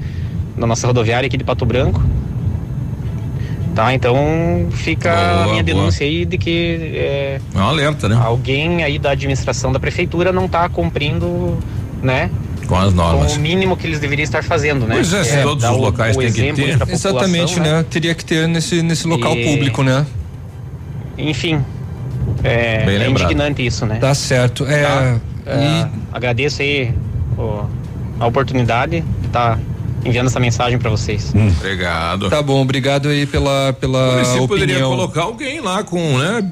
Da 0.57 0.67
nossa 0.67 0.87
rodoviária 0.87 1.27
aqui 1.27 1.37
de 1.37 1.45
Pato 1.45 1.65
Branco. 1.67 2.03
Tá, 3.75 3.95
então 3.95 4.69
fica 4.73 5.15
boa, 5.15 5.45
a 5.45 5.49
minha 5.49 5.63
denúncia 5.63 6.07
aí 6.07 6.27
de 6.27 6.37
que 6.37 6.93
é, 6.95 7.41
é 7.55 7.59
um 7.59 7.63
alerta, 7.63 8.07
né? 8.07 8.21
Alguém 8.23 8.85
aí 8.85 8.99
da 8.99 9.13
administração 9.13 9.73
da 9.73 9.81
prefeitura 9.81 10.31
não 10.31 10.45
está 10.45 10.69
cumprindo, 10.69 11.59
né? 12.03 12.31
Com 12.73 12.79
as 12.79 12.95
normas. 12.95 13.33
Com 13.33 13.39
o 13.39 13.43
mínimo 13.43 13.77
que 13.77 13.87
eles 13.87 14.01
deveriam 14.01 14.25
estar 14.25 14.43
fazendo, 14.43 14.87
né? 14.87 14.95
Pois 14.95 15.13
é, 15.13 15.25
se 15.25 15.37
é, 15.37 15.43
todos 15.43 15.63
os 15.63 15.77
locais 15.77 16.17
têm 16.17 16.33
que 16.33 16.53
ter. 16.55 16.79
Exatamente, 16.89 17.61
né? 17.61 17.79
né? 17.79 17.87
Teria 17.89 18.15
que 18.15 18.25
ter 18.25 18.49
nesse, 18.49 18.83
nesse 18.83 19.07
local 19.07 19.37
e... 19.37 19.45
público, 19.45 19.83
né? 19.83 20.07
Enfim, 21.19 21.63
é, 22.43 22.85
é 22.87 23.11
indignante 23.11 23.65
isso, 23.65 23.85
né? 23.85 23.97
Tá 23.97 24.15
certo. 24.15 24.65
É, 24.65 24.83
tá? 24.83 25.21
é, 25.45 25.57
e... 25.59 25.87
Agradeço 26.11 26.63
aí 26.63 26.95
a 28.19 28.27
oportunidade 28.27 29.03
de 29.03 29.27
estar 29.27 29.57
tá 29.57 29.61
enviando 30.05 30.27
essa 30.27 30.41
mensagem 30.41 30.79
para 30.79 30.91
vocês. 30.91 31.33
Hum. 31.35 31.53
Obrigado. 31.59 32.29
Tá 32.29 32.43
bom, 32.43 32.61
obrigado 32.63 33.09
aí 33.09 33.27
pela 33.27 33.73
pela 33.73 34.19
Você 34.19 34.39
opinião. 34.39 34.49
poderia 34.49 34.81
colocar 34.81 35.23
alguém 35.23 35.61
lá 35.61 35.83
com, 35.83 36.19
né, 36.19 36.43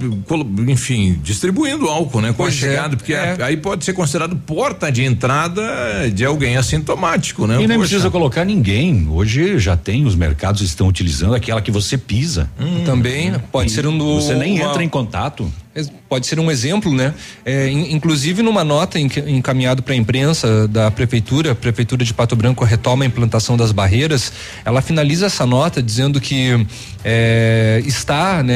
enfim, 0.69 1.19
distribuindo 1.23 1.89
álcool, 1.89 2.21
né, 2.21 2.29
com 2.29 2.35
pois 2.35 2.55
a 2.55 2.57
é, 2.57 2.71
chegada, 2.71 2.95
é, 2.95 2.97
porque 2.97 3.13
é. 3.13 3.37
aí 3.41 3.57
pode 3.57 3.85
ser 3.85 3.93
considerado 3.93 4.37
porta 4.37 4.91
de 4.91 5.05
entrada 5.05 6.11
de 6.13 6.25
alguém 6.25 6.57
assintomático, 6.57 7.47
né? 7.47 7.63
E 7.63 7.67
nem 7.67 7.79
precisa 7.79 8.11
colocar 8.11 8.45
ninguém. 8.45 9.09
Hoje 9.11 9.59
já 9.59 9.77
tem 9.77 10.05
os 10.05 10.15
mercados 10.15 10.61
estão 10.63 10.89
utilizando 10.89 11.35
aquela 11.35 11.61
que 11.61 11.71
você 11.71 11.97
pisa. 11.97 12.51
Hum, 12.59 12.85
Também 12.85 13.33
pode 13.53 13.71
ser 13.71 13.87
um 13.87 13.97
do, 13.97 14.17
Você 14.17 14.35
nem 14.35 14.61
uma, 14.61 14.71
entra 14.71 14.83
em 14.83 14.89
contato 14.89 15.51
pode 16.09 16.27
ser 16.27 16.39
um 16.41 16.51
exemplo, 16.51 16.93
né? 16.93 17.15
É, 17.45 17.71
inclusive 17.71 18.43
numa 18.43 18.65
nota 18.65 18.99
encaminhada 18.99 19.83
para 19.83 19.95
a 19.95 19.97
imprensa 19.97 20.67
da 20.69 20.91
prefeitura, 20.91 21.53
a 21.53 21.55
prefeitura 21.55 22.05
de 22.05 22.13
Pato 22.13 22.35
Branco 22.35 22.65
retoma 22.65 23.05
a 23.05 23.07
implantação 23.07 23.57
das 23.57 23.73
barreiras. 23.73 24.33
Ela 24.65 24.83
finaliza 24.83 25.27
essa 25.27 25.47
nota 25.47 25.83
dizendo 25.83 26.21
que 26.21 26.67
é, 27.05 27.83
está, 27.87 28.43
né, 28.43 28.55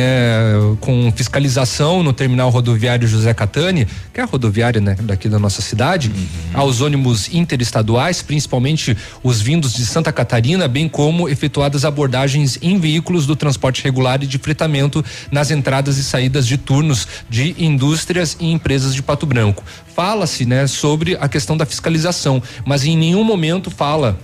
com 0.80 1.12
fiscalização 1.12 2.02
no 2.02 2.12
terminal 2.12 2.50
rodoviário 2.50 3.08
José 3.08 3.32
Catani, 3.32 3.86
que 4.12 4.20
é 4.20 4.22
a 4.22 4.26
rodoviária 4.26 4.80
né, 4.80 4.96
daqui 5.00 5.28
da 5.28 5.38
nossa 5.38 5.62
cidade, 5.62 6.10
uhum. 6.10 6.26
aos 6.60 6.80
ônibus 6.80 7.32
interestaduais, 7.32 8.22
principalmente 8.22 8.96
os 9.22 9.40
vindos 9.40 9.72
de 9.72 9.86
Santa 9.86 10.12
Catarina, 10.12 10.68
bem 10.68 10.88
como 10.88 11.28
efetuadas 11.28 11.84
abordagens 11.84 12.58
em 12.60 12.78
veículos 12.78 13.26
do 13.26 13.34
transporte 13.34 13.82
regular 13.82 14.22
e 14.22 14.26
de 14.26 14.38
fretamento 14.38 15.04
nas 15.30 15.50
entradas 15.50 15.96
e 15.98 16.04
saídas 16.04 16.46
de 16.46 16.58
turnos 16.58 17.08
de 17.28 17.54
indústrias 17.58 18.36
e 18.38 18.50
empresas 18.50 18.94
de 18.94 19.02
Pato 19.02 19.26
Branco. 19.26 19.64
Fala-se, 19.94 20.44
né, 20.44 20.66
sobre 20.66 21.16
a 21.20 21.28
questão 21.28 21.56
da 21.56 21.64
fiscalização, 21.64 22.42
mas 22.66 22.84
em 22.84 22.96
nenhum 22.96 23.24
momento 23.24 23.70
fala 23.70 24.18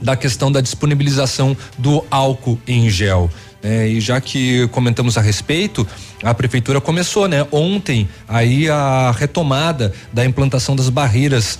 da 0.00 0.16
questão 0.16 0.52
da 0.52 0.60
disponibilização 0.60 1.56
do 1.78 2.04
álcool 2.10 2.58
em 2.66 2.88
gel. 2.90 3.30
É, 3.68 3.88
e 3.88 4.00
já 4.00 4.20
que 4.20 4.68
comentamos 4.68 5.18
a 5.18 5.20
respeito, 5.20 5.84
a 6.22 6.32
prefeitura 6.32 6.80
começou, 6.80 7.26
né, 7.26 7.44
ontem 7.50 8.08
aí 8.28 8.70
a 8.70 9.10
retomada 9.10 9.92
da 10.12 10.24
implantação 10.24 10.76
das 10.76 10.88
barreiras 10.88 11.58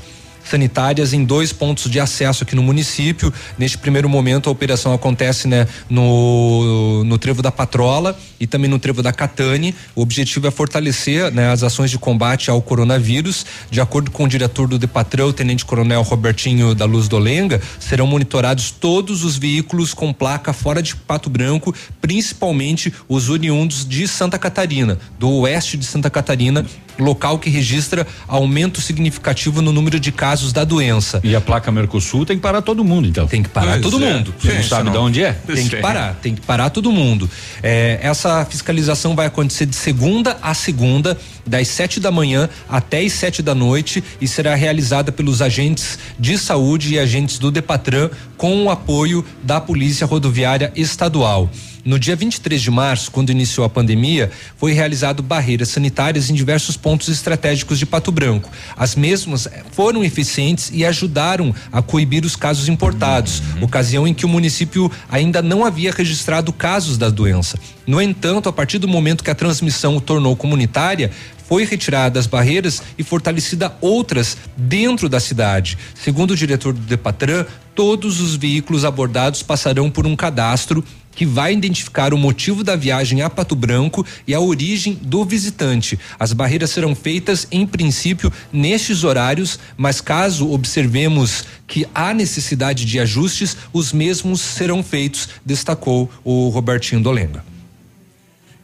sanitárias 0.48 1.12
em 1.12 1.24
dois 1.24 1.52
pontos 1.52 1.90
de 1.90 2.00
acesso 2.00 2.44
aqui 2.44 2.54
no 2.54 2.62
município. 2.62 3.32
Neste 3.58 3.78
primeiro 3.78 4.08
momento, 4.08 4.48
a 4.48 4.52
operação 4.52 4.92
acontece 4.92 5.48
né, 5.48 5.66
no, 5.88 7.04
no 7.04 7.18
Trevo 7.18 7.42
da 7.42 7.50
Patrola 7.50 8.18
e 8.38 8.46
também 8.46 8.70
no 8.70 8.78
Trevo 8.78 9.02
da 9.02 9.12
Catane. 9.12 9.74
O 9.94 10.02
objetivo 10.02 10.46
é 10.46 10.50
fortalecer 10.50 11.32
né, 11.32 11.50
as 11.50 11.62
ações 11.62 11.90
de 11.90 11.98
combate 11.98 12.50
ao 12.50 12.60
coronavírus. 12.62 13.44
De 13.70 13.80
acordo 13.80 14.10
com 14.10 14.24
o 14.24 14.28
diretor 14.28 14.68
do 14.68 14.78
Depatrão, 14.78 15.32
Tenente 15.32 15.64
Coronel 15.64 16.02
Robertinho 16.02 16.74
da 16.74 16.84
Luz 16.84 17.08
Dolenga, 17.08 17.60
serão 17.78 18.06
monitorados 18.06 18.70
todos 18.70 19.24
os 19.24 19.36
veículos 19.36 19.94
com 19.94 20.12
placa 20.12 20.52
fora 20.52 20.82
de 20.82 20.94
Pato 20.94 21.28
Branco, 21.28 21.74
principalmente 22.00 22.92
os 23.08 23.28
oriundos 23.28 23.86
de 23.86 24.06
Santa 24.06 24.38
Catarina, 24.38 24.98
do 25.18 25.30
oeste 25.40 25.76
de 25.76 25.84
Santa 25.84 26.10
Catarina, 26.10 26.64
local 26.98 27.38
que 27.38 27.50
registra 27.50 28.06
aumento 28.26 28.80
significativo 28.80 29.60
no 29.60 29.72
número 29.72 30.00
de 30.00 30.10
casos 30.10 30.35
da 30.52 30.64
doença. 30.64 31.20
E 31.22 31.34
a 31.34 31.40
placa 31.40 31.70
Mercosul 31.70 32.24
tem 32.24 32.36
que 32.36 32.42
parar 32.42 32.62
todo 32.62 32.84
mundo, 32.84 33.08
então. 33.08 33.26
Tem 33.26 33.42
que 33.42 33.48
parar 33.48 33.72
Pois 33.72 33.82
todo 33.82 34.04
é. 34.04 34.12
mundo. 34.12 34.34
Você 34.38 34.52
não 34.52 34.62
sabe 34.62 34.90
de 34.90 34.96
onde 34.96 35.22
é? 35.22 35.32
Tem 35.32 35.68
que 35.68 35.76
parar, 35.76 36.14
tem 36.14 36.34
que 36.34 36.40
parar 36.40 36.70
todo 36.70 36.90
mundo. 36.92 37.28
É, 37.62 37.98
essa 38.02 38.44
fiscalização 38.44 39.14
vai 39.14 39.26
acontecer 39.26 39.66
de 39.66 39.76
segunda 39.76 40.36
a 40.42 40.54
segunda, 40.54 41.18
das 41.46 41.68
sete 41.68 42.00
da 42.00 42.10
manhã 42.10 42.48
até 42.68 43.00
as 43.00 43.12
sete 43.12 43.42
da 43.42 43.54
noite 43.54 44.02
e 44.20 44.26
será 44.26 44.54
realizada 44.54 45.12
pelos 45.12 45.40
agentes 45.40 45.98
de 46.18 46.36
saúde 46.38 46.94
e 46.94 46.98
agentes 46.98 47.38
do 47.38 47.50
Depatran 47.50 48.10
com 48.36 48.64
o 48.64 48.70
apoio 48.70 49.24
da 49.42 49.60
Polícia 49.60 50.06
Rodoviária 50.06 50.72
Estadual. 50.74 51.50
No 51.86 52.00
dia 52.00 52.16
23 52.16 52.60
de 52.60 52.68
março, 52.68 53.12
quando 53.12 53.30
iniciou 53.30 53.64
a 53.64 53.68
pandemia, 53.68 54.28
foi 54.56 54.72
realizado 54.72 55.22
barreiras 55.22 55.68
sanitárias 55.68 56.28
em 56.28 56.34
diversos 56.34 56.76
pontos 56.76 57.06
estratégicos 57.06 57.78
de 57.78 57.86
Pato 57.86 58.10
Branco. 58.10 58.50
As 58.76 58.96
mesmas 58.96 59.46
eh, 59.46 59.62
foram 59.70 60.02
eficientes 60.02 60.68
e 60.74 60.84
ajudaram 60.84 61.54
a 61.70 61.80
coibir 61.80 62.24
os 62.24 62.34
casos 62.34 62.68
importados, 62.68 63.40
ocasião 63.60 64.04
em 64.04 64.12
que 64.12 64.26
o 64.26 64.28
município 64.28 64.90
ainda 65.08 65.40
não 65.40 65.64
havia 65.64 65.92
registrado 65.92 66.52
casos 66.52 66.98
da 66.98 67.08
doença. 67.08 67.56
No 67.86 68.02
entanto, 68.02 68.48
a 68.48 68.52
partir 68.52 68.78
do 68.78 68.88
momento 68.88 69.22
que 69.22 69.30
a 69.30 69.34
transmissão 69.34 69.96
o 69.96 70.00
tornou 70.00 70.34
comunitária, 70.34 71.12
foi 71.48 71.64
retirada 71.64 72.18
as 72.18 72.26
barreiras 72.26 72.82
e 72.98 73.02
fortalecida 73.02 73.76
outras 73.80 74.36
dentro 74.56 75.08
da 75.08 75.20
cidade. 75.20 75.78
Segundo 75.94 76.32
o 76.32 76.36
diretor 76.36 76.72
do 76.72 76.80
Depatran, 76.80 77.46
todos 77.74 78.20
os 78.20 78.36
veículos 78.36 78.84
abordados 78.84 79.42
passarão 79.42 79.90
por 79.90 80.06
um 80.06 80.16
cadastro 80.16 80.84
que 81.16 81.24
vai 81.24 81.52
identificar 81.52 82.12
o 82.12 82.18
motivo 82.18 82.62
da 82.62 82.76
viagem 82.76 83.22
a 83.22 83.30
Pato 83.30 83.56
Branco 83.56 84.04
e 84.26 84.34
a 84.34 84.40
origem 84.40 84.94
do 84.94 85.24
visitante. 85.24 85.98
As 86.18 86.32
barreiras 86.32 86.70
serão 86.70 86.94
feitas, 86.94 87.48
em 87.50 87.66
princípio, 87.66 88.30
nestes 88.52 89.02
horários, 89.02 89.58
mas 89.76 90.00
caso 90.00 90.50
observemos 90.52 91.44
que 91.66 91.86
há 91.94 92.12
necessidade 92.12 92.84
de 92.84 93.00
ajustes, 93.00 93.56
os 93.72 93.92
mesmos 93.92 94.42
serão 94.42 94.82
feitos, 94.82 95.30
destacou 95.44 96.10
o 96.22 96.50
Robertinho 96.50 97.00
Dolenga. 97.00 97.55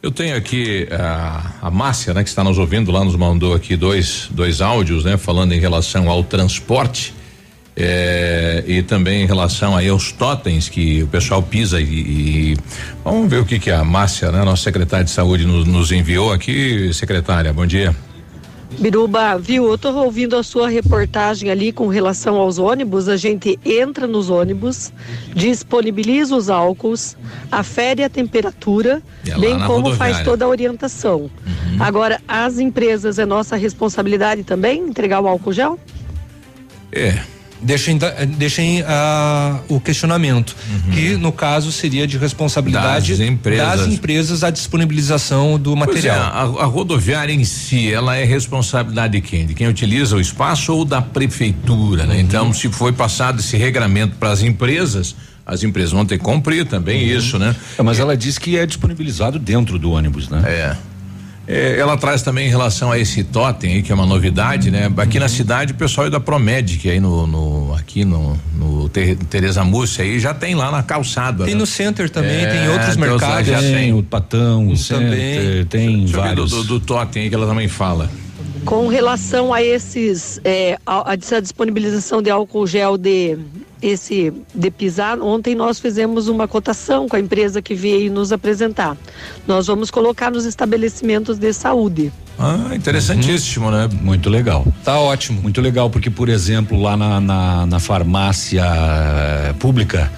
Eu 0.02 0.10
tenho 0.10 0.36
aqui 0.36 0.88
a, 0.90 1.52
a 1.62 1.70
Márcia, 1.70 2.12
né, 2.12 2.24
que 2.24 2.28
está 2.28 2.42
nos 2.42 2.58
ouvindo 2.58 2.90
lá, 2.90 3.04
nos 3.04 3.14
mandou 3.14 3.54
aqui 3.54 3.76
dois, 3.76 4.26
dois 4.32 4.60
áudios, 4.60 5.04
né, 5.04 5.16
falando 5.16 5.52
em 5.52 5.60
relação 5.60 6.08
ao 6.10 6.24
transporte. 6.24 7.14
eh, 7.74 8.62
e 8.66 8.82
também 8.82 9.22
em 9.22 9.26
relação 9.26 9.74
aí 9.74 9.88
aos 9.88 10.12
totens 10.12 10.68
que 10.68 11.02
o 11.04 11.06
pessoal 11.06 11.42
pisa 11.42 11.80
e, 11.80 11.84
e- 12.52 12.56
vamos 13.02 13.30
ver 13.30 13.38
o 13.40 13.46
que 13.46 13.58
que 13.58 13.70
a 13.70 13.82
Márcia, 13.82 14.30
né, 14.30 14.44
nossa 14.44 14.62
secretária 14.64 15.04
de 15.06 15.10
saúde 15.10 15.46
nos, 15.46 15.66
nos 15.66 15.90
enviou 15.90 16.32
aqui, 16.32 16.92
secretária, 16.92 17.50
bom 17.52 17.64
dia. 17.64 17.96
Biruba, 18.78 19.38
viu? 19.38 19.68
Eu 19.68 19.78
tô 19.78 19.92
ouvindo 19.92 20.36
a 20.36 20.42
sua 20.42 20.68
reportagem 20.68 21.50
ali 21.50 21.72
com 21.72 21.86
relação 21.88 22.36
aos 22.36 22.58
ônibus. 22.58 23.08
A 23.08 23.16
gente 23.16 23.58
entra 23.64 24.06
nos 24.06 24.28
ônibus, 24.30 24.92
disponibiliza 25.34 26.34
os 26.34 26.50
álcools, 26.50 27.16
afere 27.50 28.02
a 28.02 28.08
temperatura, 28.08 29.02
É 29.26 29.38
bem 29.38 29.58
como 29.60 29.94
faz 29.94 30.16
rodoviária. 30.16 30.18
Uhum. 30.18 30.24
toda 30.24 30.44
a 30.44 30.48
orientação. 30.48 31.30
Agora, 31.78 32.20
as 32.26 32.58
empresas 32.58 33.18
é 33.18 33.26
nossa 33.26 33.56
responsabilidade 33.56 34.44
também 34.44 34.80
entregar 34.80 35.20
o 35.20 35.28
álcool 35.28 35.52
gel? 35.52 35.78
É. 36.90 37.22
Deixem, 37.62 37.96
da- 37.96 38.10
deixem 38.24 38.82
ah, 38.86 39.60
o 39.68 39.78
questionamento, 39.80 40.56
que 40.92 41.16
no 41.16 41.30
caso 41.30 41.70
seria 41.70 42.06
de 42.08 42.18
responsabilidade 42.18 43.12
Das 43.14 43.20
empresas. 43.28 43.80
das 43.80 43.86
empresas 43.88 44.42
a 44.44 44.50
disponibilização 44.50 45.58
do 45.58 45.76
Pois 45.76 46.04
é, 46.04 46.10
material. 46.10 46.58
a, 46.58 46.62
a 46.64 46.66
rodoviária 46.66 47.32
em 47.32 47.44
si, 47.44 47.92
ela 47.92 48.16
é 48.16 48.24
responsabilidade 48.24 49.12
de 49.12 49.20
quem? 49.20 49.46
De 49.46 49.54
quem 49.54 49.68
utiliza 49.68 50.16
o 50.16 50.20
espaço 50.20 50.74
ou 50.74 50.84
da 50.84 51.00
prefeitura, 51.00 52.04
né? 52.04 52.18
Então, 52.20 52.52
se 52.52 52.68
foi 52.68 52.92
passado 52.92 53.38
esse 53.40 53.56
regramento 53.56 54.16
para 54.16 54.30
as 54.32 54.42
empresas, 54.42 55.14
as 55.46 55.62
empresas 55.62 55.92
vão 55.92 56.04
ter 56.04 56.18
que 56.18 56.24
cumprir 56.24 56.66
também 56.66 57.04
isso, 57.06 57.38
né? 57.38 57.54
É, 57.78 57.82
mas 57.82 57.98
ela 58.00 58.16
diz 58.16 58.38
que 58.38 58.56
é 58.58 58.66
disponibilizado 58.66 59.38
dentro 59.38 59.78
do 59.78 59.92
ônibus, 59.92 60.28
né? 60.28 60.42
É. 60.46 60.76
É, 61.46 61.76
ela 61.78 61.96
traz 61.96 62.22
também 62.22 62.46
em 62.46 62.50
relação 62.50 62.92
a 62.92 62.98
esse 62.98 63.24
totem 63.24 63.74
aí, 63.74 63.82
que 63.82 63.90
é 63.90 63.94
uma 63.94 64.06
novidade, 64.06 64.70
né? 64.70 64.88
Aqui 64.96 65.18
na 65.18 65.28
cidade, 65.28 65.72
o 65.72 65.74
pessoal 65.76 66.06
é 66.06 66.10
da 66.10 66.20
Promedic 66.20 66.88
aí 66.88 67.00
no, 67.00 67.26
no- 67.26 67.74
aqui 67.74 68.04
no, 68.04 68.38
no 68.56 68.88
Ter- 68.88 69.16
Tereza 69.16 69.64
Múcia 69.64 70.04
aí 70.04 70.20
já 70.20 70.32
tem 70.32 70.54
lá 70.54 70.70
na 70.70 70.82
calçada. 70.84 71.44
Tem 71.44 71.54
né? 71.54 71.60
no 71.60 71.66
center 71.66 72.08
também, 72.08 72.46
tem 72.46 72.64
É, 72.64 72.70
outros 72.70 72.96
Deus, 72.96 73.10
mercados. 73.10 73.46
Já 73.48 73.58
tem 73.60 73.72
Tem 73.74 73.92
o 73.92 74.02
Patão, 74.04 74.68
o 74.68 74.76
Também. 74.76 74.76
Center, 74.76 75.66
tem 75.66 75.98
Deixa 76.04 76.16
eu 76.16 76.22
ver 76.22 76.28
do, 76.34 76.46
vários. 76.46 76.50
do, 76.50 76.64
do 76.64 76.80
totem 76.80 77.24
aí 77.24 77.28
que 77.28 77.34
ela 77.34 77.46
também 77.46 77.66
fala. 77.66 78.08
Com 78.64 78.86
relação 78.86 79.52
a 79.52 79.62
esses, 79.62 80.40
é, 80.44 80.78
a, 80.86 81.12
a 81.12 81.40
disponibilização 81.40 82.22
de 82.22 82.30
álcool 82.30 82.66
gel 82.66 82.96
de 82.96 83.38
esse 83.82 84.32
de 84.54 84.70
pisar, 84.70 85.20
ontem 85.20 85.56
nós 85.56 85.80
fizemos 85.80 86.28
uma 86.28 86.46
cotação 86.46 87.08
com 87.08 87.16
a 87.16 87.20
empresa 87.20 87.60
que 87.60 87.74
veio 87.74 88.12
nos 88.12 88.30
apresentar. 88.32 88.96
Nós 89.46 89.66
vamos 89.66 89.90
colocar 89.90 90.30
nos 90.30 90.44
estabelecimentos 90.44 91.36
de 91.36 91.52
saúde. 91.52 92.12
Ah, 92.38 92.70
interessantíssimo, 92.74 93.70
né? 93.70 93.88
Muito 94.00 94.30
legal. 94.30 94.64
Tá 94.84 94.98
ótimo. 94.98 95.42
Muito 95.42 95.60
legal, 95.60 95.90
porque, 95.90 96.08
por 96.08 96.28
exemplo, 96.28 96.80
lá 96.80 96.96
na, 96.96 97.20
na, 97.20 97.66
na 97.66 97.80
farmácia 97.80 98.64
eh, 98.64 99.54
pública, 99.58 100.10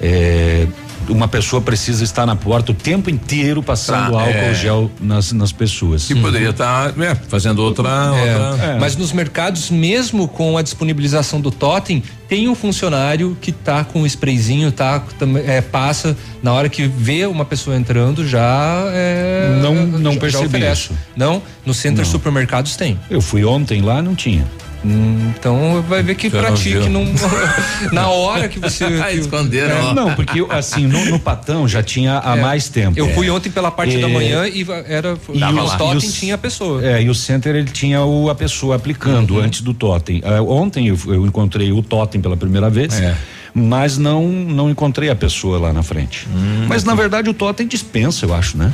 eh, 0.00 0.66
uma 1.08 1.26
pessoa 1.28 1.60
precisa 1.62 2.04
estar 2.04 2.24
na 2.26 2.36
porta 2.36 2.72
o 2.72 2.74
tempo 2.74 3.08
inteiro 3.10 3.62
passando 3.62 4.12
Tá, 4.12 4.20
álcool 4.20 4.28
é. 4.38 4.54
gel 4.54 4.90
nas, 5.00 5.32
nas 5.32 5.52
pessoas. 5.52 6.04
Que 6.06 6.14
poderia 6.14 6.50
estar 6.50 6.92
fazendo 7.28 7.60
outra. 7.60 7.88
É, 7.88 8.50
outra 8.50 8.76
Mas 8.80 8.96
nos 8.96 9.12
mercados, 9.12 9.70
mesmo 9.70 10.28
com 10.28 10.56
a 10.58 10.62
disponibilização 10.62 11.40
do 11.40 11.50
totem, 11.50 12.02
tem 12.28 12.48
um 12.48 12.54
funcionário 12.54 13.36
que 13.40 13.50
tá 13.52 13.84
com 13.84 14.02
o 14.02 14.06
sprayzinho, 14.06 14.70
tá? 14.70 15.00
tam- 15.18 15.36
é, 15.38 15.60
passa, 15.60 16.16
na 16.42 16.52
hora 16.52 16.68
que 16.68 16.86
vê 16.86 17.24
uma 17.26 17.44
pessoa 17.44 17.76
entrando, 17.76 18.26
já 18.26 18.82
é, 18.92 19.58
Não- 19.62 19.74
não 19.86 20.10
já- 20.10 20.14
já 20.14 20.20
percebi 20.20 20.46
oferece. 20.46 20.80
isso. 20.82 20.92
Não? 21.16 21.42
No 21.64 21.72
centro 21.72 22.02
Não. 22.04 22.10
supermercados 22.10 22.76
tem. 22.76 22.98
Eu 23.10 23.20
fui 23.20 23.44
ontem 23.44 23.80
lá, 23.80 24.02
não 24.02 24.14
tinha. 24.14 24.46
Hum, 24.84 25.32
então 25.36 25.82
vai 25.88 26.02
ver 26.04 26.14
que 26.14 26.28
não 26.30 26.40
pratique 26.40 26.88
não, 26.88 27.04
na 27.92 28.08
hora 28.08 28.48
que 28.48 28.58
você 28.60 28.86
que- 28.88 29.18
Esconderam, 29.18 29.90
É. 29.90 29.94
Não, 29.94 30.14
porque 30.14 30.44
assim, 30.50 30.86
no, 30.86 31.04
no 31.06 31.18
Patão 31.18 31.66
já 31.66 31.82
tinha 31.82 32.20
há 32.24 32.36
É. 32.36 32.40
mais 32.40 32.68
tempo. 32.68 32.98
Eu 32.98 33.08
fui 33.14 33.28
ontem 33.28 33.50
pela 33.50 33.70
parte 33.70 33.98
da 33.98 34.08
É. 34.08 34.12
manhã 34.12 34.46
e 34.46 34.64
era 34.86 35.16
E 35.34 35.38
no 35.40 35.64
os- 35.64 35.72
totem 35.74 35.94
e 35.94 35.96
os- 35.96 36.12
tinha 36.14 36.34
a 36.36 36.38
pessoa. 36.38 36.84
É, 36.84 37.02
e 37.02 37.08
o 37.10 37.14
center 37.14 37.56
ele 37.56 37.70
tinha 37.70 38.02
o, 38.04 38.30
a 38.30 38.34
pessoa 38.34 38.76
aplicando 38.76 39.34
Uhum. 39.34 39.40
antes 39.40 39.62
do 39.62 39.74
totem. 39.74 40.22
Ah, 40.24 40.40
ontem 40.42 40.86
eu, 40.88 40.98
eu 41.06 41.26
encontrei 41.26 41.72
o 41.72 41.82
totem 41.82 42.20
pela 42.20 42.36
primeira 42.36 42.70
vez. 42.70 43.00
É. 43.00 43.16
Mas 43.54 43.98
não 43.98 44.28
não 44.28 44.70
encontrei 44.70 45.10
a 45.10 45.16
pessoa 45.16 45.58
lá 45.58 45.72
na 45.72 45.82
frente. 45.82 46.28
Hum. 46.32 46.66
Mas 46.68 46.84
na 46.84 46.94
verdade 46.94 47.28
o 47.28 47.34
totem 47.34 47.66
dispensa, 47.66 48.24
eu 48.26 48.32
acho, 48.34 48.56
né? 48.56 48.72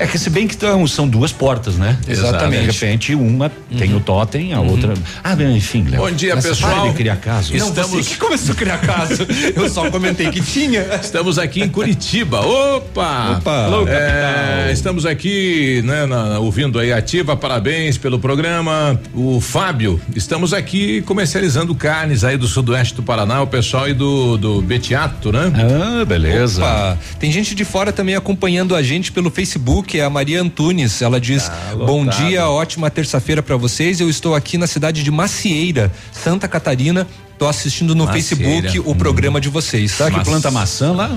É 0.00 0.06
que 0.06 0.18
se 0.18 0.30
bem 0.30 0.48
que 0.48 0.56
tão- 0.56 0.86
são 0.86 1.06
duas 1.06 1.30
portas, 1.30 1.74
né? 1.76 1.96
Exatamente. 2.08 2.66
De 2.72 2.72
repente 2.84 3.14
uma 3.14 3.50
tem 3.76 3.94
o 3.94 4.00
totem, 4.00 4.52
a 4.52 4.60
outra. 4.60 4.94
Ah, 5.22 5.36
bem, 5.36 5.56
enfim, 5.56 5.84
Léo. 5.88 6.00
Bom 6.00 6.10
dia, 6.10 6.36
pessoal. 6.36 6.88
de 6.88 6.94
criar 6.94 7.16
caso. 7.16 7.54
Não, 7.56 7.70
você 7.72 8.02
que 8.02 8.16
começou 8.16 8.52
a 8.52 8.56
criar 8.56 8.78
caso. 8.78 9.26
Eu 9.54 9.68
só 9.68 9.90
comentei 9.90 10.30
que 10.30 10.40
tinha. 10.40 10.80
Estamos 11.02 11.38
aqui 11.38 11.60
em 11.62 11.68
Curitiba. 11.68 12.40
Opa! 12.40 13.36
Opa! 13.38 13.64
Alô, 13.66 13.86
É, 13.88 14.70
estamos 14.72 15.04
aqui, 15.04 15.82
né, 15.84 16.06
na- 16.06 16.38
ouvindo 16.38 16.78
aí 16.78 16.92
ativa. 16.92 17.36
Parabéns 17.36 17.98
pelo 17.98 18.18
programa. 18.18 18.98
O 19.14 19.40
Fábio, 19.40 20.00
estamos 20.16 20.54
aqui 20.54 21.02
comercializando 21.02 21.74
carnes 21.74 22.24
aí 22.24 22.36
do 22.38 22.46
sudoeste 22.48 22.94
do 22.94 23.02
Paraná, 23.02 23.42
o 23.42 23.46
pessoal 23.46 23.84
aí 23.84 23.94
do 23.94 24.38
do 24.38 24.62
Betiato, 24.62 25.30
né? 25.30 25.52
Ah, 25.54 26.04
beleza. 26.04 26.62
Opa, 26.62 26.98
tem 27.18 27.30
gente 27.30 27.54
de 27.54 27.64
fora 27.64 27.92
também 27.92 28.14
acompanhando 28.14 28.74
a 28.74 28.82
gente 28.82 29.12
pelo 29.12 29.30
Facebook, 29.30 29.89
é 29.98 30.04
a 30.04 30.10
Maria 30.10 30.40
Antunes. 30.40 31.02
Ela 31.02 31.20
diz: 31.20 31.48
Tá 31.48 31.74
Bom 31.74 32.06
dia, 32.06 32.48
ótima 32.48 32.90
terça-feira 32.90 33.42
pra 33.42 33.56
vocês. 33.56 34.00
Eu 34.00 34.08
estou 34.10 34.34
aqui 34.34 34.56
na 34.58 34.66
cidade 34.66 35.02
de 35.02 35.10
Macieira, 35.10 35.92
Santa 36.12 36.46
Catarina. 36.46 37.06
Tô 37.38 37.48
assistindo 37.48 37.94
no 37.94 38.04
Macieira. 38.04 38.36
Facebook 38.36 38.80
o 38.90 38.94
programa 38.94 39.40
de 39.40 39.48
vocês. 39.48 39.92
Será 39.92 40.10
que 40.10 40.18
Mas- 40.18 40.28
planta 40.28 40.50
maçã 40.50 40.92
lá? 40.92 41.10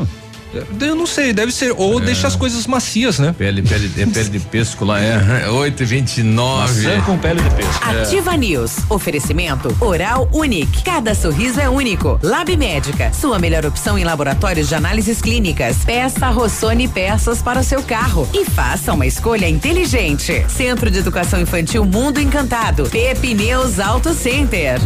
Eu 0.81 0.95
não 0.95 1.05
sei, 1.07 1.33
deve 1.33 1.51
ser. 1.51 1.73
Ou 1.77 1.99
É. 1.99 2.05
deixa 2.05 2.27
as 2.27 2.35
coisas 2.35 2.65
macias, 2.67 3.19
né? 3.19 3.33
Pele, 3.37 3.61
pele, 3.61 3.91
é 3.97 4.05
pele 4.05 4.29
de 4.29 4.39
pesco 4.39 4.85
lá, 4.85 4.99
é. 5.01 5.49
8 5.49 5.83
e 5.83 5.85
29 5.85 6.83
Maçã 6.83 7.01
com 7.01 7.17
pele 7.17 7.41
de 7.41 7.49
pesco. 7.51 7.89
Ativa 7.89 8.35
News. 8.37 8.77
Oferecimento 8.89 9.75
Oral 9.79 10.29
Unique. 10.31 10.83
Cada 10.83 11.15
sorriso 11.15 11.59
é 11.59 11.69
único. 11.69 12.19
Lab 12.21 12.55
Médica. 12.55 13.11
Sua 13.13 13.39
melhor 13.39 13.65
opção 13.65 13.97
em 13.97 14.03
laboratórios 14.03 14.67
de 14.69 14.75
análises 14.75 15.21
clínicas. 15.21 15.77
Peça 15.85 16.29
Rossoni 16.29 16.87
peças 16.87 17.41
para 17.41 17.59
o 17.59 17.63
seu 17.63 17.81
carro. 17.83 18.27
E 18.33 18.45
faça 18.45 18.93
uma 18.93 19.05
escolha 19.05 19.47
inteligente. 19.49 20.45
Centro 20.49 20.89
de 20.91 20.99
Educação 20.99 21.39
Infantil 21.41 21.85
Mundo 21.85 22.19
Encantado. 22.19 22.89
Pepineus 22.89 23.79
Auto 23.79 24.13
Center. 24.13 24.79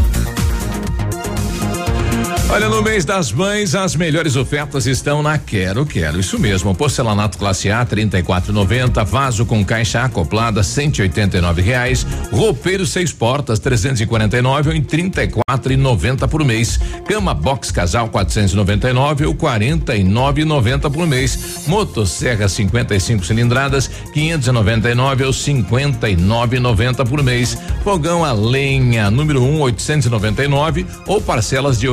Olha, 2.49 2.69
no 2.69 2.81
mês 2.81 3.03
das 3.03 3.29
mães, 3.29 3.75
as 3.75 3.93
melhores 3.93 4.37
ofertas 4.37 4.87
estão 4.87 5.21
na 5.21 5.37
Quero 5.37 5.85
Quero. 5.85 6.17
Isso 6.17 6.39
mesmo, 6.39 6.73
porcelanato 6.73 7.37
classe 7.37 7.69
A, 7.69 7.83
trinta 7.83 8.17
e 8.17 8.23
quatro 8.23 8.53
noventa, 8.53 9.03
vaso 9.03 9.45
com 9.45 9.65
caixa 9.65 10.03
acoplada, 10.03 10.63
cento 10.63 10.99
e 10.99 11.01
oitenta 11.01 11.37
e 11.37 11.41
nove 11.41 11.61
reais, 11.61 12.07
roupeiro 12.31 12.85
seis 12.85 13.11
portas, 13.11 13.59
trezentos 13.59 13.99
e 13.99 14.05
quarenta 14.05 14.37
e 14.37 14.41
nove 14.41 14.69
ou 14.69 14.75
em 14.75 14.81
trinta 14.81 15.25
e 15.25 15.27
quatro 15.27 15.73
e 15.73 15.75
noventa 15.75 16.25
por 16.25 16.41
mês. 16.45 16.79
Cama 17.05 17.33
box 17.33 17.69
casal, 17.69 18.07
quatrocentos 18.07 18.53
e 18.53 18.55
noventa 18.55 18.89
e 18.89 18.93
nove 18.93 19.25
ou 19.25 19.35
quarenta 19.35 19.93
e 19.93 20.01
nove 20.01 20.43
e 20.43 20.45
noventa 20.45 20.89
por 20.89 21.05
mês. 21.05 21.67
Motosserra 21.67 22.47
55 22.47 23.25
cilindradas, 23.25 23.89
quinhentos 24.13 24.47
e 24.47 24.51
noventa 24.53 24.89
e 24.89 24.95
nove 24.95 25.25
ou 25.25 25.33
cinquenta 25.33 26.09
e 26.09 26.15
nove 26.15 26.55
e 26.55 26.59
noventa 26.61 27.05
por 27.05 27.21
mês. 27.21 27.57
Fogão 27.83 28.23
a 28.23 28.31
lenha, 28.31 29.11
número 29.11 29.43
um, 29.43 29.59
oitocentos 29.59 30.07
e 30.07 30.09
noventa 30.09 30.45
e 30.45 30.47
nove 30.47 30.85
ou 31.05 31.19
parcelas 31.19 31.77
de 31.77 31.87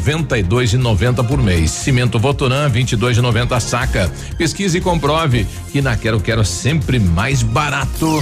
noventa 0.00 0.38
e 0.38 0.42
dois 0.42 0.72
e 0.72 0.78
noventa 0.78 1.22
por 1.22 1.42
mês. 1.42 1.70
Cimento 1.70 2.18
Votoran, 2.18 2.70
vinte 2.70 2.92
e 2.92 2.96
dois 2.96 3.18
e 3.18 3.20
noventa 3.20 3.56
a 3.56 3.60
saca. 3.60 4.10
Pesquise 4.38 4.78
e 4.78 4.80
comprove 4.80 5.46
que 5.70 5.82
na 5.82 5.94
Quero 5.94 6.18
Quero 6.18 6.40
é 6.40 6.44
sempre 6.44 6.98
mais 6.98 7.42
barato. 7.42 8.18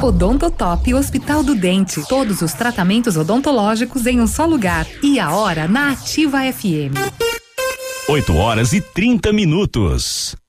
Odontotop 0.00 0.94
Hospital 0.94 1.42
do 1.42 1.54
Dente. 1.54 2.02
Todos 2.08 2.40
os 2.40 2.54
tratamentos 2.54 3.18
odontológicos 3.18 4.06
em 4.06 4.18
um 4.18 4.26
só 4.26 4.46
lugar. 4.46 4.86
E 5.02 5.20
a 5.20 5.30
hora 5.30 5.68
na 5.68 5.90
Ativa 5.90 6.38
FM. 6.50 6.96
8 8.08 8.34
horas 8.34 8.72
e 8.72 8.80
30 8.80 9.30
minutos. 9.30 10.39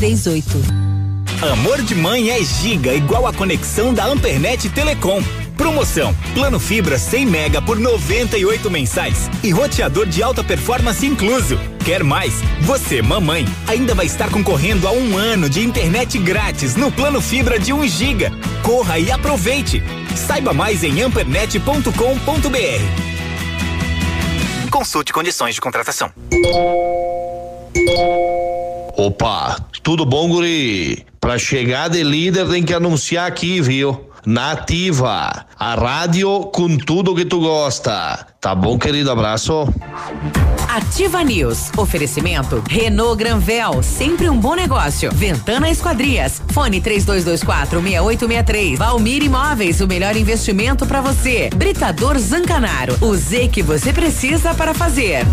29038. 0.00 0.80
Amor 1.52 1.82
de 1.82 1.94
mãe 1.94 2.30
é 2.30 2.42
giga, 2.42 2.94
igual 2.94 3.26
a 3.26 3.32
conexão 3.32 3.92
da 3.92 4.06
Ampernet 4.06 4.68
Telecom. 4.70 5.22
Promoção: 5.56 6.14
Plano 6.32 6.58
Fibra 6.58 6.98
100 6.98 7.26
mega 7.26 7.60
por 7.60 7.78
98 7.78 8.70
mensais 8.70 9.30
e 9.42 9.50
roteador 9.50 10.06
de 10.06 10.22
alta 10.22 10.42
performance 10.42 11.04
incluso. 11.04 11.58
Quer 11.84 12.02
mais? 12.02 12.32
Você, 12.62 13.02
mamãe, 13.02 13.46
ainda 13.66 13.94
vai 13.94 14.06
estar 14.06 14.30
concorrendo 14.30 14.88
a 14.88 14.92
um 14.92 15.18
ano 15.18 15.50
de 15.50 15.60
internet 15.60 16.18
grátis 16.18 16.76
no 16.76 16.90
Plano 16.90 17.20
Fibra 17.20 17.58
de 17.58 17.72
1 17.72 17.86
giga. 17.88 18.32
Corra 18.62 18.98
e 18.98 19.10
aproveite. 19.10 19.82
Saiba 20.16 20.54
mais 20.54 20.82
em 20.82 21.02
ampernet.com.br. 21.02 21.90
Consulte 24.70 25.12
condições 25.12 25.54
de 25.54 25.60
contratação. 25.60 26.10
Opa, 29.00 29.56
tudo 29.82 30.04
bom, 30.04 30.28
guri? 30.28 31.06
Pra 31.18 31.38
chegar 31.38 31.88
de 31.88 32.02
líder 32.04 32.46
tem 32.46 32.62
que 32.62 32.74
anunciar 32.74 33.26
aqui, 33.26 33.58
viu? 33.58 34.10
Nativa, 34.26 35.46
a 35.58 35.74
rádio 35.74 36.40
com 36.52 36.76
tudo 36.76 37.14
que 37.14 37.24
tu 37.24 37.40
gosta. 37.40 38.26
Tá 38.38 38.54
bom, 38.54 38.78
querido? 38.78 39.10
Abraço. 39.10 39.66
Ativa 40.68 41.24
News. 41.24 41.70
Oferecimento 41.78 42.62
Renault 42.68 43.16
Granvel, 43.16 43.82
sempre 43.82 44.28
um 44.28 44.36
bom 44.38 44.54
negócio. 44.54 45.10
Ventana 45.14 45.70
Esquadrias. 45.70 46.42
Fone 46.52 46.82
3224 46.82 47.80
6863. 47.80 48.78
Valmir 48.78 49.22
Imóveis, 49.22 49.80
o 49.80 49.86
melhor 49.86 50.14
investimento 50.14 50.84
para 50.84 51.00
você. 51.00 51.48
Britador 51.56 52.18
Zancanaro. 52.18 52.98
O 53.00 53.16
Z 53.16 53.48
que 53.48 53.62
você 53.62 53.94
precisa 53.94 54.52
para 54.52 54.74
fazer. 54.74 55.24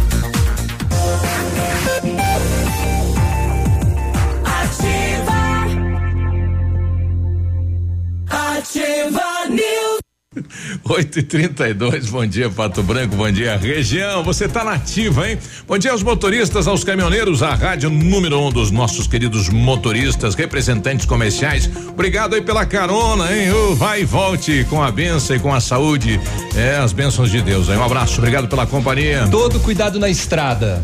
Ativa 8.30 9.48
News. 9.50 10.00
8 10.88 11.20
e 11.20 11.24
32 11.24 12.10
bom 12.10 12.26
dia 12.26 12.50
Pato 12.50 12.84
Branco, 12.84 13.16
bom 13.16 13.32
dia 13.32 13.58
região, 13.58 14.24
você 14.24 14.48
tá 14.48 14.64
nativa, 14.64 15.28
hein? 15.28 15.38
Bom 15.68 15.78
dia 15.78 15.92
aos 15.92 16.04
motoristas, 16.04 16.68
aos 16.68 16.84
caminhoneiros, 16.84 17.42
a 17.42 17.56
rádio 17.56 17.90
número 17.90 18.40
um 18.40 18.52
dos 18.52 18.70
nossos 18.70 19.08
queridos 19.08 19.50
motoristas, 19.50 20.36
representantes 20.36 21.06
comerciais, 21.06 21.70
obrigado 21.90 22.36
aí 22.36 22.42
pela 22.42 22.66
carona, 22.66 23.36
hein? 23.36 23.52
Ô, 23.52 23.76
vai 23.76 24.02
e 24.02 24.06
volte 24.06 24.66
com 24.70 24.84
a 24.84 24.92
benção 24.92 25.36
e 25.36 25.40
com 25.40 25.54
a 25.54 25.60
saúde, 25.60 26.20
é, 26.56 26.78
as 26.78 26.92
bênçãos 26.92 27.32
de 27.32 27.42
Deus, 27.42 27.70
hein? 27.70 27.78
Um 27.78 27.84
abraço, 27.84 28.18
obrigado 28.18 28.48
pela 28.48 28.68
companhia. 28.68 29.28
Todo 29.32 29.60
cuidado 29.60 30.00
na 30.00 30.10
estrada, 30.10 30.84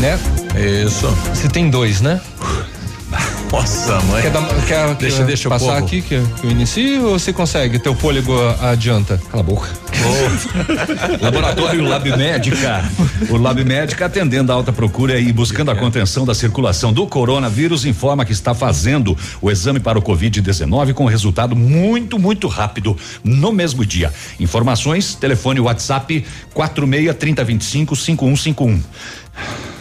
né? 0.00 0.18
Isso. 0.84 1.06
Você 1.34 1.48
tem 1.48 1.70
dois, 1.70 2.00
né? 2.00 2.20
Nossa, 3.52 4.00
mãe. 4.02 4.22
Quer, 4.22 4.30
dar- 4.32 4.48
quer- 4.66 4.94
Deixa- 4.96 5.16
quer 5.18 5.26
deixa 5.26 5.48
passar 5.48 5.78
aqui 5.78 6.02
que, 6.02 6.20
que 6.20 6.44
eu 6.46 6.50
inicie 6.50 6.98
ou 6.98 7.18
você 7.18 7.32
consegue? 7.32 7.78
Teu 7.78 7.94
fôlego 7.94 8.32
adianta? 8.60 9.20
Cala 9.30 9.42
a 9.42 9.46
boca. 9.46 9.68
Laboratório 11.22 11.82
Lab 11.82 12.08
Médica. 12.16 12.84
O 13.30 13.36
Lab 13.36 13.64
Médica 13.64 14.06
atendendo 14.06 14.50
a 14.52 14.54
alta 14.54 14.72
procura 14.72 15.18
e 15.18 15.32
buscando 15.32 15.70
a 15.70 15.76
contenção 15.76 16.24
da 16.24 16.34
circulação 16.34 16.92
do 16.92 17.06
coronavírus 17.06 17.84
informa 17.84 18.24
que 18.24 18.32
está 18.32 18.54
fazendo 18.54 19.16
o 19.40 19.50
exame 19.50 19.80
para 19.80 19.98
o 19.98 20.02
Covid-19 20.02 20.92
com 20.92 21.04
resultado 21.06 21.54
muito, 21.56 22.18
muito 22.18 22.48
rápido 22.48 22.96
no 23.22 23.52
mesmo 23.52 23.84
dia. 23.86 24.12
Informações, 24.40 25.14
telefone 25.14 25.60
WhatsApp 25.60 26.24
46 26.52 27.14
3025 27.16 27.96
5151. 27.96 28.82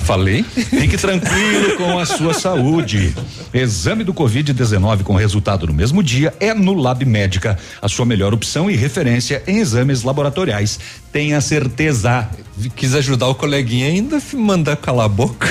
Falei? 0.06 0.44
Fique 0.44 0.98
tranquilo 0.98 1.78
com 1.78 1.98
a 1.98 2.06
sua 2.06 2.32
saúde. 2.32 3.12
Exame 3.52 4.04
do 4.04 4.14
Covid-19 4.14 5.02
com 5.02 5.16
resultado 5.16 5.66
no 5.66 5.74
mesmo 5.74 6.04
dia 6.04 6.32
é 6.40 6.54
no 6.54 6.74
Lab 6.76 7.04
Médica, 7.04 7.58
a 7.82 7.90
sua 7.90 8.06
melhor 8.06 8.32
opção 8.32 8.70
e 8.70 8.76
referência 8.76 9.42
em 9.48 9.58
exames 9.58 10.04
laboratoriais. 10.04 10.80
Tenha 11.12 11.42
certeza. 11.42 12.30
Quis 12.76 12.94
ajudar 12.94 13.28
o 13.28 13.36
coleguinha 13.36 13.88
ainda 13.88 14.22
mandar 14.34 14.76
calar 14.76 15.06
a 15.06 15.10
boca. 15.10 15.48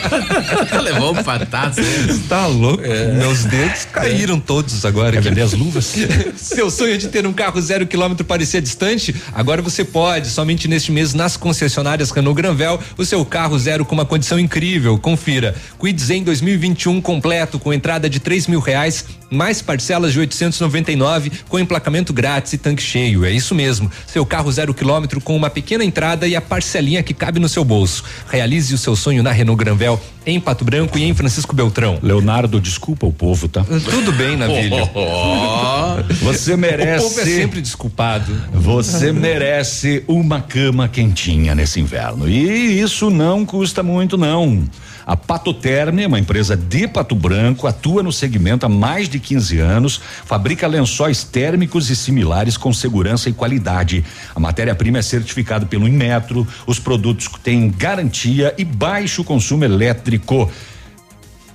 Levou 0.82 1.12
um 1.12 1.22
patato. 1.22 1.80
Tá 2.28 2.46
louco? 2.46 2.82
Meus 3.16 3.44
dedos 3.44 3.86
caíram 3.86 4.38
todos 4.38 4.84
agora. 4.84 5.12
Quer 5.12 5.22
vender 5.22 5.42
as 5.42 5.52
luvas? 5.52 5.94
Seu 6.36 6.70
sonho 6.70 6.98
de 6.98 7.08
ter 7.08 7.26
um 7.26 7.32
carro 7.32 7.60
zero 7.60 7.86
quilômetro 7.86 8.24
parecia 8.24 8.60
distante? 8.60 9.14
Agora 9.32 9.62
você 9.62 9.84
pode. 9.84 10.28
Somente 10.28 10.68
neste 10.68 10.92
mês 10.92 11.14
nas 11.14 11.36
concessionárias 11.36 12.10
Renault 12.10 12.36
Granvel, 12.36 12.78
o 12.96 13.04
seu 13.04 13.24
carro 13.24 13.58
zero 13.58 13.69
com 13.78 13.94
uma 13.94 14.04
condição 14.04 14.38
incrível. 14.38 14.98
Confira. 14.98 15.54
Quid 15.78 16.00
Zen 16.02 16.24
2021 16.24 17.00
completo 17.00 17.58
com 17.58 17.72
entrada 17.72 18.10
de 18.10 18.18
três 18.18 18.46
mil 18.46 18.58
reais, 18.58 19.04
mais 19.30 19.62
parcelas 19.62 20.12
de 20.12 20.18
899 20.18 21.30
com 21.48 21.58
emplacamento 21.58 22.12
grátis 22.12 22.52
e 22.52 22.58
tanque 22.58 22.82
cheio. 22.82 23.24
É 23.24 23.30
isso 23.30 23.54
mesmo. 23.54 23.90
Seu 24.06 24.26
carro 24.26 24.50
zero 24.50 24.74
quilômetro 24.74 25.20
com 25.20 25.36
uma 25.36 25.48
pequena 25.48 25.84
entrada 25.84 26.26
e 26.26 26.34
a 26.34 26.40
parcelinha 26.40 27.02
que 27.02 27.14
cabe 27.14 27.38
no 27.38 27.48
seu 27.48 27.64
bolso. 27.64 28.04
Realize 28.28 28.74
o 28.74 28.78
seu 28.78 28.96
sonho 28.96 29.22
na 29.22 29.30
Renault 29.30 29.62
Granvel 29.62 30.00
em 30.30 30.40
Pato 30.40 30.64
Branco 30.64 30.98
e 30.98 31.04
em 31.04 31.14
Francisco 31.14 31.54
Beltrão. 31.54 31.98
Leonardo, 32.02 32.60
desculpa 32.60 33.06
o 33.06 33.12
povo, 33.12 33.48
tá? 33.48 33.64
Tudo 33.64 34.12
bem, 34.12 34.36
Navilho. 34.36 34.76
Você 36.22 36.56
merece. 36.56 37.04
O 37.04 37.08
povo 37.08 37.20
é 37.20 37.24
sempre 37.24 37.60
desculpado. 37.60 38.32
Você 38.52 39.12
merece 39.12 40.04
uma 40.06 40.40
cama 40.40 40.88
quentinha 40.88 41.54
nesse 41.54 41.80
inverno. 41.80 42.28
E 42.28 42.80
isso 42.80 43.10
não 43.10 43.44
custa 43.44 43.82
muito, 43.82 44.16
não. 44.16 44.64
A 45.10 45.16
Patoterme 45.16 46.04
é 46.04 46.06
uma 46.06 46.20
empresa 46.20 46.56
de 46.56 46.86
Pato 46.86 47.16
Branco, 47.16 47.66
atua 47.66 48.00
no 48.00 48.12
segmento 48.12 48.64
há 48.64 48.68
mais 48.68 49.08
de 49.08 49.18
15 49.18 49.58
anos, 49.58 50.00
fabrica 50.24 50.68
lençóis 50.68 51.24
térmicos 51.24 51.90
e 51.90 51.96
similares 51.96 52.56
com 52.56 52.72
segurança 52.72 53.28
e 53.28 53.32
qualidade. 53.32 54.04
A 54.32 54.38
matéria-prima 54.38 54.98
é 54.98 55.02
certificada 55.02 55.66
pelo 55.66 55.88
Inmetro, 55.88 56.46
os 56.64 56.78
produtos 56.78 57.28
têm 57.42 57.68
garantia 57.72 58.54
e 58.56 58.64
baixo 58.64 59.24
consumo 59.24 59.64
elétrico. 59.64 60.48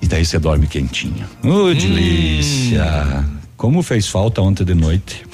E 0.02 0.06
daí 0.06 0.26
você 0.26 0.38
dorme 0.38 0.68
quentinho. 0.68 1.26
Ô, 1.42 1.74
delícia! 1.74 3.26
Como 3.58 3.82
fez 3.82 4.08
falta 4.08 4.42
ontem 4.42 4.66
de 4.66 4.74
noite. 4.74 5.26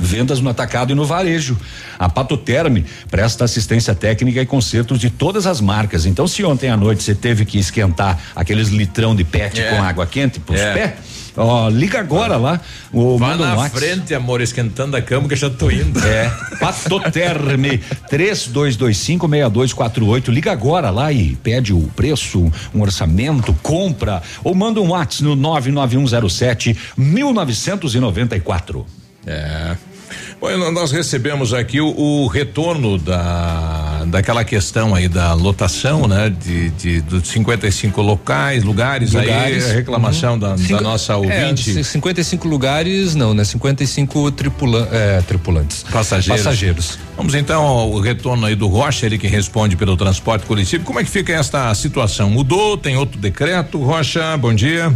Vendas 0.00 0.40
no 0.40 0.48
atacado 0.48 0.90
e 0.92 0.94
no 0.94 1.04
varejo. 1.04 1.56
A 1.98 2.08
Patoterme 2.08 2.84
presta 3.10 3.44
assistência 3.44 3.94
técnica 3.94 4.40
e 4.40 4.46
consertos 4.46 4.98
de 4.98 5.10
todas 5.10 5.46
as 5.46 5.60
marcas. 5.60 6.06
Então, 6.06 6.26
se 6.26 6.42
ontem 6.44 6.70
à 6.70 6.76
noite 6.78 7.02
você 7.02 7.14
teve 7.14 7.44
que 7.44 7.58
esquentar 7.58 8.18
aqueles 8.34 8.68
litrão 8.68 9.14
de 9.14 9.22
pet 9.24 9.60
É. 9.60 9.70
com 9.70 9.82
água 9.82 10.06
quente 10.06 10.40
pros 10.40 10.58
É. 10.58 10.72
pés, 10.72 10.92
ó, 11.36 11.68
liga 11.68 12.00
agora 12.00 12.36
lá. 12.36 12.60
O 12.92 13.16
Vá 13.18 13.28
manda 13.28 13.42
um 13.42 13.46
na 13.46 13.54
WhatsApp. 13.56 13.78
frente, 13.78 14.14
amor, 14.14 14.40
esquentando 14.40 14.96
a 14.96 15.02
cama 15.02 15.28
que 15.28 15.34
eu 15.34 15.38
já 15.38 15.50
tô 15.50 15.70
indo. 15.70 15.98
É, 16.04 16.30
Patoterme 16.58 17.80
32256248. 18.10 20.28
Liga 20.28 20.50
agora 20.52 20.90
lá 20.90 21.12
e 21.12 21.36
pede 21.36 21.72
o 21.72 21.82
preço, 21.94 22.50
um 22.74 22.82
orçamento, 22.82 23.52
compra 23.62 24.22
ou 24.42 24.54
manda 24.54 24.80
um 24.80 24.88
WhatsApp 24.90 25.24
no 25.24 25.36
99107 25.36 26.76
1994. 26.96 28.86
É. 29.26 29.76
Bom, 30.40 30.70
nós 30.72 30.90
recebemos 30.90 31.52
aqui 31.52 31.80
o, 31.82 31.88
o 31.94 32.26
retorno 32.26 32.96
da 32.96 33.88
daquela 34.06 34.42
questão 34.42 34.94
aí 34.94 35.06
da 35.06 35.34
lotação, 35.34 36.08
né? 36.08 36.30
De, 36.30 36.70
de 36.70 37.00
dos 37.02 37.28
55 37.28 38.00
locais, 38.00 38.64
lugares, 38.64 39.14
aí, 39.14 39.30
a 39.30 39.72
reclamação 39.74 40.38
da, 40.38 40.52
da 40.52 40.56
Cinco- 40.58 40.82
nossa 40.82 41.12
é, 41.12 41.16
ouvinte. 41.16 41.74
c- 41.74 41.84
55 41.84 42.48
lugares, 42.48 43.14
não, 43.14 43.34
né? 43.34 43.44
55 43.44 44.30
tripula, 44.32 44.88
é, 44.90 45.20
tripulantes. 45.20 45.84
Passageiros. 45.92 46.42
Passageiros. 46.42 46.98
Vamos 47.16 47.34
então 47.34 47.62
ao 47.62 48.00
retorno 48.00 48.46
aí 48.46 48.54
do 48.56 48.66
Rocha, 48.66 49.04
ele 49.06 49.18
que 49.18 49.28
responde 49.28 49.76
pelo 49.76 49.94
transporte 49.96 50.46
coletivo. 50.46 50.82
Como 50.84 50.98
é 50.98 51.04
que 51.04 51.10
fica 51.10 51.32
esta 51.34 51.72
situação? 51.74 52.30
Mudou? 52.30 52.78
Tem 52.78 52.96
outro 52.96 53.20
decreto? 53.20 53.78
Rocha, 53.78 54.36
bom 54.38 54.54
dia. 54.54 54.92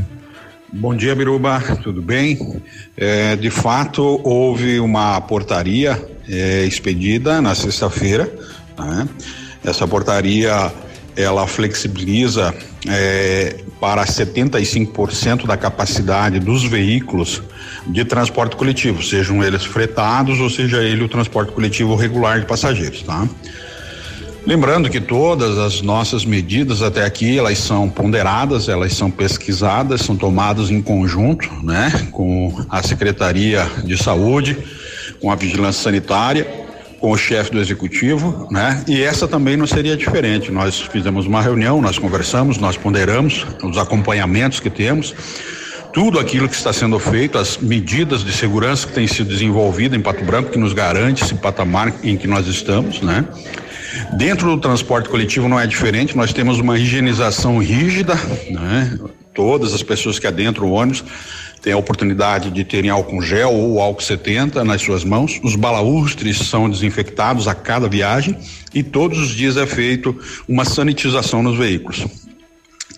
Bom 0.76 0.92
dia, 0.92 1.14
Biruba, 1.14 1.62
tudo 1.84 2.02
bem? 2.02 2.60
É, 2.96 3.36
de 3.36 3.48
fato, 3.48 4.20
houve 4.24 4.80
uma 4.80 5.20
portaria 5.20 6.04
é, 6.28 6.64
expedida 6.64 7.40
na 7.40 7.54
sexta-feira. 7.54 8.28
né? 8.76 9.08
Essa 9.64 9.86
portaria 9.86 10.72
ela 11.16 11.46
flexibiliza 11.46 12.52
é, 12.88 13.54
para 13.78 14.04
75% 14.04 15.46
da 15.46 15.56
capacidade 15.56 16.40
dos 16.40 16.64
veículos 16.64 17.40
de 17.86 18.04
transporte 18.04 18.56
coletivo, 18.56 19.00
sejam 19.00 19.44
eles 19.44 19.64
fretados 19.64 20.40
ou 20.40 20.50
seja 20.50 20.82
ele 20.82 21.04
o 21.04 21.08
transporte 21.08 21.52
coletivo 21.52 21.94
regular 21.94 22.40
de 22.40 22.46
passageiros, 22.46 23.02
tá? 23.02 23.28
Lembrando 24.46 24.90
que 24.90 25.00
todas 25.00 25.56
as 25.56 25.80
nossas 25.80 26.26
medidas 26.26 26.82
até 26.82 27.02
aqui, 27.02 27.38
elas 27.38 27.56
são 27.58 27.88
ponderadas, 27.88 28.68
elas 28.68 28.92
são 28.92 29.10
pesquisadas, 29.10 30.02
são 30.02 30.16
tomadas 30.16 30.70
em 30.70 30.82
conjunto, 30.82 31.48
né, 31.62 32.08
com 32.12 32.54
a 32.68 32.82
Secretaria 32.82 33.66
de 33.82 33.96
Saúde, 33.96 34.58
com 35.18 35.30
a 35.30 35.34
Vigilância 35.34 35.82
Sanitária, 35.82 36.46
com 37.00 37.10
o 37.10 37.16
chefe 37.16 37.52
do 37.52 37.60
executivo, 37.60 38.46
né? 38.50 38.84
E 38.86 39.02
essa 39.02 39.26
também 39.26 39.56
não 39.56 39.66
seria 39.66 39.96
diferente. 39.96 40.50
Nós 40.50 40.80
fizemos 40.80 41.26
uma 41.26 41.40
reunião, 41.40 41.80
nós 41.80 41.98
conversamos, 41.98 42.58
nós 42.58 42.76
ponderamos 42.76 43.46
os 43.62 43.78
acompanhamentos 43.78 44.60
que 44.60 44.68
temos, 44.68 45.14
tudo 45.92 46.18
aquilo 46.18 46.48
que 46.48 46.54
está 46.54 46.72
sendo 46.72 46.98
feito, 46.98 47.38
as 47.38 47.56
medidas 47.56 48.22
de 48.22 48.32
segurança 48.32 48.86
que 48.86 48.92
têm 48.92 49.06
sido 49.06 49.28
desenvolvidas 49.28 49.98
em 49.98 50.02
Pato 50.02 50.24
Branco, 50.24 50.50
que 50.50 50.58
nos 50.58 50.74
garante 50.74 51.24
esse 51.24 51.34
patamar 51.34 51.94
em 52.02 52.16
que 52.16 52.26
nós 52.26 52.46
estamos, 52.46 53.00
né? 53.00 53.24
Dentro 54.16 54.50
do 54.54 54.60
transporte 54.60 55.08
coletivo 55.08 55.48
não 55.48 55.58
é 55.58 55.66
diferente, 55.66 56.16
nós 56.16 56.32
temos 56.32 56.58
uma 56.58 56.78
higienização 56.78 57.58
rígida, 57.58 58.14
né? 58.50 58.98
Todas 59.34 59.74
as 59.74 59.82
pessoas 59.82 60.18
que 60.18 60.26
adentram 60.26 60.68
o 60.68 60.72
ônibus 60.72 61.04
têm 61.60 61.72
a 61.72 61.76
oportunidade 61.76 62.50
de 62.50 62.62
terem 62.62 62.90
álcool 62.90 63.22
gel 63.22 63.52
ou 63.52 63.80
álcool 63.80 64.02
70 64.02 64.62
nas 64.64 64.82
suas 64.82 65.02
mãos. 65.02 65.40
Os 65.42 65.56
balaústres 65.56 66.38
são 66.38 66.68
desinfectados 66.68 67.48
a 67.48 67.54
cada 67.54 67.88
viagem 67.88 68.36
e 68.72 68.82
todos 68.82 69.18
os 69.18 69.30
dias 69.30 69.56
é 69.56 69.66
feito 69.66 70.16
uma 70.46 70.64
sanitização 70.64 71.42
nos 71.42 71.56
veículos. 71.56 72.06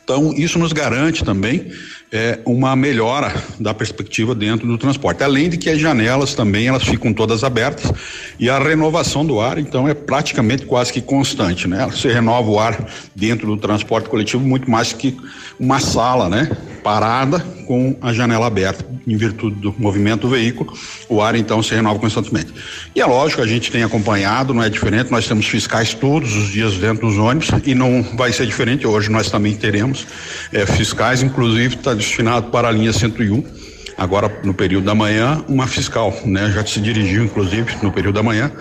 Então, 0.02 0.32
isso 0.36 0.58
nos 0.58 0.72
garante 0.72 1.24
também 1.24 1.72
é, 2.12 2.38
uma 2.44 2.76
melhora 2.76 3.34
da 3.58 3.74
perspectiva 3.74 4.34
dentro 4.34 4.66
do 4.66 4.78
transporte. 4.78 5.22
Além 5.22 5.48
de 5.48 5.56
que 5.56 5.68
as 5.68 5.80
janelas 5.80 6.34
também 6.34 6.68
elas 6.68 6.84
ficam 6.84 7.12
todas 7.12 7.42
abertas 7.42 7.92
e 8.38 8.48
a 8.48 8.58
renovação 8.58 9.24
do 9.24 9.40
ar, 9.40 9.58
então, 9.58 9.88
é 9.88 9.94
praticamente 9.94 10.64
quase 10.66 10.92
que 10.92 11.00
constante, 11.00 11.66
né? 11.66 11.86
Você 11.90 12.12
renova 12.12 12.48
o 12.48 12.58
ar 12.58 12.86
dentro 13.14 13.46
do 13.46 13.56
transporte 13.56 14.08
coletivo 14.08 14.42
muito 14.42 14.70
mais 14.70 14.92
que 14.92 15.16
uma 15.58 15.80
sala, 15.80 16.28
né? 16.28 16.50
Parada 16.82 17.40
com 17.66 17.96
a 18.00 18.12
janela 18.12 18.46
aberta, 18.46 18.86
em 19.06 19.16
virtude 19.16 19.56
do 19.56 19.74
movimento 19.76 20.22
do 20.22 20.28
veículo, 20.28 20.72
o 21.08 21.20
ar 21.20 21.34
então 21.34 21.60
se 21.62 21.74
renova 21.74 21.98
constantemente. 21.98 22.52
E 22.94 23.00
é 23.00 23.04
lógico, 23.04 23.42
a 23.42 23.46
gente 23.46 23.72
tem 23.72 23.82
acompanhado, 23.82 24.54
não 24.54 24.62
é 24.62 24.70
diferente, 24.70 25.10
nós 25.10 25.26
temos 25.26 25.46
fiscais 25.46 25.92
todos 25.92 26.34
os 26.36 26.48
dias 26.48 26.74
dentro 26.74 27.08
dos 27.08 27.18
ônibus 27.18 27.50
e 27.64 27.74
não 27.74 28.02
vai 28.16 28.32
ser 28.32 28.46
diferente, 28.46 28.86
hoje 28.86 29.10
nós 29.10 29.30
também 29.30 29.54
teremos 29.56 30.06
eh, 30.52 30.64
fiscais, 30.64 31.22
inclusive 31.22 31.74
está 31.74 31.92
destinado 31.96 32.50
para 32.50 32.68
a 32.68 32.70
linha 32.70 32.92
101. 32.92 33.42
Agora, 33.98 34.40
no 34.44 34.52
período 34.52 34.84
da 34.84 34.94
manhã, 34.94 35.42
uma 35.48 35.66
fiscal, 35.66 36.14
né? 36.24 36.52
Já 36.54 36.64
se 36.66 36.80
dirigiu, 36.80 37.24
inclusive, 37.24 37.76
no 37.82 37.90
período 37.90 38.16
da 38.16 38.22
manhã, 38.22 38.52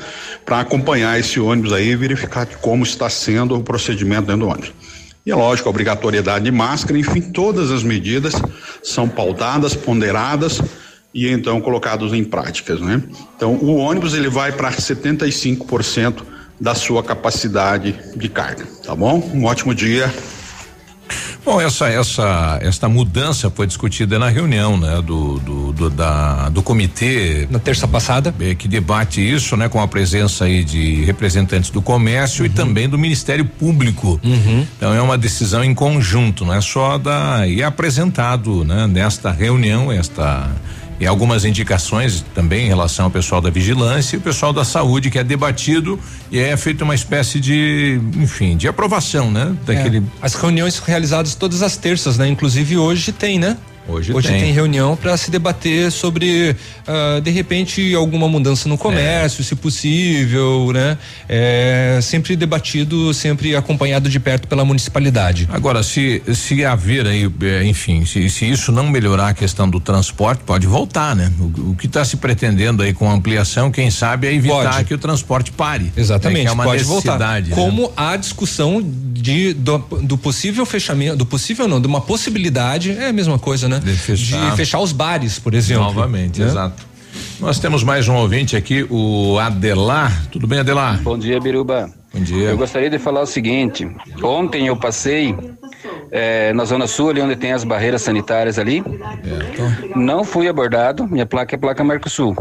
para 0.46 0.62
acompanhar 0.62 1.20
esse 1.20 1.40
ônibus 1.40 1.74
aí 1.74 1.90
e 1.90 1.96
verificar 1.96 2.46
como 2.62 2.84
está 2.84 3.10
sendo 3.10 3.56
o 3.56 3.62
procedimento 3.62 4.28
dentro 4.28 4.46
do 4.46 4.48
ônibus. 4.48 4.72
E 5.26 5.32
é 5.32 5.36
lógico, 5.36 5.68
a 5.68 5.72
obrigatoriedade 5.72 6.46
de 6.46 6.52
máscara, 6.52 6.98
enfim, 6.98 7.20
todas 7.20 7.72
as 7.72 7.84
medidas 7.84 8.34
são 8.84 9.10
pautadas, 9.10 9.76
ponderadas 9.76 10.62
e 11.14 11.28
então 11.28 11.60
colocadas 11.60 12.14
em 12.14 12.24
práticas, 12.24 12.80
né? 12.80 13.02
Então, 13.36 13.56
o 13.56 13.76
ônibus 13.76 14.14
ele 14.14 14.30
vai 14.30 14.52
para 14.52 14.72
75% 14.72 16.24
da 16.62 16.76
sua 16.76 17.04
capacidade 17.04 18.00
de 18.16 18.30
carga, 18.30 18.66
tá 18.84 18.96
bom? 18.96 19.32
Um 19.34 19.46
ótimo 19.46 19.74
dia. 19.74 20.14
Bom, 21.44 21.62
essa 21.62 21.88
essa 21.88 22.58
esta 22.62 22.90
mudança 22.90 23.52
foi 23.52 23.68
discutida 23.68 24.18
na 24.18 24.30
reunião, 24.30 24.78
né, 24.78 25.02
do 25.02 25.40
do, 25.40 25.72
do 25.72 25.90
da 25.90 26.50
do 26.50 26.64
comitê. 26.64 27.48
Na 27.52 27.60
terça 27.60 27.88
passada. 27.88 28.34
Que 28.58 28.68
debate 28.68 29.22
isso, 29.22 29.56
né, 29.56 29.70
com 29.70 29.80
a 29.80 29.88
presença 29.88 30.46
aí 30.46 30.64
de 30.64 31.04
representantes 31.06 31.70
do 31.70 31.82
comércio 31.82 32.46
e 32.46 32.50
também 32.50 32.90
do 32.90 32.98
Ministério 32.98 33.46
Público. 33.46 34.20
Então 34.78 34.94
é 34.94 35.02
uma 35.02 35.18
decisão 35.18 35.64
em 35.64 35.74
conjunto, 35.74 36.44
não 36.46 36.54
é 36.54 36.62
só 36.62 36.98
da 36.98 37.48
e 37.48 37.62
é 37.62 37.66
apresentado, 37.66 38.64
né, 38.64 38.88
nesta 38.88 39.32
reunião 39.32 39.92
esta 39.92 40.50
e 41.00 41.06
algumas 41.06 41.46
indicações 41.46 42.24
também 42.34 42.66
em 42.66 42.68
relação 42.68 43.06
ao 43.06 43.12
pessoal 43.12 43.42
da 43.42 43.50
vigilância 43.50 44.16
e 44.16 44.20
o 44.20 44.22
pessoal 44.22 44.54
da 44.54 44.64
saúde 44.64 45.10
que 45.10 45.20
é 45.20 45.24
debatido 45.24 46.00
e 46.32 46.40
é 46.40 46.56
feita 46.56 46.84
uma 46.84 46.96
espécie 46.96 47.40
de, 47.40 48.00
enfim, 48.16 48.56
de 48.56 48.68
aprovação, 48.68 49.32
né, 49.32 49.56
daquele 49.66 49.98
É, 49.98 50.02
as 50.22 50.34
reuniões 50.36 50.80
realizadas 50.80 51.36
todas 51.36 51.62
as 51.62 51.78
terças, 51.78 52.18
né? 52.18 52.28
Inclusive 52.28 52.78
hoje 52.78 53.12
tem, 53.12 53.40
né? 53.40 53.58
Hoje, 53.88 54.14
Hoje 54.14 54.28
tem. 54.30 54.42
tem, 54.42 54.52
reunião 54.52 54.96
para 54.96 55.16
se 55.18 55.30
debater 55.30 55.92
sobre, 55.92 56.56
ah, 56.88 57.20
de 57.22 57.32
repente, 57.32 57.94
alguma 57.94 58.28
mudança 58.28 58.68
no 58.68 58.78
comércio, 58.78 59.44
se 59.44 59.56
possível, 59.56 60.72
né? 60.74 60.98
É, 61.30 62.00
sempre 62.02 62.36
debatido, 62.36 63.14
sempre 63.14 63.56
acompanhado 63.56 64.10
de 64.10 64.20
perto 64.20 64.48
pela 64.48 64.66
municipalidade. 64.66 65.48
Agora, 65.52 65.84
se 65.84 66.22
se 66.34 66.64
haver 66.66 67.08
aí, 67.08 67.30
eh, 67.42 67.64
enfim, 67.66 68.06
se, 68.06 68.30
se 68.30 68.50
isso 68.50 68.72
não 68.72 68.90
melhorar 68.90 69.30
a 69.30 69.34
questão 69.34 69.70
do 69.70 69.80
transporte, 69.80 70.44
pode 70.44 70.68
voltar, 70.68 71.16
né? 71.16 71.32
O, 71.40 71.72
o 71.72 71.76
que 71.76 71.86
está 71.86 72.04
se 72.04 72.18
pretendendo 72.18 72.84
aí 72.84 72.94
com 72.94 73.10
a 73.10 73.14
ampliação, 73.14 73.72
quem 73.72 73.92
sabe, 73.92 74.28
é 74.28 74.34
evitar 74.34 74.74
Pode. 74.74 74.86
que 74.86 74.94
o 74.94 74.98
transporte 74.98 75.52
pare. 75.52 75.92
Exatamente, 75.96 76.46
né? 76.46 76.50
É 76.50 76.54
uma 76.54 76.64
pode 76.64 76.84
voltar. 76.84 77.20
né? 77.20 77.50
Como 77.52 77.92
a 77.96 78.16
discussão 78.16 78.82
de 78.82 79.54
do, 79.54 79.78
do 79.78 80.18
possível 80.18 80.66
fechamento, 80.66 81.16
do 81.18 81.26
possível 81.26 81.68
não, 81.68 81.82
de 81.82 81.88
uma 81.88 82.02
possibilidade, 82.02 82.92
é 82.92 83.10
a 83.10 83.14
mesma 83.14 83.40
coisa, 83.40 83.68
né? 83.68 83.75
De 83.80 83.96
fechar. 84.56 84.80
os 84.80 84.92
bares, 84.92 85.40
por 85.40 85.54
exemplo. 85.54 85.84
Novamente, 85.86 86.40
né? 86.40 86.48
exato. 86.48 86.84
Nós 87.40 87.60
temos 87.60 87.84
mais 87.84 88.08
um 88.08 88.16
ouvinte 88.16 88.56
aqui, 88.56 88.86
o 88.90 89.38
Adelar. 89.40 90.28
Tudo 90.32 90.48
bem, 90.48 90.60
Adelar? 90.60 91.02
Bom 91.02 91.18
dia, 91.18 91.40
Biruba. 91.40 91.90
Bom 92.14 92.22
dia. 92.22 92.50
Eu 92.50 92.58
gostaria 92.58 92.90
de 92.90 92.98
falar 92.98 93.22
o 93.22 93.26
seguinte: 93.26 93.86
ontem 94.24 94.68
eu 94.68 94.78
passei 94.78 95.36
eh, 96.12 96.54
na 96.54 96.64
Zona 96.64 96.88
Sul, 96.88 97.10
ali 97.10 97.22
onde 97.22 97.36
tem 97.36 97.52
as 97.52 97.66
barreiras 97.66 98.02
sanitárias 98.04 98.58
ali. 98.58 98.82
Não 99.96 100.24
fui 100.24 100.48
abordado, 100.48 101.06
minha 101.08 101.26
placa 101.26 101.56
é 101.56 101.58
placa 101.58 101.84
Mercosul. 101.84 102.36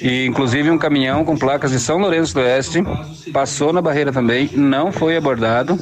E 0.00 0.26
inclusive 0.26 0.70
um 0.70 0.78
caminhão 0.78 1.24
com 1.24 1.36
placas 1.36 1.72
de 1.72 1.80
São 1.80 1.98
Lourenço 1.98 2.34
do 2.34 2.40
Oeste 2.40 2.84
passou 3.32 3.72
na 3.72 3.82
barreira 3.82 4.12
também, 4.12 4.48
não 4.54 4.92
foi 4.92 5.16
abordado. 5.16 5.76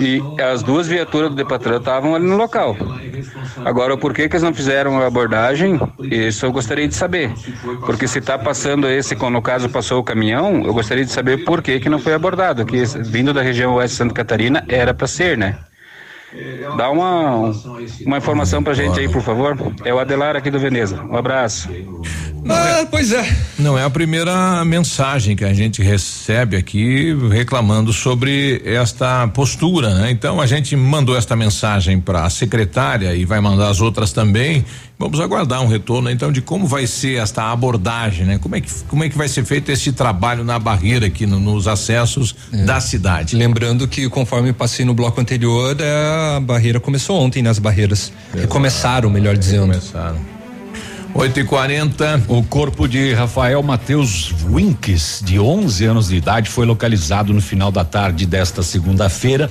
E 0.00 0.20
as 0.42 0.62
duas 0.62 0.88
viaturas 0.88 1.30
do 1.30 1.36
Depatran 1.36 1.78
estavam 1.78 2.16
ali 2.16 2.26
no 2.26 2.36
local. 2.36 2.76
Agora, 3.64 3.94
o 3.94 3.98
porquê 3.98 4.28
que 4.28 4.34
eles 4.34 4.42
não 4.42 4.54
fizeram 4.54 5.00
a 5.00 5.06
abordagem, 5.06 5.80
isso 6.00 6.46
eu 6.46 6.52
gostaria 6.52 6.86
de 6.86 6.94
saber. 6.94 7.32
Porque 7.84 8.06
se 8.06 8.18
está 8.18 8.38
passando 8.38 8.88
esse, 8.88 9.16
como 9.16 9.30
no 9.30 9.42
caso 9.42 9.68
passou 9.68 10.00
o 10.00 10.04
caminhão, 10.04 10.64
eu 10.64 10.72
gostaria 10.72 11.04
de 11.04 11.10
saber 11.12 11.44
por 11.44 11.62
que 11.62 11.80
que 11.80 11.88
não 11.88 11.98
foi 11.98 12.14
abordado, 12.14 12.64
que 12.64 12.82
vindo 13.04 13.32
da 13.32 13.42
região 13.42 13.74
oeste 13.74 13.96
Santa 13.96 14.14
Catarina 14.14 14.64
era 14.68 14.94
para 14.94 15.06
ser, 15.06 15.36
né? 15.36 15.58
Dá 16.76 16.90
uma, 16.90 17.50
uma 18.04 18.18
informação 18.18 18.62
pra 18.62 18.74
gente 18.74 19.00
aí, 19.00 19.08
por 19.08 19.22
favor. 19.22 19.56
É 19.84 19.94
o 19.94 19.98
Adelar 19.98 20.36
aqui 20.36 20.50
do 20.50 20.58
Veneza. 20.58 21.02
Um 21.02 21.16
abraço. 21.16 21.70
Ah, 22.48 22.86
pois 22.90 23.12
é. 23.12 23.36
Não 23.58 23.76
é 23.78 23.84
a 23.84 23.90
primeira 23.90 24.64
mensagem 24.64 25.34
que 25.34 25.44
a 25.44 25.52
gente 25.52 25.82
recebe 25.82 26.56
aqui 26.56 27.14
reclamando 27.30 27.92
sobre 27.92 28.62
esta 28.64 29.26
postura, 29.28 29.94
né? 29.94 30.10
Então 30.10 30.40
a 30.40 30.46
gente 30.46 30.74
mandou 30.76 31.16
esta 31.16 31.34
mensagem 31.34 32.00
para 32.00 32.24
a 32.24 32.30
secretária 32.30 33.14
e 33.14 33.24
vai 33.24 33.40
mandar 33.40 33.68
as 33.68 33.80
outras 33.80 34.12
também. 34.12 34.64
Vamos 34.98 35.20
aguardar 35.20 35.60
um 35.62 35.68
retorno 35.68 36.10
então 36.10 36.32
de 36.32 36.40
como 36.40 36.66
vai 36.66 36.86
ser 36.86 37.18
esta 37.20 37.50
abordagem, 37.52 38.24
né? 38.26 38.38
Como 38.38 38.56
é 38.56 38.60
que 38.60 38.72
como 38.88 39.04
é 39.04 39.08
que 39.08 39.16
vai 39.16 39.28
ser 39.28 39.44
feito 39.44 39.70
esse 39.70 39.92
trabalho 39.92 40.42
na 40.44 40.58
barreira 40.58 41.06
aqui 41.06 41.26
no, 41.26 41.38
nos 41.38 41.66
acessos 41.68 42.34
É. 42.52 42.64
da 42.64 42.80
cidade? 42.80 43.36
Lembrando 43.36 43.86
que 43.86 44.08
conforme 44.08 44.52
passei 44.52 44.84
no 44.84 44.94
bloco 44.94 45.20
anterior, 45.20 45.76
é, 45.80 46.36
a 46.36 46.40
barreira 46.40 46.80
começou 46.80 47.20
ontem 47.20 47.42
nas 47.42 47.58
barreiras. 47.58 48.12
Recomeçaram, 48.34 49.10
melhor 49.10 49.36
dizendo. 49.36 49.62
Começaram. 49.62 50.37
8 51.14 51.40
e 51.40 51.44
40 51.44 52.22
O 52.28 52.42
corpo 52.42 52.86
de 52.86 53.12
Rafael 53.12 53.62
Matheus 53.62 54.34
Winks, 54.46 55.22
de 55.24 55.38
11 55.38 55.84
anos 55.84 56.08
de 56.08 56.16
idade, 56.16 56.50
foi 56.50 56.66
localizado 56.66 57.32
no 57.32 57.40
final 57.40 57.72
da 57.72 57.84
tarde 57.84 58.26
desta 58.26 58.62
segunda-feira 58.62 59.50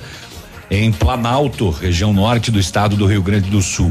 em 0.70 0.92
Planalto, 0.92 1.70
região 1.70 2.12
norte 2.12 2.50
do 2.50 2.58
estado 2.58 2.94
do 2.94 3.06
Rio 3.06 3.22
Grande 3.22 3.48
do 3.48 3.62
Sul. 3.62 3.90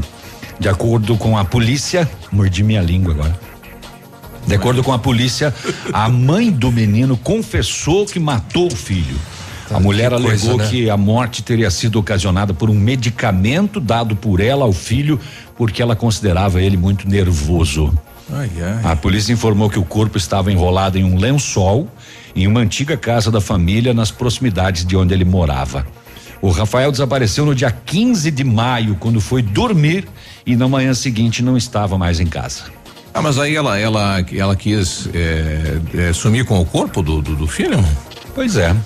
De 0.60 0.68
acordo 0.68 1.16
com 1.16 1.36
a 1.36 1.44
polícia, 1.44 2.08
mordi 2.30 2.62
minha 2.62 2.80
língua 2.80 3.14
agora. 3.14 3.38
De 4.46 4.54
acordo 4.54 4.82
com 4.82 4.92
a 4.92 4.98
polícia, 4.98 5.54
a 5.92 6.08
mãe 6.08 6.50
do 6.50 6.72
menino 6.72 7.16
confessou 7.16 8.06
que 8.06 8.18
matou 8.18 8.68
o 8.68 8.76
filho. 8.76 9.18
A 9.70 9.80
mulher 9.80 10.08
que 10.08 10.14
alegou 10.14 10.30
coisa, 10.30 10.56
né? 10.56 10.68
que 10.68 10.90
a 10.90 10.96
morte 10.96 11.42
teria 11.42 11.70
sido 11.70 11.98
ocasionada 11.98 12.54
por 12.54 12.70
um 12.70 12.74
medicamento 12.74 13.80
dado 13.80 14.16
por 14.16 14.40
ela 14.40 14.64
ao 14.64 14.72
filho, 14.72 15.20
porque 15.56 15.82
ela 15.82 15.94
considerava 15.94 16.62
ele 16.62 16.76
muito 16.76 17.08
nervoso. 17.08 17.92
Ai, 18.30 18.50
ai. 18.60 18.92
A 18.92 18.96
polícia 18.96 19.32
informou 19.32 19.70
que 19.70 19.78
o 19.78 19.84
corpo 19.84 20.16
estava 20.16 20.52
enrolado 20.52 20.98
em 20.98 21.04
um 21.04 21.16
lençol 21.16 21.88
em 22.36 22.46
uma 22.46 22.60
antiga 22.60 22.96
casa 22.96 23.30
da 23.30 23.40
família 23.40 23.92
nas 23.92 24.10
proximidades 24.10 24.84
de 24.84 24.96
onde 24.96 25.12
ele 25.12 25.24
morava. 25.24 25.86
O 26.40 26.50
Rafael 26.50 26.92
desapareceu 26.92 27.44
no 27.44 27.54
dia 27.54 27.70
15 27.70 28.30
de 28.30 28.44
maio, 28.44 28.96
quando 29.00 29.20
foi 29.20 29.42
dormir 29.42 30.06
e 30.46 30.54
na 30.54 30.68
manhã 30.68 30.94
seguinte 30.94 31.42
não 31.42 31.56
estava 31.56 31.98
mais 31.98 32.20
em 32.20 32.26
casa. 32.26 32.64
Ah, 33.12 33.20
mas 33.20 33.38
aí 33.38 33.56
ela 33.56 33.76
ela 33.78 34.24
ela 34.32 34.54
quis 34.54 35.08
é, 35.12 35.80
é, 35.94 36.12
sumir 36.12 36.44
com 36.44 36.60
o 36.60 36.64
corpo 36.64 37.02
do, 37.02 37.20
do, 37.20 37.34
do 37.34 37.46
filho? 37.48 37.84
Pois 38.34 38.56
é. 38.56 38.76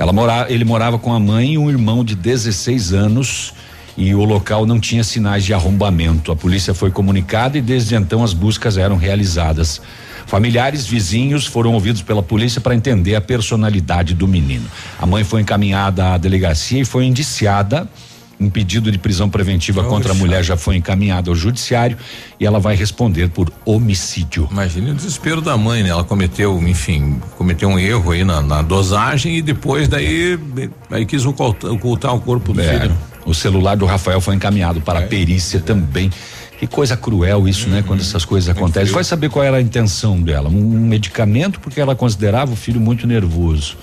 Ela 0.00 0.14
mora, 0.14 0.46
ele 0.48 0.64
morava 0.64 0.98
com 0.98 1.12
a 1.12 1.20
mãe 1.20 1.52
e 1.52 1.58
um 1.58 1.68
irmão 1.68 2.02
de 2.02 2.14
16 2.14 2.94
anos 2.94 3.52
e 3.98 4.14
o 4.14 4.24
local 4.24 4.64
não 4.64 4.80
tinha 4.80 5.04
sinais 5.04 5.44
de 5.44 5.52
arrombamento. 5.52 6.32
A 6.32 6.36
polícia 6.36 6.72
foi 6.72 6.90
comunicada 6.90 7.58
e 7.58 7.60
desde 7.60 7.94
então 7.94 8.24
as 8.24 8.32
buscas 8.32 8.78
eram 8.78 8.96
realizadas. 8.96 9.78
Familiares, 10.26 10.86
vizinhos 10.86 11.44
foram 11.44 11.74
ouvidos 11.74 12.00
pela 12.00 12.22
polícia 12.22 12.62
para 12.62 12.74
entender 12.74 13.14
a 13.14 13.20
personalidade 13.20 14.14
do 14.14 14.26
menino. 14.26 14.64
A 14.98 15.04
mãe 15.04 15.22
foi 15.22 15.42
encaminhada 15.42 16.14
à 16.14 16.16
delegacia 16.16 16.80
e 16.80 16.84
foi 16.86 17.04
indiciada. 17.04 17.86
Um 18.40 18.48
pedido 18.48 18.90
de 18.90 18.96
prisão 18.98 19.28
preventiva 19.28 19.84
contra 19.84 20.12
a 20.12 20.14
mulher 20.14 20.42
já 20.42 20.56
foi 20.56 20.76
encaminhado 20.76 21.30
ao 21.30 21.36
judiciário 21.36 21.98
e 22.38 22.46
ela 22.46 22.58
vai 22.58 22.74
responder 22.74 23.28
por 23.28 23.52
homicídio. 23.66 24.48
Imagine 24.50 24.92
o 24.92 24.94
desespero 24.94 25.42
da 25.42 25.56
mãe, 25.58 25.82
né? 25.82 25.90
Ela 25.90 26.04
cometeu, 26.04 26.58
enfim, 26.66 27.20
cometeu 27.36 27.68
um 27.68 27.78
erro 27.78 28.12
aí 28.12 28.24
na, 28.24 28.40
na 28.40 28.62
dosagem 28.62 29.36
e 29.36 29.42
depois 29.42 29.88
daí 29.88 30.38
aí 30.90 31.04
quis 31.04 31.26
ocultar, 31.26 31.70
ocultar 31.70 32.14
o 32.14 32.20
corpo 32.20 32.54
do 32.54 32.60
É, 32.62 32.80
filho. 32.80 32.96
o 33.26 33.34
celular 33.34 33.76
do 33.76 33.84
Rafael 33.84 34.20
foi 34.22 34.34
encaminhado 34.34 34.80
para 34.80 35.00
a 35.00 35.02
perícia 35.02 35.60
também. 35.60 36.10
Que 36.58 36.66
coisa 36.66 36.96
cruel 36.96 37.46
isso, 37.48 37.68
né? 37.68 37.82
Quando 37.86 38.00
essas 38.00 38.24
coisas 38.24 38.48
acontecem. 38.48 38.92
Vai 38.92 39.04
saber 39.04 39.28
qual 39.30 39.42
era 39.44 39.56
a 39.58 39.62
intenção 39.62 40.20
dela. 40.20 40.48
Um 40.48 40.80
medicamento 40.86 41.58
porque 41.60 41.80
ela 41.80 41.94
considerava 41.94 42.52
o 42.52 42.56
filho 42.56 42.80
muito 42.80 43.06
nervoso. 43.06 43.76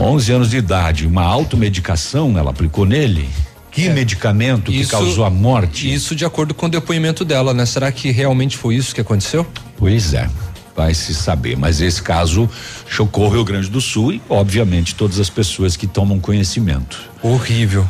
11 0.00 0.32
anos 0.32 0.50
de 0.50 0.56
idade, 0.56 1.06
uma 1.06 1.22
automedicação 1.22 2.38
ela 2.38 2.50
aplicou 2.50 2.86
nele. 2.86 3.28
Que 3.74 3.88
medicamento 3.90 4.70
que 4.70 4.80
Isso- 4.80 4.90
causou 4.92 5.24
a 5.24 5.30
morte? 5.30 5.92
Isso 5.92 6.14
de 6.14 6.24
acordo 6.24 6.54
com 6.54 6.66
o 6.66 6.68
depoimento 6.68 7.24
dela, 7.24 7.52
né? 7.52 7.66
Será 7.66 7.90
que 7.90 8.10
realmente 8.12 8.56
foi 8.56 8.76
isso 8.76 8.94
que 8.94 9.00
aconteceu? 9.00 9.44
Pois 9.76 10.14
é, 10.14 10.30
vai 10.76 10.94
se 10.94 11.12
saber. 11.12 11.56
Mas 11.56 11.80
esse 11.80 12.00
caso 12.00 12.48
chocou 12.88 13.26
o 13.26 13.30
Rio 13.30 13.44
Grande 13.44 13.68
do 13.68 13.80
Sul 13.80 14.12
e, 14.12 14.22
obviamente, 14.28 14.94
todas 14.94 15.18
as 15.18 15.28
pessoas 15.28 15.76
que 15.76 15.88
tomam 15.88 16.20
conhecimento. 16.20 17.10
Horrível. 17.20 17.88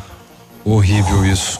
Horrível 0.63 1.23
isso. 1.23 1.59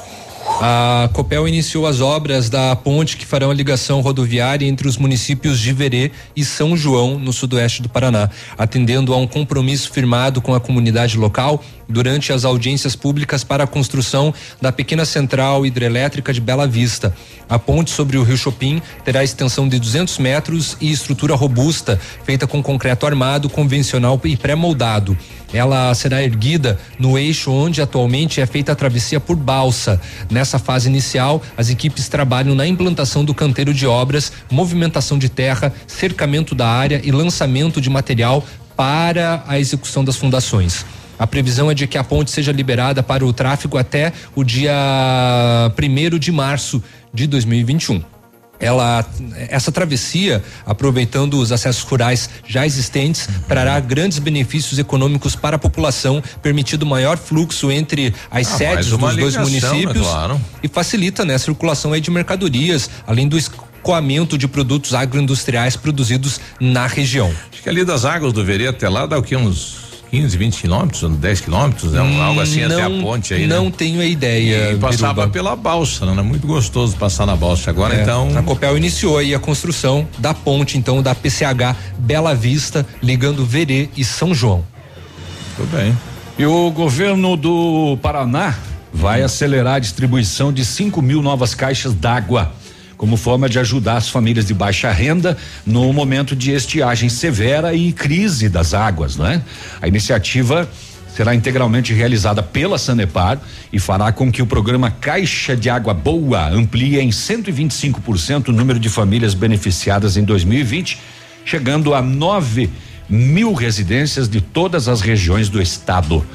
A 0.61 1.09
Copel 1.11 1.47
iniciou 1.49 1.85
as 1.85 1.99
obras 1.99 2.49
da 2.49 2.73
ponte 2.77 3.17
que 3.17 3.25
farão 3.25 3.51
a 3.51 3.53
ligação 3.53 3.99
rodoviária 3.99 4.65
entre 4.65 4.87
os 4.87 4.97
municípios 4.97 5.59
de 5.59 5.73
Verê 5.73 6.11
e 6.33 6.45
São 6.45 6.77
João, 6.77 7.19
no 7.19 7.33
sudoeste 7.33 7.81
do 7.81 7.89
Paraná, 7.89 8.29
atendendo 8.57 9.13
a 9.13 9.17
um 9.17 9.27
compromisso 9.27 9.91
firmado 9.91 10.41
com 10.41 10.55
a 10.55 10.59
comunidade 10.59 11.17
local 11.17 11.61
durante 11.89 12.31
as 12.31 12.45
audiências 12.45 12.95
públicas 12.95 13.43
para 13.43 13.65
a 13.65 13.67
construção 13.67 14.33
da 14.61 14.71
pequena 14.71 15.03
central 15.03 15.65
hidrelétrica 15.65 16.31
de 16.31 16.39
Bela 16.39 16.65
Vista. 16.65 17.13
A 17.49 17.59
ponte 17.59 17.91
sobre 17.91 18.17
o 18.17 18.23
Rio 18.23 18.37
Chopin 18.37 18.81
terá 19.03 19.23
extensão 19.23 19.67
de 19.67 19.77
200 19.77 20.17
metros 20.19 20.77
e 20.79 20.89
estrutura 20.89 21.35
robusta, 21.35 21.99
feita 22.23 22.47
com 22.47 22.63
concreto 22.63 23.05
armado, 23.05 23.49
convencional 23.49 24.19
e 24.23 24.37
pré-moldado. 24.37 25.17
Ela 25.55 25.93
será 25.93 26.21
erguida 26.21 26.77
no 26.99 27.17
eixo 27.17 27.49
onde 27.49 27.81
atualmente 27.81 28.41
é 28.41 28.45
feita 28.45 28.73
a 28.73 28.75
travessia 28.75 29.21
por 29.21 29.37
balsa. 29.37 30.01
Nessa 30.29 30.59
fase 30.59 30.89
inicial, 30.89 31.41
as 31.57 31.69
equipes 31.69 32.09
trabalham 32.09 32.53
na 32.53 32.67
implantação 32.67 33.23
do 33.23 33.33
canteiro 33.33 33.73
de 33.73 33.87
obras, 33.87 34.33
movimentação 34.51 35.17
de 35.17 35.29
terra, 35.29 35.73
cercamento 35.87 36.53
da 36.53 36.67
área 36.67 36.99
e 37.03 37.11
lançamento 37.11 37.79
de 37.79 37.89
material 37.89 38.43
para 38.75 39.43
a 39.47 39.57
execução 39.57 40.03
das 40.03 40.17
fundações. 40.17 40.85
A 41.17 41.25
previsão 41.25 41.71
é 41.71 41.73
de 41.73 41.87
que 41.87 41.97
a 41.97 42.03
ponte 42.03 42.29
seja 42.29 42.51
liberada 42.51 43.01
para 43.01 43.25
o 43.25 43.31
tráfego 43.31 43.77
até 43.77 44.11
o 44.35 44.43
dia 44.43 44.73
1 45.79 46.19
de 46.19 46.31
março 46.33 46.83
de 47.13 47.25
2021. 47.27 48.14
Ela, 48.59 49.05
essa 49.49 49.71
travessia, 49.71 50.43
aproveitando 50.65 51.39
os 51.39 51.51
acessos 51.51 51.83
rurais 51.83 52.29
já 52.47 52.65
existentes, 52.65 53.27
trará 53.47 53.79
grandes 53.79 54.19
benefícios 54.19 54.79
econômicos 54.79 55.35
para 55.35 55.57
a 55.57 55.59
população, 55.59 56.23
permitindo 56.41 56.85
maior 56.85 57.17
fluxo 57.17 57.71
entre 57.71 58.13
as 58.31 58.51
Ah, 58.53 58.57
sedes 58.57 58.87
dos 58.87 58.97
uma 58.97 59.13
dois 59.13 59.35
ligação, 59.35 59.43
né, 59.43 59.49
municípios 59.49 60.07
claro. 60.07 60.41
e 60.63 60.67
facilita 60.67 61.25
né, 61.25 61.35
a 61.35 61.39
circulação 61.39 61.93
aí 61.93 62.01
de 62.01 62.09
mercadorias, 62.09 62.89
além 63.05 63.27
do 63.27 63.37
escoamento 63.37 64.37
de 64.37 64.47
produtos 64.47 64.93
agroindustriais 64.93 65.75
produzidos 65.75 66.39
na 66.59 66.87
região. 66.87 67.31
Acho 67.51 67.61
que 67.61 67.69
ali 67.69 67.83
das 67.83 68.05
águas 68.05 68.33
do 68.33 68.43
Verê 68.43 68.67
até 68.67 68.87
lá 68.89 69.05
dá 69.05 69.17
o 69.17 69.23
que? 69.23 69.35
Uns 69.35 69.84
15, 70.11 70.37
20 70.37 70.61
quilômetros, 70.61 71.09
10 71.17 71.41
quilômetros, 71.41 71.91
né? 71.91 72.01
Um- 72.01 72.21
algo 72.21 72.39
assim 72.41 72.63
até 72.63 72.81
a 72.83 72.89
Não- 72.89 73.01
ponte 73.01 73.33
aí. 73.33 73.47
Não 73.47 73.65
né? 73.65 73.71
tenho 73.77 73.99
a 74.01 74.05
ideia. 74.05 74.71
E 74.71 74.77
passava 74.77 75.13
Biruba. 75.13 75.33
pela 75.33 75.55
balsa, 75.55 76.05
né? 76.05 76.21
Muito 76.21 76.47
gostoso 76.47 76.95
passar 76.95 77.25
na 77.25 77.35
balsa. 77.35 77.69
Agora 77.69 77.95
É, 77.95 78.01
então. 78.01 78.29
A 78.37 78.41
Copel 78.43 78.77
iniciou 78.77 79.17
aí 79.17 79.33
a 79.35 79.39
construção 79.39 80.07
da 80.17 80.33
ponte, 80.33 80.77
então, 80.77 81.01
da 81.01 81.13
PCH 81.15 81.75
Bela 81.97 82.33
Vista, 82.33 82.85
ligando 83.01 83.45
Verê 83.45 83.89
e 83.97 84.03
São 84.05 84.33
João. 84.33 84.63
Tudo 85.57 85.75
bem. 85.75 85.97
E 86.37 86.45
o 86.45 86.69
governo 86.71 87.35
do 87.37 87.97
Paraná 88.01 88.55
vai 88.93 89.21
acelerar 89.21 89.75
a 89.75 89.79
distribuição 89.79 90.51
de 90.53 90.63
5 90.65 91.01
mil 91.01 91.21
novas 91.21 91.53
caixas 91.55 91.93
d'água, 91.93 92.51
como 93.05 93.17
forma 93.17 93.47
de 93.47 93.59
ajudar 93.59 93.97
as 93.97 94.09
famílias 94.09 94.47
de 94.47 94.53
baixa 94.55 94.91
renda 94.91 95.37
no 95.63 95.93
momento 95.93 96.35
de 96.35 96.51
estiagem 96.51 97.07
severa 97.07 97.71
e 97.75 97.91
crise 97.91 98.49
das 98.49 98.73
águas, 98.73 99.15
não 99.15 99.27
é? 99.27 99.43
A 99.79 99.87
iniciativa 99.87 100.67
será 101.15 101.35
integralmente 101.35 101.93
realizada 101.93 102.41
pela 102.41 102.79
Sanepar 102.79 103.39
e 103.71 103.77
fará 103.77 104.11
com 104.11 104.31
que 104.31 104.41
o 104.41 104.47
programa 104.47 104.89
Caixa 104.89 105.55
de 105.55 105.69
Água 105.69 105.93
Boa 105.93 106.49
amplie 106.49 106.99
em 106.99 107.09
125% 107.09 108.47
o 108.47 108.51
número 108.51 108.79
de 108.79 108.89
famílias 108.89 109.35
beneficiadas 109.35 110.17
em 110.17 110.23
2020, 110.23 110.99
chegando 111.45 111.93
a 111.93 112.01
9 112.01 112.71
mil 113.07 113.53
residências 113.53 114.27
de 114.27 114.41
todas 114.41 114.87
as 114.87 115.01
regiões 115.01 115.47
do 115.47 115.61
estado. 115.61 116.25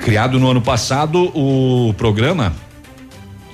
Criado 0.00 0.40
no 0.40 0.50
ano 0.50 0.60
passado, 0.60 1.30
o 1.38 1.94
programa, 1.94 2.52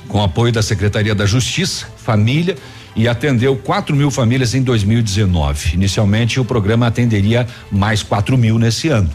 com 0.09 0.23
apoio 0.23 0.51
da 0.51 0.63
Secretaria 0.63 1.15
da 1.15 1.27
Justiça, 1.27 1.98
Família, 2.09 2.57
e 2.97 3.07
atendeu 3.07 3.55
4 3.55 3.95
mil 3.95 4.11
famílias 4.11 4.55
em 4.55 4.63
2019. 4.63 5.75
Inicialmente, 5.75 6.41
o 6.41 6.45
programa 6.45 6.87
atenderia 6.87 7.47
mais 7.71 8.03
4 8.03 8.39
mil 8.39 8.59
nesse 8.59 8.89
ano, 8.89 9.11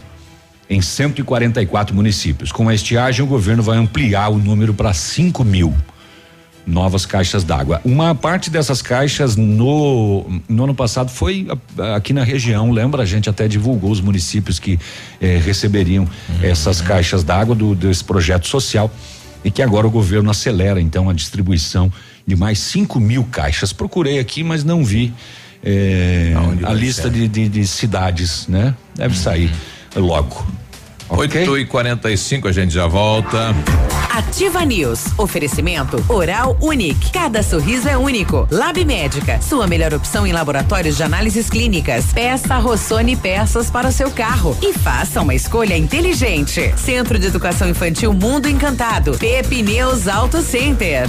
em 0.70 0.80
144 0.80 1.92
municípios. 1.92 2.52
Com 2.52 2.68
a 2.68 2.74
estiagem, 2.74 3.24
o 3.24 3.26
governo 3.26 3.64
vai 3.64 3.76
ampliar 3.76 4.28
o 4.28 4.38
número 4.38 4.72
para 4.72 4.92
5 4.94 5.42
mil. 5.42 5.74
novas 6.66 7.04
caixas 7.04 7.44
d'água. 7.44 7.78
Uma 7.84 8.14
parte 8.14 8.48
dessas 8.48 8.80
caixas 8.80 9.36
no, 9.36 10.24
no 10.48 10.64
ano 10.64 10.74
passado 10.74 11.10
foi 11.10 11.46
aqui 11.94 12.14
na 12.14 12.24
região, 12.24 12.70
lembra? 12.70 13.02
A 13.02 13.04
gente 13.04 13.28
até 13.28 13.46
divulgou 13.46 13.90
os 13.90 14.00
municípios 14.00 14.58
que 14.58 14.78
eh, 15.20 15.38
receberiam 15.44 16.04
uhum. 16.04 16.38
essas 16.42 16.80
caixas 16.80 17.22
d'água 17.22 17.54
do, 17.54 17.74
desse 17.74 18.02
projeto 18.02 18.46
social 18.46 18.90
e 19.44 19.50
que 19.50 19.60
agora 19.60 19.86
o 19.86 19.90
governo 19.90 20.30
acelera 20.30 20.80
então 20.80 21.10
a 21.10 21.12
distribuição 21.12 21.92
de 22.26 22.36
mais 22.36 22.58
5 22.58 22.98
mil 23.00 23.24
caixas. 23.24 23.72
Procurei 23.72 24.18
aqui, 24.18 24.42
mas 24.42 24.64
não 24.64 24.84
vi 24.84 25.12
eh, 25.62 26.32
a 26.64 26.72
lista 26.72 27.08
de, 27.08 27.26
de, 27.26 27.48
de, 27.48 27.66
cidades, 27.66 28.46
né? 28.48 28.74
Deve 28.94 29.14
uhum. 29.14 29.22
sair 29.22 29.50
logo. 29.96 30.46
8 31.08 31.38
okay? 31.38 31.60
e 31.60 31.66
45 31.66 32.48
a 32.48 32.52
gente 32.52 32.72
já 32.72 32.86
volta. 32.86 33.54
Ativa 34.10 34.64
News. 34.64 35.06
Oferecimento 35.18 36.02
Oral 36.08 36.56
Unique. 36.60 37.10
Cada 37.12 37.42
sorriso 37.42 37.88
é 37.88 37.96
único. 37.96 38.46
Lab 38.50 38.82
Médica. 38.84 39.40
Sua 39.42 39.66
melhor 39.66 39.92
opção 39.92 40.26
em 40.26 40.32
laboratórios 40.32 40.96
de 40.96 41.02
análises 41.02 41.50
clínicas. 41.50 42.06
Peça 42.12 42.56
Rossoni 42.58 43.16
peças 43.16 43.70
para 43.70 43.88
o 43.88 43.92
seu 43.92 44.10
carro. 44.10 44.56
E 44.62 44.72
faça 44.72 45.20
uma 45.20 45.34
escolha 45.34 45.76
inteligente. 45.76 46.72
Centro 46.76 47.18
de 47.18 47.26
Educação 47.26 47.68
Infantil 47.68 48.12
Mundo 48.12 48.48
Encantado. 48.48 49.18
Pepineus 49.18 50.08
Auto 50.08 50.40
Center. 50.42 51.08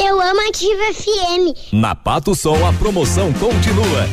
Eu 0.00 0.20
amo 0.20 0.48
Ativa 0.48 0.94
FM. 0.94 1.72
Na 1.72 1.94
Pato 1.94 2.34
Sol 2.34 2.64
a 2.66 2.72
promoção 2.72 3.32
continua. 3.32 4.08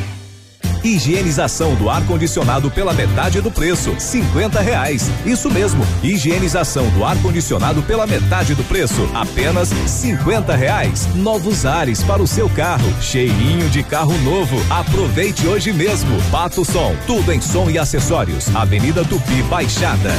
Higienização 0.82 1.74
do 1.74 1.88
ar-condicionado 1.88 2.70
pela 2.70 2.92
metade 2.92 3.40
do 3.40 3.50
preço, 3.50 3.94
cinquenta 3.98 4.60
reais. 4.60 5.10
Isso 5.24 5.50
mesmo, 5.50 5.84
higienização 6.02 6.88
do 6.90 7.04
ar-condicionado 7.04 7.82
pela 7.82 8.06
metade 8.06 8.54
do 8.54 8.62
preço, 8.64 9.08
apenas 9.14 9.68
cinquenta 9.86 10.54
reais. 10.54 11.08
Novos 11.14 11.64
ares 11.64 12.02
para 12.02 12.22
o 12.22 12.26
seu 12.26 12.48
carro, 12.48 12.92
cheirinho 13.00 13.68
de 13.68 13.82
carro 13.82 14.16
novo. 14.18 14.56
Aproveite 14.70 15.46
hoje 15.46 15.72
mesmo. 15.72 16.20
Pato 16.30 16.64
Som, 16.64 16.94
tudo 17.06 17.32
em 17.32 17.40
som 17.40 17.70
e 17.70 17.78
acessórios. 17.78 18.54
Avenida 18.54 19.04
Tupi 19.04 19.42
Baixada. 19.44 20.12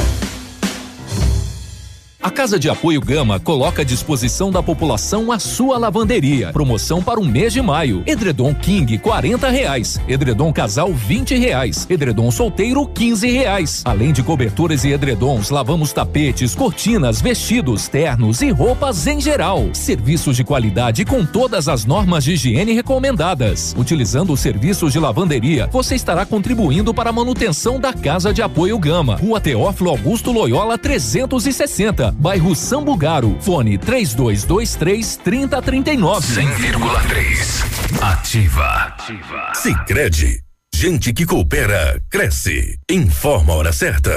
A 2.20 2.32
Casa 2.32 2.58
de 2.58 2.68
Apoio 2.68 3.00
Gama 3.00 3.38
coloca 3.38 3.82
à 3.82 3.84
disposição 3.84 4.50
da 4.50 4.60
população 4.60 5.30
a 5.30 5.38
sua 5.38 5.78
lavanderia. 5.78 6.52
Promoção 6.52 7.00
para 7.00 7.20
o 7.20 7.24
mês 7.24 7.52
de 7.52 7.62
maio. 7.62 8.02
Edredom 8.04 8.52
King, 8.52 8.98
quarenta 8.98 9.48
reais. 9.50 10.00
Edredom 10.08 10.52
Casal, 10.52 10.92
vinte 10.92 11.36
reais. 11.36 11.86
Edredom 11.88 12.28
Solteiro, 12.32 12.84
quinze 12.88 13.30
reais. 13.30 13.82
Além 13.84 14.12
de 14.12 14.24
coberturas 14.24 14.82
e 14.82 14.88
edredons, 14.88 15.50
lavamos 15.50 15.92
tapetes, 15.92 16.56
cortinas, 16.56 17.20
vestidos, 17.20 17.86
ternos 17.86 18.42
e 18.42 18.50
roupas 18.50 19.06
em 19.06 19.20
geral. 19.20 19.68
Serviços 19.72 20.34
de 20.34 20.42
qualidade 20.42 21.04
com 21.04 21.24
todas 21.24 21.68
as 21.68 21.84
normas 21.84 22.24
de 22.24 22.32
higiene 22.32 22.72
recomendadas. 22.72 23.76
Utilizando 23.78 24.32
os 24.32 24.40
serviços 24.40 24.92
de 24.92 24.98
lavanderia, 24.98 25.68
você 25.70 25.94
estará 25.94 26.26
contribuindo 26.26 26.92
para 26.92 27.10
a 27.10 27.12
manutenção 27.12 27.78
da 27.78 27.92
Casa 27.92 28.34
de 28.34 28.42
Apoio 28.42 28.76
Gama. 28.76 29.14
Rua 29.14 29.40
Teófilo 29.40 29.90
Augusto 29.90 30.32
Loyola 30.32 30.76
360 30.76 32.07
bairro 32.12 32.54
Sambugaro. 32.54 33.36
Fone 33.40 33.78
3223 33.78 35.16
3039. 35.22 36.26
100,3. 36.26 38.02
Ativa. 38.02 38.94
Ativa. 38.98 39.52
Sicredi. 39.54 40.40
Gente 40.74 41.12
que 41.12 41.26
coopera, 41.26 42.00
cresce. 42.08 42.78
Informa 42.88 43.52
a 43.52 43.56
hora 43.56 43.72
certa. 43.72 44.16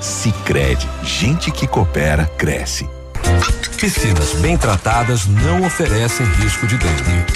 Sicredi, 0.00 0.88
gente 1.02 1.50
que 1.50 1.66
coopera 1.66 2.30
cresce. 2.36 2.88
Piscinas 3.78 4.32
bem 4.34 4.56
tratadas 4.56 5.26
não 5.26 5.64
oferecem 5.64 6.26
risco 6.26 6.66
de 6.66 6.76
dengue. 6.76 7.26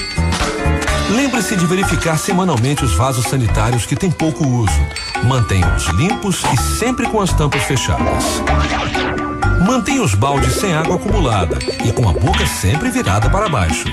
Lembre-se 1.11 1.57
de 1.57 1.67
verificar 1.67 2.17
semanalmente 2.19 2.85
os 2.85 2.95
vasos 2.95 3.27
sanitários 3.27 3.85
que 3.85 3.95
têm 3.95 4.11
pouco 4.11 4.47
uso. 4.47 4.81
Mantenha-os 5.25 5.87
limpos 5.89 6.43
e 6.53 6.57
sempre 6.79 7.07
com 7.07 7.21
as 7.21 7.33
tampas 7.33 7.63
fechadas. 7.65 8.43
Mantenha 9.67 10.03
os 10.03 10.15
baldes 10.15 10.55
sem 10.55 10.75
água 10.75 10.97
acumulada 10.97 11.59
e 11.85 11.93
com 11.93 12.09
a 12.09 12.13
boca 12.13 12.47
sempre 12.47 12.91
virada 12.91 13.29
para 13.29 13.49
baixo. 13.49 13.87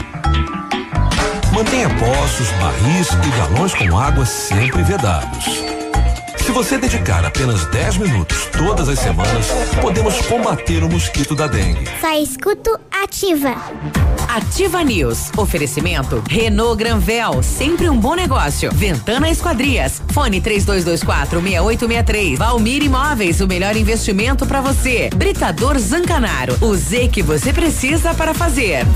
Mantenha 1.53 1.89
poços, 1.89 2.49
barris 2.51 3.09
e 3.09 3.37
galões 3.37 3.73
com 3.73 3.97
água 3.97 4.25
sempre 4.25 4.81
vedados. 4.81 5.78
Se 6.49 6.53
você 6.53 6.79
dedicar 6.79 7.23
apenas 7.23 7.63
10 7.67 7.97
minutos 7.97 8.47
todas 8.47 8.89
as 8.89 8.97
semanas, 8.97 9.45
podemos 9.79 10.19
combater 10.21 10.83
o 10.83 10.89
mosquito 10.89 11.35
da 11.35 11.45
dengue. 11.45 11.87
Só 12.01 12.11
escuto 12.19 12.75
ativa. 12.91 13.55
Ativa 14.27 14.83
News. 14.83 15.29
Oferecimento 15.37 16.23
Renault 16.27 16.75
Granvel, 16.75 17.43
sempre 17.43 17.87
um 17.87 17.95
bom 17.95 18.15
negócio. 18.15 18.71
Ventana 18.73 19.29
Esquadrias. 19.29 20.01
Fone 20.11 20.41
3224 20.41 21.39
6863. 21.39 22.39
Valmir 22.39 22.81
Imóveis, 22.81 23.41
o 23.41 23.47
melhor 23.47 23.77
investimento 23.77 24.47
para 24.47 24.59
você. 24.59 25.11
Britador 25.15 25.77
Zancanaro. 25.77 26.57
O 26.61 26.75
Z 26.75 27.09
que 27.09 27.21
você 27.21 27.53
precisa 27.53 28.11
para 28.15 28.33
fazer. 28.33 28.87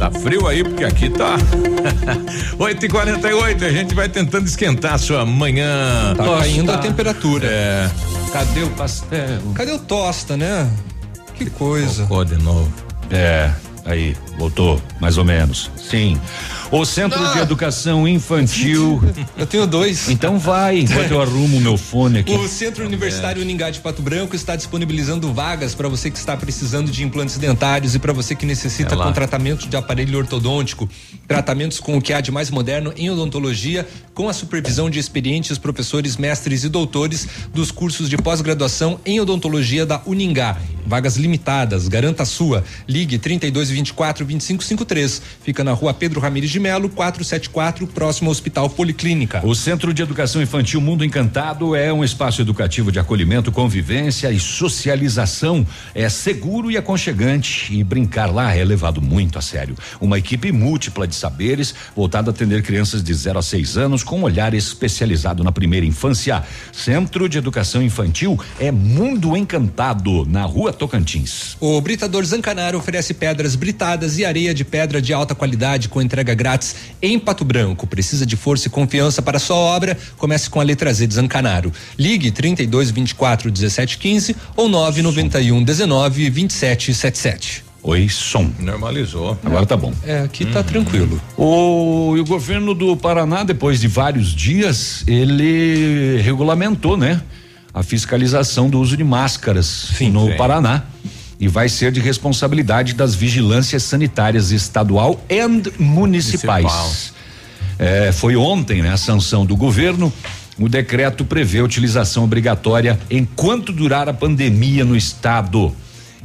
Tá 0.00 0.10
frio 0.10 0.46
aí, 0.46 0.64
porque 0.64 0.82
aqui 0.82 1.10
tá 1.10 1.36
8 2.58 2.86
e 2.86 2.88
48 2.88 3.64
a 3.66 3.70
gente 3.70 3.94
vai 3.94 4.08
tentando 4.08 4.46
esquentar 4.46 4.94
a 4.94 4.98
sua 4.98 5.26
manhã. 5.26 6.14
Tá 6.16 6.24
tosta. 6.24 6.40
caindo 6.40 6.72
a 6.72 6.78
temperatura. 6.78 7.46
É. 7.46 7.90
Cadê 8.32 8.62
o 8.62 8.70
pastel? 8.70 9.42
Cadê 9.54 9.72
o 9.72 9.78
tosta, 9.78 10.38
né? 10.38 10.70
Que 11.34 11.50
coisa. 11.50 12.04
Tocou 12.04 12.24
de 12.24 12.36
novo. 12.36 12.72
É, 13.10 13.50
aí, 13.84 14.16
voltou, 14.38 14.80
mais 15.00 15.18
ou 15.18 15.24
menos. 15.24 15.70
Sim. 15.76 16.18
O 16.72 16.84
Centro 16.84 17.18
de 17.32 17.38
Educação 17.40 18.06
Infantil. 18.06 19.02
Eu 19.36 19.44
tenho 19.44 19.66
dois. 19.66 20.08
Então 20.08 20.38
vai, 20.38 20.78
enquanto 20.80 21.10
eu 21.10 21.20
arrumo 21.20 21.56
o 21.56 21.60
meu 21.60 21.76
fone 21.76 22.20
aqui. 22.20 22.32
O 22.32 22.46
Centro 22.46 22.84
Universitário 22.84 23.42
Uningá 23.42 23.70
de 23.70 23.80
Pato 23.80 24.02
Branco 24.02 24.36
está 24.36 24.54
disponibilizando 24.54 25.32
vagas 25.32 25.74
para 25.74 25.88
você 25.88 26.10
que 26.10 26.18
está 26.18 26.36
precisando 26.36 26.90
de 26.90 27.02
implantes 27.02 27.38
dentários 27.38 27.94
e 27.94 27.98
para 27.98 28.12
você 28.12 28.36
que 28.36 28.46
necessita 28.46 28.94
É 28.94 28.98
com 28.98 29.12
tratamento 29.12 29.68
de 29.68 29.76
aparelho 29.76 30.16
ortodôntico. 30.18 30.88
Tratamentos 31.26 31.80
com 31.80 31.96
o 31.96 32.02
que 32.02 32.12
há 32.12 32.20
de 32.20 32.30
mais 32.30 32.50
moderno 32.50 32.92
em 32.96 33.10
odontologia, 33.10 33.88
com 34.14 34.28
a 34.28 34.32
supervisão 34.32 34.88
de 34.88 34.98
experientes 34.98 35.58
professores, 35.58 36.16
mestres 36.16 36.62
e 36.62 36.68
doutores 36.68 37.26
dos 37.52 37.70
cursos 37.72 38.08
de 38.08 38.16
pós-graduação 38.16 39.00
em 39.04 39.18
odontologia 39.18 39.84
da 39.84 40.00
Uningá. 40.06 40.56
Vagas 40.86 41.16
limitadas, 41.16 41.88
garanta 41.88 42.22
a 42.22 42.26
sua. 42.26 42.64
Ligue 42.86 43.18
32 43.18 43.70
24 44.30 44.40
25 44.40 44.64
53. 44.64 45.22
Fica 45.42 45.64
na 45.64 45.72
rua 45.72 45.92
Pedro 45.92 46.20
Ramires 46.20 46.50
de 46.50 46.60
Melo, 46.60 46.88
474, 46.88 47.86
próximo 47.88 48.28
ao 48.28 48.32
Hospital 48.32 48.70
Policlínica. 48.70 49.44
O 49.44 49.54
Centro 49.54 49.92
de 49.92 50.02
Educação 50.02 50.40
Infantil 50.40 50.80
Mundo 50.80 51.04
Encantado 51.04 51.74
é 51.74 51.92
um 51.92 52.04
espaço 52.04 52.40
educativo 52.40 52.92
de 52.92 52.98
acolhimento, 52.98 53.50
convivência 53.50 54.30
e 54.30 54.38
socialização. 54.38 55.66
É 55.94 56.08
seguro 56.08 56.70
e 56.70 56.76
aconchegante 56.76 57.74
e 57.74 57.82
brincar 57.82 58.32
lá 58.32 58.54
é 58.54 58.64
levado 58.64 59.02
muito 59.02 59.38
a 59.38 59.42
sério. 59.42 59.76
Uma 60.00 60.18
equipe 60.18 60.52
múltipla 60.52 61.06
de 61.06 61.14
saberes 61.14 61.74
voltada 61.94 62.30
a 62.30 62.32
atender 62.32 62.62
crianças 62.62 63.02
de 63.02 63.12
0 63.12 63.38
a 63.38 63.42
6 63.42 63.76
anos 63.76 64.02
com 64.02 64.20
um 64.20 64.22
olhar 64.22 64.54
especializado 64.54 65.42
na 65.42 65.52
primeira 65.52 65.86
infância. 65.86 66.42
Centro 66.72 67.28
de 67.28 67.38
Educação 67.38 67.82
Infantil 67.82 68.38
é 68.58 68.70
Mundo 68.70 69.36
Encantado, 69.36 70.24
na 70.26 70.44
Rua 70.44 70.72
Tocantins. 70.72 71.56
O 71.60 71.80
Britador 71.80 72.24
Zancanaro 72.24 72.78
oferece 72.78 73.14
pedras 73.14 73.54
britadas 73.54 74.09
e 74.18 74.24
areia 74.24 74.54
de 74.54 74.64
pedra 74.64 75.00
de 75.00 75.12
alta 75.12 75.34
qualidade 75.34 75.88
com 75.88 76.00
entrega 76.00 76.34
grátis 76.34 76.76
em 77.00 77.18
Pato 77.18 77.44
Branco. 77.44 77.86
Precisa 77.86 78.26
de 78.26 78.36
força 78.36 78.68
e 78.68 78.70
confiança 78.70 79.22
para 79.22 79.38
sua 79.38 79.56
obra? 79.56 79.96
Comece 80.16 80.48
com 80.48 80.60
a 80.60 80.62
letra 80.62 80.92
Z 80.92 81.06
de 81.06 81.14
Zancanaro. 81.14 81.72
Ligue 81.98 82.30
32 82.30 82.90
24 82.90 83.50
17 83.50 83.98
15 83.98 84.36
ou 84.56 84.68
991 84.68 85.62
19 85.62 86.30
27 86.30 86.94
77. 86.94 87.70
Oi, 87.82 88.08
som. 88.10 88.50
Normalizou. 88.58 89.38
Agora 89.44 89.64
tá 89.64 89.76
bom. 89.76 89.92
É, 90.04 90.20
aqui 90.20 90.44
tá 90.44 90.62
tranquilo. 90.62 91.20
O, 91.36 92.14
e 92.16 92.20
o 92.20 92.24
governo 92.26 92.74
do 92.74 92.94
Paraná, 92.94 93.42
depois 93.42 93.80
de 93.80 93.88
vários 93.88 94.34
dias, 94.34 95.02
ele 95.06 96.20
regulamentou, 96.20 96.96
né? 96.96 97.22
A 97.72 97.82
fiscalização 97.82 98.68
do 98.68 98.78
uso 98.78 98.96
de 98.96 99.04
máscaras 99.04 99.92
no 100.12 100.26
sim. 100.26 100.36
Paraná. 100.36 100.84
E 101.40 101.48
vai 101.48 101.70
ser 101.70 101.90
de 101.90 102.00
responsabilidade 102.00 102.92
das 102.92 103.14
vigilâncias 103.14 103.82
sanitárias 103.82 104.50
estadual 104.50 105.24
e 105.28 105.40
municipais. 105.78 106.64
Municipal. 106.64 106.90
É, 107.78 108.12
foi 108.12 108.36
ontem, 108.36 108.82
né? 108.82 108.92
A 108.92 108.98
sanção 108.98 109.46
do 109.46 109.56
governo. 109.56 110.12
O 110.58 110.68
decreto 110.68 111.24
prevê 111.24 111.60
a 111.60 111.64
utilização 111.64 112.24
obrigatória 112.24 113.00
enquanto 113.10 113.72
durar 113.72 114.06
a 114.06 114.12
pandemia 114.12 114.84
no 114.84 114.94
estado. 114.94 115.74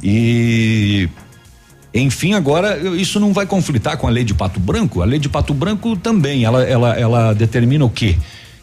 E 0.02 1.08
enfim, 1.94 2.34
agora 2.34 2.76
isso 2.96 3.18
não 3.18 3.32
vai 3.32 3.46
conflitar 3.46 3.96
com 3.96 4.06
a 4.06 4.10
lei 4.10 4.22
de 4.22 4.34
Pato 4.34 4.60
Branco? 4.60 5.00
A 5.00 5.06
lei 5.06 5.18
de 5.18 5.30
Pato 5.30 5.54
Branco 5.54 5.96
também, 5.96 6.44
ela, 6.44 6.62
ela, 6.62 6.94
ela 6.94 7.32
determina 7.32 7.86
o 7.86 7.88
quê? 7.88 8.16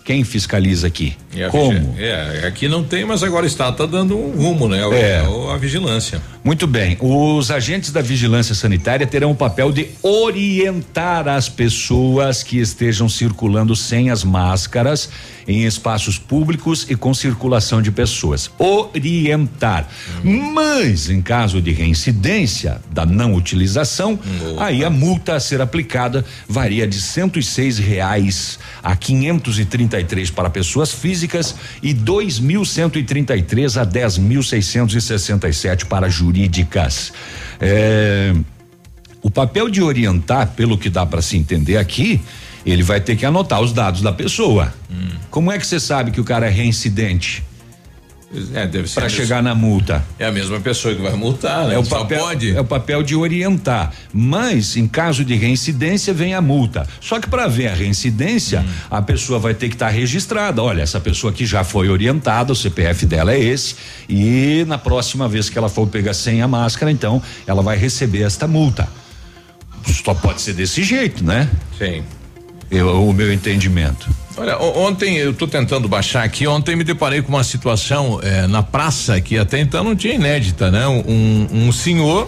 Quem 0.06 0.24
fiscaliza 0.24 0.86
aqui? 0.86 1.18
A 1.42 1.50
Como? 1.50 1.96
É, 1.98 2.46
aqui 2.48 2.68
não 2.68 2.84
tem, 2.84 3.06
mas 3.06 3.24
agora 3.24 3.46
está 3.46 3.72
tá 3.72 3.86
dando 3.86 4.18
um 4.18 4.32
rumo, 4.36 4.68
né? 4.68 4.86
O- 4.86 4.94
É. 4.94 5.28
o- 5.28 5.50
a 5.50 5.58
vigilância. 5.58 6.22
Muito 6.44 6.68
bem. 6.68 6.98
Os 7.00 7.50
agentes 7.50 7.90
da 7.92 8.02
vigilância 8.02 8.54
sanitária 8.54 9.08
terão 9.08 9.32
o 9.32 9.36
papel 9.36 9.72
de 9.72 9.88
orientar 10.02 11.28
as 11.28 11.48
pessoas 11.48 12.44
que 12.44 12.58
estejam 12.60 13.08
circulando 13.08 13.76
sem 13.76 14.10
as 14.10 14.24
máscaras 14.26 15.10
em 15.48 15.64
espaços 15.64 16.18
públicos 16.18 16.86
e 16.90 16.96
com 16.96 17.14
circulação 17.14 17.82
de 17.82 17.92
pessoas. 17.92 18.50
Orientar. 18.60 19.88
Mas, 20.24 21.10
em 21.10 21.22
caso 21.22 21.62
de 21.62 21.72
reincidência 21.72 22.82
da 22.92 23.06
não 23.06 23.34
utilização, 23.36 24.20
aí 24.58 24.84
a 24.84 24.90
multa 24.90 25.36
a 25.36 25.40
ser 25.40 25.62
aplicada 25.62 26.26
varia 26.48 26.86
de 26.86 27.00
106 27.02 27.78
reais 27.78 28.60
a 28.84 28.96
533 28.98 30.30
para 30.30 30.50
pessoas 30.50 30.92
físicas 30.92 31.23
e 31.82 31.94
2.133 31.94 33.82
a 33.82 33.86
10.667 33.86 35.86
para 35.86 36.10
jurídicas. 36.10 37.14
É, 37.60 38.34
o 39.22 39.32
papel 39.32 39.70
de 39.70 39.82
orientar, 39.82 40.52
pelo 40.56 40.78
que 40.78 40.90
dá 40.90 41.06
para 41.06 41.22
se 41.22 41.38
entender 41.38 41.78
aqui, 41.78 42.22
ele 42.66 42.84
vai 42.84 43.00
ter 43.00 43.16
que 43.16 43.26
anotar 43.26 43.62
os 43.62 43.74
dados 43.74 44.02
da 44.02 44.12
pessoa. 44.12 44.74
Como 45.30 45.52
é 45.52 45.58
que 45.58 45.66
você 45.66 45.80
sabe 45.80 46.12
que 46.12 46.22
o 46.22 46.24
cara 46.24 46.48
é 46.48 46.50
reincidente? 46.50 47.44
É, 48.54 48.66
deve 48.66 48.88
ser. 48.88 48.96
Para 49.00 49.10
chegar 49.10 49.44
na 49.44 49.54
multa. 49.54 50.04
É 50.18 50.26
a 50.26 50.32
mesma 50.32 50.60
pessoa 50.60 50.96
que 50.96 51.02
vai 51.02 51.14
multar, 51.14 51.68
né? 51.68 51.76
É 51.76 51.78
o 51.78 51.86
Só 51.86 52.00
papel, 52.00 52.20
pode. 52.20 52.56
é 52.56 52.60
o 52.60 52.66
papel 52.66 53.04
de 53.04 53.16
orientar. 53.16 53.92
Mas, 54.12 54.76
em 54.76 54.88
caso 54.88 55.24
de 55.24 55.36
reincidência, 55.36 56.14
vem 56.14 56.34
a 56.34 56.42
multa. 56.42 56.88
Só 57.00 57.20
que 57.20 57.30
para 57.30 57.48
ver 57.48 57.68
a 57.68 57.74
reincidência, 57.76 58.62
Hum. 58.62 58.74
a 58.90 59.02
pessoa 59.02 59.38
vai 59.38 59.54
ter 59.54 59.70
que 59.70 59.76
estar 59.76 59.90
registrada. 59.90 60.64
Olha, 60.64 60.82
essa 60.82 61.00
pessoa 61.00 61.32
aqui 61.32 61.46
já 61.46 61.64
foi 61.64 61.90
orientada, 61.90 62.52
o 62.52 62.56
CPF 62.56 63.06
dela 63.06 63.34
é 63.34 63.40
esse. 63.40 63.76
E 64.10 64.66
na 64.68 64.78
próxima 64.80 65.28
vez 65.30 65.50
que 65.50 65.58
ela 65.58 65.70
for 65.70 65.86
pegar 65.88 66.14
sem 66.16 66.42
a 66.42 66.48
máscara, 66.48 66.92
então, 66.92 67.22
ela 67.46 67.62
vai 67.62 67.78
receber 67.78 68.24
esta 68.24 68.48
multa. 68.48 68.88
Só 69.86 70.14
pode 70.14 70.42
ser 70.42 70.54
desse 70.54 70.82
jeito, 70.84 71.24
né? 71.24 71.48
Sim. 71.78 72.04
Eu, 72.72 73.08
o 73.08 73.14
meu 73.14 73.32
entendimento. 73.32 74.10
Olha, 74.36 74.58
ontem 74.58 75.16
eu 75.18 75.32
estou 75.32 75.48
tentando 75.48 75.88
baixar 75.88 76.24
aqui. 76.24 76.48
Ontem 76.48 76.76
me 76.76 76.84
deparei 76.84 77.22
com 77.22 77.30
uma 77.30 77.44
situação 77.44 78.20
eh, 78.24 78.48
na 78.48 78.64
praça 78.64 79.22
que 79.22 79.38
até 79.38 79.60
então 79.60 79.84
não 79.84 79.96
tinha 79.96 80.16
inédita, 80.16 80.72
né? 80.72 80.88
Um, 80.88 81.48
um 81.68 81.72
senhor 81.72 82.28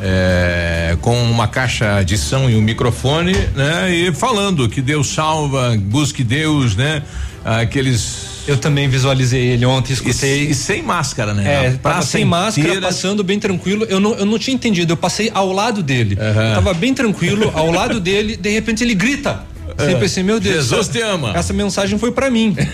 eh, 0.00 0.96
com 1.00 1.20
uma 1.30 1.48
caixa 1.48 2.02
de 2.04 2.16
som 2.16 2.48
e 2.48 2.54
um 2.54 2.60
microfone, 2.62 3.32
né? 3.56 3.92
E 3.92 4.12
falando 4.12 4.68
que 4.68 4.80
Deus 4.80 5.08
salva, 5.08 5.76
busque 5.76 6.22
Deus, 6.22 6.76
né? 6.76 7.02
Aqueles. 7.44 8.36
Eu 8.46 8.56
também 8.56 8.88
visualizei 8.88 9.46
ele 9.48 9.66
ontem, 9.66 9.92
escutei. 9.92 10.44
E, 10.44 10.50
e 10.50 10.54
sem 10.54 10.80
máscara, 10.80 11.34
né? 11.34 11.66
É, 11.66 11.70
tava 11.72 12.02
sem 12.02 12.24
máscara, 12.24 12.68
inteira- 12.68 12.86
passando 12.86 13.24
bem 13.24 13.40
tranquilo. 13.40 13.84
Eu 13.88 13.98
não, 13.98 14.14
eu 14.14 14.24
não 14.24 14.38
tinha 14.38 14.54
entendido, 14.54 14.92
eu 14.92 14.96
passei 14.96 15.32
ao 15.34 15.52
lado 15.52 15.82
dele. 15.82 16.16
Eu 16.20 16.54
tava 16.54 16.72
bem 16.72 16.94
tranquilo, 16.94 17.50
ao 17.52 17.72
lado 17.72 17.98
dele, 17.98 18.36
de 18.36 18.50
repente 18.50 18.84
ele 18.84 18.94
grita. 18.94 19.44
É. 19.78 19.92
Eu 19.92 19.98
pensei, 19.98 20.22
meu 20.22 20.40
Deus. 20.40 20.66
Jesus 20.66 20.88
te 20.88 21.00
ama. 21.00 21.32
Essa 21.36 21.52
mensagem 21.52 21.98
foi 21.98 22.12
pra 22.12 22.30
mim. 22.30 22.56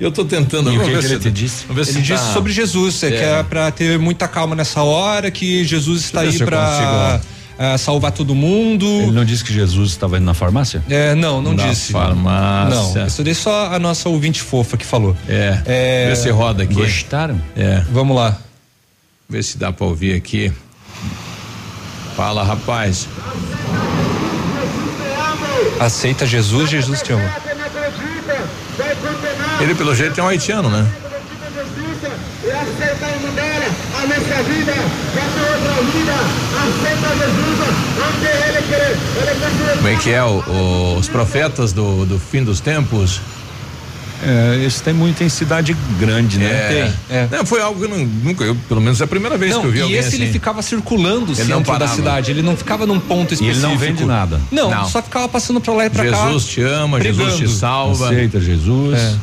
Eu 0.00 0.10
tô 0.10 0.24
tentando. 0.24 0.72
E 0.72 0.78
o 0.78 0.82
que 0.82 0.90
ver 0.90 0.96
que 1.00 1.06
se- 1.06 1.12
ele 1.14 1.20
te 1.22 1.30
disse? 1.30 1.64
Ele 1.70 1.84
se 1.84 2.00
disse 2.02 2.24
tá- 2.24 2.32
sobre 2.32 2.52
Jesus, 2.52 3.00
é, 3.04 3.08
que 3.10 3.16
é 3.16 3.42
pra 3.44 3.70
ter 3.70 3.98
muita 4.00 4.26
calma 4.26 4.56
nessa 4.56 4.82
hora, 4.82 5.30
que 5.30 5.64
Jesus 5.64 6.02
está 6.06 6.22
aí 6.22 6.36
pra 6.38 7.20
ah, 7.56 7.78
salvar 7.78 8.10
todo 8.10 8.34
mundo. 8.34 8.84
Ele 8.84 9.12
não 9.12 9.24
disse 9.24 9.44
que 9.44 9.52
Jesus 9.52 9.90
estava 9.90 10.16
indo 10.16 10.24
na 10.26 10.34
farmácia? 10.34 10.82
É, 10.90 11.14
não, 11.14 11.40
não 11.40 11.54
Na 11.54 11.68
disse. 11.68 11.92
farmácia. 11.92 13.00
Não, 13.02 13.06
isso 13.06 13.22
daí 13.22 13.34
só 13.34 13.66
a 13.72 13.78
nossa 13.78 14.08
ouvinte 14.08 14.42
fofa 14.42 14.76
que 14.76 14.84
falou. 14.84 15.16
É. 15.28 15.62
É, 15.66 16.08
Vê 16.08 16.16
se 16.16 16.30
roda 16.30 16.64
aqui. 16.64 16.74
Gostaram? 16.74 17.40
É. 17.54 17.84
Vamos 17.92 18.16
lá. 18.16 18.36
Ver 19.28 19.44
se 19.44 19.56
dá 19.56 19.70
pra 19.72 19.86
ouvir 19.86 20.16
aqui. 20.16 20.52
Fala, 22.16 22.42
rapaz. 22.42 23.06
Aceita 25.84 26.24
Jesus, 26.26 26.70
Jesus 26.70 27.02
te 27.02 27.12
ama. 27.12 27.28
Ele, 29.60 29.74
pelo 29.74 29.94
jeito, 29.94 30.18
é 30.20 30.22
um 30.22 30.28
haitiano, 30.28 30.70
né? 30.70 30.86
Como 39.76 39.88
é 39.88 39.96
que 39.96 40.10
é? 40.12 40.22
o- 40.22 40.96
os 40.98 41.08
profetas 41.08 41.72
do, 41.72 42.04
do 42.06 42.18
fim 42.18 42.44
dos 42.44 42.60
tempos? 42.60 43.20
É, 44.24 44.64
esse 44.64 44.82
tem 44.82 44.94
muito 44.94 45.22
em 45.24 45.28
cidade 45.28 45.76
grande, 45.98 46.38
né? 46.38 46.46
É. 46.46 46.92
é. 47.10 47.28
Não, 47.30 47.44
foi 47.44 47.60
algo 47.60 47.78
que 47.80 47.92
eu 47.92 47.98
nunca, 48.24 48.44
eu, 48.44 48.54
pelo 48.68 48.80
menos 48.80 49.00
é 49.00 49.04
a 49.04 49.06
primeira 49.06 49.36
vez 49.36 49.52
Não, 49.52 49.60
que 49.62 49.66
eu 49.66 49.72
vi 49.72 49.78
e 49.78 49.82
alguém 49.82 49.98
esse 49.98 50.08
assim. 50.08 50.22
ele 50.22 50.32
ficava 50.32 50.62
circulando 50.62 51.32
o 51.32 51.34
Ele 51.34 51.44
centro 51.44 51.78
da 51.78 51.88
cidade, 51.88 52.30
ele 52.30 52.42
não 52.42 52.56
ficava 52.56 52.86
num 52.86 53.00
ponto 53.00 53.32
E 53.32 53.38
ele 53.38 53.50
específico. 53.50 53.68
não 53.70 53.76
vende 53.78 54.04
nada. 54.04 54.40
Não, 54.50 54.70
Não. 54.70 54.84
só 54.88 55.02
ficava 55.02 55.28
passando 55.28 55.60
pra 55.60 55.72
lá 55.74 55.86
e 55.86 55.90
pra 55.90 56.04
cá. 56.08 56.26
Jesus 56.26 56.46
te 56.46 56.60
ama, 56.62 57.00
Jesus 57.00 57.36
te 57.36 57.48
salva. 57.48 58.06
Aceita 58.06 58.40
Jesus. 58.40 58.98
É. 58.98 59.14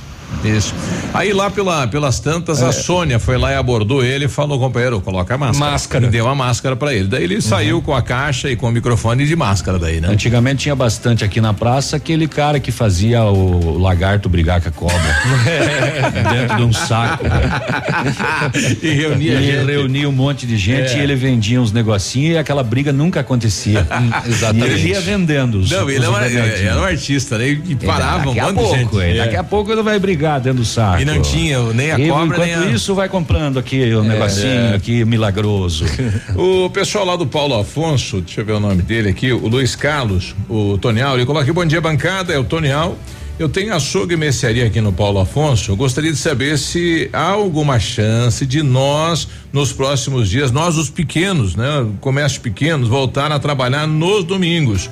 Isso. 0.44 0.74
Aí 1.14 1.34
lá 1.34 1.50
pela, 1.50 1.86
pelas 1.88 2.20
tantas, 2.20 2.64
a 2.64 2.70
É. 2.70 2.72
Sônia 2.72 3.20
foi 3.20 3.38
lá 3.38 3.52
e 3.52 3.56
abordou 3.56 4.04
ele 4.04 4.26
e 4.26 4.28
falou, 4.30 4.58
companheiro, 4.60 5.02
coloca 5.02 5.36
a 5.36 5.38
máscara. 5.38 5.72
Máscara. 5.72 6.06
E 6.06 6.10
deu 6.10 6.28
a 6.28 6.36
máscara 6.36 6.76
pra 6.76 6.94
ele. 6.94 7.08
Daí 7.08 7.24
ele 7.24 7.42
saiu 7.42 7.82
com 7.82 7.94
a 7.94 8.02
caixa 8.02 8.50
e 8.50 8.56
com 8.56 8.68
o 8.68 8.72
microfone 8.72 9.26
de 9.26 9.36
máscara 9.36 9.78
daí, 9.78 10.00
né? 10.00 10.08
Antigamente 10.10 10.64
tinha 10.64 10.76
bastante 10.76 11.24
aqui 11.26 11.42
na 11.42 11.54
praça 11.54 11.98
aquele 11.98 12.28
cara 12.28 12.60
que 12.60 12.72
fazia 12.72 13.24
o 13.24 13.78
lagarto 13.78 14.30
brigar 14.30 14.62
com 14.62 14.70
a 14.70 14.72
cobra. 14.72 14.98
dentro 16.32 16.58
de 16.58 16.64
um 16.64 16.72
saco. 16.74 17.26
e 18.82 18.90
reunia 18.92 19.34
e 19.42 19.66
reunia 19.66 20.08
um 20.10 20.12
monte 20.14 20.46
de 20.46 20.58
gente 20.58 20.92
É. 20.94 20.98
e 21.00 21.02
ele 21.02 21.16
vendia 21.16 21.60
uns 21.62 21.72
negocinhos 21.72 22.36
e 22.36 22.38
aquela 22.38 22.64
briga 22.64 22.94
nunca 22.94 23.20
acontecia. 23.20 23.86
exatamente. 24.26 24.68
E 24.68 24.74
ele 24.80 24.88
ia 24.90 25.02
vendendo 25.02 25.56
os, 25.60 25.70
Não, 25.70 25.90
ele 25.90 26.06
é 26.06 26.10
remedinhos. 26.10 26.62
era 26.62 26.80
um 26.80 26.84
artista, 26.84 27.38
né? 27.38 27.48
E 27.50 27.76
parava 27.76 28.24
um 28.30 28.34
daqui 28.36 28.40
a 28.40 28.44
monte 28.54 28.56
pouco, 28.56 28.74
de 28.76 28.80
gente. 28.80 29.00
é, 29.02 29.18
É. 29.18 29.26
Daqui 29.26 29.36
a 29.36 29.44
pouco 29.44 29.72
ele 29.72 29.82
vai 29.82 30.00
brigar 30.00 30.19
dentro 30.40 30.60
do 30.60 30.66
saco. 30.66 31.02
E 31.02 31.06
não 31.06 31.22
tinha 31.22 31.62
nem 31.74 31.92
a 31.92 32.00
E 32.00 32.08
cobra, 32.10 32.26
enquanto 32.26 32.40
nem 32.40 32.54
a- 32.56 32.66
isso, 32.72 32.94
vai 32.94 33.08
comprando 33.08 33.58
aqui 33.58 33.80
o 33.94 34.04
É, 34.04 34.08
negocinho 34.08 34.48
é. 34.72 34.76
aqui 34.76 35.06
milagroso. 35.06 35.86
O 36.36 36.70
pessoal 36.70 37.06
lá 37.06 37.16
do 37.16 37.26
Paulo 37.28 37.58
Afonso, 37.60 38.22
deixa 38.22 38.42
eu 38.42 38.46
ver 38.46 38.54
o 38.54 38.60
nome 38.60 38.82
dele 38.82 39.10
aqui, 39.10 39.32
o 39.32 39.48
Luiz 39.48 39.76
Carlos, 39.76 40.36
o 40.50 40.78
Tonial, 40.78 41.16
ele 41.16 41.26
coloca 41.26 41.44
aqui, 41.44 41.52
bom 41.54 41.66
dia 41.66 41.80
bancada, 41.82 42.34
é 42.34 42.38
o 42.40 42.44
Tonial. 42.44 42.98
Eu 43.38 43.48
tenho 43.48 43.74
açougue 43.74 44.16
e 44.16 44.18
mercearia 44.18 44.66
aqui 44.66 44.82
no 44.82 44.92
Paulo 44.92 45.18
Afonso. 45.18 45.72
Eu 45.72 45.78
gostaria 45.78 46.12
de 46.12 46.18
saber 46.18 46.58
se 46.58 47.10
há 47.14 47.30
alguma 47.30 47.80
chance 47.80 48.46
de 48.46 48.62
nós, 48.62 49.30
nos 49.54 49.72
próximos 49.72 50.30
dias, 50.30 50.52
nós 50.52 50.76
os 50.78 50.90
pequenos, 50.90 51.56
né? 51.56 51.86
Comércios 52.02 52.38
pequenos, 52.42 52.90
voltar 52.90 53.32
a 53.32 53.40
trabalhar 53.40 53.88
nos 53.88 54.26
domingos. 54.26 54.90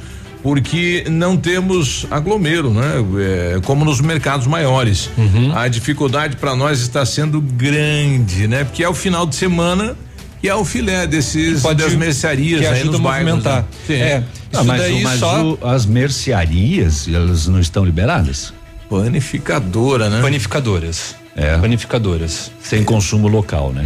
Porque 0.47 1.03
não 1.09 1.35
temos 1.35 2.07
aglomero, 2.09 2.69
né? 2.73 2.93
É, 3.19 3.59
como 3.65 3.83
nos 3.83 3.99
mercados 3.99 4.47
maiores. 4.47 5.09
A 5.53 5.67
dificuldade 5.67 6.37
para 6.37 6.55
nós 6.55 6.79
está 6.79 7.05
sendo 7.05 7.41
grande, 7.41 8.47
né? 8.47 8.63
Porque 8.63 8.81
é 8.81 8.87
o 8.87 8.93
final 8.93 9.25
de 9.25 9.35
semana 9.35 9.93
e 10.41 10.47
é 10.47 10.55
o 10.55 10.63
filé 10.63 11.05
desses 11.05 11.61
Pode- 11.61 11.83
das 11.83 11.93
mercearias 11.95 12.61
que 12.61 12.65
aí 12.65 12.73
ajuda 12.79 12.91
nos 12.91 12.99
a 13.01 13.03
bairros. 13.03 13.29
movimentar. 13.29 13.65
né? 13.89 13.95
É, 13.99 14.23
isso 14.53 14.63
mas 14.63 15.01
mas 15.03 15.19
só 15.19 15.43
o- 15.43 15.59
as 15.67 15.85
mercearias, 15.85 17.09
elas 17.13 17.45
não 17.49 17.59
estão 17.59 17.83
liberadas? 17.83 18.53
Panificadora, 18.89 20.09
né? 20.09 20.21
panificadoras. 20.21 21.13
É. 21.37 21.55
Panificadoras. 21.59 22.51
Sem 22.63 22.83
consumo 22.83 23.27
local, 23.27 23.71
né? 23.71 23.85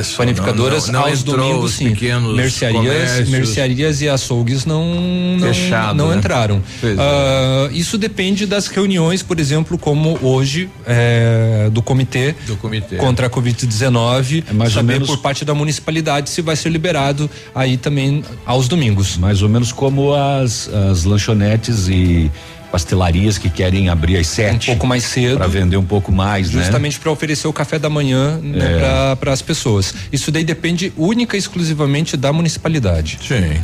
Isso. 0.00 0.16
Panificadoras 0.16 0.88
não, 0.88 0.94
não, 0.94 1.00
não 1.02 1.08
aos 1.08 1.22
domingos, 1.22 1.64
os 1.66 1.72
sim. 1.74 1.90
pequenos 1.90 2.34
Mercearias, 2.36 3.28
mercearias 3.28 4.02
e 4.02 4.08
açougues 4.08 4.66
não 4.66 4.84
não, 5.38 5.46
Fechado, 5.54 5.94
não 5.96 6.08
né? 6.10 6.16
entraram. 6.16 6.60
É. 6.82 6.94
Ah, 6.98 7.68
isso 7.72 7.96
depende 7.96 8.44
das 8.46 8.66
reuniões, 8.66 9.22
por 9.22 9.38
exemplo, 9.38 9.78
como 9.78 10.18
hoje 10.20 10.68
é, 10.86 11.68
do 11.72 11.80
comitê 11.80 12.34
Do 12.46 12.56
comitê. 12.56 12.96
contra 12.96 13.28
a 13.28 13.30
Covid-19, 13.30 14.44
É 14.50 14.52
mais 14.52 14.70
ou 14.70 14.80
saber 14.80 14.94
menos- 14.94 15.08
por 15.08 15.18
parte 15.18 15.44
da 15.44 15.54
municipalidade 15.54 16.28
se 16.30 16.42
vai 16.42 16.56
ser 16.56 16.68
liberado 16.70 17.30
aí 17.54 17.76
também 17.76 18.24
aos 18.44 18.66
domingos. 18.68 19.16
Mais 19.16 19.40
ou 19.40 19.48
menos 19.48 19.70
como 19.70 20.12
as, 20.14 20.68
as 20.90 21.04
lanchonetes 21.04 21.86
e 21.88 22.30
pastelarias 22.70 23.38
que 23.38 23.48
querem 23.48 23.88
abrir 23.88 24.16
às 24.18 24.26
sete. 24.26 24.70
Um 24.70 24.74
pouco 24.74 24.86
mais 24.86 25.04
cedo. 25.04 25.38
Para 25.38 25.46
vender 25.46 25.76
um 25.76 25.84
pouco 25.84 26.12
mais, 26.12 26.50
né? 26.52 26.62
Justamente 26.62 26.98
para 26.98 27.10
oferecer 27.10 27.48
o 27.48 27.52
café 27.52 27.78
da 27.78 27.88
manhã 27.88 28.40
É. 28.54 29.14
para 29.16 29.32
as 29.32 29.42
pessoas. 29.42 29.94
Isso 30.12 30.30
daí 30.30 30.44
depende 30.44 30.92
única 30.96 31.36
e 31.36 31.38
exclusivamente 31.38 32.16
da 32.16 32.32
municipalidade. 32.32 33.18
Sim. 33.26 33.58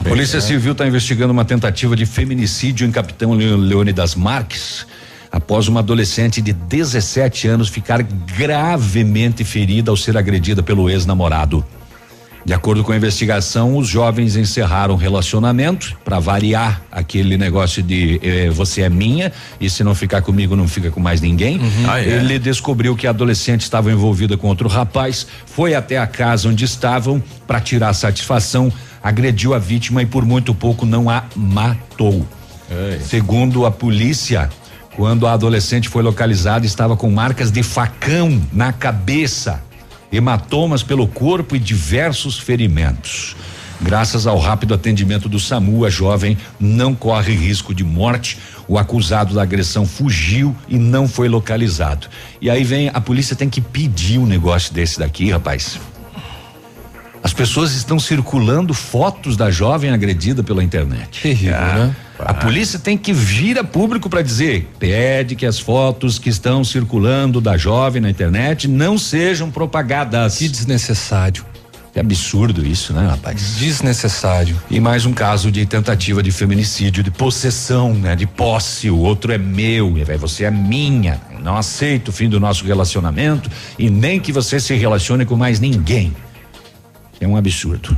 A 0.00 0.08
Polícia 0.08 0.40
Civil 0.40 0.72
está 0.72 0.86
investigando 0.86 1.32
uma 1.32 1.44
tentativa 1.44 1.96
de 1.96 2.06
feminicídio 2.06 2.86
em 2.86 2.90
Capitão 2.90 3.32
Leônidas 3.34 4.14
Marques. 4.14 4.86
Após 5.32 5.68
uma 5.68 5.80
adolescente 5.80 6.40
de 6.40 6.52
17 6.52 7.48
anos 7.48 7.68
ficar 7.68 8.02
gravemente 8.02 9.44
ferida 9.44 9.90
ao 9.90 9.96
ser 9.96 10.16
agredida 10.16 10.62
pelo 10.62 10.88
ex-namorado. 10.88 11.64
De 12.46 12.54
acordo 12.54 12.84
com 12.84 12.92
a 12.92 12.96
investigação, 12.96 13.76
os 13.76 13.88
jovens 13.88 14.36
encerraram 14.36 14.94
o 14.94 14.96
relacionamento 14.96 15.98
para 16.04 16.20
variar 16.20 16.80
aquele 16.92 17.36
negócio 17.36 17.82
de 17.82 18.20
eh, 18.22 18.48
você 18.50 18.82
é 18.82 18.88
minha 18.88 19.32
e 19.60 19.68
se 19.68 19.82
não 19.82 19.96
ficar 19.96 20.22
comigo 20.22 20.54
não 20.54 20.68
fica 20.68 20.88
com 20.88 21.00
mais 21.00 21.20
ninguém. 21.20 21.60
Ah, 21.88 22.00
é? 22.00 22.04
Ele 22.04 22.38
descobriu 22.38 22.94
que 22.94 23.04
a 23.04 23.10
adolescente 23.10 23.62
estava 23.62 23.90
envolvida 23.90 24.36
com 24.36 24.46
outro 24.46 24.68
rapaz, 24.68 25.26
foi 25.44 25.74
até 25.74 25.98
a 25.98 26.06
casa 26.06 26.48
onde 26.48 26.64
estavam 26.64 27.20
para 27.48 27.58
tirar 27.58 27.92
satisfação, 27.94 28.72
agrediu 29.02 29.52
a 29.52 29.58
vítima 29.58 30.00
e 30.02 30.06
por 30.06 30.24
muito 30.24 30.54
pouco 30.54 30.86
não 30.86 31.10
a 31.10 31.24
matou. 31.34 32.24
Segundo 33.08 33.66
a 33.66 33.72
polícia, 33.72 34.48
quando 34.94 35.26
a 35.26 35.32
adolescente 35.32 35.88
foi 35.88 36.04
localizada, 36.04 36.64
estava 36.64 36.96
com 36.96 37.10
marcas 37.10 37.50
de 37.50 37.64
facão 37.64 38.40
na 38.52 38.72
cabeça, 38.72 39.60
hematomas 40.12 40.82
pelo 40.82 41.06
corpo 41.06 41.56
e 41.56 41.58
diversos 41.58 42.38
ferimentos. 42.38 43.36
Graças 43.80 44.26
ao 44.26 44.38
rápido 44.38 44.72
atendimento 44.72 45.28
do 45.28 45.38
SAMU, 45.38 45.84
a 45.84 45.90
jovem 45.90 46.36
não 46.58 46.94
corre 46.94 47.34
risco 47.34 47.74
de 47.74 47.84
morte. 47.84 48.38
O 48.66 48.78
acusado 48.78 49.34
da 49.34 49.42
agressão 49.42 49.86
fugiu 49.86 50.56
e 50.68 50.78
não 50.78 51.06
foi 51.06 51.28
localizado. 51.28 52.08
E 52.40 52.48
aí 52.48 52.64
vem, 52.64 52.90
a 52.92 53.00
polícia 53.00 53.36
tem 53.36 53.50
que 53.50 53.60
pedir 53.60 54.18
um 54.18 54.26
negócio 54.26 54.72
desse 54.72 54.98
daqui, 54.98 55.30
rapaz. 55.30 55.78
As 57.22 57.32
pessoas 57.32 57.74
estão 57.74 57.98
circulando 57.98 58.72
fotos 58.72 59.36
da 59.36 59.50
jovem 59.50 59.90
agredida 59.90 60.42
pela 60.42 60.62
internet. 60.62 61.22
Terrível, 61.22 61.56
né? 61.56 61.96
A 62.18 62.32
polícia 62.32 62.78
tem 62.78 62.96
que 62.96 63.12
vir 63.12 63.58
a 63.58 63.64
público 63.64 64.08
para 64.08 64.22
dizer, 64.22 64.68
pede 64.78 65.36
que 65.36 65.44
as 65.44 65.58
fotos 65.58 66.18
que 66.18 66.30
estão 66.30 66.64
circulando 66.64 67.40
da 67.40 67.56
jovem 67.56 68.00
na 68.00 68.08
internet 68.08 68.66
não 68.66 68.96
sejam 68.96 69.50
propagadas. 69.50 70.38
Que 70.38 70.48
desnecessário. 70.48 71.44
É 71.94 72.00
absurdo 72.00 72.66
isso, 72.66 72.92
né, 72.92 73.08
rapaz? 73.08 73.56
Desnecessário. 73.56 74.60
E 74.70 74.78
mais 74.78 75.06
um 75.06 75.14
caso 75.14 75.50
de 75.50 75.64
tentativa 75.64 76.22
de 76.22 76.30
feminicídio, 76.30 77.02
de 77.02 77.10
possessão, 77.10 77.94
né? 77.94 78.14
De 78.14 78.26
posse, 78.26 78.90
o 78.90 78.98
outro 78.98 79.32
é 79.32 79.38
meu, 79.38 79.96
e 79.96 80.04
você 80.18 80.44
é 80.44 80.50
minha. 80.50 81.18
Não 81.42 81.56
aceito 81.56 82.08
o 82.08 82.12
fim 82.12 82.28
do 82.28 82.38
nosso 82.38 82.66
relacionamento 82.66 83.50
e 83.78 83.88
nem 83.88 84.20
que 84.20 84.30
você 84.30 84.60
se 84.60 84.74
relacione 84.74 85.24
com 85.24 85.36
mais 85.36 85.58
ninguém. 85.58 86.14
É 87.18 87.26
um 87.26 87.34
absurdo. 87.34 87.96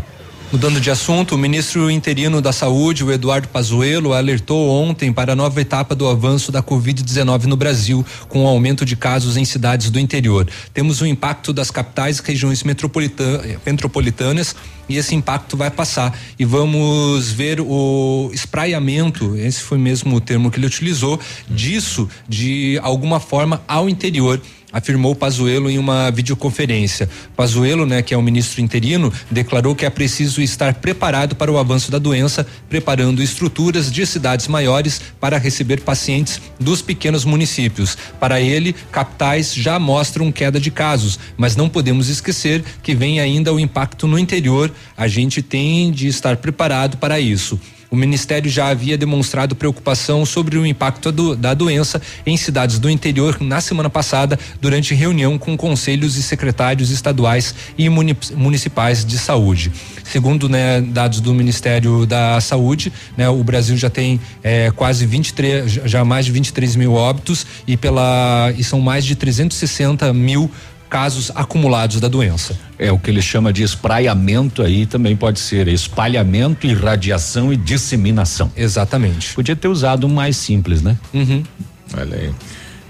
Mudando 0.51 0.81
de 0.81 0.91
assunto, 0.91 1.35
o 1.35 1.39
ministro 1.39 1.91
interino 1.91 2.41
da 2.41 2.53
Saúde, 2.53 3.05
o 3.05 3.13
Eduardo 3.13 3.49
Pazuello, 3.49 4.15
alertou 4.15 4.71
ontem 4.71 5.13
para 5.13 5.35
a 5.35 5.37
nova 5.37 5.61
etapa 5.61 5.95
do 5.95 6.09
avanço 6.09 6.51
da 6.51 6.63
Covid-19 6.63 7.45
no 7.45 7.55
Brasil, 7.55 8.05
com 8.31 8.45
o 8.45 8.49
aumento 8.49 8.83
de 8.83 8.97
casos 8.97 9.37
em 9.37 9.45
cidades 9.45 9.91
do 9.91 10.01
interior. 10.01 10.49
Temos 10.73 11.03
o 11.03 11.07
impacto 11.07 11.53
das 11.53 11.71
capitais 11.71 12.19
e 12.19 12.23
regiões 12.23 12.63
metropolita- 12.63 13.45
metropolitanas 13.67 14.57
e 14.89 14.97
esse 14.97 15.15
impacto 15.15 15.55
vai 15.55 15.71
passar. 15.71 16.19
E 16.39 16.47
vamos 16.47 17.31
ver 17.31 17.61
o 17.61 18.31
espraiamento, 18.33 19.37
esse 19.37 19.61
foi 19.61 19.77
mesmo 19.77 20.17
o 20.17 20.21
termo 20.21 20.51
que 20.51 20.59
ele 20.59 20.67
utilizou, 20.67 21.21
disso 21.47 22.09
de 22.27 22.81
alguma 22.83 23.21
forma 23.21 23.63
ao 23.69 23.87
interior 23.87 24.41
afirmou 24.73 25.15
Pazuello 25.15 25.71
em 25.71 25.79
uma 25.79 26.11
videoconferência. 26.11 27.09
Pazuello, 27.37 27.87
né, 27.87 28.03
que 28.03 28.13
é 28.13 28.17
o 28.17 28.23
ministro 28.23 28.61
interino, 28.61 29.13
declarou 29.31 29.75
que 29.75 29.87
é 29.87 29.91
preciso 29.91 30.43
estar 30.43 30.75
preparado 30.75 31.35
para 31.35 31.51
o 31.51 31.59
avanço 31.59 31.91
da 31.91 31.99
doença, 31.99 32.47
preparando 32.69 33.23
estruturas 33.23 33.91
de 33.91 34.07
cidades 34.07 34.49
maiores 34.49 35.01
para 35.21 35.39
receber 35.39 35.81
pacientes 35.81 36.41
dos 36.59 36.83
pequenos 36.83 37.25
municípios. 37.25 37.97
Para 38.21 38.41
ele, 38.41 38.75
capitais 38.93 39.55
já 39.55 39.79
mostram 39.79 40.31
queda 40.31 40.61
de 40.61 40.71
casos, 40.71 41.19
mas 41.37 41.57
não 41.57 41.69
podemos 41.69 42.09
esquecer 42.09 42.65
que 42.83 42.95
vem 42.95 43.21
ainda 43.21 43.53
o 43.53 43.61
impacto 43.61 44.07
no 44.07 44.19
interior. 44.19 44.71
A 44.97 45.09
gente 45.09 45.43
tem 45.43 45.91
de 45.91 46.09
estar 46.09 46.37
preparado 46.37 46.97
para 46.99 47.19
isso. 47.19 47.59
O 47.91 47.97
Ministério 47.97 48.51
já 48.51 48.69
havia 48.69 48.99
demonstrado 48.99 49.57
preocupação 49.57 50.27
sobre 50.27 50.59
o 50.59 50.67
impacto 50.67 51.11
do- 51.11 51.35
da 51.35 51.55
doença 51.55 52.01
em 52.27 52.37
cidades 52.37 52.79
do 52.79 52.91
interior 52.91 53.39
na 53.41 53.61
semana 53.61 53.89
passada, 53.89 54.39
durante 54.61 54.95
reunião 54.95 55.39
com 55.39 55.57
conselhos 55.57 56.17
e 56.17 56.23
secretários 56.23 56.91
estaduais 56.91 57.55
e 57.79 57.89
muni- 57.89 58.17
municipais 58.37 59.05
de 59.05 59.19
saúde. 59.19 59.73
Segundo 60.05 60.49
né, 60.49 60.81
dados 60.83 61.21
do 61.21 61.33
Ministério 61.33 62.05
da 62.05 62.41
Saúde, 62.41 62.93
né, 63.17 63.29
o 63.29 63.43
Brasil 63.43 63.77
já 63.77 63.89
tem 63.91 64.21
eh, 64.43 64.71
quase 64.77 65.07
23, 65.07 65.71
já- 65.71 65.87
já 65.87 66.05
mais 66.05 66.27
de 66.27 66.33
23 66.33 66.77
mil 66.77 66.93
óbitos 66.93 67.47
e 67.67 67.77
pela 67.77 68.53
e 68.57 68.63
são 68.65 68.81
mais 68.81 69.05
de 69.05 69.15
360 69.17 70.13
mil 70.13 70.51
casos 70.89 71.31
acumulados 71.35 72.01
da 72.01 72.09
doença. 72.09 72.59
É 72.79 72.91
o 72.91 72.99
que 72.99 73.11
ele 73.11 73.23
chama 73.23 73.53
de 73.53 73.63
espraiamento 73.63 74.63
aí 74.63 74.87
também 74.87 75.17
pode 75.17 75.39
ser 75.41 75.69
espalhamento, 75.69 76.67
irradiação 76.67 77.53
e 77.53 77.57
disseminação. 77.57 78.51
Exatamente. 78.57 79.35
Podia 79.35 79.57
ter 79.57 79.69
usado 79.69 80.07
um 80.07 80.11
mais 80.11 80.37
simples, 80.37 80.83
né? 80.83 80.97
Uhum. 81.13 81.43
Olha 81.97 82.17
aí. 82.17 82.31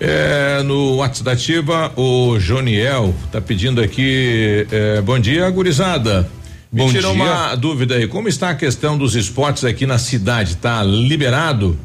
É, 0.01 0.63
no 0.63 0.97
WhatsApp 0.97 1.25
da 1.25 1.33
Ativa, 1.33 1.93
o 1.97 2.39
Joniel 2.39 3.13
tá 3.33 3.41
pedindo 3.41 3.81
aqui, 3.81 4.67
é, 4.71 5.01
bom 5.01 5.19
dia, 5.19 5.49
gurizada. 5.51 6.29
Me 6.71 6.83
Bom 6.83 6.89
tira 6.91 7.03
dia. 7.03 7.11
uma 7.11 7.55
dúvida 7.55 7.95
aí, 7.95 8.07
como 8.07 8.29
está 8.29 8.51
a 8.51 8.55
questão 8.55 8.99
dos 8.99 9.17
esportes 9.17 9.65
aqui 9.65 9.87
na 9.87 9.97
cidade? 9.97 10.57
Tá 10.57 10.83
liberado? 10.83 11.79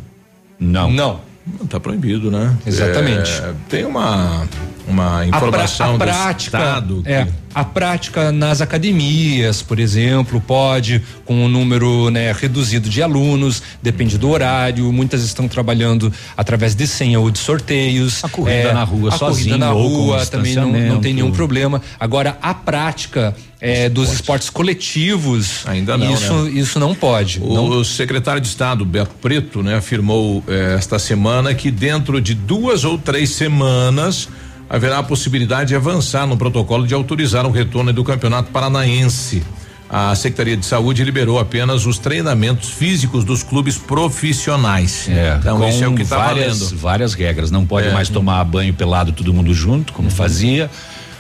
Não. 0.59 0.91
Não. 0.91 1.21
Tá 1.69 1.79
proibido, 1.79 2.29
né? 2.29 2.55
Exatamente. 2.65 3.31
É, 3.31 3.53
tem 3.69 3.85
uma 3.85 4.47
uma 4.87 5.25
informação 5.25 5.95
a, 5.95 5.97
pra, 5.97 6.11
a 6.11 6.15
prática, 6.15 6.57
do 6.57 6.63
Estado. 6.65 7.03
É, 7.05 7.27
a 7.53 7.63
prática 7.63 8.31
nas 8.31 8.61
academias, 8.61 9.61
por 9.61 9.79
exemplo, 9.79 10.41
pode 10.41 11.01
com 11.25 11.45
um 11.45 11.47
número 11.47 12.09
né, 12.09 12.31
reduzido 12.31 12.89
de 12.89 13.01
alunos, 13.01 13.61
depende 13.81 14.17
do 14.17 14.29
horário. 14.29 14.91
Muitas 14.91 15.23
estão 15.23 15.47
trabalhando 15.47 16.11
através 16.35 16.73
de 16.73 16.87
senha 16.87 17.19
ou 17.19 17.29
de 17.29 17.39
sorteios. 17.39 18.23
A 18.23 18.29
corrida 18.29 18.69
é, 18.69 18.73
na 18.73 18.83
rua 18.83 19.09
a 19.09 19.17
sozinho 19.17 19.49
corrida 19.49 19.65
na 19.65 19.71
rua 19.71 20.25
também 20.25 20.55
não, 20.55 20.71
não 20.71 20.99
tem 20.99 21.13
nenhum 21.13 21.31
problema. 21.31 21.81
Agora 21.99 22.37
a 22.41 22.53
prática 22.53 23.35
é, 23.61 23.87
dos 23.87 24.11
esportes 24.11 24.49
coletivos 24.49 25.65
Ainda 25.65 25.97
não, 25.97 26.13
isso 26.13 26.33
né? 26.33 26.51
isso 26.51 26.79
não 26.79 26.93
pode. 26.93 27.39
O 27.41 27.53
não 27.53 27.83
secretário 27.83 28.41
de 28.41 28.47
Estado, 28.47 28.83
Beto 28.83 29.15
Preto, 29.21 29.63
né, 29.63 29.75
afirmou 29.75 30.43
eh, 30.47 30.75
esta 30.77 30.99
semana 30.99 31.53
que 31.53 31.71
dentro 31.71 32.19
de 32.19 32.33
duas 32.33 32.83
ou 32.83 32.97
três 32.97 33.29
semanas 33.29 34.27
haverá 34.69 34.99
a 34.99 35.03
possibilidade 35.03 35.69
de 35.69 35.75
avançar 35.75 36.25
no 36.25 36.37
protocolo 36.37 36.87
de 36.87 36.93
autorizar 36.93 37.45
o 37.45 37.51
retorno 37.51 37.91
do 37.93 38.03
Campeonato 38.03 38.51
Paranaense. 38.51 39.43
A 39.89 40.15
Secretaria 40.15 40.57
de 40.57 40.65
Saúde 40.65 41.03
liberou 41.03 41.37
apenas 41.37 41.85
os 41.85 41.99
treinamentos 41.99 42.69
físicos 42.71 43.23
dos 43.23 43.43
clubes 43.43 43.77
profissionais. 43.77 45.07
É, 45.07 45.37
então 45.39 45.59
com 45.59 45.67
isso 45.67 45.83
é 45.83 45.87
o 45.87 45.93
que 45.93 46.01
está 46.01 46.17
várias, 46.17 46.59
valendo. 46.59 46.77
várias 46.79 47.13
regras. 47.13 47.51
Não 47.51 47.65
pode 47.65 47.89
É. 47.89 47.93
mais 47.93 48.09
tomar 48.09 48.43
banho 48.43 48.73
pelado 48.73 49.11
todo 49.11 49.31
mundo 49.31 49.53
junto, 49.53 49.93
como 49.93 50.09
fazia 50.09 50.69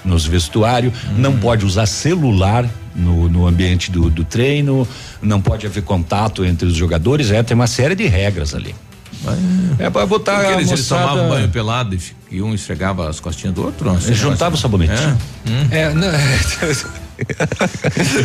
nos 0.03 0.25
vestuários. 0.25 0.91
Não 1.15 1.37
pode 1.37 1.65
usar 1.65 1.85
celular 1.85 2.67
no, 2.95 3.29
no 3.29 3.45
ambiente 3.45 3.91
do, 3.91 4.09
do 4.09 4.23
treino. 4.23 4.87
Não 5.21 5.39
pode 5.39 5.67
haver 5.67 5.83
contato 5.83 6.43
entre 6.43 6.67
os 6.67 6.73
jogadores. 6.75 7.29
É, 7.29 7.43
tem 7.43 7.53
uma 7.53 7.67
série 7.67 7.93
de 7.93 8.07
regras 8.07 8.55
ali. 8.55 8.73
É 9.79 9.89
para 9.89 10.05
botar 10.05 10.39
Porque 10.39 10.53
eles, 10.53 10.69
eles 10.69 10.87
tomavam 10.87 11.29
banho 11.29 11.49
pelado 11.49 11.95
e, 11.95 12.01
e 12.31 12.41
um 12.41 12.53
esfregava 12.53 13.09
as 13.09 13.19
costinhas 13.19 13.55
do 13.55 13.65
outro? 13.65 13.85
Não, 13.85 13.99
Eles 13.99 14.17
juntavam 14.17 14.57
o 14.57 14.61
sabonete. 14.61 14.93
É. 15.71 15.79
É, 15.79 15.93
não, 15.93 16.07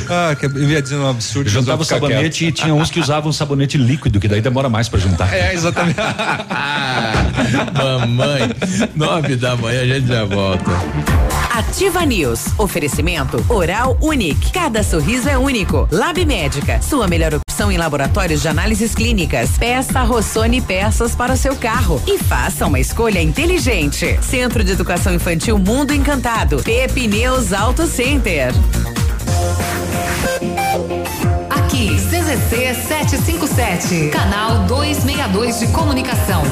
ah, 0.08 0.34
que 0.34 0.46
eu 0.46 0.70
ia 0.70 0.82
dizer 0.82 0.96
um 0.96 1.08
absurdo. 1.08 1.48
Juntava 1.48 1.82
o 1.82 1.84
sabonete 1.84 2.44
quieto. 2.44 2.50
e 2.50 2.62
tinha 2.62 2.74
uns 2.74 2.90
que 2.90 3.00
usavam 3.00 3.32
sabonete 3.32 3.76
líquido, 3.76 4.18
que 4.18 4.26
daí 4.26 4.40
demora 4.40 4.68
mais 4.68 4.88
para 4.88 4.98
juntar. 4.98 5.32
É, 5.32 5.54
exatamente. 5.54 5.98
Mamãe, 7.74 8.50
nove 8.94 9.36
da 9.36 9.56
manhã 9.56 9.82
a 9.82 9.86
gente 9.86 10.06
já 10.06 10.24
volta. 10.24 10.64
Ativa 11.50 12.04
News. 12.04 12.46
Oferecimento 12.56 13.44
Oral 13.48 13.96
Unique. 14.00 14.52
Cada 14.52 14.82
sorriso 14.82 15.28
é 15.28 15.36
único. 15.36 15.88
Lab 15.90 16.24
Médica. 16.24 16.80
Sua 16.82 17.06
melhor 17.06 17.34
opção 17.34 17.47
em 17.66 17.76
laboratórios 17.76 18.40
de 18.40 18.48
análises 18.48 18.94
clínicas. 18.94 19.50
Peça 19.58 20.02
Rossoni 20.02 20.60
peças 20.60 21.16
para 21.16 21.32
o 21.32 21.36
seu 21.36 21.56
carro. 21.56 22.00
E 22.06 22.16
faça 22.16 22.66
uma 22.66 22.78
escolha 22.78 23.20
inteligente. 23.20 24.18
Centro 24.22 24.62
de 24.62 24.70
Educação 24.70 25.12
Infantil 25.12 25.58
Mundo 25.58 25.92
Encantado. 25.92 26.62
Pepe 26.62 27.08
News 27.08 27.52
Auto 27.52 27.86
Center. 27.86 28.52
Aqui, 31.50 31.96
CZC 31.96 32.74
757, 32.86 34.10
canal 34.10 34.64
262 34.66 35.58
de 35.58 35.66
comunicação. 35.68 36.42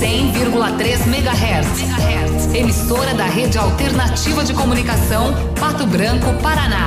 100,3 0.00 1.06
MHz. 1.06 2.54
Emissora 2.54 3.14
da 3.14 3.26
Rede 3.26 3.56
Alternativa 3.56 4.44
de 4.44 4.52
Comunicação, 4.52 5.32
Pato 5.58 5.86
Branco, 5.86 6.34
Paraná. 6.42 6.86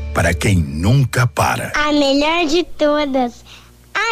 para 0.13 0.33
quem 0.33 0.57
nunca 0.57 1.25
para. 1.27 1.71
A 1.75 1.91
melhor 1.91 2.45
de 2.47 2.63
todas. 2.63 3.43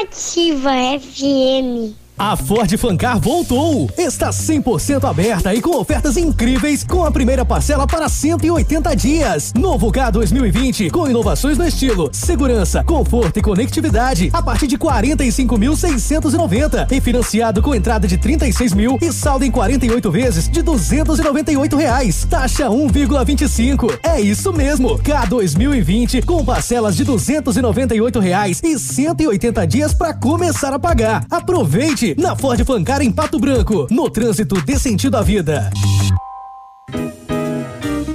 Ativa 0.02 0.72
FM. 1.00 1.96
A 2.20 2.36
Ford 2.36 2.78
Fancar 2.78 3.18
voltou! 3.18 3.90
Está 3.98 4.30
100% 4.30 5.10
aberta 5.10 5.56
e 5.56 5.62
com 5.62 5.78
ofertas 5.78 6.18
incríveis 6.18 6.84
com 6.84 7.06
a 7.06 7.12
primeira 7.12 7.46
parcela 7.46 7.88
para 7.88 8.10
180 8.10 8.94
dias. 8.94 9.54
Novo 9.54 9.90
K 9.90 10.12
2020 10.12 10.90
com 10.90 11.08
inovações 11.08 11.58
no 11.58 11.66
estilo, 11.66 12.10
segurança, 12.12 12.84
conforto 12.84 13.40
e 13.40 13.42
conectividade 13.42 14.30
a 14.34 14.44
partir 14.44 14.68
de 14.68 14.78
45.690 14.78 16.92
e 16.92 17.00
financiado 17.00 17.62
com 17.62 17.74
entrada 17.74 18.06
de 18.06 18.18
36 18.18 18.74
mil 18.74 18.98
e 19.02 19.14
saldo 19.14 19.46
em 19.46 19.52
48 19.52 20.12
vezes 20.12 20.50
de 20.50 20.62
298 20.62 21.78
reais. 21.78 22.28
Taxa 22.30 22.66
1,25. 22.66 23.98
É 24.04 24.20
isso 24.20 24.52
mesmo. 24.52 25.00
K 25.00 25.26
2020 25.26 26.24
com 26.24 26.44
parcelas 26.44 26.98
de 26.98 27.06
298 27.06 28.20
reais 28.20 28.60
e 28.62 28.78
180 28.78 29.66
dias 29.66 29.94
para 29.94 30.14
começar 30.14 30.74
a 30.74 30.80
pagar. 30.80 31.26
Aproveite 31.30 32.09
na 32.18 32.36
Ford 32.36 32.64
Fancar 32.66 33.02
em 33.02 33.12
Pato 33.12 33.40
Branco, 33.40 33.88
no 33.90 34.10
trânsito 34.10 34.62
dê 34.62 34.78
sentido 34.78 35.16
à 35.18 35.22
vida. 35.22 35.70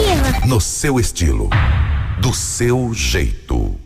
Ativa. 0.00 0.46
No 0.46 0.60
seu 0.60 0.98
estilo, 0.98 1.50
do 2.20 2.32
seu 2.32 2.94
jeito. 2.94 3.78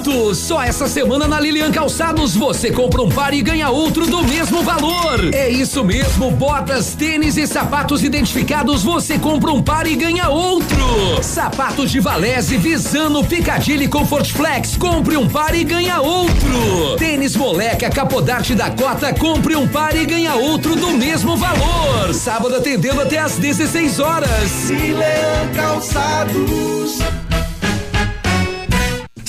Inédito! 0.00 0.34
Só 0.34 0.62
essa 0.62 0.88
semana 0.88 1.28
na 1.28 1.38
Lilian 1.38 1.70
Calçados 1.70 2.34
você 2.34 2.70
compra 2.70 3.02
um 3.02 3.08
par 3.08 3.34
e 3.34 3.42
ganha 3.42 3.70
outro 3.70 4.06
do 4.06 4.24
mesmo 4.24 4.62
valor. 4.62 5.32
É 5.32 5.48
isso 5.48 5.84
mesmo, 5.84 6.30
botas, 6.30 6.94
tênis 6.94 7.36
e 7.36 7.46
sapatos 7.46 8.02
identificados 8.02 8.82
você 8.82 9.18
compra 9.18 9.52
um 9.52 9.62
par 9.62 9.86
e 9.86 9.94
ganha 9.94 10.28
outro. 10.28 11.22
Sapatos 11.22 11.90
de 11.90 12.00
Valese, 12.00 12.56
Visano, 12.56 13.24
Picadilly 13.24 13.88
Comfort 13.88 14.30
Flex, 14.32 14.76
compre 14.76 15.16
um 15.16 15.28
par 15.28 15.54
e 15.54 15.64
ganha 15.64 16.00
outro. 16.00 16.96
Tênis 16.98 17.36
Moleca, 17.36 17.90
Capodarte 17.90 18.54
da 18.54 18.70
Cota, 18.70 19.12
compre 19.12 19.56
um 19.56 19.68
par 19.68 19.94
e 19.94 20.06
ganha 20.06 20.34
outro 20.34 20.74
do 20.76 20.90
mesmo 20.92 21.36
valor. 21.36 22.14
Sábado 22.14 22.56
atendendo 22.56 23.00
até 23.00 23.18
às 23.18 23.36
16 23.36 24.00
horas. 24.00 24.70
Lilian 24.70 25.52
Calçados. 25.54 26.98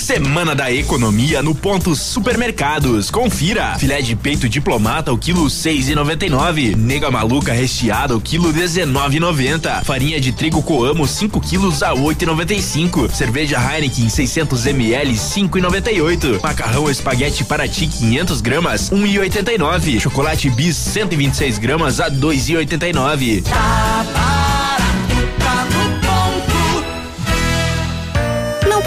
Semana 0.02 0.52
da 0.52 0.70
Economia 0.70 1.44
no 1.44 1.54
Ponto 1.54 1.94
Supermercados. 1.94 3.08
Confira. 3.08 3.78
Filé 3.78 4.02
de 4.02 4.16
peito 4.16 4.48
diplomata 4.48 5.12
o 5.12 5.16
quilo 5.16 5.48
seis 5.48 5.88
e 5.88 5.94
noventa 5.94 6.26
e 6.26 6.28
nove. 6.28 6.74
Nega 6.74 7.08
maluca 7.08 7.52
recheada 7.52 8.16
o 8.16 8.20
quilo 8.20 8.52
dezenove 8.52 9.18
e 9.18 9.20
noventa. 9.20 9.80
Farinha 9.84 10.20
de 10.20 10.32
trigo 10.32 10.60
Coamo 10.60 11.06
5 11.06 11.40
quilos 11.40 11.84
a 11.84 11.94
oito 11.94 12.22
e 12.22 12.26
noventa 12.26 12.52
e 12.52 12.60
cinco. 12.60 13.08
Cerveja 13.14 13.60
Heineken 13.60 14.08
600 14.08 14.66
ml 14.66 15.16
cinco 15.16 15.56
e 15.56 15.60
noventa 15.60 15.92
e 15.92 16.02
oito. 16.02 16.40
Macarrão 16.42 16.90
espaguete 16.90 17.44
Paraty 17.44 17.86
500 17.86 18.40
gramas 18.40 18.90
um 18.90 19.06
e 19.06 19.20
oitenta 19.20 19.52
e 19.52 19.56
nove. 19.56 20.00
Chocolate 20.00 20.50
Bis 20.50 20.76
126 20.76 21.58
gramas 21.58 22.00
a 22.00 22.08
dois 22.08 22.48
e 22.48 22.56
oitenta 22.56 22.88
e 22.88 22.92
nove. 22.92 23.44
Não 23.46 24.41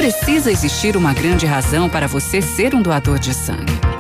precisa 0.06 0.52
existir 0.52 0.96
uma 0.96 1.16
grande 1.16 1.48
razão 1.48 1.90
para 1.90 2.06
você 2.06 2.40
ser 2.40 2.76
um 2.76 2.82
doador 2.84 3.18
de 3.18 3.34
sangue. 3.34 3.85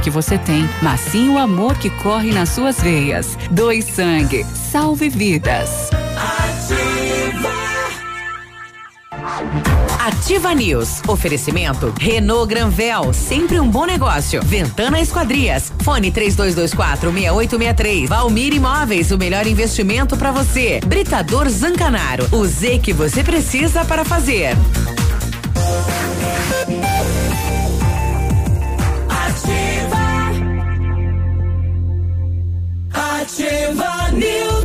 que 0.00 0.10
você 0.10 0.38
tem, 0.38 0.68
mas 0.82 1.00
sim 1.00 1.28
o 1.28 1.38
amor 1.38 1.76
que 1.78 1.90
corre 1.90 2.32
nas 2.32 2.50
suas 2.50 2.80
veias. 2.80 3.36
Doe 3.50 3.82
sangue. 3.82 4.44
Salve 4.44 5.08
vidas. 5.08 5.90
Ativa 10.00 10.54
News. 10.54 11.02
Oferecimento 11.06 11.92
Renault 11.98 12.48
Granvel, 12.48 13.12
sempre 13.12 13.60
um 13.60 13.68
bom 13.68 13.84
negócio. 13.84 14.42
Ventana 14.42 15.00
Esquadrias. 15.00 15.72
Fone 15.82 16.10
3224 16.10 17.12
6863. 17.12 18.08
Valmir 18.08 18.54
Imóveis, 18.54 19.10
o 19.10 19.18
melhor 19.18 19.46
investimento 19.46 20.16
para 20.16 20.32
você. 20.32 20.80
Britador 20.86 21.48
Zancanaro. 21.48 22.26
O 22.32 22.46
Z 22.46 22.78
que 22.78 22.92
você 22.92 23.22
precisa 23.22 23.84
para 23.84 24.04
fazer. 24.04 24.56
Ativa 33.28 34.10
News. 34.12 34.57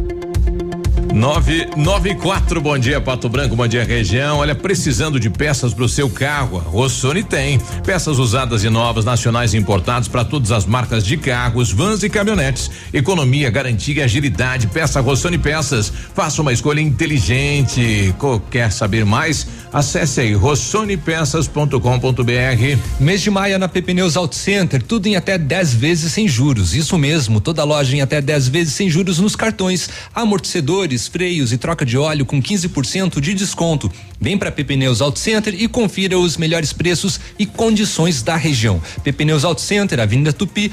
994, 1.14 2.60
bom 2.60 2.76
dia 2.76 3.00
Pato 3.00 3.30
Branco, 3.30 3.56
bom 3.56 3.68
dia 3.68 3.84
região. 3.84 4.40
Olha, 4.40 4.56
precisando 4.56 5.20
de 5.20 5.30
peças 5.30 5.72
para 5.72 5.84
o 5.84 5.90
seu 5.90 6.10
carro, 6.10 6.58
a 6.58 6.62
Rossoni 6.62 7.24
tem. 7.24 7.60
Peças 7.86 8.18
usadas 8.18 8.64
e 8.64 8.70
novas, 8.70 9.06
nacionais 9.06 9.54
e 9.54 9.58
importadas 9.58 10.08
para 10.08 10.26
todas 10.26 10.52
as 10.52 10.66
marcas 10.66 11.06
de 11.06 11.16
carros, 11.16 11.72
vans 11.72 12.02
e 12.02 12.10
caminhonetes. 12.10 12.72
Economia, 12.92 13.52
garantia 13.52 13.94
e 13.94 14.02
agilidade. 14.02 14.66
Peça 14.66 15.02
Rossoni 15.02 15.38
Peças. 15.38 15.94
Faça 16.16 16.42
uma 16.42 16.52
escolha 16.52 16.82
inteligente. 16.82 18.16
Quer 18.50 18.72
saber 18.72 19.06
mais? 19.06 19.46
Acesse 19.72 20.22
aí 20.22 20.34
rossonepeças.com.br. 20.34 22.80
Mês 23.00 23.22
de 23.22 23.30
maio 23.30 23.60
na 23.60 23.68
PP 23.68 23.94
Neus 23.94 24.16
Auto 24.16 24.36
Center, 24.36 24.82
tudo 24.82 25.08
em 25.08 25.16
até 25.16 25.38
10 25.38 25.74
vezes 25.74 26.12
sem 26.12 26.28
juros. 26.28 26.76
Isso 26.76 26.98
mesmo, 26.98 27.40
toda 27.40 27.64
loja 27.64 27.96
em 27.96 28.02
até 28.02 28.22
10 28.22 28.48
vezes 28.50 28.74
sem 28.74 28.90
juros 28.90 29.20
nos 29.20 29.36
cartões, 29.36 29.90
amortecedores, 30.14 31.03
freios 31.08 31.52
e 31.52 31.58
troca 31.58 31.86
de 31.86 31.98
óleo 31.98 32.26
com 32.26 32.42
15% 32.42 33.20
de 33.20 33.34
desconto. 33.34 33.92
Vem 34.20 34.38
para 34.38 34.52
PP 34.52 34.76
Neus 34.78 35.02
Auto 35.02 35.20
Center 35.20 35.54
e 35.54 35.68
confira 35.68 36.18
os 36.18 36.38
melhores 36.38 36.72
preços 36.72 37.20
e 37.38 37.46
condições 37.46 38.22
da 38.22 38.36
região. 38.36 38.82
PP 39.04 39.26
Neus 39.26 39.44
Auto 39.44 39.62
Center, 39.62 40.00
Avenida 40.00 40.32
Tupi, 40.32 40.72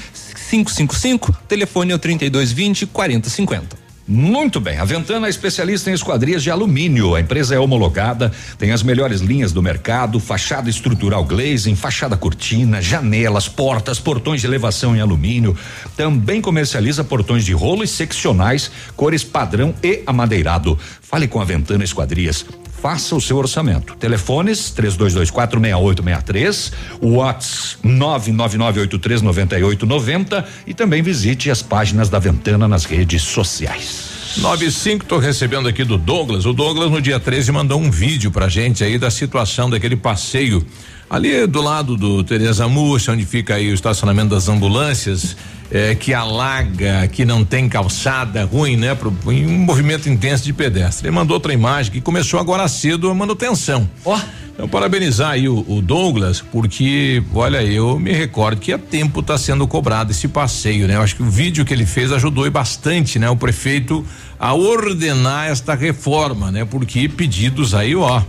555, 0.49 1.35
telefone 1.47 1.91
é 1.91 1.95
o 1.95 1.99
3220 1.99 2.85
4050. 2.87 3.80
Muito 4.07 4.59
bem, 4.59 4.77
a 4.77 4.85
Ventana 4.85 5.27
é 5.27 5.29
especialista 5.29 5.89
em 5.89 5.93
esquadrias 5.93 6.41
de 6.41 6.49
alumínio. 6.49 7.15
A 7.15 7.21
empresa 7.21 7.55
é 7.55 7.59
homologada, 7.59 8.31
tem 8.57 8.71
as 8.71 8.81
melhores 8.81 9.21
linhas 9.21 9.51
do 9.51 9.61
mercado, 9.61 10.19
fachada 10.19 10.69
estrutural 10.69 11.23
glazing, 11.23 11.75
fachada 11.75 12.17
cortina, 12.17 12.81
janelas, 12.81 13.47
portas, 13.47 13.99
portões 13.99 14.41
de 14.41 14.47
elevação 14.47 14.95
em 14.95 14.99
alumínio. 14.99 15.55
Também 15.95 16.41
comercializa 16.41 17.03
portões 17.03 17.45
de 17.45 17.53
rolo 17.53 17.83
e 17.83 17.87
seccionais, 17.87 18.71
cores 18.95 19.23
padrão 19.23 19.73
e 19.83 20.01
amadeirado. 20.05 20.77
Fale 21.01 21.27
com 21.27 21.39
a 21.39 21.45
Ventana 21.45 21.83
Esquadrias. 21.83 22.45
Faça 22.81 23.15
o 23.15 23.21
seu 23.21 23.37
orçamento. 23.37 23.95
Telefones 23.95 24.73
32246863, 24.75 26.73
Whats 27.01 27.77
999839890 27.85 30.43
e 30.65 30.73
também 30.73 31.03
visite 31.03 31.51
as 31.51 31.61
páginas 31.61 32.09
da 32.09 32.17
Ventana 32.17 32.67
nas 32.67 32.85
redes 32.85 33.21
sociais. 33.21 34.09
95, 34.37 35.05
tô 35.05 35.19
recebendo 35.19 35.67
aqui 35.67 35.83
do 35.83 35.97
Douglas. 35.97 36.45
O 36.45 36.53
Douglas 36.53 36.89
no 36.89 37.01
dia 37.01 37.19
13 37.19 37.51
mandou 37.51 37.79
um 37.79 37.91
vídeo 37.91 38.31
pra 38.31 38.49
gente 38.49 38.83
aí 38.83 38.97
da 38.97 39.11
situação 39.11 39.69
daquele 39.69 39.95
passeio 39.95 40.65
ali 41.09 41.45
do 41.45 41.61
lado 41.61 41.95
do 41.97 42.23
Tereza 42.23 42.67
Múrcia, 42.67 43.13
onde 43.13 43.25
fica 43.25 43.55
aí 43.55 43.69
o 43.69 43.73
estacionamento 43.73 44.29
das 44.29 44.47
ambulâncias, 44.47 45.35
eh, 45.71 45.95
que 45.95 46.13
alaga, 46.13 47.07
que 47.07 47.23
não 47.23 47.45
tem 47.45 47.69
calçada, 47.69 48.43
ruim, 48.43 48.75
né? 48.75 48.93
Pro, 48.93 49.15
em 49.31 49.47
um 49.47 49.59
movimento 49.59 50.09
intenso 50.09 50.43
de 50.43 50.51
pedestre. 50.51 51.07
Ele 51.07 51.15
mandou 51.15 51.35
outra 51.35 51.53
imagem 51.53 51.91
que 51.91 52.01
começou 52.01 52.39
agora 52.39 52.67
cedo 52.67 53.09
a 53.09 53.15
manutenção. 53.15 53.89
Ó. 54.03 54.19
Então, 54.53 54.67
parabenizar 54.67 55.31
aí 55.31 55.47
o, 55.47 55.65
o 55.67 55.81
Douglas, 55.81 56.41
porque, 56.41 57.23
olha, 57.33 57.63
eu 57.63 57.97
me 57.97 58.11
recordo 58.11 58.59
que 58.59 58.73
há 58.73 58.77
tempo 58.77 59.21
está 59.21 59.37
sendo 59.37 59.65
cobrado 59.65 60.11
esse 60.11 60.27
passeio, 60.27 60.87
né? 60.87 60.97
Eu 60.97 61.01
acho 61.01 61.15
que 61.15 61.23
o 61.23 61.29
vídeo 61.29 61.63
que 61.63 61.73
ele 61.73 61.85
fez 61.85 62.11
ajudou 62.11 62.51
bastante, 62.51 63.17
né? 63.17 63.29
O 63.29 63.35
prefeito 63.37 64.05
a 64.37 64.53
ordenar 64.53 65.47
esta 65.47 65.73
reforma, 65.73 66.51
né? 66.51 66.65
Porque 66.65 67.07
pedidos 67.07 67.73
aí, 67.73 67.95
ó, 67.95 68.21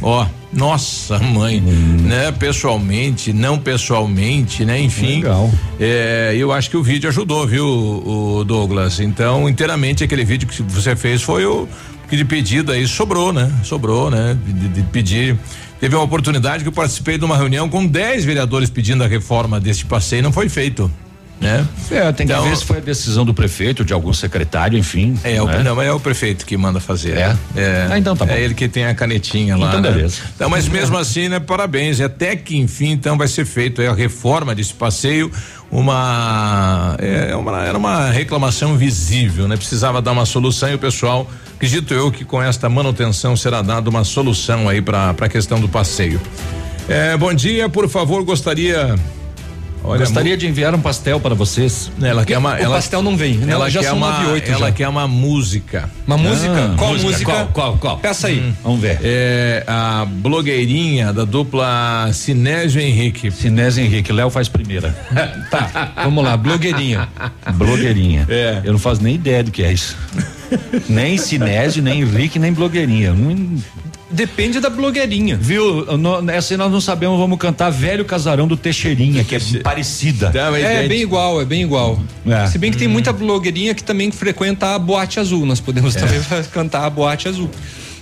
ó, 0.00 0.26
nossa 0.52 1.18
mãe, 1.18 1.60
né? 1.60 2.32
Pessoalmente, 2.32 3.32
não 3.32 3.58
pessoalmente, 3.58 4.64
né? 4.64 4.80
Enfim. 4.80 5.16
Legal. 5.16 5.50
É, 5.78 6.34
eu 6.36 6.52
acho 6.52 6.70
que 6.70 6.76
o 6.76 6.82
vídeo 6.82 7.08
ajudou, 7.08 7.46
viu, 7.46 7.66
o 7.66 8.44
Douglas? 8.44 9.00
Então, 9.00 9.48
inteiramente 9.48 10.02
aquele 10.04 10.24
vídeo 10.24 10.48
que 10.48 10.62
você 10.62 10.96
fez 10.96 11.22
foi 11.22 11.44
o 11.44 11.68
que 12.08 12.16
de 12.16 12.24
pedido 12.24 12.72
aí 12.72 12.86
sobrou, 12.86 13.32
né? 13.32 13.50
Sobrou, 13.64 14.10
né? 14.10 14.36
De, 14.46 14.68
de 14.68 14.82
pedir. 14.84 15.36
Teve 15.80 15.94
uma 15.94 16.04
oportunidade 16.04 16.62
que 16.62 16.68
eu 16.68 16.72
participei 16.72 17.18
de 17.18 17.24
uma 17.24 17.36
reunião 17.36 17.68
com 17.68 17.86
10 17.86 18.24
vereadores 18.24 18.70
pedindo 18.70 19.04
a 19.04 19.06
reforma 19.06 19.60
deste 19.60 19.84
passeio, 19.84 20.22
não 20.22 20.32
foi 20.32 20.48
feito. 20.48 20.90
Né? 21.40 21.66
É, 21.90 22.10
tem 22.12 22.24
Então- 22.24 22.42
que 22.42 22.48
ver 22.48 22.56
se 22.56 22.64
foi 22.64 22.78
a 22.78 22.80
decisão 22.80 23.24
do 23.24 23.34
prefeito, 23.34 23.84
de 23.84 23.92
algum 23.92 24.12
secretário, 24.12 24.78
enfim. 24.78 25.18
É, 25.22 25.40
o, 25.40 25.46
né? 25.46 25.62
não, 25.62 25.76
mas 25.76 25.86
é 25.86 25.92
o 25.92 26.00
prefeito 26.00 26.46
que 26.46 26.56
manda 26.56 26.80
fazer. 26.80 27.16
É? 27.18 27.36
É. 27.54 27.88
Ah, 27.90 27.98
então 27.98 28.16
tá 28.16 28.24
bom. 28.24 28.32
É 28.32 28.40
ele 28.40 28.54
que 28.54 28.66
tem 28.68 28.86
a 28.86 28.94
canetinha 28.94 29.56
lá. 29.56 29.68
Então 29.68 29.80
né? 29.80 29.90
beleza. 29.90 30.22
Então, 30.34 30.48
mas 30.48 30.66
mesmo 30.66 30.96
assim, 30.96 31.28
né? 31.28 31.38
Parabéns. 31.38 32.00
Até 32.00 32.34
que 32.36 32.56
enfim, 32.56 32.90
então, 32.90 33.18
vai 33.18 33.28
ser 33.28 33.44
feito 33.44 33.82
aí 33.82 33.86
a 33.86 33.92
reforma 33.92 34.54
desse 34.54 34.72
passeio. 34.72 35.30
Uma, 35.70 36.96
é 36.98 37.34
uma 37.34 37.62
era 37.64 37.76
uma 37.76 38.10
reclamação 38.10 38.76
visível, 38.76 39.48
né? 39.48 39.56
Precisava 39.56 40.00
dar 40.00 40.12
uma 40.12 40.24
solução 40.24 40.70
e 40.70 40.74
o 40.74 40.78
pessoal, 40.78 41.28
acredito 41.56 41.92
eu 41.92 42.10
que 42.10 42.24
com 42.24 42.40
esta 42.40 42.68
manutenção 42.68 43.36
será 43.36 43.62
dada 43.62 43.90
uma 43.90 44.04
solução 44.04 44.68
aí 44.68 44.80
para 44.80 45.10
a 45.10 45.28
questão 45.28 45.60
do 45.60 45.68
passeio. 45.68 46.20
É, 46.88 47.16
bom 47.16 47.34
dia, 47.34 47.68
por 47.68 47.88
favor, 47.88 48.22
gostaria 48.24 48.94
Olha, 49.84 50.00
Gostaria 50.00 50.36
de 50.36 50.46
enviar 50.48 50.74
um 50.74 50.80
pastel 50.80 51.20
para 51.20 51.34
vocês. 51.34 51.90
Ela 52.02 52.24
quer 52.24 52.38
uma. 52.38 52.54
O 52.54 52.56
ela, 52.56 52.74
pastel 52.74 53.02
não 53.02 53.16
vem, 53.16 53.34
né? 53.34 53.52
Ela 53.52 53.70
Já 53.70 53.80
quer 53.80 53.92
uma. 53.92 54.10
98 54.10 54.50
ela 54.50 54.58
já. 54.66 54.72
quer 54.72 54.88
uma 54.88 55.06
música. 55.06 55.88
Uma 56.06 56.16
música? 56.16 56.74
Qual 56.76 56.92
música? 56.94 57.24
Qual, 57.32 57.46
qual, 57.48 57.76
qual? 57.78 57.98
Peça 57.98 58.26
aí. 58.26 58.52
Vamos 58.64 58.80
ver. 58.80 58.98
É 59.02 59.62
a 59.66 60.04
blogueirinha 60.08 61.12
da 61.12 61.24
dupla 61.24 62.10
Sinésio 62.12 62.80
Henrique. 62.80 63.30
Sinésio 63.30 63.84
Henrique, 63.84 64.12
Léo 64.12 64.30
faz 64.30 64.48
primeira. 64.48 64.94
Tá, 65.50 65.92
vamos 66.02 66.24
lá, 66.24 66.36
blogueirinha. 66.36 67.08
Blogueirinha. 67.54 68.26
É. 68.28 68.60
Eu 68.64 68.72
não 68.72 68.78
faço 68.80 69.02
nem 69.02 69.14
ideia 69.14 69.44
do 69.44 69.50
que 69.52 69.62
é 69.62 69.72
isso. 69.72 69.96
nem 70.88 71.16
Sinésio, 71.16 71.82
nem 71.82 72.00
Henrique, 72.00 72.38
nem 72.38 72.52
blogueirinha. 72.52 73.12
Não- 73.12 73.56
Depende 74.08 74.60
da 74.60 74.70
blogueirinha. 74.70 75.36
Viu? 75.36 75.84
No- 75.98 76.30
Essa 76.30 76.54
aí 76.54 76.58
nós 76.58 76.70
não 76.70 76.80
sabemos, 76.80 77.18
vamos 77.18 77.38
cantar 77.38 77.70
Velho 77.70 78.04
Casarão 78.04 78.46
do 78.46 78.56
Teixeirinha, 78.56 79.24
que 79.24 79.34
é 79.34 79.40
parecida. 79.62 80.30
Tá, 80.30 80.56
É 80.56 80.78
gente, 80.82 80.88
bem 80.88 81.00
igual, 81.02 81.40
é 81.40 81.44
bem 81.44 81.62
igual. 81.62 81.98
É. 82.24 82.46
Se 82.46 82.56
bem 82.56 82.70
que 82.70 82.78
tem 82.78 82.86
muita 82.86 83.12
blogueirinha 83.12 83.74
que 83.74 83.82
também 83.82 84.10
frequenta 84.12 84.74
a 84.74 84.78
boate 84.78 85.18
azul. 85.18 85.44
Nós 85.44 85.58
podemos 85.60 85.96
É. 85.96 86.00
também 86.00 86.20
cantar 86.52 86.84
a 86.84 86.90
boate 86.90 87.26
azul. 87.28 87.50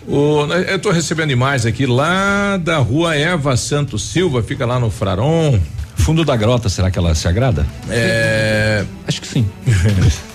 o- 0.07 0.45
eu 0.69 0.79
tô 0.79 0.91
recebendo 0.91 1.31
imagens 1.31 1.65
aqui 1.65 1.87
lá 1.87 2.59
da 2.59 2.77
rua 2.77 3.17
Eva 3.17 3.57
Santos 3.57 4.03
Silva, 4.03 4.43
fica 4.43 4.67
lá 4.67 4.79
no 4.79 4.91
Fraron. 4.91 5.59
Fundo 5.97 6.23
da 6.25 6.37
grota, 6.37 6.69
será 6.69 6.91
que 6.91 6.99
ela 6.99 7.15
se 7.15 7.27
agrada? 7.27 7.65
É, 7.89 8.85
Acho 9.09 9.23
que 9.23 9.27
sim. 9.29 9.47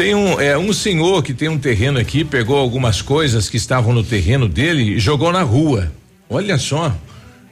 Tem 0.00 0.14
um, 0.14 0.40
é, 0.40 0.56
um 0.56 0.72
senhor 0.72 1.22
que 1.22 1.34
tem 1.34 1.50
um 1.50 1.58
terreno 1.58 1.98
aqui, 1.98 2.24
pegou 2.24 2.56
algumas 2.56 3.02
coisas 3.02 3.50
que 3.50 3.58
estavam 3.58 3.92
no 3.92 4.02
terreno 4.02 4.48
dele 4.48 4.94
e 4.94 4.98
jogou 4.98 5.30
na 5.30 5.42
rua. 5.42 5.92
Olha 6.30 6.56
só. 6.56 6.96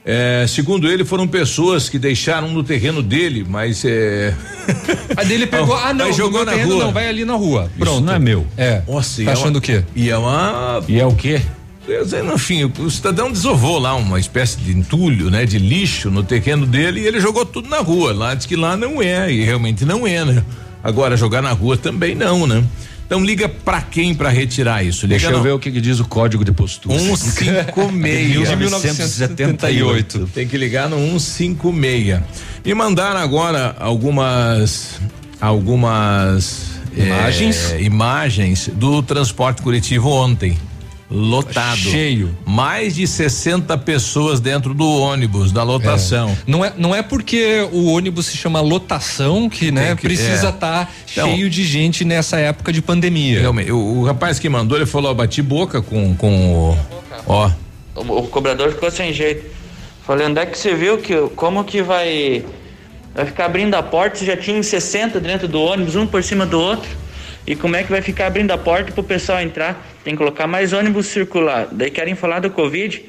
É, 0.03 0.47
segundo 0.47 0.91
ele, 0.91 1.05
foram 1.05 1.27
pessoas 1.27 1.89
que 1.89 1.99
deixaram 1.99 2.47
no 2.47 2.63
terreno 2.63 3.03
dele, 3.03 3.45
mas 3.47 3.85
é. 3.85 4.33
A 5.15 5.23
dele 5.23 5.45
pegou. 5.45 5.75
Ah, 5.75 5.93
não, 5.93 6.07
Mas 6.07 6.15
jogou 6.15 6.43
na 6.43 6.53
terreno 6.53 6.73
rua. 6.73 6.85
Não, 6.85 6.91
vai 6.91 7.07
ali 7.07 7.23
na 7.23 7.35
rua. 7.35 7.69
Pronto. 7.77 7.97
Isso 7.97 8.01
não 8.03 8.13
é 8.15 8.17
meu. 8.17 8.47
É. 8.57 8.81
Nossa, 8.87 9.21
e 9.21 9.25
tá 9.25 9.29
é 9.29 9.33
achando 9.35 9.57
uma- 9.57 9.59
o 9.59 9.61
quê? 9.61 9.83
E 9.95 10.09
é 10.09 10.17
uma. 10.17 10.83
E 10.87 10.99
é 10.99 11.05
o 11.05 11.13
quê? 11.13 11.43
Enfim, 12.33 12.63
o 12.79 12.89
cidadão 12.89 13.31
desovou 13.31 13.77
lá 13.77 13.93
uma 13.93 14.19
espécie 14.19 14.57
de 14.57 14.71
entulho, 14.71 15.29
né? 15.29 15.45
De 15.45 15.59
lixo 15.59 16.09
no 16.09 16.23
terreno 16.23 16.65
dele 16.65 17.01
e 17.01 17.05
ele 17.05 17.19
jogou 17.19 17.45
tudo 17.45 17.69
na 17.69 17.77
rua. 17.77 18.11
Lá 18.11 18.33
diz 18.33 18.47
que 18.47 18.55
lá 18.55 18.75
não 18.75 18.99
é, 18.99 19.31
e 19.31 19.43
realmente 19.43 19.85
não 19.85 20.07
é, 20.07 20.25
né? 20.25 20.43
Agora, 20.83 21.17
jogar 21.17 21.41
na 21.41 21.51
rua 21.51 21.75
também 21.77 22.15
não, 22.15 22.47
né? 22.47 22.63
Então 23.05 23.23
liga 23.25 23.49
pra 23.49 23.81
quem 23.81 24.13
pra 24.13 24.29
retirar 24.29 24.83
isso? 24.83 25.07
Liga 25.07 25.17
Deixa 25.17 25.27
eu 25.33 25.37
no- 25.37 25.43
ver 25.43 25.51
o 25.53 25.59
que, 25.59 25.71
que 25.71 25.81
diz 25.81 25.99
o 25.99 26.05
código 26.05 26.45
de 26.45 26.51
postura. 26.51 26.97
156. 26.99 28.47
De 28.49 28.55
1978. 28.55 30.29
Tem 30.33 30.47
que 30.47 30.57
ligar 30.57 30.87
no 30.87 31.19
156. 31.19 32.21
E 32.63 32.73
mandaram 32.75 33.19
agora 33.19 33.75
algumas 33.79 34.99
algumas 35.41 36.67
Imagens? 36.95 37.71
eh, 37.71 37.81
imagens 37.81 38.69
do 38.75 39.01
transporte 39.01 39.61
coletivo 39.61 40.09
ontem. 40.09 40.57
Lotado. 41.11 41.77
Cheio. 41.77 42.37
Mais 42.45 42.95
de 42.95 43.07
60 43.07 43.75
pessoas 43.79 44.39
dentro 44.39 44.73
do 44.75 44.87
ônibus, 44.87 45.51
da 45.51 45.63
lotação. 45.63 46.29
É. 46.29 46.35
Não 46.45 46.63
é, 46.63 46.71
não 46.77 46.93
é 46.95 47.01
porque 47.01 47.67
o 47.71 47.87
ônibus 47.87 48.27
se 48.27 48.37
chama 48.37 48.61
lotação 48.61 49.49
que, 49.49 49.71
né, 49.71 49.95
que- 49.95 50.03
precisa 50.03 50.47
é. 50.47 50.49
estar 50.51 50.93
Então- 51.11 51.27
cheio 51.27 51.49
de 51.49 51.63
gente 51.65 52.05
nessa 52.05 52.37
época 52.39 52.71
de 52.71 52.81
pandemia. 52.81 53.39
Realmente, 53.39 53.71
o, 53.71 53.77
o 53.77 54.03
rapaz 54.05 54.37
que 54.37 54.47
mandou, 54.47 54.77
ele 54.77 54.85
falou, 54.85 55.09
ó, 55.09 55.13
bati 55.15 55.41
boca 55.41 55.81
com, 55.81 56.13
com 56.15 56.53
o. 56.53 56.77
Ó. 57.25 57.49
O, 57.95 58.19
o 58.19 58.27
cobrador 58.27 58.71
ficou 58.71 58.91
sem 58.91 59.11
jeito. 59.11 59.49
Falei, 60.05 60.27
onde 60.27 60.39
é 60.39 60.45
que 60.45 60.57
você 60.57 60.75
viu 60.75 60.99
que 60.99 61.15
como 61.35 61.63
que 61.63 61.81
vai 61.81 62.45
vai 63.15 63.25
ficar 63.25 63.45
abrindo 63.45 63.73
a 63.73 63.81
porta? 63.83 64.17
Você 64.17 64.25
já 64.25 64.37
tinha 64.37 64.61
60 64.61 65.19
dentro 65.19 65.47
do 65.47 65.59
ônibus, 65.59 65.95
um 65.95 66.05
por 66.05 66.23
cima 66.23 66.45
do 66.45 66.59
outro. 66.59 66.89
E 67.47 67.55
como 67.55 67.75
é 67.75 67.83
que 67.83 67.89
vai 67.89 68.01
ficar 68.01 68.27
abrindo 68.27 68.51
a 68.51 68.57
porta 68.57 68.91
pro 68.91 69.03
pessoal 69.03 69.41
entrar? 69.41 69.85
Tem 70.03 70.13
que 70.13 70.17
colocar 70.17 70.47
mais 70.47 70.73
ônibus 70.73 71.07
circular. 71.07 71.67
Daí 71.71 71.89
querem 71.89 72.15
falar 72.15 72.39
do 72.39 72.49
Covid. 72.49 73.01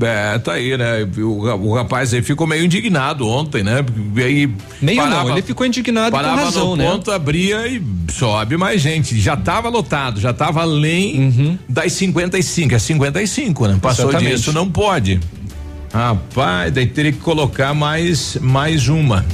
É, 0.00 0.38
tá 0.38 0.52
aí, 0.52 0.76
né? 0.76 1.08
O, 1.16 1.44
o 1.44 1.74
rapaz 1.74 2.12
aí 2.12 2.22
ficou 2.22 2.46
meio 2.46 2.64
indignado 2.64 3.26
ontem, 3.26 3.62
né? 3.62 3.84
E 4.16 4.22
aí 4.22 4.50
Meio 4.80 5.06
não, 5.06 5.30
ele 5.30 5.42
ficou 5.42 5.66
indignado 5.66 6.10
com 6.10 6.16
parava 6.16 6.44
razão, 6.44 6.70
no 6.70 6.76
né? 6.76 6.84
ponto, 6.84 7.10
abria 7.10 7.66
e 7.66 7.82
sobe 8.12 8.56
mais 8.56 8.80
gente. 8.80 9.18
Já 9.18 9.36
tava 9.36 9.68
lotado, 9.68 10.20
já 10.20 10.32
tava 10.32 10.60
além 10.60 11.58
das 11.68 11.92
55, 11.94 12.74
é 12.74 12.78
55, 12.78 13.66
né? 13.66 13.78
Passou 13.80 14.10
Exatamente. 14.10 14.36
disso, 14.36 14.52
não 14.52 14.70
pode. 14.70 15.18
Rapaz, 15.92 16.72
daí 16.72 16.86
teria 16.86 17.12
que 17.12 17.18
colocar 17.18 17.72
mais 17.74 18.36
mais 18.40 18.88
uma. 18.88 19.24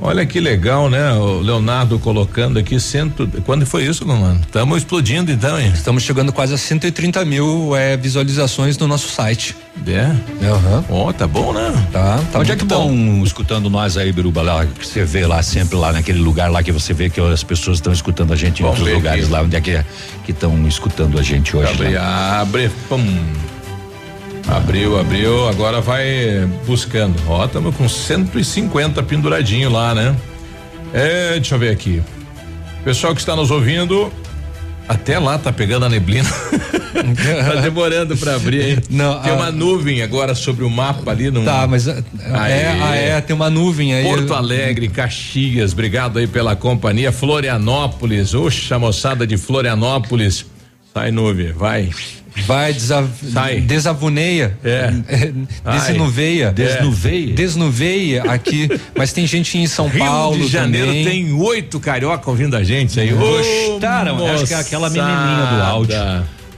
Olha 0.00 0.26
que 0.26 0.38
legal, 0.40 0.90
né? 0.90 1.12
O 1.14 1.40
Leonardo 1.40 1.98
colocando 1.98 2.58
aqui 2.58 2.78
cento. 2.78 3.28
Quando 3.44 3.64
foi 3.64 3.84
isso, 3.84 4.06
mano? 4.06 4.40
Estamos 4.40 4.78
explodindo 4.78 5.32
então, 5.32 5.58
hein? 5.58 5.70
Estamos 5.74 6.02
chegando 6.02 6.32
quase 6.32 6.54
a 6.54 6.58
130 6.58 7.24
mil 7.24 7.74
é, 7.74 7.96
visualizações 7.96 8.76
no 8.78 8.86
nosso 8.86 9.08
site. 9.08 9.56
É? 9.86 10.46
Aham. 10.46 10.84
Ó, 10.90 11.12
tá 11.12 11.26
bom, 11.26 11.52
né? 11.52 11.72
Tá, 11.92 12.20
tá 12.32 12.38
Onde 12.40 12.52
é 12.52 12.56
que 12.56 12.62
estão 12.62 13.22
escutando 13.22 13.70
nós 13.70 13.96
aí, 13.96 14.12
Biruba, 14.12 14.42
lá, 14.42 14.66
que 14.66 14.86
você 14.86 15.04
vê 15.04 15.26
lá 15.26 15.42
sempre 15.42 15.76
lá 15.76 15.92
naquele 15.92 16.18
lugar 16.18 16.50
lá 16.50 16.62
que 16.62 16.72
você 16.72 16.92
vê 16.92 17.08
que 17.08 17.20
as 17.20 17.42
pessoas 17.42 17.78
estão 17.78 17.92
escutando 17.92 18.32
a 18.32 18.36
gente 18.36 18.62
em 18.62 18.66
outros 18.66 18.88
lugares 18.88 19.24
aqui. 19.24 19.32
lá, 19.32 19.42
onde 19.42 19.56
é 19.56 19.60
que 19.60 19.84
que 20.24 20.32
estão 20.32 20.66
escutando 20.66 21.18
a 21.18 21.22
gente 21.22 21.56
hoje? 21.56 21.70
Abre, 21.70 21.94
lá? 21.94 22.40
abre, 22.40 22.70
pum. 22.88 23.04
Abriu, 24.48 24.98
abriu, 24.98 25.48
agora 25.48 25.80
vai 25.80 26.48
buscando. 26.66 27.16
Ó, 27.26 27.44
estamos 27.44 27.74
com 27.74 27.88
150 27.88 29.02
penduradinho 29.02 29.70
lá, 29.70 29.94
né? 29.94 30.14
É, 30.92 31.32
deixa 31.34 31.56
eu 31.56 31.58
ver 31.58 31.70
aqui. 31.70 32.00
Pessoal 32.84 33.12
que 33.12 33.20
está 33.20 33.34
nos 33.34 33.50
ouvindo, 33.50 34.10
até 34.88 35.18
lá 35.18 35.36
tá 35.36 35.52
pegando 35.52 35.84
a 35.86 35.88
neblina. 35.88 36.28
tá 37.44 37.60
demorando 37.60 38.16
para 38.16 38.36
abrir, 38.36 38.62
hein? 38.70 38.78
Não, 38.88 39.20
tem 39.20 39.32
a- 39.32 39.34
uma 39.34 39.50
nuvem 39.50 40.00
agora 40.02 40.32
sobre 40.34 40.64
o 40.64 40.70
mapa 40.70 41.10
ali 41.10 41.28
no 41.28 41.44
Tá, 41.44 41.66
mas 41.66 41.88
é, 41.88 42.02
é, 42.44 43.08
é, 43.16 43.20
tem 43.20 43.34
uma 43.34 43.50
nuvem 43.50 43.94
aí. 43.94 44.04
Porto 44.04 44.32
Alegre, 44.32 44.88
Caxias, 44.88 45.72
obrigado 45.72 46.20
aí 46.20 46.28
pela 46.28 46.54
companhia. 46.54 47.10
Florianópolis, 47.10 48.32
oxa, 48.32 48.78
moçada 48.78 49.26
de 49.26 49.36
Florianópolis. 49.36 50.46
Sai 50.94 51.10
nuvem, 51.10 51.50
vai. 51.52 51.90
Vai, 52.44 52.74
Sai. 52.74 53.60
desavuneia. 53.60 54.56
É. 54.62 54.90
Desnuveia. 55.72 56.52
Desnuveia. 56.52 57.34
Desnuveia 57.34 58.22
aqui. 58.24 58.68
Mas 58.96 59.12
tem 59.12 59.26
gente 59.26 59.56
em 59.56 59.66
São 59.66 59.88
Rio 59.88 60.04
Paulo. 60.04 60.38
de 60.38 60.48
Janeiro 60.48 60.88
também. 60.88 61.04
tem 61.04 61.32
oito 61.32 61.80
carioca 61.80 62.28
ouvindo 62.28 62.56
a 62.56 62.62
gente 62.62 62.98
aí. 63.00 63.10
Gostaram? 63.10 64.26
Acho 64.26 64.46
que 64.46 64.54
é 64.54 64.58
aquela 64.58 64.90
menininha 64.90 65.46
do 65.46 65.62
áudio. 65.62 65.96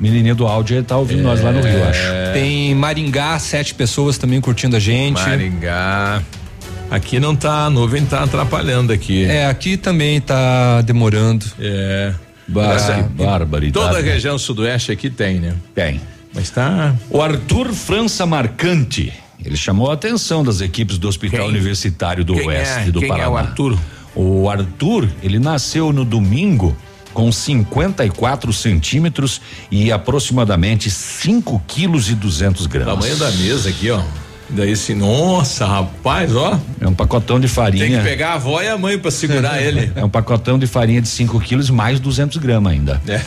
Menininha 0.00 0.34
do 0.34 0.46
áudio 0.46 0.82
tá 0.84 0.96
ouvindo 0.96 1.22
nós 1.22 1.40
lá 1.42 1.50
no 1.52 1.60
Rio, 1.60 1.84
acho. 1.84 2.00
Tem 2.32 2.74
Maringá, 2.74 3.38
sete 3.38 3.74
pessoas 3.74 4.16
também 4.18 4.40
curtindo 4.40 4.76
a 4.76 4.80
gente. 4.80 5.20
Maringá. 5.20 6.22
Aqui 6.90 7.20
não 7.20 7.36
tá, 7.36 7.66
a 7.66 7.70
nuvem 7.70 8.04
tá 8.04 8.22
atrapalhando 8.22 8.92
aqui. 8.92 9.24
É, 9.24 9.46
aqui 9.46 9.76
também 9.76 10.20
tá 10.20 10.80
demorando. 10.82 11.44
É. 11.60 12.12
Bar- 12.48 12.72
Essa- 12.76 13.02
barbaridade, 13.02 13.72
Toda 13.86 13.98
a 13.98 14.02
né? 14.02 14.12
região 14.12 14.38
sudoeste 14.38 14.90
aqui 14.90 15.10
tem, 15.10 15.38
né? 15.38 15.54
Tem. 15.74 16.00
Mas 16.34 16.50
tá. 16.50 16.94
O 17.10 17.20
Arthur 17.20 17.72
França 17.74 18.24
Marcante, 18.24 19.12
ele 19.44 19.56
chamou 19.56 19.90
a 19.90 19.94
atenção 19.94 20.42
das 20.42 20.60
equipes 20.60 20.96
do 20.98 21.08
Hospital 21.08 21.40
Quem? 21.40 21.48
Universitário 21.50 22.24
do 22.24 22.34
Quem 22.34 22.46
Oeste 22.48 22.88
é? 22.88 22.90
do 22.90 23.00
Quem 23.00 23.08
é 23.08 23.12
Paraná. 23.12 23.30
o 23.30 23.36
Arthur? 23.36 23.78
O 24.14 24.48
Arthur, 24.48 25.08
ele 25.22 25.38
nasceu 25.38 25.92
no 25.92 26.04
domingo 26.04 26.76
com 27.14 27.30
54 27.32 28.52
centímetros 28.52 29.40
e 29.70 29.90
aproximadamente 29.92 30.90
5 30.90 31.62
quilos 31.66 32.08
e 32.10 32.14
200 32.14 32.66
gramas. 32.66 32.94
Tamanho 32.94 33.16
da 33.16 33.30
mesa 33.32 33.68
aqui, 33.68 33.90
ó. 33.90 34.02
Daí 34.50 34.72
assim, 34.72 34.94
nossa, 34.94 35.66
rapaz, 35.66 36.34
ó. 36.34 36.58
É 36.80 36.88
um 36.88 36.94
pacotão 36.94 37.38
de 37.38 37.48
farinha. 37.48 37.86
Tem 37.86 37.96
que 37.98 38.02
pegar 38.02 38.30
a 38.30 38.34
avó 38.34 38.62
e 38.62 38.68
a 38.68 38.78
mãe 38.78 38.98
pra 38.98 39.10
segurar 39.10 39.60
ele. 39.62 39.92
É 39.94 40.04
um 40.04 40.08
pacotão 40.08 40.58
de 40.58 40.66
farinha 40.66 41.00
de 41.02 41.08
5 41.08 41.38
quilos 41.40 41.68
mais 41.70 42.00
200 42.00 42.36
gramas 42.38 42.72
ainda. 42.72 43.00
É. 43.06 43.20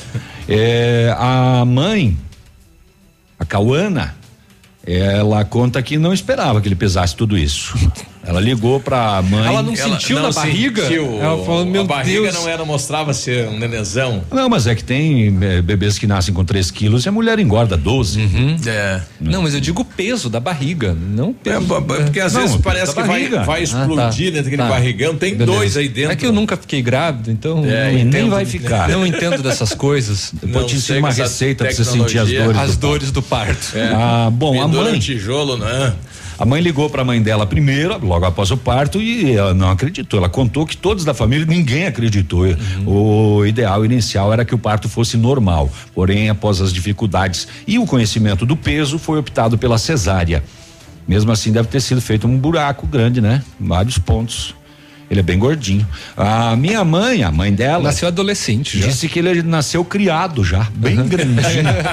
É, 0.49 1.15
a 1.17 1.63
mãe, 1.65 2.17
a 3.37 3.45
Cauana, 3.45 4.15
ela 4.85 5.45
conta 5.45 5.81
que 5.81 5.97
não 5.97 6.13
esperava 6.13 6.59
que 6.59 6.67
ele 6.67 6.75
pesasse 6.75 7.15
tudo 7.15 7.37
isso. 7.37 7.75
Ela 8.23 8.39
ligou 8.39 8.79
pra 8.79 9.21
mãe. 9.21 9.45
Ela 9.47 9.63
não 9.63 9.75
sentiu 9.75 10.19
na 10.21 10.31
barriga? 10.31 10.83
sentiu. 10.83 11.19
Ela 11.21 11.43
falou, 11.43 11.65
meu 11.65 11.81
a 11.81 11.85
barriga 11.85 12.21
Deus. 12.21 12.35
não 12.35 12.47
era, 12.47 12.63
mostrava 12.63 13.13
ser 13.13 13.47
um 13.47 13.57
nenezão. 13.57 14.23
Não, 14.31 14.47
mas 14.47 14.67
é 14.67 14.75
que 14.75 14.83
tem 14.83 15.35
é, 15.41 15.61
bebês 15.61 15.97
que 15.97 16.05
nascem 16.05 16.33
com 16.33 16.45
3 16.45 16.69
quilos 16.69 17.05
e 17.05 17.09
a 17.09 17.11
mulher 17.11 17.39
engorda 17.39 17.75
12. 17.75 18.21
É. 18.67 19.01
Não, 19.19 19.41
mas 19.41 19.53
eu 19.55 19.59
digo 19.59 19.81
o 19.81 19.85
peso 19.85 20.29
da 20.29 20.39
barriga, 20.39 20.93
não 20.95 21.35
É, 21.43 21.51
peso. 21.53 21.61
b- 21.81 21.81
porque 22.03 22.19
às 22.19 22.33
Não, 22.33 22.41
vezes 22.41 22.57
parece 22.57 22.93
que 22.93 23.01
vai, 23.03 23.27
vai 23.27 23.59
Ah, 23.59 23.63
explodir 23.63 23.95
tá. 23.97 24.09
dentro 24.31 24.43
daquele 24.43 24.57
Tá. 24.61 24.69
barrigão. 24.69 25.15
Tem 25.15 25.35
Beleza. 25.35 25.57
dois 25.57 25.77
aí 25.77 25.89
dentro. 25.89 26.11
É 26.11 26.15
que 26.15 26.25
eu 26.25 26.31
nunca 26.31 26.55
fiquei 26.55 26.81
grávido, 26.81 27.31
então 27.31 27.65
É, 27.65 27.85
não 27.91 27.99
entendo. 27.99 28.13
nem 28.13 28.29
vai 28.29 28.45
ficar. 28.45 28.87
Não 28.89 29.05
entendo 29.05 29.41
dessas 29.43 29.73
coisas. 29.73 30.29
Depois 30.33 30.53
Não 30.53 30.65
te 30.65 30.75
ensino 30.75 30.99
uma 30.99 31.11
receita 31.11 31.65
pra 31.65 31.73
você 31.73 31.83
sentir 31.83 32.19
as 32.19 32.29
dores. 32.29 32.57
As 32.59 32.75
do 32.77 32.81
dores 32.87 33.11
do 33.11 33.21
parto. 33.21 33.75
É. 33.75 33.91
Ah, 33.95 34.29
bom, 34.31 34.61
a 34.61 34.67
mãe. 34.67 34.99
tijolo, 34.99 35.57
né? 35.57 35.93
A 36.41 36.45
mãe 36.45 36.59
ligou 36.59 36.89
para 36.89 37.03
a 37.03 37.05
mãe 37.05 37.21
dela 37.21 37.45
primeiro, 37.45 38.03
logo 38.03 38.25
após 38.25 38.49
o 38.49 38.57
parto, 38.57 38.99
e 38.99 39.31
ela 39.31 39.53
não 39.53 39.69
acreditou. 39.69 40.17
Ela 40.17 40.27
contou 40.27 40.65
que 40.65 40.75
todos 40.75 41.05
da 41.05 41.13
família, 41.13 41.45
ninguém 41.45 41.85
acreditou. 41.85 42.45
O 42.83 43.45
ideal 43.45 43.85
inicial 43.85 44.33
era 44.33 44.43
que 44.43 44.55
o 44.55 44.57
parto 44.57 44.89
fosse 44.89 45.17
normal. 45.17 45.69
Porém, 45.93 46.31
após 46.31 46.59
as 46.59 46.73
dificuldades 46.73 47.47
e 47.67 47.77
o 47.77 47.85
conhecimento 47.85 48.43
do 48.43 48.57
peso, 48.57 48.97
foi 48.97 49.19
optado 49.19 49.55
pela 49.55 49.77
cesárea. 49.77 50.43
Mesmo 51.07 51.31
assim, 51.31 51.51
deve 51.51 51.67
ter 51.67 51.79
sido 51.79 52.01
feito 52.01 52.25
um 52.25 52.35
buraco 52.35 52.87
grande, 52.87 53.21
né? 53.21 53.43
Vários 53.59 53.99
pontos. 53.99 54.55
Ele 55.11 55.19
é 55.19 55.23
bem 55.23 55.37
gordinho. 55.37 55.85
A 56.15 56.55
minha 56.55 56.85
mãe, 56.85 57.21
a 57.21 57.29
mãe 57.29 57.53
dela. 57.53 57.83
Nasceu 57.83 58.07
adolescente 58.07 58.79
já. 58.79 58.87
Disse 58.87 59.09
que 59.09 59.19
ele 59.19 59.43
nasceu 59.43 59.83
criado 59.83 60.41
já, 60.41 60.65
bem 60.73 60.95
grandinho. 61.05 61.35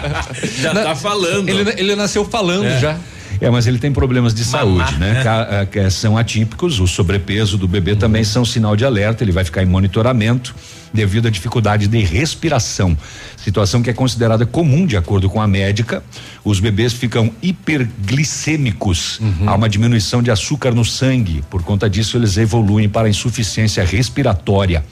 Já 0.63 0.73
tá 0.73 0.95
falando. 0.95 1.49
Ele, 1.49 1.69
ele 1.77 1.97
nasceu 1.97 2.25
falando 2.25 2.67
É. 2.67 2.79
já. 2.79 2.97
É, 3.41 3.51
mas 3.51 3.67
ele 3.67 3.79
tem 3.79 3.93
problemas 3.93 4.33
de 4.35 4.45
Mamar, 4.47 4.61
saúde, 4.89 5.01
né? 5.01 5.15
né? 5.15 5.25
Ah, 5.27 5.67
que 5.67 5.91
são 5.91 6.17
atípicos, 6.17 6.81
o 6.81 6.87
sobrepeso 6.87 7.59
do 7.59 7.69
bebê 7.69 7.95
também 7.95 8.23
são 8.25 8.45
sinal 8.45 8.75
de 8.77 8.85
alerta, 8.85 9.23
ele 9.23 9.31
vai 9.33 9.45
ficar 9.45 9.63
em 9.63 9.67
monitoramento 9.67 10.55
devido 10.93 11.27
à 11.29 11.31
dificuldade 11.31 11.87
de 11.87 11.99
respiração. 12.01 12.97
Situação 13.37 13.83
que 13.83 13.91
é 13.91 13.93
considerada 13.93 14.45
comum 14.47 14.87
de 14.87 14.97
acordo 14.97 15.29
com 15.29 15.41
a 15.41 15.47
médica. 15.47 16.03
Os 16.45 16.61
bebês 16.61 16.93
ficam 16.93 17.33
hiperglicêmicos. 17.43 19.21
Há 19.47 19.55
uma 19.55 19.69
diminuição 19.69 20.23
de 20.23 20.31
açúcar 20.31 20.75
no 20.75 20.85
sangue. 20.85 21.43
Por 21.51 21.63
conta 21.63 21.89
disso, 21.89 22.17
eles 22.17 22.37
evoluem 22.37 22.89
para 22.89 23.09
insuficiência 23.09 23.85
respiratória 23.85 24.85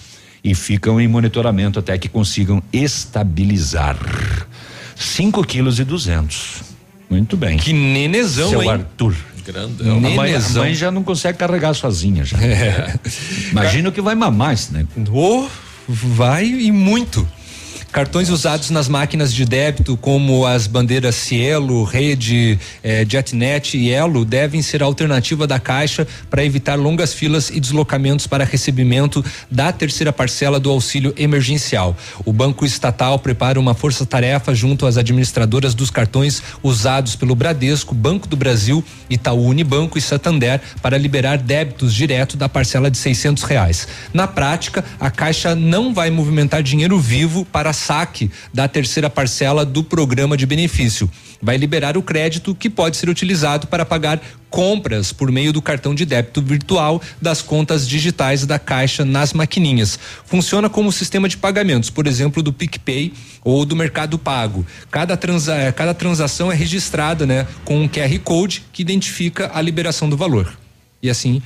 e 0.42 0.54
ficam 0.54 1.00
em 1.00 1.08
monitoramento 1.08 1.78
até 1.78 1.98
que 1.98 2.08
consigam 2.08 2.62
estabilizar. 2.72 3.96
5 4.94 5.44
quilos 5.44 5.78
e 5.78 5.84
200. 5.84 6.62
Muito 7.10 7.36
bem. 7.36 7.56
Que 7.58 7.72
nenezão, 7.72 8.50
Seu 8.50 8.62
hein? 8.62 8.70
Arthur. 8.70 9.14
Grandão. 9.44 9.98
A 9.98 10.00
mãe, 10.00 10.18
a 10.18 10.22
Nenezão. 10.24 10.62
mãe 10.64 10.74
já 10.74 10.90
não 10.90 11.04
consegue 11.04 11.38
carregar 11.38 11.72
sozinha 11.74 12.24
já. 12.24 12.36
É. 12.42 12.94
Imagina 13.52 13.88
o 13.88 13.92
que 13.92 14.00
vai 14.00 14.14
mamar 14.14 14.54
esse 14.54 14.72
né? 14.72 14.84
Oh, 15.12 15.46
vai 15.88 16.46
e 16.46 16.72
muito. 16.72 17.26
Cartões 17.96 18.28
usados 18.28 18.68
nas 18.68 18.88
máquinas 18.88 19.32
de 19.32 19.46
débito, 19.46 19.96
como 19.96 20.44
as 20.44 20.66
bandeiras 20.66 21.14
Cielo, 21.14 21.82
Rede, 21.82 22.58
eh, 22.84 23.06
Jetnet 23.08 23.74
e 23.74 23.90
Elo, 23.90 24.22
devem 24.22 24.60
ser 24.60 24.82
alternativa 24.82 25.46
da 25.46 25.58
Caixa 25.58 26.06
para 26.28 26.44
evitar 26.44 26.74
longas 26.74 27.14
filas 27.14 27.48
e 27.48 27.58
deslocamentos 27.58 28.26
para 28.26 28.44
recebimento 28.44 29.24
da 29.50 29.72
terceira 29.72 30.12
parcela 30.12 30.60
do 30.60 30.68
auxílio 30.68 31.14
emergencial. 31.16 31.96
O 32.26 32.34
Banco 32.34 32.66
Estatal 32.66 33.18
prepara 33.18 33.58
uma 33.58 33.72
força-tarefa 33.72 34.54
junto 34.54 34.84
às 34.84 34.98
administradoras 34.98 35.74
dos 35.74 35.90
cartões 35.90 36.42
usados 36.62 37.16
pelo 37.16 37.34
Bradesco, 37.34 37.94
Banco 37.94 38.28
do 38.28 38.36
Brasil, 38.36 38.84
Itaú 39.08 39.46
Unibanco 39.46 39.96
e 39.96 40.02
Santander 40.02 40.60
para 40.82 40.98
liberar 40.98 41.38
débitos 41.38 41.94
direto 41.94 42.36
da 42.36 42.46
parcela 42.46 42.90
de 42.90 42.98
seiscentos 42.98 43.42
reais. 43.42 43.88
Na 44.12 44.26
prática, 44.26 44.84
a 45.00 45.10
Caixa 45.10 45.54
não 45.54 45.94
vai 45.94 46.10
movimentar 46.10 46.62
dinheiro 46.62 47.00
vivo 47.00 47.46
para 47.46 47.72
saque 47.86 48.30
da 48.52 48.66
terceira 48.66 49.08
parcela 49.08 49.64
do 49.64 49.84
programa 49.84 50.36
de 50.36 50.44
benefício. 50.44 51.08
Vai 51.40 51.56
liberar 51.56 51.96
o 51.96 52.02
crédito 52.02 52.54
que 52.54 52.68
pode 52.68 52.96
ser 52.96 53.08
utilizado 53.08 53.68
para 53.68 53.84
pagar 53.84 54.20
compras 54.50 55.12
por 55.12 55.30
meio 55.30 55.52
do 55.52 55.62
cartão 55.62 55.94
de 55.94 56.04
débito 56.04 56.42
virtual 56.42 57.00
das 57.22 57.42
contas 57.42 57.86
digitais 57.86 58.44
da 58.44 58.58
Caixa 58.58 59.04
nas 59.04 59.32
maquininhas. 59.32 59.98
Funciona 60.24 60.68
como 60.68 60.90
sistema 60.90 61.28
de 61.28 61.36
pagamentos, 61.36 61.90
por 61.90 62.06
exemplo, 62.06 62.42
do 62.42 62.52
PicPay 62.52 63.12
ou 63.44 63.64
do 63.64 63.76
Mercado 63.76 64.18
Pago. 64.18 64.66
Cada, 64.90 65.16
transa, 65.16 65.72
cada 65.72 65.94
transação 65.94 66.50
é 66.50 66.54
registrada, 66.54 67.24
né, 67.24 67.46
com 67.64 67.82
um 67.82 67.88
QR 67.88 68.18
Code 68.24 68.64
que 68.72 68.82
identifica 68.82 69.50
a 69.54 69.60
liberação 69.60 70.08
do 70.08 70.16
valor. 70.16 70.65
E 71.06 71.10
assim 71.10 71.42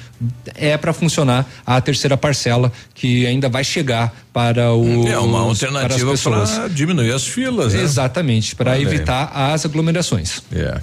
é 0.55 0.77
para 0.77 0.93
funcionar 0.93 1.47
a 1.67 1.81
terceira 1.81 2.17
parcela 2.17 2.73
que 2.95 3.27
ainda 3.27 3.49
vai 3.49 3.65
chegar 3.65 4.15
para 4.33 4.73
o 4.73 5.07
É 5.07 5.19
uma 5.19 5.41
alternativa 5.41 6.15
para 6.17 6.69
diminuir 6.69 7.13
as 7.13 7.27
filas, 7.27 7.75
né? 7.75 7.83
Exatamente, 7.83 8.55
para 8.55 8.79
evitar 8.79 9.31
as 9.35 9.65
aglomerações. 9.65 10.43
É. 10.53 10.81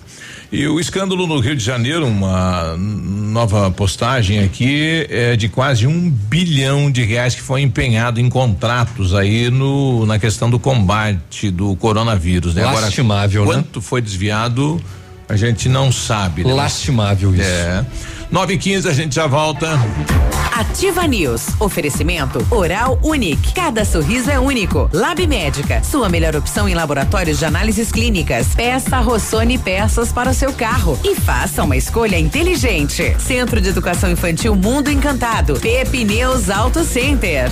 E 0.51 0.65
o 0.65 0.79
escândalo 0.79 1.27
no 1.27 1.39
Rio 1.39 1.55
de 1.55 1.63
Janeiro, 1.63 2.05
uma 2.05 2.75
nova 2.77 3.69
postagem 3.69 4.39
aqui 4.39 5.05
é 5.09 5.35
de 5.35 5.49
quase 5.49 5.85
um 5.85 6.09
bilhão 6.09 6.89
de 6.89 7.03
reais 7.03 7.35
que 7.35 7.41
foi 7.41 7.61
empenhado 7.61 8.19
em 8.19 8.29
contratos 8.29 9.13
aí 9.13 9.49
no 9.49 10.05
na 10.05 10.17
questão 10.17 10.49
do 10.49 10.57
combate 10.57 11.51
do 11.51 11.75
coronavírus, 11.75 12.55
né? 12.55 12.63
Lastimável, 12.63 13.43
Agora, 13.43 13.57
né? 13.57 13.63
quanto 13.63 13.81
foi 13.81 14.01
desviado, 14.01 14.81
a 15.27 15.35
gente 15.35 15.67
não 15.67 15.91
sabe. 15.91 16.43
Né? 16.43 16.53
Lastimável 16.53 17.35
isso. 17.35 17.43
É. 17.43 17.85
9 18.31 18.53
e 18.53 18.57
15 18.57 18.89
a 18.89 18.93
gente 18.93 19.15
já 19.15 19.27
volta. 19.27 19.67
Ativa 20.51 21.05
News. 21.07 21.47
Oferecimento 21.59 22.45
Oral 22.49 22.99
Unique. 23.03 23.53
Cada 23.53 23.85
sorriso 23.85 24.29
é 24.31 24.39
único. 24.39 24.89
Lab 24.91 25.25
Médica. 25.27 25.83
Sua 25.83 26.09
melhor 26.09 26.35
opção 26.35 26.67
em 26.67 26.73
laboratórios 26.73 27.39
de 27.39 27.45
análises 27.45 27.91
clínicas. 27.91 28.47
Peça 28.55 28.99
Rossoni 28.99 29.57
peças 29.57 30.11
para 30.11 30.31
o 30.31 30.33
seu 30.33 30.51
carro. 30.51 30.99
E 31.03 31.15
faça 31.15 31.63
uma 31.63 31.77
escolha 31.77 32.17
inteligente. 32.17 33.15
Centro 33.19 33.61
de 33.61 33.69
Educação 33.69 34.11
Infantil 34.11 34.55
Mundo 34.55 34.89
Encantado. 34.89 35.59
Pepineus 35.59 36.49
Auto 36.49 36.83
Center. 36.83 37.49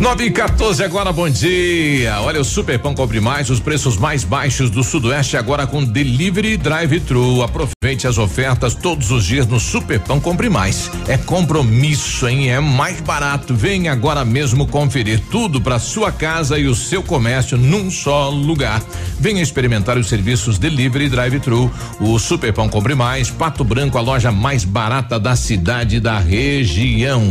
9 0.00 0.24
e 0.24 0.30
14 0.30 0.82
agora, 0.82 1.12
bom 1.12 1.28
dia. 1.28 2.22
Olha, 2.22 2.40
o 2.40 2.44
Super 2.44 2.78
Pão 2.78 2.94
Compre 2.94 3.20
Mais, 3.20 3.50
os 3.50 3.60
preços 3.60 3.98
mais 3.98 4.24
baixos 4.24 4.70
do 4.70 4.82
Sudoeste 4.82 5.36
agora 5.36 5.66
com 5.66 5.84
Delivery 5.84 6.56
Drive-Thru. 6.56 7.42
Aproveite 7.42 8.06
as 8.06 8.16
ofertas 8.16 8.74
todos 8.74 9.10
os 9.10 9.26
dias 9.26 9.46
no 9.46 9.60
Super 9.60 10.00
Pão 10.00 10.18
Compre 10.18 10.48
Mais. 10.48 10.90
É 11.06 11.18
compromisso, 11.18 12.26
hein? 12.26 12.48
É 12.48 12.58
mais 12.60 12.98
barato. 13.02 13.54
Vem 13.54 13.88
agora 13.88 14.24
mesmo 14.24 14.66
conferir 14.66 15.20
tudo 15.30 15.60
para 15.60 15.78
sua 15.78 16.10
casa 16.10 16.58
e 16.58 16.66
o 16.66 16.74
seu 16.74 17.02
comércio 17.02 17.58
num 17.58 17.90
só 17.90 18.30
lugar. 18.30 18.82
Venha 19.18 19.42
experimentar 19.42 19.98
os 19.98 20.08
serviços 20.08 20.58
Delivery 20.58 21.10
Drive-Thru. 21.10 21.70
O 22.00 22.18
Super 22.18 22.54
Pão 22.54 22.70
Compre 22.70 22.94
Mais, 22.94 23.28
Pato 23.28 23.62
Branco, 23.62 23.98
a 23.98 24.00
loja 24.00 24.32
mais 24.32 24.64
barata 24.64 25.20
da 25.20 25.36
cidade 25.36 25.96
e 25.96 26.00
da 26.00 26.18
região. 26.18 27.30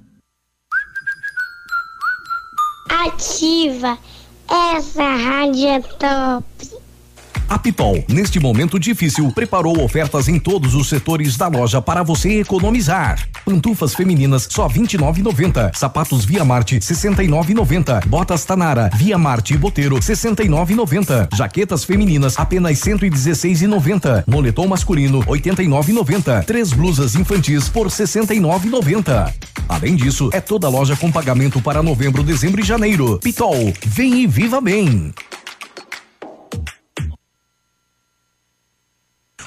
Ativa. 3.03 3.97
Essa 4.47 5.03
rádio 5.03 5.67
é 5.67 5.79
top. 5.79 6.80
A 7.51 7.59
Pitol, 7.59 8.03
neste 8.07 8.39
momento 8.39 8.79
difícil, 8.79 9.29
preparou 9.31 9.83
ofertas 9.83 10.29
em 10.29 10.39
todos 10.39 10.73
os 10.73 10.87
setores 10.87 11.35
da 11.35 11.49
loja 11.49 11.81
para 11.81 12.01
você 12.01 12.39
economizar. 12.39 13.27
Pantufas 13.43 13.93
femininas 13.93 14.47
só 14.49 14.69
29,90. 14.69 15.75
Sapatos 15.75 16.23
Via 16.23 16.45
Marte 16.45 16.77
69,90. 16.77 18.05
Botas 18.05 18.45
Tanara, 18.45 18.89
Via 18.95 19.17
Marte 19.17 19.53
e 19.53 19.57
Boteiro 19.57 19.97
69,90. 19.97 21.35
Jaquetas 21.35 21.83
femininas 21.83 22.39
apenas 22.39 22.79
116,90. 22.79 24.23
Moletom 24.27 24.67
masculino 24.67 25.21
89,90. 25.25 26.45
Três 26.45 26.71
blusas 26.71 27.15
infantis 27.15 27.67
por 27.67 27.87
69,90. 27.87 29.33
Além 29.67 29.95
disso, 29.95 30.29
é 30.31 30.39
toda 30.39 30.69
loja 30.69 30.95
com 30.95 31.11
pagamento 31.11 31.61
para 31.61 31.83
novembro, 31.83 32.23
dezembro 32.23 32.61
e 32.61 32.63
janeiro. 32.63 33.19
Pitol, 33.19 33.73
vem 33.85 34.21
e 34.21 34.27
viva 34.27 34.61
bem. 34.61 35.13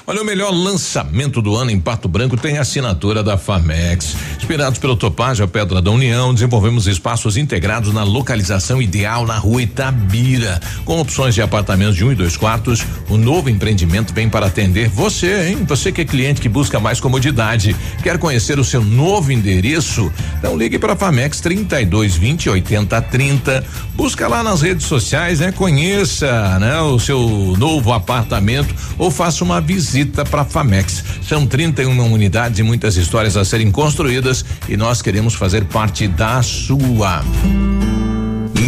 Olha, 0.07 0.21
o 0.21 0.25
melhor 0.25 0.51
lançamento 0.51 1.41
do 1.41 1.55
ano 1.55 1.71
em 1.71 1.79
Pato 1.79 2.07
Branco 2.07 2.37
tem 2.37 2.59
assinatura 2.59 3.23
da 3.23 3.39
Famex. 3.39 4.15
Inspirados 4.37 4.77
pelo 4.77 4.95
a 4.95 5.47
Pedra 5.47 5.81
da 5.81 5.89
União, 5.89 6.31
desenvolvemos 6.31 6.85
espaços 6.85 7.37
integrados 7.37 7.91
na 7.91 8.03
localização 8.03 8.79
ideal 8.79 9.25
na 9.25 9.35
rua 9.39 9.63
Itabira. 9.63 10.61
Com 10.83 10.99
opções 10.99 11.33
de 11.33 11.41
apartamentos 11.41 11.95
de 11.95 12.05
um 12.05 12.11
e 12.11 12.15
dois 12.15 12.37
quartos, 12.37 12.85
o 13.09 13.17
novo 13.17 13.49
empreendimento 13.49 14.13
vem 14.13 14.29
para 14.29 14.45
atender 14.45 14.89
você, 14.89 15.49
hein? 15.49 15.65
Você 15.67 15.91
que 15.91 16.01
é 16.01 16.05
cliente 16.05 16.39
que 16.39 16.49
busca 16.49 16.79
mais 16.79 16.99
comodidade. 16.99 17.75
Quer 18.03 18.19
conhecer 18.19 18.59
o 18.59 18.63
seu 18.63 18.83
novo 18.83 19.31
endereço? 19.31 20.11
Então 20.37 20.55
ligue 20.55 20.77
para 20.77 20.93
a 20.93 20.95
Famex 20.95 21.39
32 21.39 22.15
20 22.15 22.51
80 22.51 23.01
30. 23.01 23.63
Busca 23.95 24.27
lá 24.27 24.43
nas 24.43 24.61
redes 24.61 24.85
sociais, 24.85 25.39
né? 25.39 25.51
Conheça, 25.51 26.59
né? 26.59 26.79
O 26.81 26.99
seu 26.99 27.55
novo 27.57 27.91
apartamento 27.91 28.75
ou 28.99 29.09
faça 29.09 29.43
uma 29.43 29.59
visita 29.59 29.94
para 30.25 30.41
a 30.41 30.45
Famex. 30.45 31.03
São 31.21 31.45
31 31.47 32.11
unidades 32.11 32.59
e 32.59 32.63
muitas 32.63 32.97
histórias 32.97 33.37
a 33.37 33.45
serem 33.45 33.71
construídas 33.71 34.43
e 34.67 34.75
nós 34.75 35.01
queremos 35.01 35.35
fazer 35.35 35.65
parte 35.65 36.07
da 36.07 36.41
sua. 36.41 37.23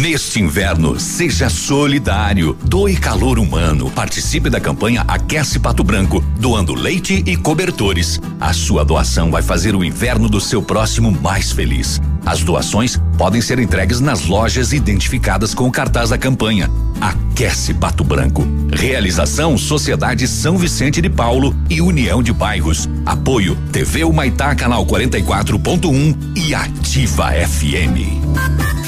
Neste 0.00 0.40
inverno, 0.40 0.98
seja 1.00 1.50
solidário. 1.50 2.56
Doe 2.62 2.94
calor 2.94 3.36
humano. 3.36 3.90
Participe 3.90 4.48
da 4.48 4.60
campanha 4.60 5.04
Aquece 5.08 5.58
Pato 5.58 5.82
Branco, 5.82 6.22
doando 6.38 6.72
leite 6.72 7.24
e 7.26 7.36
cobertores. 7.36 8.20
A 8.40 8.52
sua 8.52 8.84
doação 8.84 9.28
vai 9.28 9.42
fazer 9.42 9.74
o 9.74 9.82
inverno 9.82 10.28
do 10.28 10.40
seu 10.40 10.62
próximo 10.62 11.10
mais 11.10 11.50
feliz. 11.50 12.00
As 12.24 12.44
doações 12.44 13.00
podem 13.16 13.40
ser 13.40 13.58
entregues 13.58 13.98
nas 13.98 14.26
lojas 14.26 14.72
identificadas 14.72 15.52
com 15.52 15.66
o 15.66 15.72
cartaz 15.72 16.10
da 16.10 16.18
campanha. 16.18 16.70
Aquece 17.00 17.74
Pato 17.74 18.04
Branco. 18.04 18.46
Realização 18.72 19.58
Sociedade 19.58 20.28
São 20.28 20.56
Vicente 20.56 21.00
de 21.00 21.10
Paulo 21.10 21.56
e 21.68 21.80
União 21.80 22.22
de 22.22 22.32
Bairros. 22.32 22.88
Apoio 23.04 23.56
TV 23.72 24.04
Humaitá, 24.04 24.54
canal 24.54 24.86
44.1 24.86 26.16
e 26.36 26.54
Ativa 26.54 27.32
FM. 27.32 28.78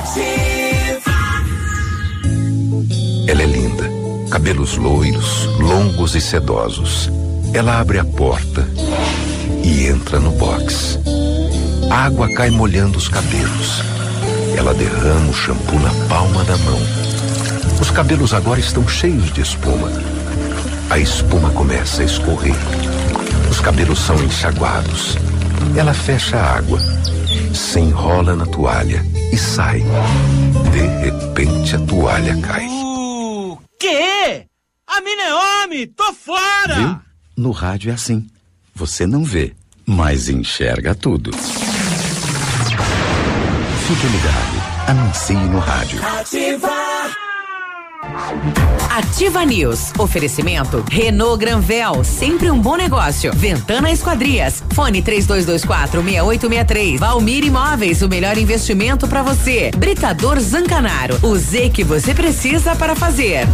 Ela 0.00 0.59
Cabelos 4.30 4.76
loiros, 4.76 5.46
longos 5.58 6.14
e 6.14 6.20
sedosos. 6.20 7.10
Ela 7.52 7.80
abre 7.80 7.98
a 7.98 8.04
porta 8.04 8.64
e 9.64 9.88
entra 9.88 10.20
no 10.20 10.30
box. 10.30 11.00
A 11.90 12.04
água 12.04 12.32
cai 12.34 12.48
molhando 12.48 12.96
os 12.96 13.08
cabelos. 13.08 13.82
Ela 14.56 14.72
derrama 14.72 15.30
o 15.30 15.34
shampoo 15.34 15.80
na 15.80 15.90
palma 16.08 16.44
da 16.44 16.56
mão. 16.58 16.78
Os 17.80 17.90
cabelos 17.90 18.32
agora 18.32 18.60
estão 18.60 18.86
cheios 18.86 19.32
de 19.32 19.40
espuma. 19.40 19.90
A 20.90 20.98
espuma 20.98 21.50
começa 21.50 22.02
a 22.02 22.04
escorrer. 22.04 22.56
Os 23.50 23.58
cabelos 23.58 23.98
são 23.98 24.14
enxaguados. 24.22 25.18
Ela 25.74 25.92
fecha 25.92 26.36
a 26.36 26.56
água, 26.56 26.78
se 27.52 27.80
enrola 27.80 28.36
na 28.36 28.46
toalha 28.46 29.04
e 29.32 29.36
sai. 29.36 29.84
De 30.70 30.86
repente 31.04 31.74
a 31.74 31.80
toalha 31.80 32.36
cai. 32.40 32.89
Quê? 33.80 34.46
A 34.86 35.00
mina 35.00 35.22
é 35.22 35.34
homem! 35.34 35.86
Tô 35.86 36.12
fora! 36.12 36.74
Viu? 36.74 37.00
No 37.34 37.50
rádio 37.50 37.90
é 37.90 37.94
assim. 37.94 38.28
Você 38.74 39.06
não 39.06 39.24
vê, 39.24 39.54
mas 39.86 40.28
enxerga 40.28 40.94
tudo. 40.94 41.30
Fique 43.88 44.06
ligado. 44.06 44.60
Anuncie 44.86 45.34
no 45.34 45.58
rádio. 45.58 45.98
Ativa 48.88 49.44
News. 49.44 49.92
Oferecimento 49.98 50.82
Renault 50.90 51.38
Granvel, 51.38 52.02
sempre 52.02 52.50
um 52.50 52.58
bom 52.58 52.74
negócio. 52.74 53.30
Ventana 53.34 53.90
Esquadrias. 53.90 54.62
Fone 54.72 55.02
3224 55.02 56.02
6863. 56.02 56.98
Valmir 56.98 57.44
Imóveis, 57.44 58.00
o 58.00 58.08
melhor 58.08 58.38
investimento 58.38 59.06
para 59.06 59.22
você. 59.22 59.70
Britador 59.76 60.40
Zancanaro. 60.40 61.18
O 61.22 61.36
Z 61.36 61.68
que 61.70 61.84
você 61.84 62.14
precisa 62.14 62.74
para 62.74 62.96
fazer. 62.96 63.46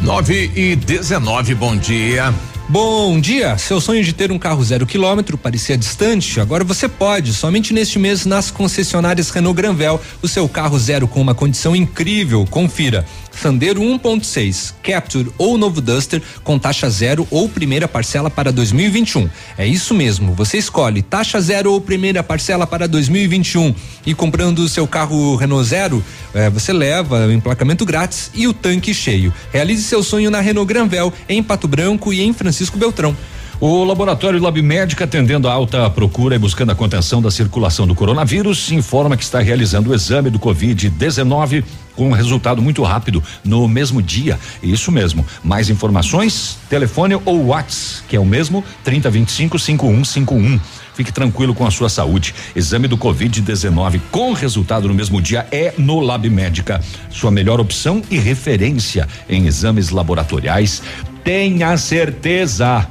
Nove 0.00 0.50
e 0.54 0.76
19, 0.76 1.54
bom 1.56 1.76
dia. 1.76 2.32
Bom 2.68 3.20
dia! 3.20 3.56
Seu 3.58 3.80
sonho 3.80 4.02
de 4.02 4.12
ter 4.12 4.32
um 4.32 4.40
carro 4.40 4.64
zero 4.64 4.84
quilômetro 4.84 5.38
parecia 5.38 5.78
distante? 5.78 6.40
Agora 6.40 6.64
você 6.64 6.88
pode. 6.88 7.32
Somente 7.32 7.72
neste 7.72 7.96
mês, 7.96 8.26
nas 8.26 8.50
concessionárias 8.50 9.30
Renault 9.30 9.56
Granvel, 9.56 10.00
o 10.20 10.26
seu 10.26 10.48
carro 10.48 10.76
zero 10.76 11.06
com 11.06 11.20
uma 11.20 11.32
condição 11.32 11.76
incrível. 11.76 12.44
Confira. 12.50 13.06
Sandero 13.40 13.80
1.6, 13.80 14.74
Capture 14.82 15.30
ou 15.38 15.58
novo 15.58 15.80
Duster 15.80 16.22
com 16.42 16.58
taxa 16.58 16.88
zero 16.90 17.26
ou 17.30 17.48
primeira 17.48 17.86
parcela 17.86 18.30
para 18.30 18.50
2021. 18.50 19.28
É 19.56 19.66
isso 19.66 19.94
mesmo, 19.94 20.34
você 20.34 20.58
escolhe 20.58 21.02
taxa 21.02 21.40
zero 21.40 21.72
ou 21.72 21.80
primeira 21.80 22.22
parcela 22.22 22.66
para 22.66 22.88
2021 22.88 23.74
e 24.04 24.14
comprando 24.14 24.60
o 24.60 24.68
seu 24.68 24.86
carro 24.86 25.36
Renault 25.36 25.68
Zero, 25.68 26.04
eh, 26.34 26.48
você 26.50 26.72
leva 26.72 27.26
o 27.26 27.32
emplacamento 27.32 27.84
grátis 27.84 28.30
e 28.34 28.46
o 28.48 28.54
tanque 28.54 28.94
cheio. 28.94 29.32
Realize 29.52 29.82
seu 29.82 30.02
sonho 30.02 30.30
na 30.30 30.40
Renault 30.40 30.68
Granvel 30.68 31.12
em 31.28 31.42
Pato 31.42 31.68
Branco 31.68 32.12
e 32.12 32.22
em 32.22 32.32
Francisco 32.32 32.78
Beltrão. 32.78 33.16
O 33.58 33.84
laboratório 33.84 34.38
Lab 34.38 34.60
Médica, 34.60 35.04
atendendo 35.04 35.48
a 35.48 35.52
alta 35.52 35.88
procura 35.88 36.34
e 36.34 36.38
buscando 36.38 36.72
a 36.72 36.74
contenção 36.74 37.22
da 37.22 37.30
circulação 37.30 37.86
do 37.86 37.94
coronavírus, 37.94 38.70
informa 38.70 39.16
que 39.16 39.24
está 39.24 39.40
realizando 39.40 39.90
o 39.90 39.94
exame 39.94 40.28
do 40.28 40.38
Covid-19 40.38 41.64
com 41.96 42.10
um 42.10 42.12
resultado 42.12 42.60
muito 42.60 42.82
rápido 42.82 43.22
no 43.42 43.66
mesmo 43.66 44.02
dia. 44.02 44.38
Isso 44.62 44.92
mesmo. 44.92 45.24
Mais 45.42 45.70
informações? 45.70 46.58
Telefone 46.68 47.14
ou 47.24 47.46
WhatsApp, 47.46 48.02
que 48.06 48.16
é 48.16 48.20
o 48.20 48.26
mesmo 48.26 48.62
3025 48.84 49.58
5151. 49.58 50.60
Fique 50.92 51.10
tranquilo 51.10 51.54
com 51.54 51.66
a 51.66 51.70
sua 51.70 51.88
saúde. 51.88 52.34
Exame 52.54 52.86
do 52.86 52.98
Covid-19 52.98 54.02
com 54.10 54.34
resultado 54.34 54.86
no 54.86 54.92
mesmo 54.92 55.20
dia 55.20 55.46
é 55.50 55.72
no 55.78 56.00
Lab 56.00 56.28
Médica. 56.28 56.82
Sua 57.08 57.30
melhor 57.30 57.58
opção 57.58 58.02
e 58.10 58.18
referência 58.18 59.08
em 59.30 59.46
exames 59.46 59.88
laboratoriais. 59.88 60.82
Tenha 61.24 61.74
certeza. 61.78 62.86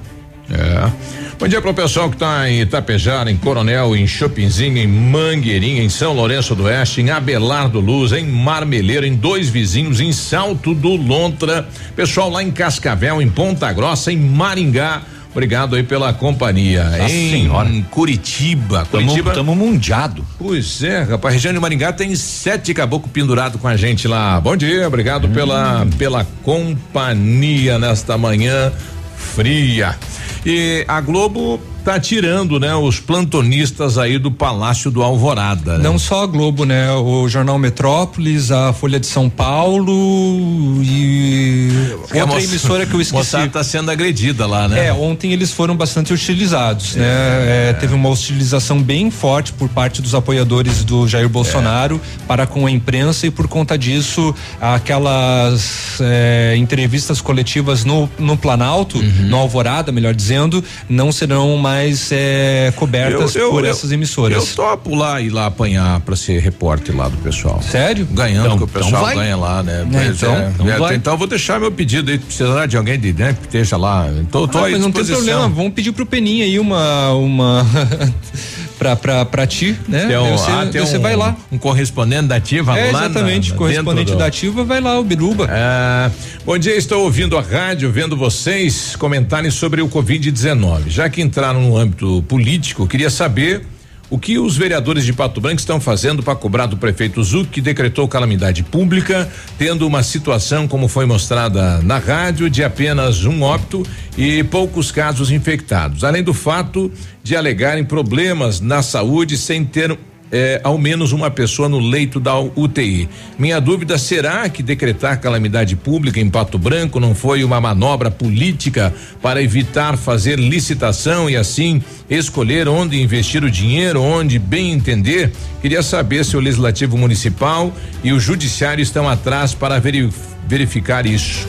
É. 0.50 0.92
Bom 1.40 1.48
dia 1.48 1.60
pro 1.62 1.74
pessoal 1.74 2.10
que 2.10 2.18
tá 2.18 2.50
em 2.50 2.62
Itapejara, 2.62 3.32
em 3.32 3.36
Coronel, 3.38 3.96
em 3.96 4.06
Chopinzinho, 4.08 4.78
em 4.78 4.88
Mangueirinha, 4.88 5.84
em 5.84 5.90
São 5.90 6.14
Lourenço 6.14 6.54
do 6.56 6.64
Oeste, 6.64 7.02
em 7.02 7.10
Abelardo 7.10 7.80
Luz, 7.80 8.12
em 8.14 8.26
Marmeleiro, 8.26 9.06
em 9.06 9.16
Dois 9.16 9.50
Vizinhos, 9.50 10.00
em 10.00 10.12
Salto 10.14 10.74
do 10.74 10.96
Lontra, 10.96 11.68
pessoal 11.96 12.30
lá 12.30 12.44
em 12.44 12.52
Cascavel, 12.52 13.22
em 13.22 13.30
Ponta 13.30 13.72
Grossa, 13.74 14.12
em 14.12 14.18
Maringá. 14.18 15.02
Obrigado 15.32 15.76
aí 15.76 15.84
pela 15.84 16.14
companhia. 16.14 16.86
Nossa 16.86 17.12
em 17.14 17.30
senhora. 17.32 17.70
Curitiba. 17.92 18.88
Tamo- 18.90 19.04
Curitiba. 19.08 19.34
tamo 19.34 19.54
mundiado. 19.54 20.26
Pois 20.40 20.82
é, 20.82 21.02
rapaz. 21.04 21.34
A 21.34 21.36
região 21.36 21.54
de 21.54 21.60
Maringá 21.60 21.92
tem 21.92 22.16
sete 22.16 22.74
caboclo 22.74 23.10
pendurado 23.10 23.58
com 23.58 23.68
a 23.68 23.76
gente 23.76 24.08
lá. 24.08 24.40
Bom 24.40 24.56
dia, 24.56 24.88
obrigado 24.88 25.28
pela, 25.28 25.86
pela 25.98 26.26
companhia 26.42 27.78
nesta 27.78 28.18
manhã 28.18 28.72
fria. 29.18 29.98
E 30.46 30.86
a 30.88 31.02
Globo 31.02 31.60
tá 31.86 32.00
tirando, 32.00 32.60
né, 32.60 32.74
os 32.76 33.00
plantonistas 33.00 33.98
aí 34.00 34.18
do 34.18 34.32
Palácio 34.32 34.90
do 34.90 35.04
Alvorada. 35.04 35.78
né? 35.78 35.84
Não 35.84 36.00
só 36.00 36.24
a 36.24 36.26
Globo, 36.26 36.66
né? 36.66 36.92
O 36.92 37.30
Jornal 37.30 37.60
Metrópolis, 37.60 38.52
a 38.52 38.74
Folha 38.74 39.00
de 39.00 39.06
São 39.06 39.30
Paulo 39.30 40.82
e 40.84 41.70
É, 41.92 41.94
outra 41.96 42.26
moça- 42.26 42.40
emissora 42.48 42.86
que 42.88 42.94
eu 42.96 43.02
esqueci. 43.02 43.14
moçada 43.18 43.48
tá 43.50 43.64
sendo 43.64 43.92
agredida 43.92 44.48
lá, 44.48 44.68
né? 44.68 44.88
É, 44.88 44.94
ontem 44.94 45.32
eles 45.32 45.52
foram 45.52 45.76
bastante 45.78 46.12
hostilizados, 46.12 46.96
né? 46.96 47.06
É, 47.06 47.74
teve 47.80 47.94
uma 47.94 48.10
hostilização 48.10 48.82
bem 48.82 49.12
forte 49.12 49.54
por 49.54 49.70
parte 49.70 50.02
dos 50.02 50.16
apoiadores 50.16 50.84
do 50.84 51.08
Jair 51.08 51.30
Bolsonaro 51.30 52.02
para 52.28 52.48
com 52.48 52.66
a 52.66 52.72
imprensa 52.72 53.28
e 53.28 53.32
por 53.32 53.48
conta 53.48 53.78
disso 53.78 54.34
aquelas 54.60 55.98
é, 56.02 56.56
entrevistas 56.58 57.22
coletivas 57.22 57.86
no, 57.86 58.10
no 58.18 58.36
Planalto, 58.36 58.98
Uhum. 58.98 59.28
no 59.30 59.38
Alvorada, 59.38 59.92
melhor 59.92 60.14
dizendo, 60.16 60.64
não 60.90 61.12
serão 61.12 61.56
mais 61.58 61.75
é, 62.12 62.74
cobertas 62.76 63.34
por 63.34 63.66
essas 63.66 63.92
emissoras. 63.92 64.50
Eu 64.50 64.56
topo 64.56 64.96
lá 64.96 65.20
ir 65.22 65.30
lá 65.30 65.48
apanhar 65.48 66.00
pra 66.02 66.16
ser 66.16 66.40
repórter 66.40 66.96
lá 66.96 67.08
do 67.08 67.18
pessoal. 67.18 67.62
Sério? 67.62 68.08
Ganhando 68.12 68.46
Então- 68.46 68.58
que 68.58 68.64
o 68.64 68.68
então 68.68 68.82
pessoal 68.84 69.04
vai. 69.04 69.16
ganha 69.16 69.36
lá, 69.38 69.64
né? 69.64 69.88
É, 69.94 70.06
então- 70.08 70.36
é. 70.36 70.52
então 70.60 70.90
É, 70.90 70.96
então 70.96 71.14
eu 71.14 71.18
vou 71.18 71.28
deixar 71.28 71.60
meu 71.60 71.72
pedido 71.72 72.12
aí, 72.12 72.18
precisar 72.20 72.66
de 72.66 72.78
alguém 72.78 73.00
de 73.00 73.14
né, 73.14 73.34
que 73.34 73.46
esteja 73.46 73.78
lá. 73.78 74.08
Tô, 74.32 74.48
tô 74.48 74.58
Ah, 74.58 74.62
mas 74.62 74.80
não 74.82 74.92
tem 74.92 75.06
problema, 75.06 75.48
vamos 75.50 75.74
pedir 75.74 75.92
pro 75.92 76.06
Peninha 76.06 76.46
aí 76.46 76.60
uma 76.60 77.12
uma 77.14 77.66
pra, 78.78 78.96
pra, 78.96 79.26
pra 79.26 79.48
ti, 79.48 79.76
né? 79.88 80.06
Tem 80.08 80.18
um- 80.18 80.38
você, 80.38 80.52
ah, 80.52 80.68
tem 80.72 80.82
você 80.86 80.98
um- 80.98 81.02
vai 81.02 81.16
lá. 81.16 81.36
Um 81.52 81.58
correspondente 81.58 82.28
da 82.28 82.36
ativa 82.36 82.78
É, 82.78 82.92
lá 82.92 83.06
exatamente, 83.06 83.52
na- 83.52 83.58
correspondente 83.58 84.12
do- 84.12 84.18
da 84.18 84.26
ativa 84.26 84.64
vai 84.64 84.82
lá, 84.82 85.00
o 85.00 85.04
Biruba. 85.04 85.48
É, 85.50 86.12
bom 86.46 86.58
dia, 86.58 86.76
estou 86.76 87.04
ouvindo 87.04 87.38
a 87.38 87.42
rádio, 87.42 87.92
vendo 87.92 88.16
vocês 88.18 88.96
comentarem 88.98 89.50
sobre 89.52 89.82
o 89.82 89.88
Covid-19. 89.88 90.90
Já 90.90 91.10
que 91.10 91.22
entraram 91.22 91.62
no 91.62 91.78
âmbito 91.78 92.24
político, 92.28 92.88
queria 92.88 93.10
saber 93.10 93.62
o 94.10 94.20
que 94.20 94.38
os 94.38 94.56
vereadores 94.56 95.04
de 95.04 95.14
Pato 95.14 95.42
Branco 95.42 95.60
estão 95.60 95.80
fazendo 95.80 96.22
para 96.22 96.36
cobrar 96.36 96.68
do 96.68 96.78
prefeito 96.78 97.24
Zuc, 97.24 97.50
que 97.50 97.62
decretou 97.62 98.08
calamidade 98.08 98.64
pública, 98.64 99.30
tendo 99.58 99.88
uma 99.88 100.04
situação, 100.04 100.68
como 100.68 100.88
foi 100.88 101.06
mostrada 101.06 101.82
na 101.82 101.98
rádio, 101.98 102.50
de 102.50 102.64
apenas 102.64 103.26
um 103.26 103.42
óbito 103.42 103.84
e 104.18 104.44
poucos 104.44 104.92
casos 104.92 105.32
infectados. 105.32 106.04
Além 106.04 106.24
do 106.24 106.34
fato 106.34 106.92
de 107.24 107.36
alegarem 107.36 107.84
problemas 107.84 108.60
na 108.60 108.82
saúde 108.84 109.38
sem 109.38 109.66
ter 109.66 109.98
é, 110.32 110.60
ao 110.64 110.78
menos 110.78 111.12
uma 111.12 111.30
pessoa 111.30 111.70
no 111.70 111.80
leito 111.80 112.20
da 112.20 112.38
UTI. 112.40 113.08
Minha 113.38 113.60
dúvida 113.60 113.98
será 113.98 114.50
que 114.50 114.64
decretar 114.64 115.20
calamidade 115.22 115.76
pública 115.76 116.20
em 116.20 116.30
Pato 116.30 116.58
Branco 116.58 117.00
não 117.00 117.14
foi 117.14 117.44
uma 117.44 117.62
manobra 117.62 118.10
política 118.10 118.94
para 119.22 119.42
evitar 119.42 119.98
fazer 119.98 120.40
licitação 120.40 121.30
e 121.30 121.36
assim 121.36 121.82
escolher 122.10 122.68
onde 122.68 123.02
investir 123.02 123.44
o 123.44 123.52
dinheiro, 123.52 124.02
onde 124.02 124.40
bem 124.40 124.72
entender? 124.72 125.32
Queria 125.62 125.82
saber 125.84 126.26
se 126.26 126.36
o 126.36 126.40
legislativo 126.40 126.98
municipal 126.98 127.74
e 128.04 128.12
o 128.12 128.20
judiciário 128.20 128.82
estão 128.82 129.08
atrás 129.08 129.54
para 129.54 129.80
veri- 129.80 130.10
verificar 130.48 131.06
isso. 131.06 131.48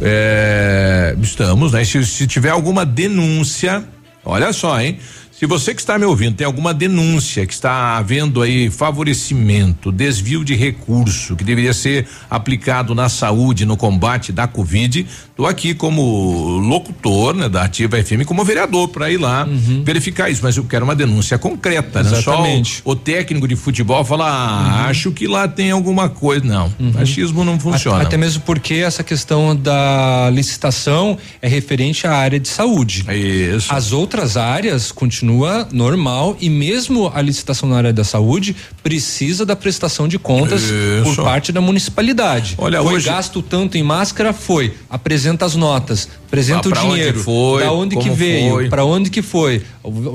É, 0.00 1.16
estamos, 1.22 1.72
né? 1.72 1.84
Se, 1.84 2.04
se 2.04 2.26
tiver 2.26 2.50
alguma 2.50 2.84
denúncia, 2.84 3.84
olha 4.24 4.52
só, 4.52 4.80
hein? 4.80 4.98
Se 5.36 5.46
você 5.46 5.74
que 5.74 5.80
está 5.80 5.98
me 5.98 6.04
ouvindo 6.04 6.36
tem 6.36 6.46
alguma 6.46 6.72
denúncia 6.72 7.44
que 7.44 7.52
está 7.52 7.96
havendo 7.96 8.40
aí 8.40 8.70
favorecimento, 8.70 9.90
desvio 9.90 10.44
de 10.44 10.54
recurso 10.54 11.34
que 11.34 11.42
deveria 11.42 11.74
ser 11.74 12.06
aplicado 12.30 12.94
na 12.94 13.08
saúde, 13.08 13.66
no 13.66 13.76
combate 13.76 14.30
da 14.30 14.46
Covid, 14.46 15.04
estou 15.28 15.46
aqui 15.46 15.74
como 15.74 16.58
locutor, 16.58 17.34
né, 17.34 17.48
da 17.48 17.64
Ativa 17.64 18.00
FM, 18.02 18.24
como 18.24 18.44
vereador 18.44 18.88
para 18.88 19.10
ir 19.10 19.18
lá 19.18 19.44
Uhum. 19.44 19.82
verificar 19.84 20.30
isso, 20.30 20.40
mas 20.42 20.56
eu 20.56 20.64
quero 20.64 20.84
uma 20.84 20.94
denúncia 20.94 21.36
concreta, 21.36 22.02
né? 22.02 22.10
Exatamente. 22.12 22.76
Só 22.76 22.90
o, 22.90 22.92
o 22.92 22.96
técnico 22.96 23.48
de 23.48 23.56
futebol 23.56 24.04
fala, 24.04 24.26
ah, 24.28 24.86
acho 24.86 25.10
que 25.10 25.26
lá 25.26 25.48
tem 25.48 25.72
alguma 25.72 26.08
coisa, 26.08 26.44
não. 26.44 26.72
Achismo 27.00 27.44
não 27.44 27.58
funciona. 27.58 27.98
Uhum. 27.98 28.06
Até 28.06 28.16
mesmo 28.16 28.42
porque 28.42 28.74
essa 28.74 29.02
questão 29.02 29.54
da 29.56 30.30
licitação 30.32 31.18
é 31.42 31.48
referente 31.48 32.06
à 32.06 32.12
área 32.14 32.38
de 32.38 32.48
saúde. 32.48 33.04
Isso. 33.12 33.74
As 33.74 33.92
outras 33.92 34.36
áreas 34.36 34.92
continua 35.24 35.66
normal 35.72 36.36
e 36.40 36.50
mesmo 36.50 37.10
a 37.14 37.22
licitação 37.22 37.66
na 37.68 37.76
área 37.78 37.92
da 37.92 38.04
saúde 38.04 38.54
precisa 38.82 39.46
da 39.46 39.56
prestação 39.56 40.06
de 40.06 40.18
contas 40.18 40.62
por 41.02 41.12
Isso. 41.12 41.22
parte 41.22 41.50
da 41.50 41.60
municipalidade. 41.62 42.54
Olha, 42.58 42.82
foi 42.82 42.94
hoje- 42.94 43.06
gasto 43.06 43.40
tanto 43.40 43.78
em 43.78 43.82
máscara, 43.82 44.32
foi. 44.34 44.74
Apresenta 44.90 45.46
as 45.46 45.54
notas, 45.56 46.08
apresenta 46.26 46.68
Ah, 46.68 46.70
o 46.70 46.72
pra 46.72 46.82
onde 46.82 46.94
dinheiro. 46.94 47.20
foi, 47.20 47.62
da 47.62 47.72
onde 47.72 47.96
que 47.96 48.10
veio, 48.10 48.68
para 48.68 48.84
onde 48.84 49.08
que 49.08 49.22
foi. 49.22 49.62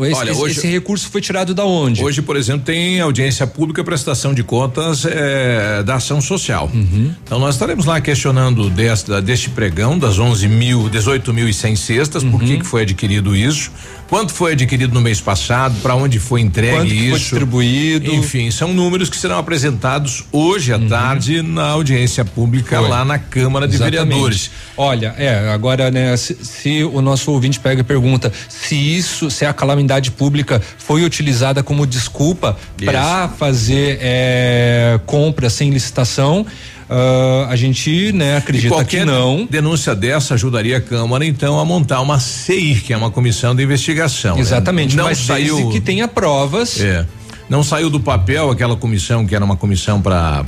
Esse, 0.08 0.16
Olha, 0.16 0.34
hoje- 0.36 0.58
esse 0.60 0.68
recurso 0.68 1.10
foi 1.10 1.22
tirado 1.22 1.54
da 1.56 1.66
onde? 1.66 2.04
Hoje, 2.04 2.22
por 2.22 2.36
exemplo, 2.38 2.62
tem 2.66 3.00
audiência 3.02 3.46
pública 3.48 3.84
prestação 3.84 4.34
de 4.34 4.44
contas 4.44 5.06
eh, 5.06 5.82
da 5.86 5.96
ação 5.96 6.22
social. 6.22 6.70
Uhum. 6.74 7.12
Então 7.24 7.40
nós 7.40 7.56
estaremos 7.56 7.86
lá 7.86 8.00
questionando 8.02 8.70
desta, 8.70 9.22
deste 9.22 9.50
pregão 9.50 9.98
das 9.98 10.20
11 10.20 10.48
mil, 10.48 10.88
18 10.90 11.34
mil 11.34 11.48
e 11.50 11.54
100 11.54 11.76
cestas, 11.76 12.24
por 12.24 12.42
Uhum. 12.42 12.48
que 12.48 12.58
que 12.60 12.66
foi 12.66 12.82
adquirido 12.84 13.36
isso, 13.36 13.72
quanto 14.10 14.34
foi 14.34 14.54
adquirido 14.54 14.94
no 14.94 15.02
mês 15.02 15.22
passado, 15.22 15.76
para 15.82 15.96
onde 15.96 16.20
foi 16.20 16.42
entregue 16.42 16.76
Quanto 16.78 16.94
isso. 16.94 17.10
foi 17.12 17.20
distribuído. 17.20 18.12
Enfim, 18.14 18.50
são 18.52 18.74
números 18.74 19.10
que 19.10 19.16
serão 19.18 19.38
apresentados 19.38 20.24
hoje 20.32 20.74
à 20.74 20.80
tarde 20.80 21.42
na 21.42 21.68
audiência 21.68 22.26
pública 22.26 22.78
Uhum. 22.78 22.82
Foi. 22.88 22.90
lá 22.92 23.06
na 23.06 23.20
Câmara 23.20 23.68
de 23.68 23.76
Exatamente. 23.76 24.06
Vereadores. 24.08 24.52
Olha, 24.76 25.14
é, 25.18 25.50
agora, 25.50 25.92
né, 25.92 26.16
se, 26.18 26.36
se 26.44 26.84
o 26.84 27.02
nosso 27.02 27.32
ouvinte 27.32 27.60
pega 27.60 27.82
e 27.82 27.84
pergunta 27.84 28.32
se 28.48 28.76
isso, 28.76 29.30
se 29.30 29.46
a 29.46 29.54
calamidade 29.54 30.12
pública 30.12 30.62
foi 30.78 31.04
utilizada 31.04 31.62
como 31.62 31.86
desculpa 31.86 32.58
para 32.84 33.28
fazer 33.30 33.98
é, 34.02 35.00
compra 35.06 35.50
sem 35.50 35.70
licitação, 35.70 36.46
ah, 36.90 37.48
a 37.50 37.56
gente, 37.56 38.12
né, 38.12 38.38
acredita 38.38 38.84
que 38.84 39.06
não. 39.06 39.48
denúncia 39.50 39.96
dessa 39.96 40.34
ajudaria 40.34 40.78
a 40.78 40.82
Câmara, 40.82 41.24
então, 41.26 41.60
a 41.60 41.66
montar 41.66 42.02
uma 42.02 42.20
CI, 42.20 42.82
que 42.84 42.94
é 42.94 42.98
uma 42.98 43.12
comissão 43.12 43.56
de 43.56 43.64
investigação. 43.64 44.36
né? 44.36 44.42
Exatamente, 44.42 44.96
Não 44.96 45.04
mas 45.04 45.20
saiu. 45.20 45.70
que 45.70 45.80
tenha 45.80 46.08
provas. 46.08 46.80
É. 46.80 47.06
Não 47.48 47.64
saiu 47.64 47.90
do 47.90 48.00
papel 48.00 48.52
aquela 48.52 48.76
comissão 48.76 49.26
que 49.26 49.36
era 49.36 49.44
uma 49.44 49.56
comissão 49.56 50.00
para 50.00 50.46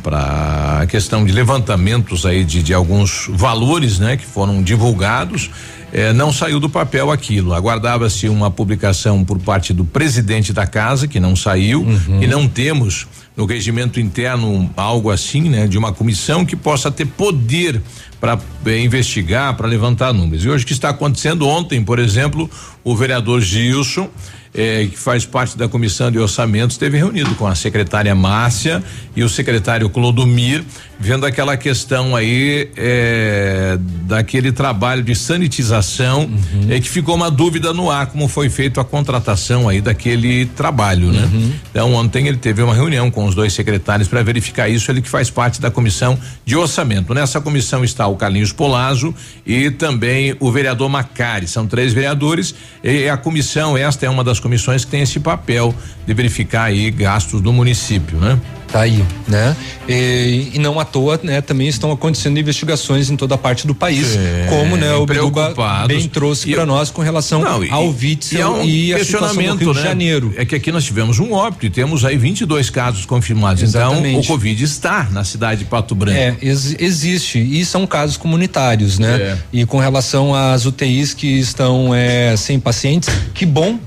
a 0.81 0.85
questão 0.85 1.25
de 1.25 1.31
levantamentos 1.31 2.27
aí 2.27 2.43
de, 2.43 2.61
de 2.61 2.73
alguns 2.75 3.27
valores, 3.29 3.97
né, 3.99 4.17
que 4.17 4.25
foram 4.25 4.61
divulgados. 4.61 5.49
É, 5.93 6.13
não 6.13 6.31
saiu 6.31 6.59
do 6.59 6.69
papel 6.69 7.11
aquilo. 7.11 7.53
Aguardava-se 7.53 8.29
uma 8.29 8.49
publicação 8.49 9.25
por 9.25 9.37
parte 9.39 9.73
do 9.73 9.83
presidente 9.83 10.53
da 10.53 10.65
casa, 10.65 11.07
que 11.07 11.19
não 11.19 11.35
saiu, 11.35 11.85
e 12.21 12.27
não 12.27 12.47
temos 12.47 13.07
no 13.35 13.45
regimento 13.45 13.99
interno 13.99 14.69
algo 14.75 15.09
assim, 15.09 15.49
né, 15.49 15.67
de 15.67 15.77
uma 15.77 15.93
comissão 15.93 16.45
que 16.45 16.55
possa 16.55 16.91
ter 16.91 17.05
poder 17.05 17.81
para 18.19 18.37
investigar, 18.77 19.55
para 19.55 19.67
levantar 19.67 20.13
números. 20.13 20.45
E 20.45 20.49
hoje 20.49 20.63
o 20.63 20.67
que 20.67 20.73
está 20.73 20.89
acontecendo 20.89 21.47
ontem, 21.47 21.83
por 21.83 21.97
exemplo, 21.97 22.49
o 22.83 22.95
vereador 22.95 23.41
Gilson 23.41 24.09
eh, 24.53 24.89
que 24.91 24.97
faz 24.97 25.25
parte 25.25 25.57
da 25.57 25.67
comissão 25.69 26.11
de 26.11 26.19
orçamentos, 26.19 26.75
esteve 26.75 26.97
reunido 26.97 27.33
com 27.35 27.47
a 27.47 27.55
secretária 27.55 28.13
Márcia 28.13 28.83
e 29.15 29.23
o 29.23 29.29
secretário 29.29 29.89
Clodomir, 29.89 30.63
vendo 31.01 31.25
aquela 31.25 31.57
questão 31.57 32.15
aí 32.15 32.69
eh, 32.77 33.77
daquele 34.03 34.51
trabalho 34.51 35.01
de 35.01 35.15
sanitização, 35.15 36.29
eh, 36.69 36.79
que 36.79 36.87
ficou 36.87 37.15
uma 37.15 37.31
dúvida 37.31 37.73
no 37.73 37.89
ar, 37.89 38.05
como 38.05 38.27
foi 38.27 38.49
feito 38.49 38.79
a 38.79 38.85
contratação 38.85 39.67
aí 39.67 39.81
daquele 39.81 40.45
trabalho, 40.45 41.11
né? 41.11 41.27
Então 41.71 41.93
ontem 41.93 42.27
ele 42.27 42.37
teve 42.37 42.61
uma 42.61 42.75
reunião 42.75 43.09
com 43.09 43.25
os 43.25 43.33
dois 43.33 43.51
secretários 43.51 44.07
para 44.07 44.21
verificar 44.21 44.69
isso, 44.69 44.91
ele 44.91 45.01
que 45.01 45.09
faz 45.09 45.29
parte 45.31 45.59
da 45.59 45.71
comissão 45.71 46.17
de 46.45 46.55
orçamento. 46.55 47.13
Nessa 47.15 47.41
comissão 47.41 47.83
está 47.83 48.05
o 48.05 48.15
Carlinhos 48.15 48.53
Polazzo 48.53 49.13
e 49.45 49.71
também 49.71 50.35
o 50.39 50.51
vereador 50.51 50.87
Macari. 50.87 51.47
São 51.47 51.65
três 51.65 51.93
vereadores 51.93 52.53
e 52.83 53.09
a 53.09 53.17
comissão, 53.17 53.75
esta 53.75 54.05
é 54.05 54.09
uma 54.09 54.23
das 54.23 54.39
comissões 54.39 54.85
que 54.85 54.91
tem 54.91 55.01
esse 55.01 55.19
papel 55.19 55.73
de 56.05 56.13
verificar 56.13 56.65
aí 56.65 56.91
gastos 56.91 57.41
do 57.41 57.51
município, 57.51 58.19
né? 58.19 58.39
Tá 58.71 58.81
aí, 58.81 59.03
né? 59.27 59.53
E, 59.89 60.51
e 60.53 60.59
não 60.59 60.79
à 60.79 60.85
toa, 60.85 61.19
né? 61.21 61.41
Também 61.41 61.67
estão 61.67 61.91
acontecendo 61.91 62.39
investigações 62.39 63.09
em 63.09 63.17
toda 63.17 63.35
a 63.35 63.37
parte 63.37 63.67
do 63.67 63.75
país, 63.75 64.15
É, 64.15 64.47
como, 64.49 64.77
né? 64.77 64.93
O 64.93 65.05
Biruba 65.05 65.53
bem 65.87 66.07
trouxe 66.07 66.49
para 66.53 66.65
nós 66.65 66.89
com 66.89 67.01
relação 67.01 67.41
Não, 67.41 67.61
e- 67.63 67.69
ao 67.69 67.83
E 67.83 67.87
é 67.87 67.89
Witzel 67.89 68.49
um 68.53 68.63
e, 68.63 68.93
a 68.93 69.03
situação 69.03 69.35
do 69.35 69.55
Rio 69.57 69.73
né? 69.73 69.81
de 69.81 69.85
Janeiro. 69.87 70.33
É 70.37 70.45
que 70.45 70.55
aqui 70.55 70.71
nós 70.71 70.85
tivemos 70.85 71.19
um 71.19 71.33
óbito 71.33 71.65
e 71.65 71.69
temos 71.69 72.05
aí 72.05 72.15
22 72.17 72.69
casos 72.69 73.05
confirmados. 73.05 73.61
Então, 73.61 73.89
o 73.89 73.93
Exatamente. 73.95 74.27
Covid 74.27 74.63
está 74.63 75.09
na 75.11 75.25
cidade 75.25 75.59
de 75.63 75.65
Pato 75.65 75.93
Branco. 75.93 76.17
É, 76.17 76.37
ex- 76.41 76.75
existe 76.79 77.39
e 77.39 77.65
são 77.65 77.85
casos 77.85 78.15
comunitários, 78.15 78.97
né? 78.99 79.15
É. 79.21 79.37
E 79.51 79.65
com 79.65 79.79
relação 79.79 80.33
às 80.33 80.65
UTIs 80.65 81.13
que 81.13 81.27
estão 81.27 81.93
é, 81.93 82.35
sem 82.37 82.57
pacientes, 82.57 83.09
que 83.33 83.45
bom. 83.45 83.77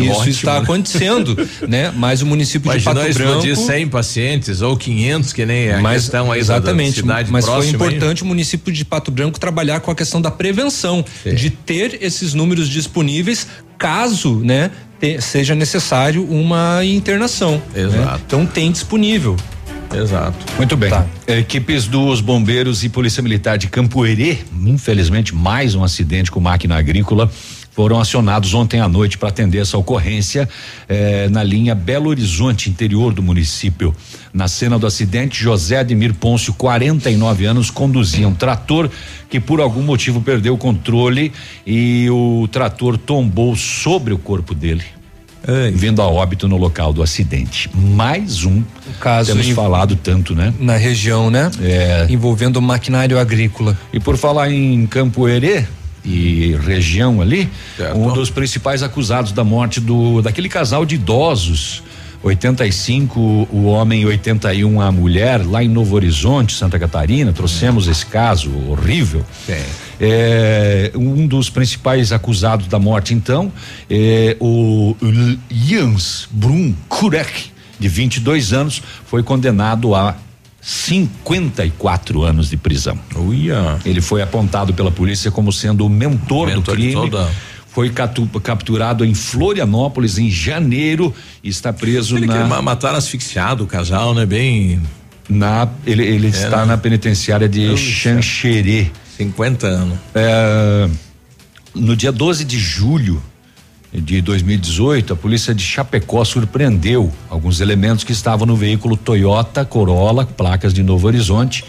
Que 0.00 0.06
isso 0.06 0.12
ótimo, 0.20 0.30
está 0.30 0.54
né? 0.54 0.58
acontecendo, 0.60 1.48
né? 1.68 1.92
Mas 1.96 2.22
o 2.22 2.26
município 2.26 2.66
Imagina 2.70 2.94
de 2.94 2.98
Pato 3.00 3.10
explodir 3.10 3.54
Branco 3.54 3.66
100 3.72 3.88
pacientes 3.88 4.60
ou 4.62 4.76
500, 4.76 5.32
que 5.32 5.44
nem 5.46 5.70
a 5.72 5.78
mas, 5.80 6.02
questão 6.02 6.32
aí 6.32 6.40
da- 6.42 6.54
da 6.54 6.58
exatamente, 6.58 6.94
cidade 7.00 7.30
mas 7.30 7.44
foi 7.44 7.54
próxima 7.54 7.84
aí. 7.84 7.90
importante 7.94 8.22
o 8.22 8.26
município 8.26 8.72
de 8.72 8.84
Pato 8.84 9.10
Branco 9.10 9.38
trabalhar 9.38 9.80
com 9.80 9.90
a 9.90 9.94
questão 9.94 10.20
da 10.20 10.30
prevenção, 10.30 11.04
de 11.24 11.50
ter 11.50 11.98
esses 12.00 12.34
números 12.34 12.68
disponíveis 12.68 13.46
caso, 13.78 14.36
né, 14.44 14.70
te- 15.00 15.20
seja 15.20 15.54
necessário 15.54 16.24
uma 16.24 16.84
internação. 16.84 17.60
né? 17.74 17.82
Exato. 17.82 18.22
Então 18.26 18.46
tem 18.46 18.70
disponível. 18.72 19.36
Exato. 19.94 20.36
Muito 20.56 20.74
bem. 20.76 20.88
Tá. 20.88 21.04
Equipes 21.26 21.86
dos 21.86 22.20
bombeiros 22.22 22.82
e 22.82 22.88
polícia 22.88 23.22
militar 23.22 23.58
de 23.58 23.66
Campo 23.68 24.06
Herê, 24.06 24.38
infelizmente 24.64 25.34
mais 25.34 25.74
um 25.74 25.84
acidente 25.84 26.30
com 26.30 26.40
máquina 26.40 26.78
agrícola, 26.78 27.30
foram 27.74 27.98
acionados 27.98 28.52
ontem 28.54 28.80
à 28.80 28.88
noite 28.88 29.16
para 29.16 29.30
atender 29.30 29.58
essa 29.58 29.78
ocorrência 29.78 30.48
eh, 30.88 31.28
na 31.30 31.42
linha 31.42 31.74
Belo 31.74 32.10
Horizonte, 32.10 32.68
interior 32.68 33.14
do 33.14 33.22
município. 33.22 33.94
Na 34.32 34.46
cena 34.46 34.78
do 34.78 34.86
acidente, 34.86 35.42
José 35.42 35.78
Ademir 35.78 36.12
Pôncio, 36.14 36.52
49 36.54 37.46
anos, 37.46 37.70
conduzia 37.70 38.28
um 38.28 38.34
trator 38.34 38.90
que 39.30 39.40
por 39.40 39.60
algum 39.60 39.82
motivo 39.82 40.20
perdeu 40.20 40.54
o 40.54 40.58
controle 40.58 41.32
e 41.66 42.08
o 42.10 42.46
trator 42.52 42.98
tombou 42.98 43.56
sobre 43.56 44.12
o 44.12 44.18
corpo 44.18 44.54
dele. 44.54 44.84
Vindo 45.74 46.00
a 46.00 46.06
óbito 46.06 46.46
no 46.46 46.56
local 46.56 46.92
do 46.92 47.02
acidente. 47.02 47.68
Mais 47.74 48.44
um 48.44 48.62
caso 49.00 49.32
Temos 49.32 49.48
em- 49.48 49.54
falado 49.54 49.96
tanto, 49.96 50.36
né? 50.36 50.54
Na 50.60 50.76
região, 50.76 51.30
né? 51.30 51.50
É. 51.60 52.06
Envolvendo 52.08 52.62
maquinário 52.62 53.18
agrícola. 53.18 53.76
E 53.92 53.98
por 53.98 54.16
falar 54.16 54.52
em 54.52 54.86
Campo 54.86 55.28
Herê 55.28 55.64
e 56.04 56.56
região 56.56 57.20
ali, 57.20 57.48
um 57.94 58.12
dos 58.12 58.30
principais 58.30 58.82
acusados 58.82 59.32
da 59.32 59.44
morte 59.44 59.80
do 59.80 60.20
daquele 60.20 60.48
casal 60.48 60.84
de 60.84 60.96
idosos, 60.96 61.82
85 62.22 63.48
o 63.50 63.64
homem 63.64 64.02
e 64.02 64.06
81 64.06 64.80
a 64.80 64.92
mulher, 64.92 65.44
lá 65.44 65.62
em 65.62 65.68
Novo 65.68 65.96
Horizonte, 65.96 66.54
Santa 66.54 66.78
Catarina, 66.78 67.32
trouxemos 67.32 67.88
esse 67.88 68.06
caso 68.06 68.50
horrível. 68.68 69.24
É, 70.00 70.92
um 70.94 71.26
dos 71.26 71.50
principais 71.50 72.12
acusados 72.12 72.66
da 72.66 72.78
morte, 72.78 73.12
então, 73.14 73.52
é 73.90 74.36
o 74.40 74.96
Jans 75.50 76.28
Brum 76.30 76.74
Kurek, 76.88 77.50
de 77.78 77.88
22 77.88 78.52
anos, 78.52 78.82
foi 79.06 79.22
condenado 79.22 79.94
a 79.94 80.16
54 80.62 82.22
anos 82.22 82.48
de 82.48 82.56
prisão. 82.56 82.98
Uia. 83.16 83.78
Ele 83.84 84.00
foi 84.00 84.22
apontado 84.22 84.72
pela 84.72 84.90
polícia 84.90 85.30
como 85.30 85.52
sendo 85.52 85.84
o 85.84 85.88
mentor, 85.88 86.48
do 86.48 86.56
Mentor 86.56 86.76
de 86.76 86.82
crime. 86.82 87.10
toda- 87.10 87.28
Foi 87.68 87.88
catu- 87.88 88.26
capturado 88.42 89.02
em 89.04 89.14
Florianópolis 89.14 90.18
em 90.18 90.30
janeiro 90.30 91.12
e 91.42 91.48
está 91.48 91.72
preso 91.72 92.16
Ele 92.18 92.26
na 92.26 92.60
mataram 92.60 92.98
asfixiado 92.98 93.64
o 93.64 93.66
casal, 93.66 94.14
né? 94.14 94.24
Bem. 94.26 94.80
na 95.28 95.66
ele, 95.86 96.02
ele 96.04 96.26
É, 96.26 96.30
está 96.30 96.58
né? 96.58 96.64
na 96.66 96.76
penitenciária 96.76 97.48
de. 97.48 97.74
Xanxerê. 97.76 98.90
50 99.16 99.66
anos. 99.66 99.98
É, 100.14 100.88
no 101.74 101.96
dia 101.96 102.12
12 102.12 102.44
de 102.44 102.58
julho 102.58 103.22
de 103.92 104.22
2018, 104.22 105.12
a 105.12 105.16
polícia 105.16 105.54
de 105.54 105.62
Chapecó 105.62 106.24
surpreendeu 106.24 107.12
alguns 107.28 107.60
elementos 107.60 108.04
que 108.04 108.12
estavam 108.12 108.46
no 108.46 108.56
veículo 108.56 108.96
Toyota 108.96 109.64
Corolla, 109.64 110.24
placas 110.24 110.72
de 110.72 110.82
Novo 110.82 111.06
Horizonte, 111.06 111.64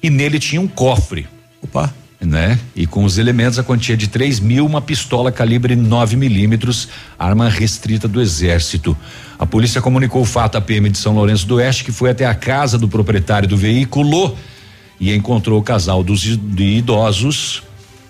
e 0.00 0.08
nele 0.08 0.38
tinha 0.38 0.60
um 0.60 0.68
cofre. 0.68 1.26
Opa. 1.60 1.92
né? 2.20 2.58
E 2.76 2.86
com 2.86 3.04
os 3.04 3.18
elementos, 3.18 3.58
a 3.58 3.64
quantia 3.64 3.96
de 3.96 4.06
3 4.06 4.38
mil, 4.38 4.64
uma 4.64 4.80
pistola 4.80 5.32
calibre 5.32 5.74
9 5.74 6.16
milímetros, 6.16 6.88
arma 7.18 7.48
restrita 7.48 8.06
do 8.06 8.20
Exército. 8.20 8.96
A 9.36 9.44
polícia 9.44 9.82
comunicou 9.82 10.22
o 10.22 10.26
fato 10.26 10.56
à 10.56 10.60
PM 10.60 10.88
de 10.88 10.98
São 10.98 11.14
Lourenço 11.14 11.46
do 11.46 11.56
Oeste, 11.56 11.84
que 11.84 11.92
foi 11.92 12.10
até 12.10 12.24
a 12.24 12.34
casa 12.34 12.78
do 12.78 12.86
proprietário 12.86 13.48
do 13.48 13.56
veículo 13.56 14.36
e 15.00 15.12
encontrou 15.12 15.58
o 15.58 15.62
casal 15.62 16.04
dos 16.04 16.20
de 16.20 16.64
idosos 16.64 17.62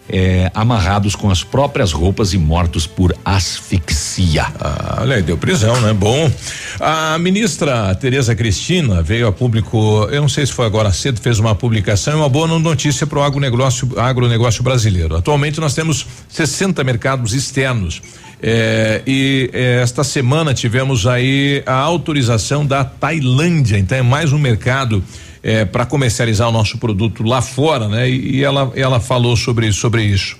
eh, 0.08 0.50
amarrados 0.54 1.16
com 1.16 1.30
as 1.30 1.42
próprias 1.42 1.92
roupas 1.92 2.34
e 2.34 2.38
mortos 2.38 2.86
por 2.86 3.14
asfixia. 3.24 4.46
Ah, 4.60 4.98
olha 5.00 5.16
aí, 5.16 5.22
deu 5.22 5.36
prisão, 5.36 5.80
né? 5.80 5.92
Bom. 5.92 6.30
A 6.78 7.18
ministra 7.18 7.94
Tereza 7.94 8.34
Cristina 8.34 9.02
veio 9.02 9.26
a 9.26 9.32
público, 9.32 10.06
eu 10.10 10.20
não 10.20 10.28
sei 10.28 10.44
se 10.44 10.52
foi 10.52 10.66
agora 10.66 10.92
cedo, 10.92 11.20
fez 11.20 11.38
uma 11.38 11.54
publicação, 11.54 12.14
é 12.14 12.16
uma 12.16 12.28
boa 12.28 12.46
notícia 12.46 13.06
para 13.06 13.18
o 13.18 13.22
agronegócio, 13.22 13.88
agronegócio 13.98 14.62
brasileiro. 14.62 15.16
Atualmente 15.16 15.60
nós 15.60 15.74
temos 15.74 16.06
60 16.28 16.84
mercados 16.84 17.32
externos. 17.32 18.02
É, 18.42 19.00
e 19.06 19.48
é, 19.54 19.80
esta 19.80 20.04
semana 20.04 20.52
tivemos 20.52 21.06
aí 21.06 21.62
a 21.64 21.76
autorização 21.76 22.66
da 22.66 22.84
Tailândia, 22.84 23.78
então 23.78 23.96
é 23.96 24.02
mais 24.02 24.34
um 24.34 24.38
mercado 24.38 25.02
é, 25.44 25.66
para 25.66 25.84
comercializar 25.84 26.48
o 26.48 26.52
nosso 26.52 26.78
produto 26.78 27.22
lá 27.22 27.42
fora, 27.42 27.86
né? 27.86 28.08
E, 28.08 28.36
e, 28.36 28.44
ela 28.44 28.72
ela 28.74 28.98
falou 28.98 29.36
sobre 29.36 29.70
sobre 29.72 30.02
isso. 30.02 30.38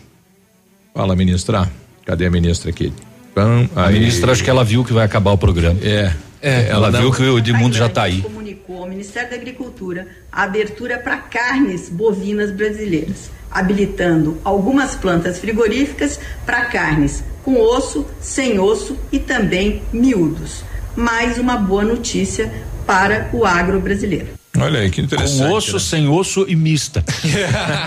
Fala, 0.94 1.15
ministra. 1.15 1.70
Cadê 2.07 2.26
a 2.26 2.31
ministra 2.31 2.70
aqui? 2.70 2.91
Pam, 3.34 3.68
a 3.76 3.91
ministra 3.91 4.33
acho 4.33 4.42
que 4.42 4.49
ela 4.49 4.65
viu 4.65 4.83
que 4.83 4.94
vai 4.94 5.05
acabar 5.05 5.33
o 5.33 5.39
programa. 5.39 5.78
É. 5.83 6.10
É, 6.41 6.68
ela, 6.68 6.89
ela 6.89 7.00
viu 7.00 7.10
que 7.10 7.23
o 7.23 7.39
Edmundo 7.39 7.74
já 7.74 7.86
está 7.86 8.02
aí. 8.02 8.20
comunicou 8.20 8.83
ao 8.83 8.89
Ministério 8.89 9.31
da 9.31 9.36
Agricultura 9.36 10.07
a 10.31 10.42
abertura 10.42 10.99
para 10.99 11.16
carnes 11.16 11.89
bovinas 11.89 12.50
brasileiras, 12.50 13.31
habilitando 13.50 14.39
algumas 14.44 14.94
plantas 14.94 15.39
frigoríficas 15.39 16.20
para 16.44 16.66
carnes 16.66 17.24
com 17.42 17.58
osso, 17.58 18.07
sem 18.20 18.58
osso 18.58 18.99
e 19.10 19.18
também 19.18 19.83
miúdos. 19.91 20.62
Mais 20.94 21.39
uma 21.39 21.57
boa 21.57 21.83
notícia 21.83 22.52
para 22.86 23.31
o 23.33 23.47
agro 23.47 23.81
brasileiro. 23.81 24.43
Olha 24.58 24.81
aí, 24.81 24.91
que 24.91 25.00
interessante. 25.00 25.49
Com 25.49 25.52
osso, 25.52 25.73
né? 25.74 25.78
sem 25.81 26.08
osso 26.08 26.47
e 26.49 26.55
mista. 26.55 27.05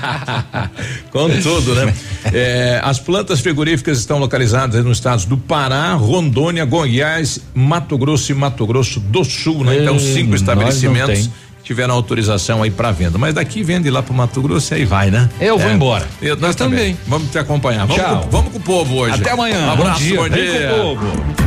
Com 1.11 1.29
tudo, 1.41 1.73
né? 1.75 1.93
É, 2.33 2.81
as 2.83 2.99
plantas 2.99 3.39
frigoríficas 3.39 3.99
estão 3.99 4.19
localizadas 4.19 4.83
nos 4.83 4.97
estados 4.97 5.23
do 5.25 5.37
Pará, 5.37 5.93
Rondônia, 5.93 6.65
Goiás, 6.65 7.39
Mato 7.53 7.97
Grosso 7.97 8.31
e 8.31 8.35
Mato 8.35 8.65
Grosso 8.67 8.99
do 8.99 9.23
Sul, 9.23 9.63
né? 9.63 9.81
Então, 9.81 9.97
cinco 9.97 10.35
estabelecimentos 10.35 11.29
tiveram 11.63 11.93
autorização 11.93 12.63
aí 12.63 12.71
para 12.71 12.91
venda. 12.91 13.17
Mas 13.17 13.33
daqui 13.33 13.61
vende 13.63 13.89
lá 13.89 14.01
pro 14.01 14.13
Mato 14.13 14.41
Grosso 14.41 14.73
e 14.73 14.77
aí 14.77 14.85
vai, 14.85 15.11
né? 15.11 15.29
Eu 15.39 15.57
vou 15.57 15.69
é. 15.69 15.73
embora. 15.73 16.07
Eu, 16.21 16.37
nós 16.37 16.55
também. 16.55 16.79
também. 16.79 16.97
Vamos 17.07 17.29
te 17.29 17.37
acompanhar. 17.37 17.85
Vamos 17.85 18.01
Tchau. 18.01 18.21
Com, 18.23 18.29
vamos 18.29 18.51
com 18.51 18.57
o 18.57 18.61
povo 18.61 18.95
hoje. 18.95 19.15
Até 19.15 19.31
amanhã. 19.31 19.67
Um 19.67 19.71
abraço, 19.71 19.99
bom 19.99 20.05
dia. 20.05 20.17
Bom 20.17 20.29
dia. 20.29 20.69
Com 20.69 20.75
o 20.75 20.97
povo. 20.97 21.46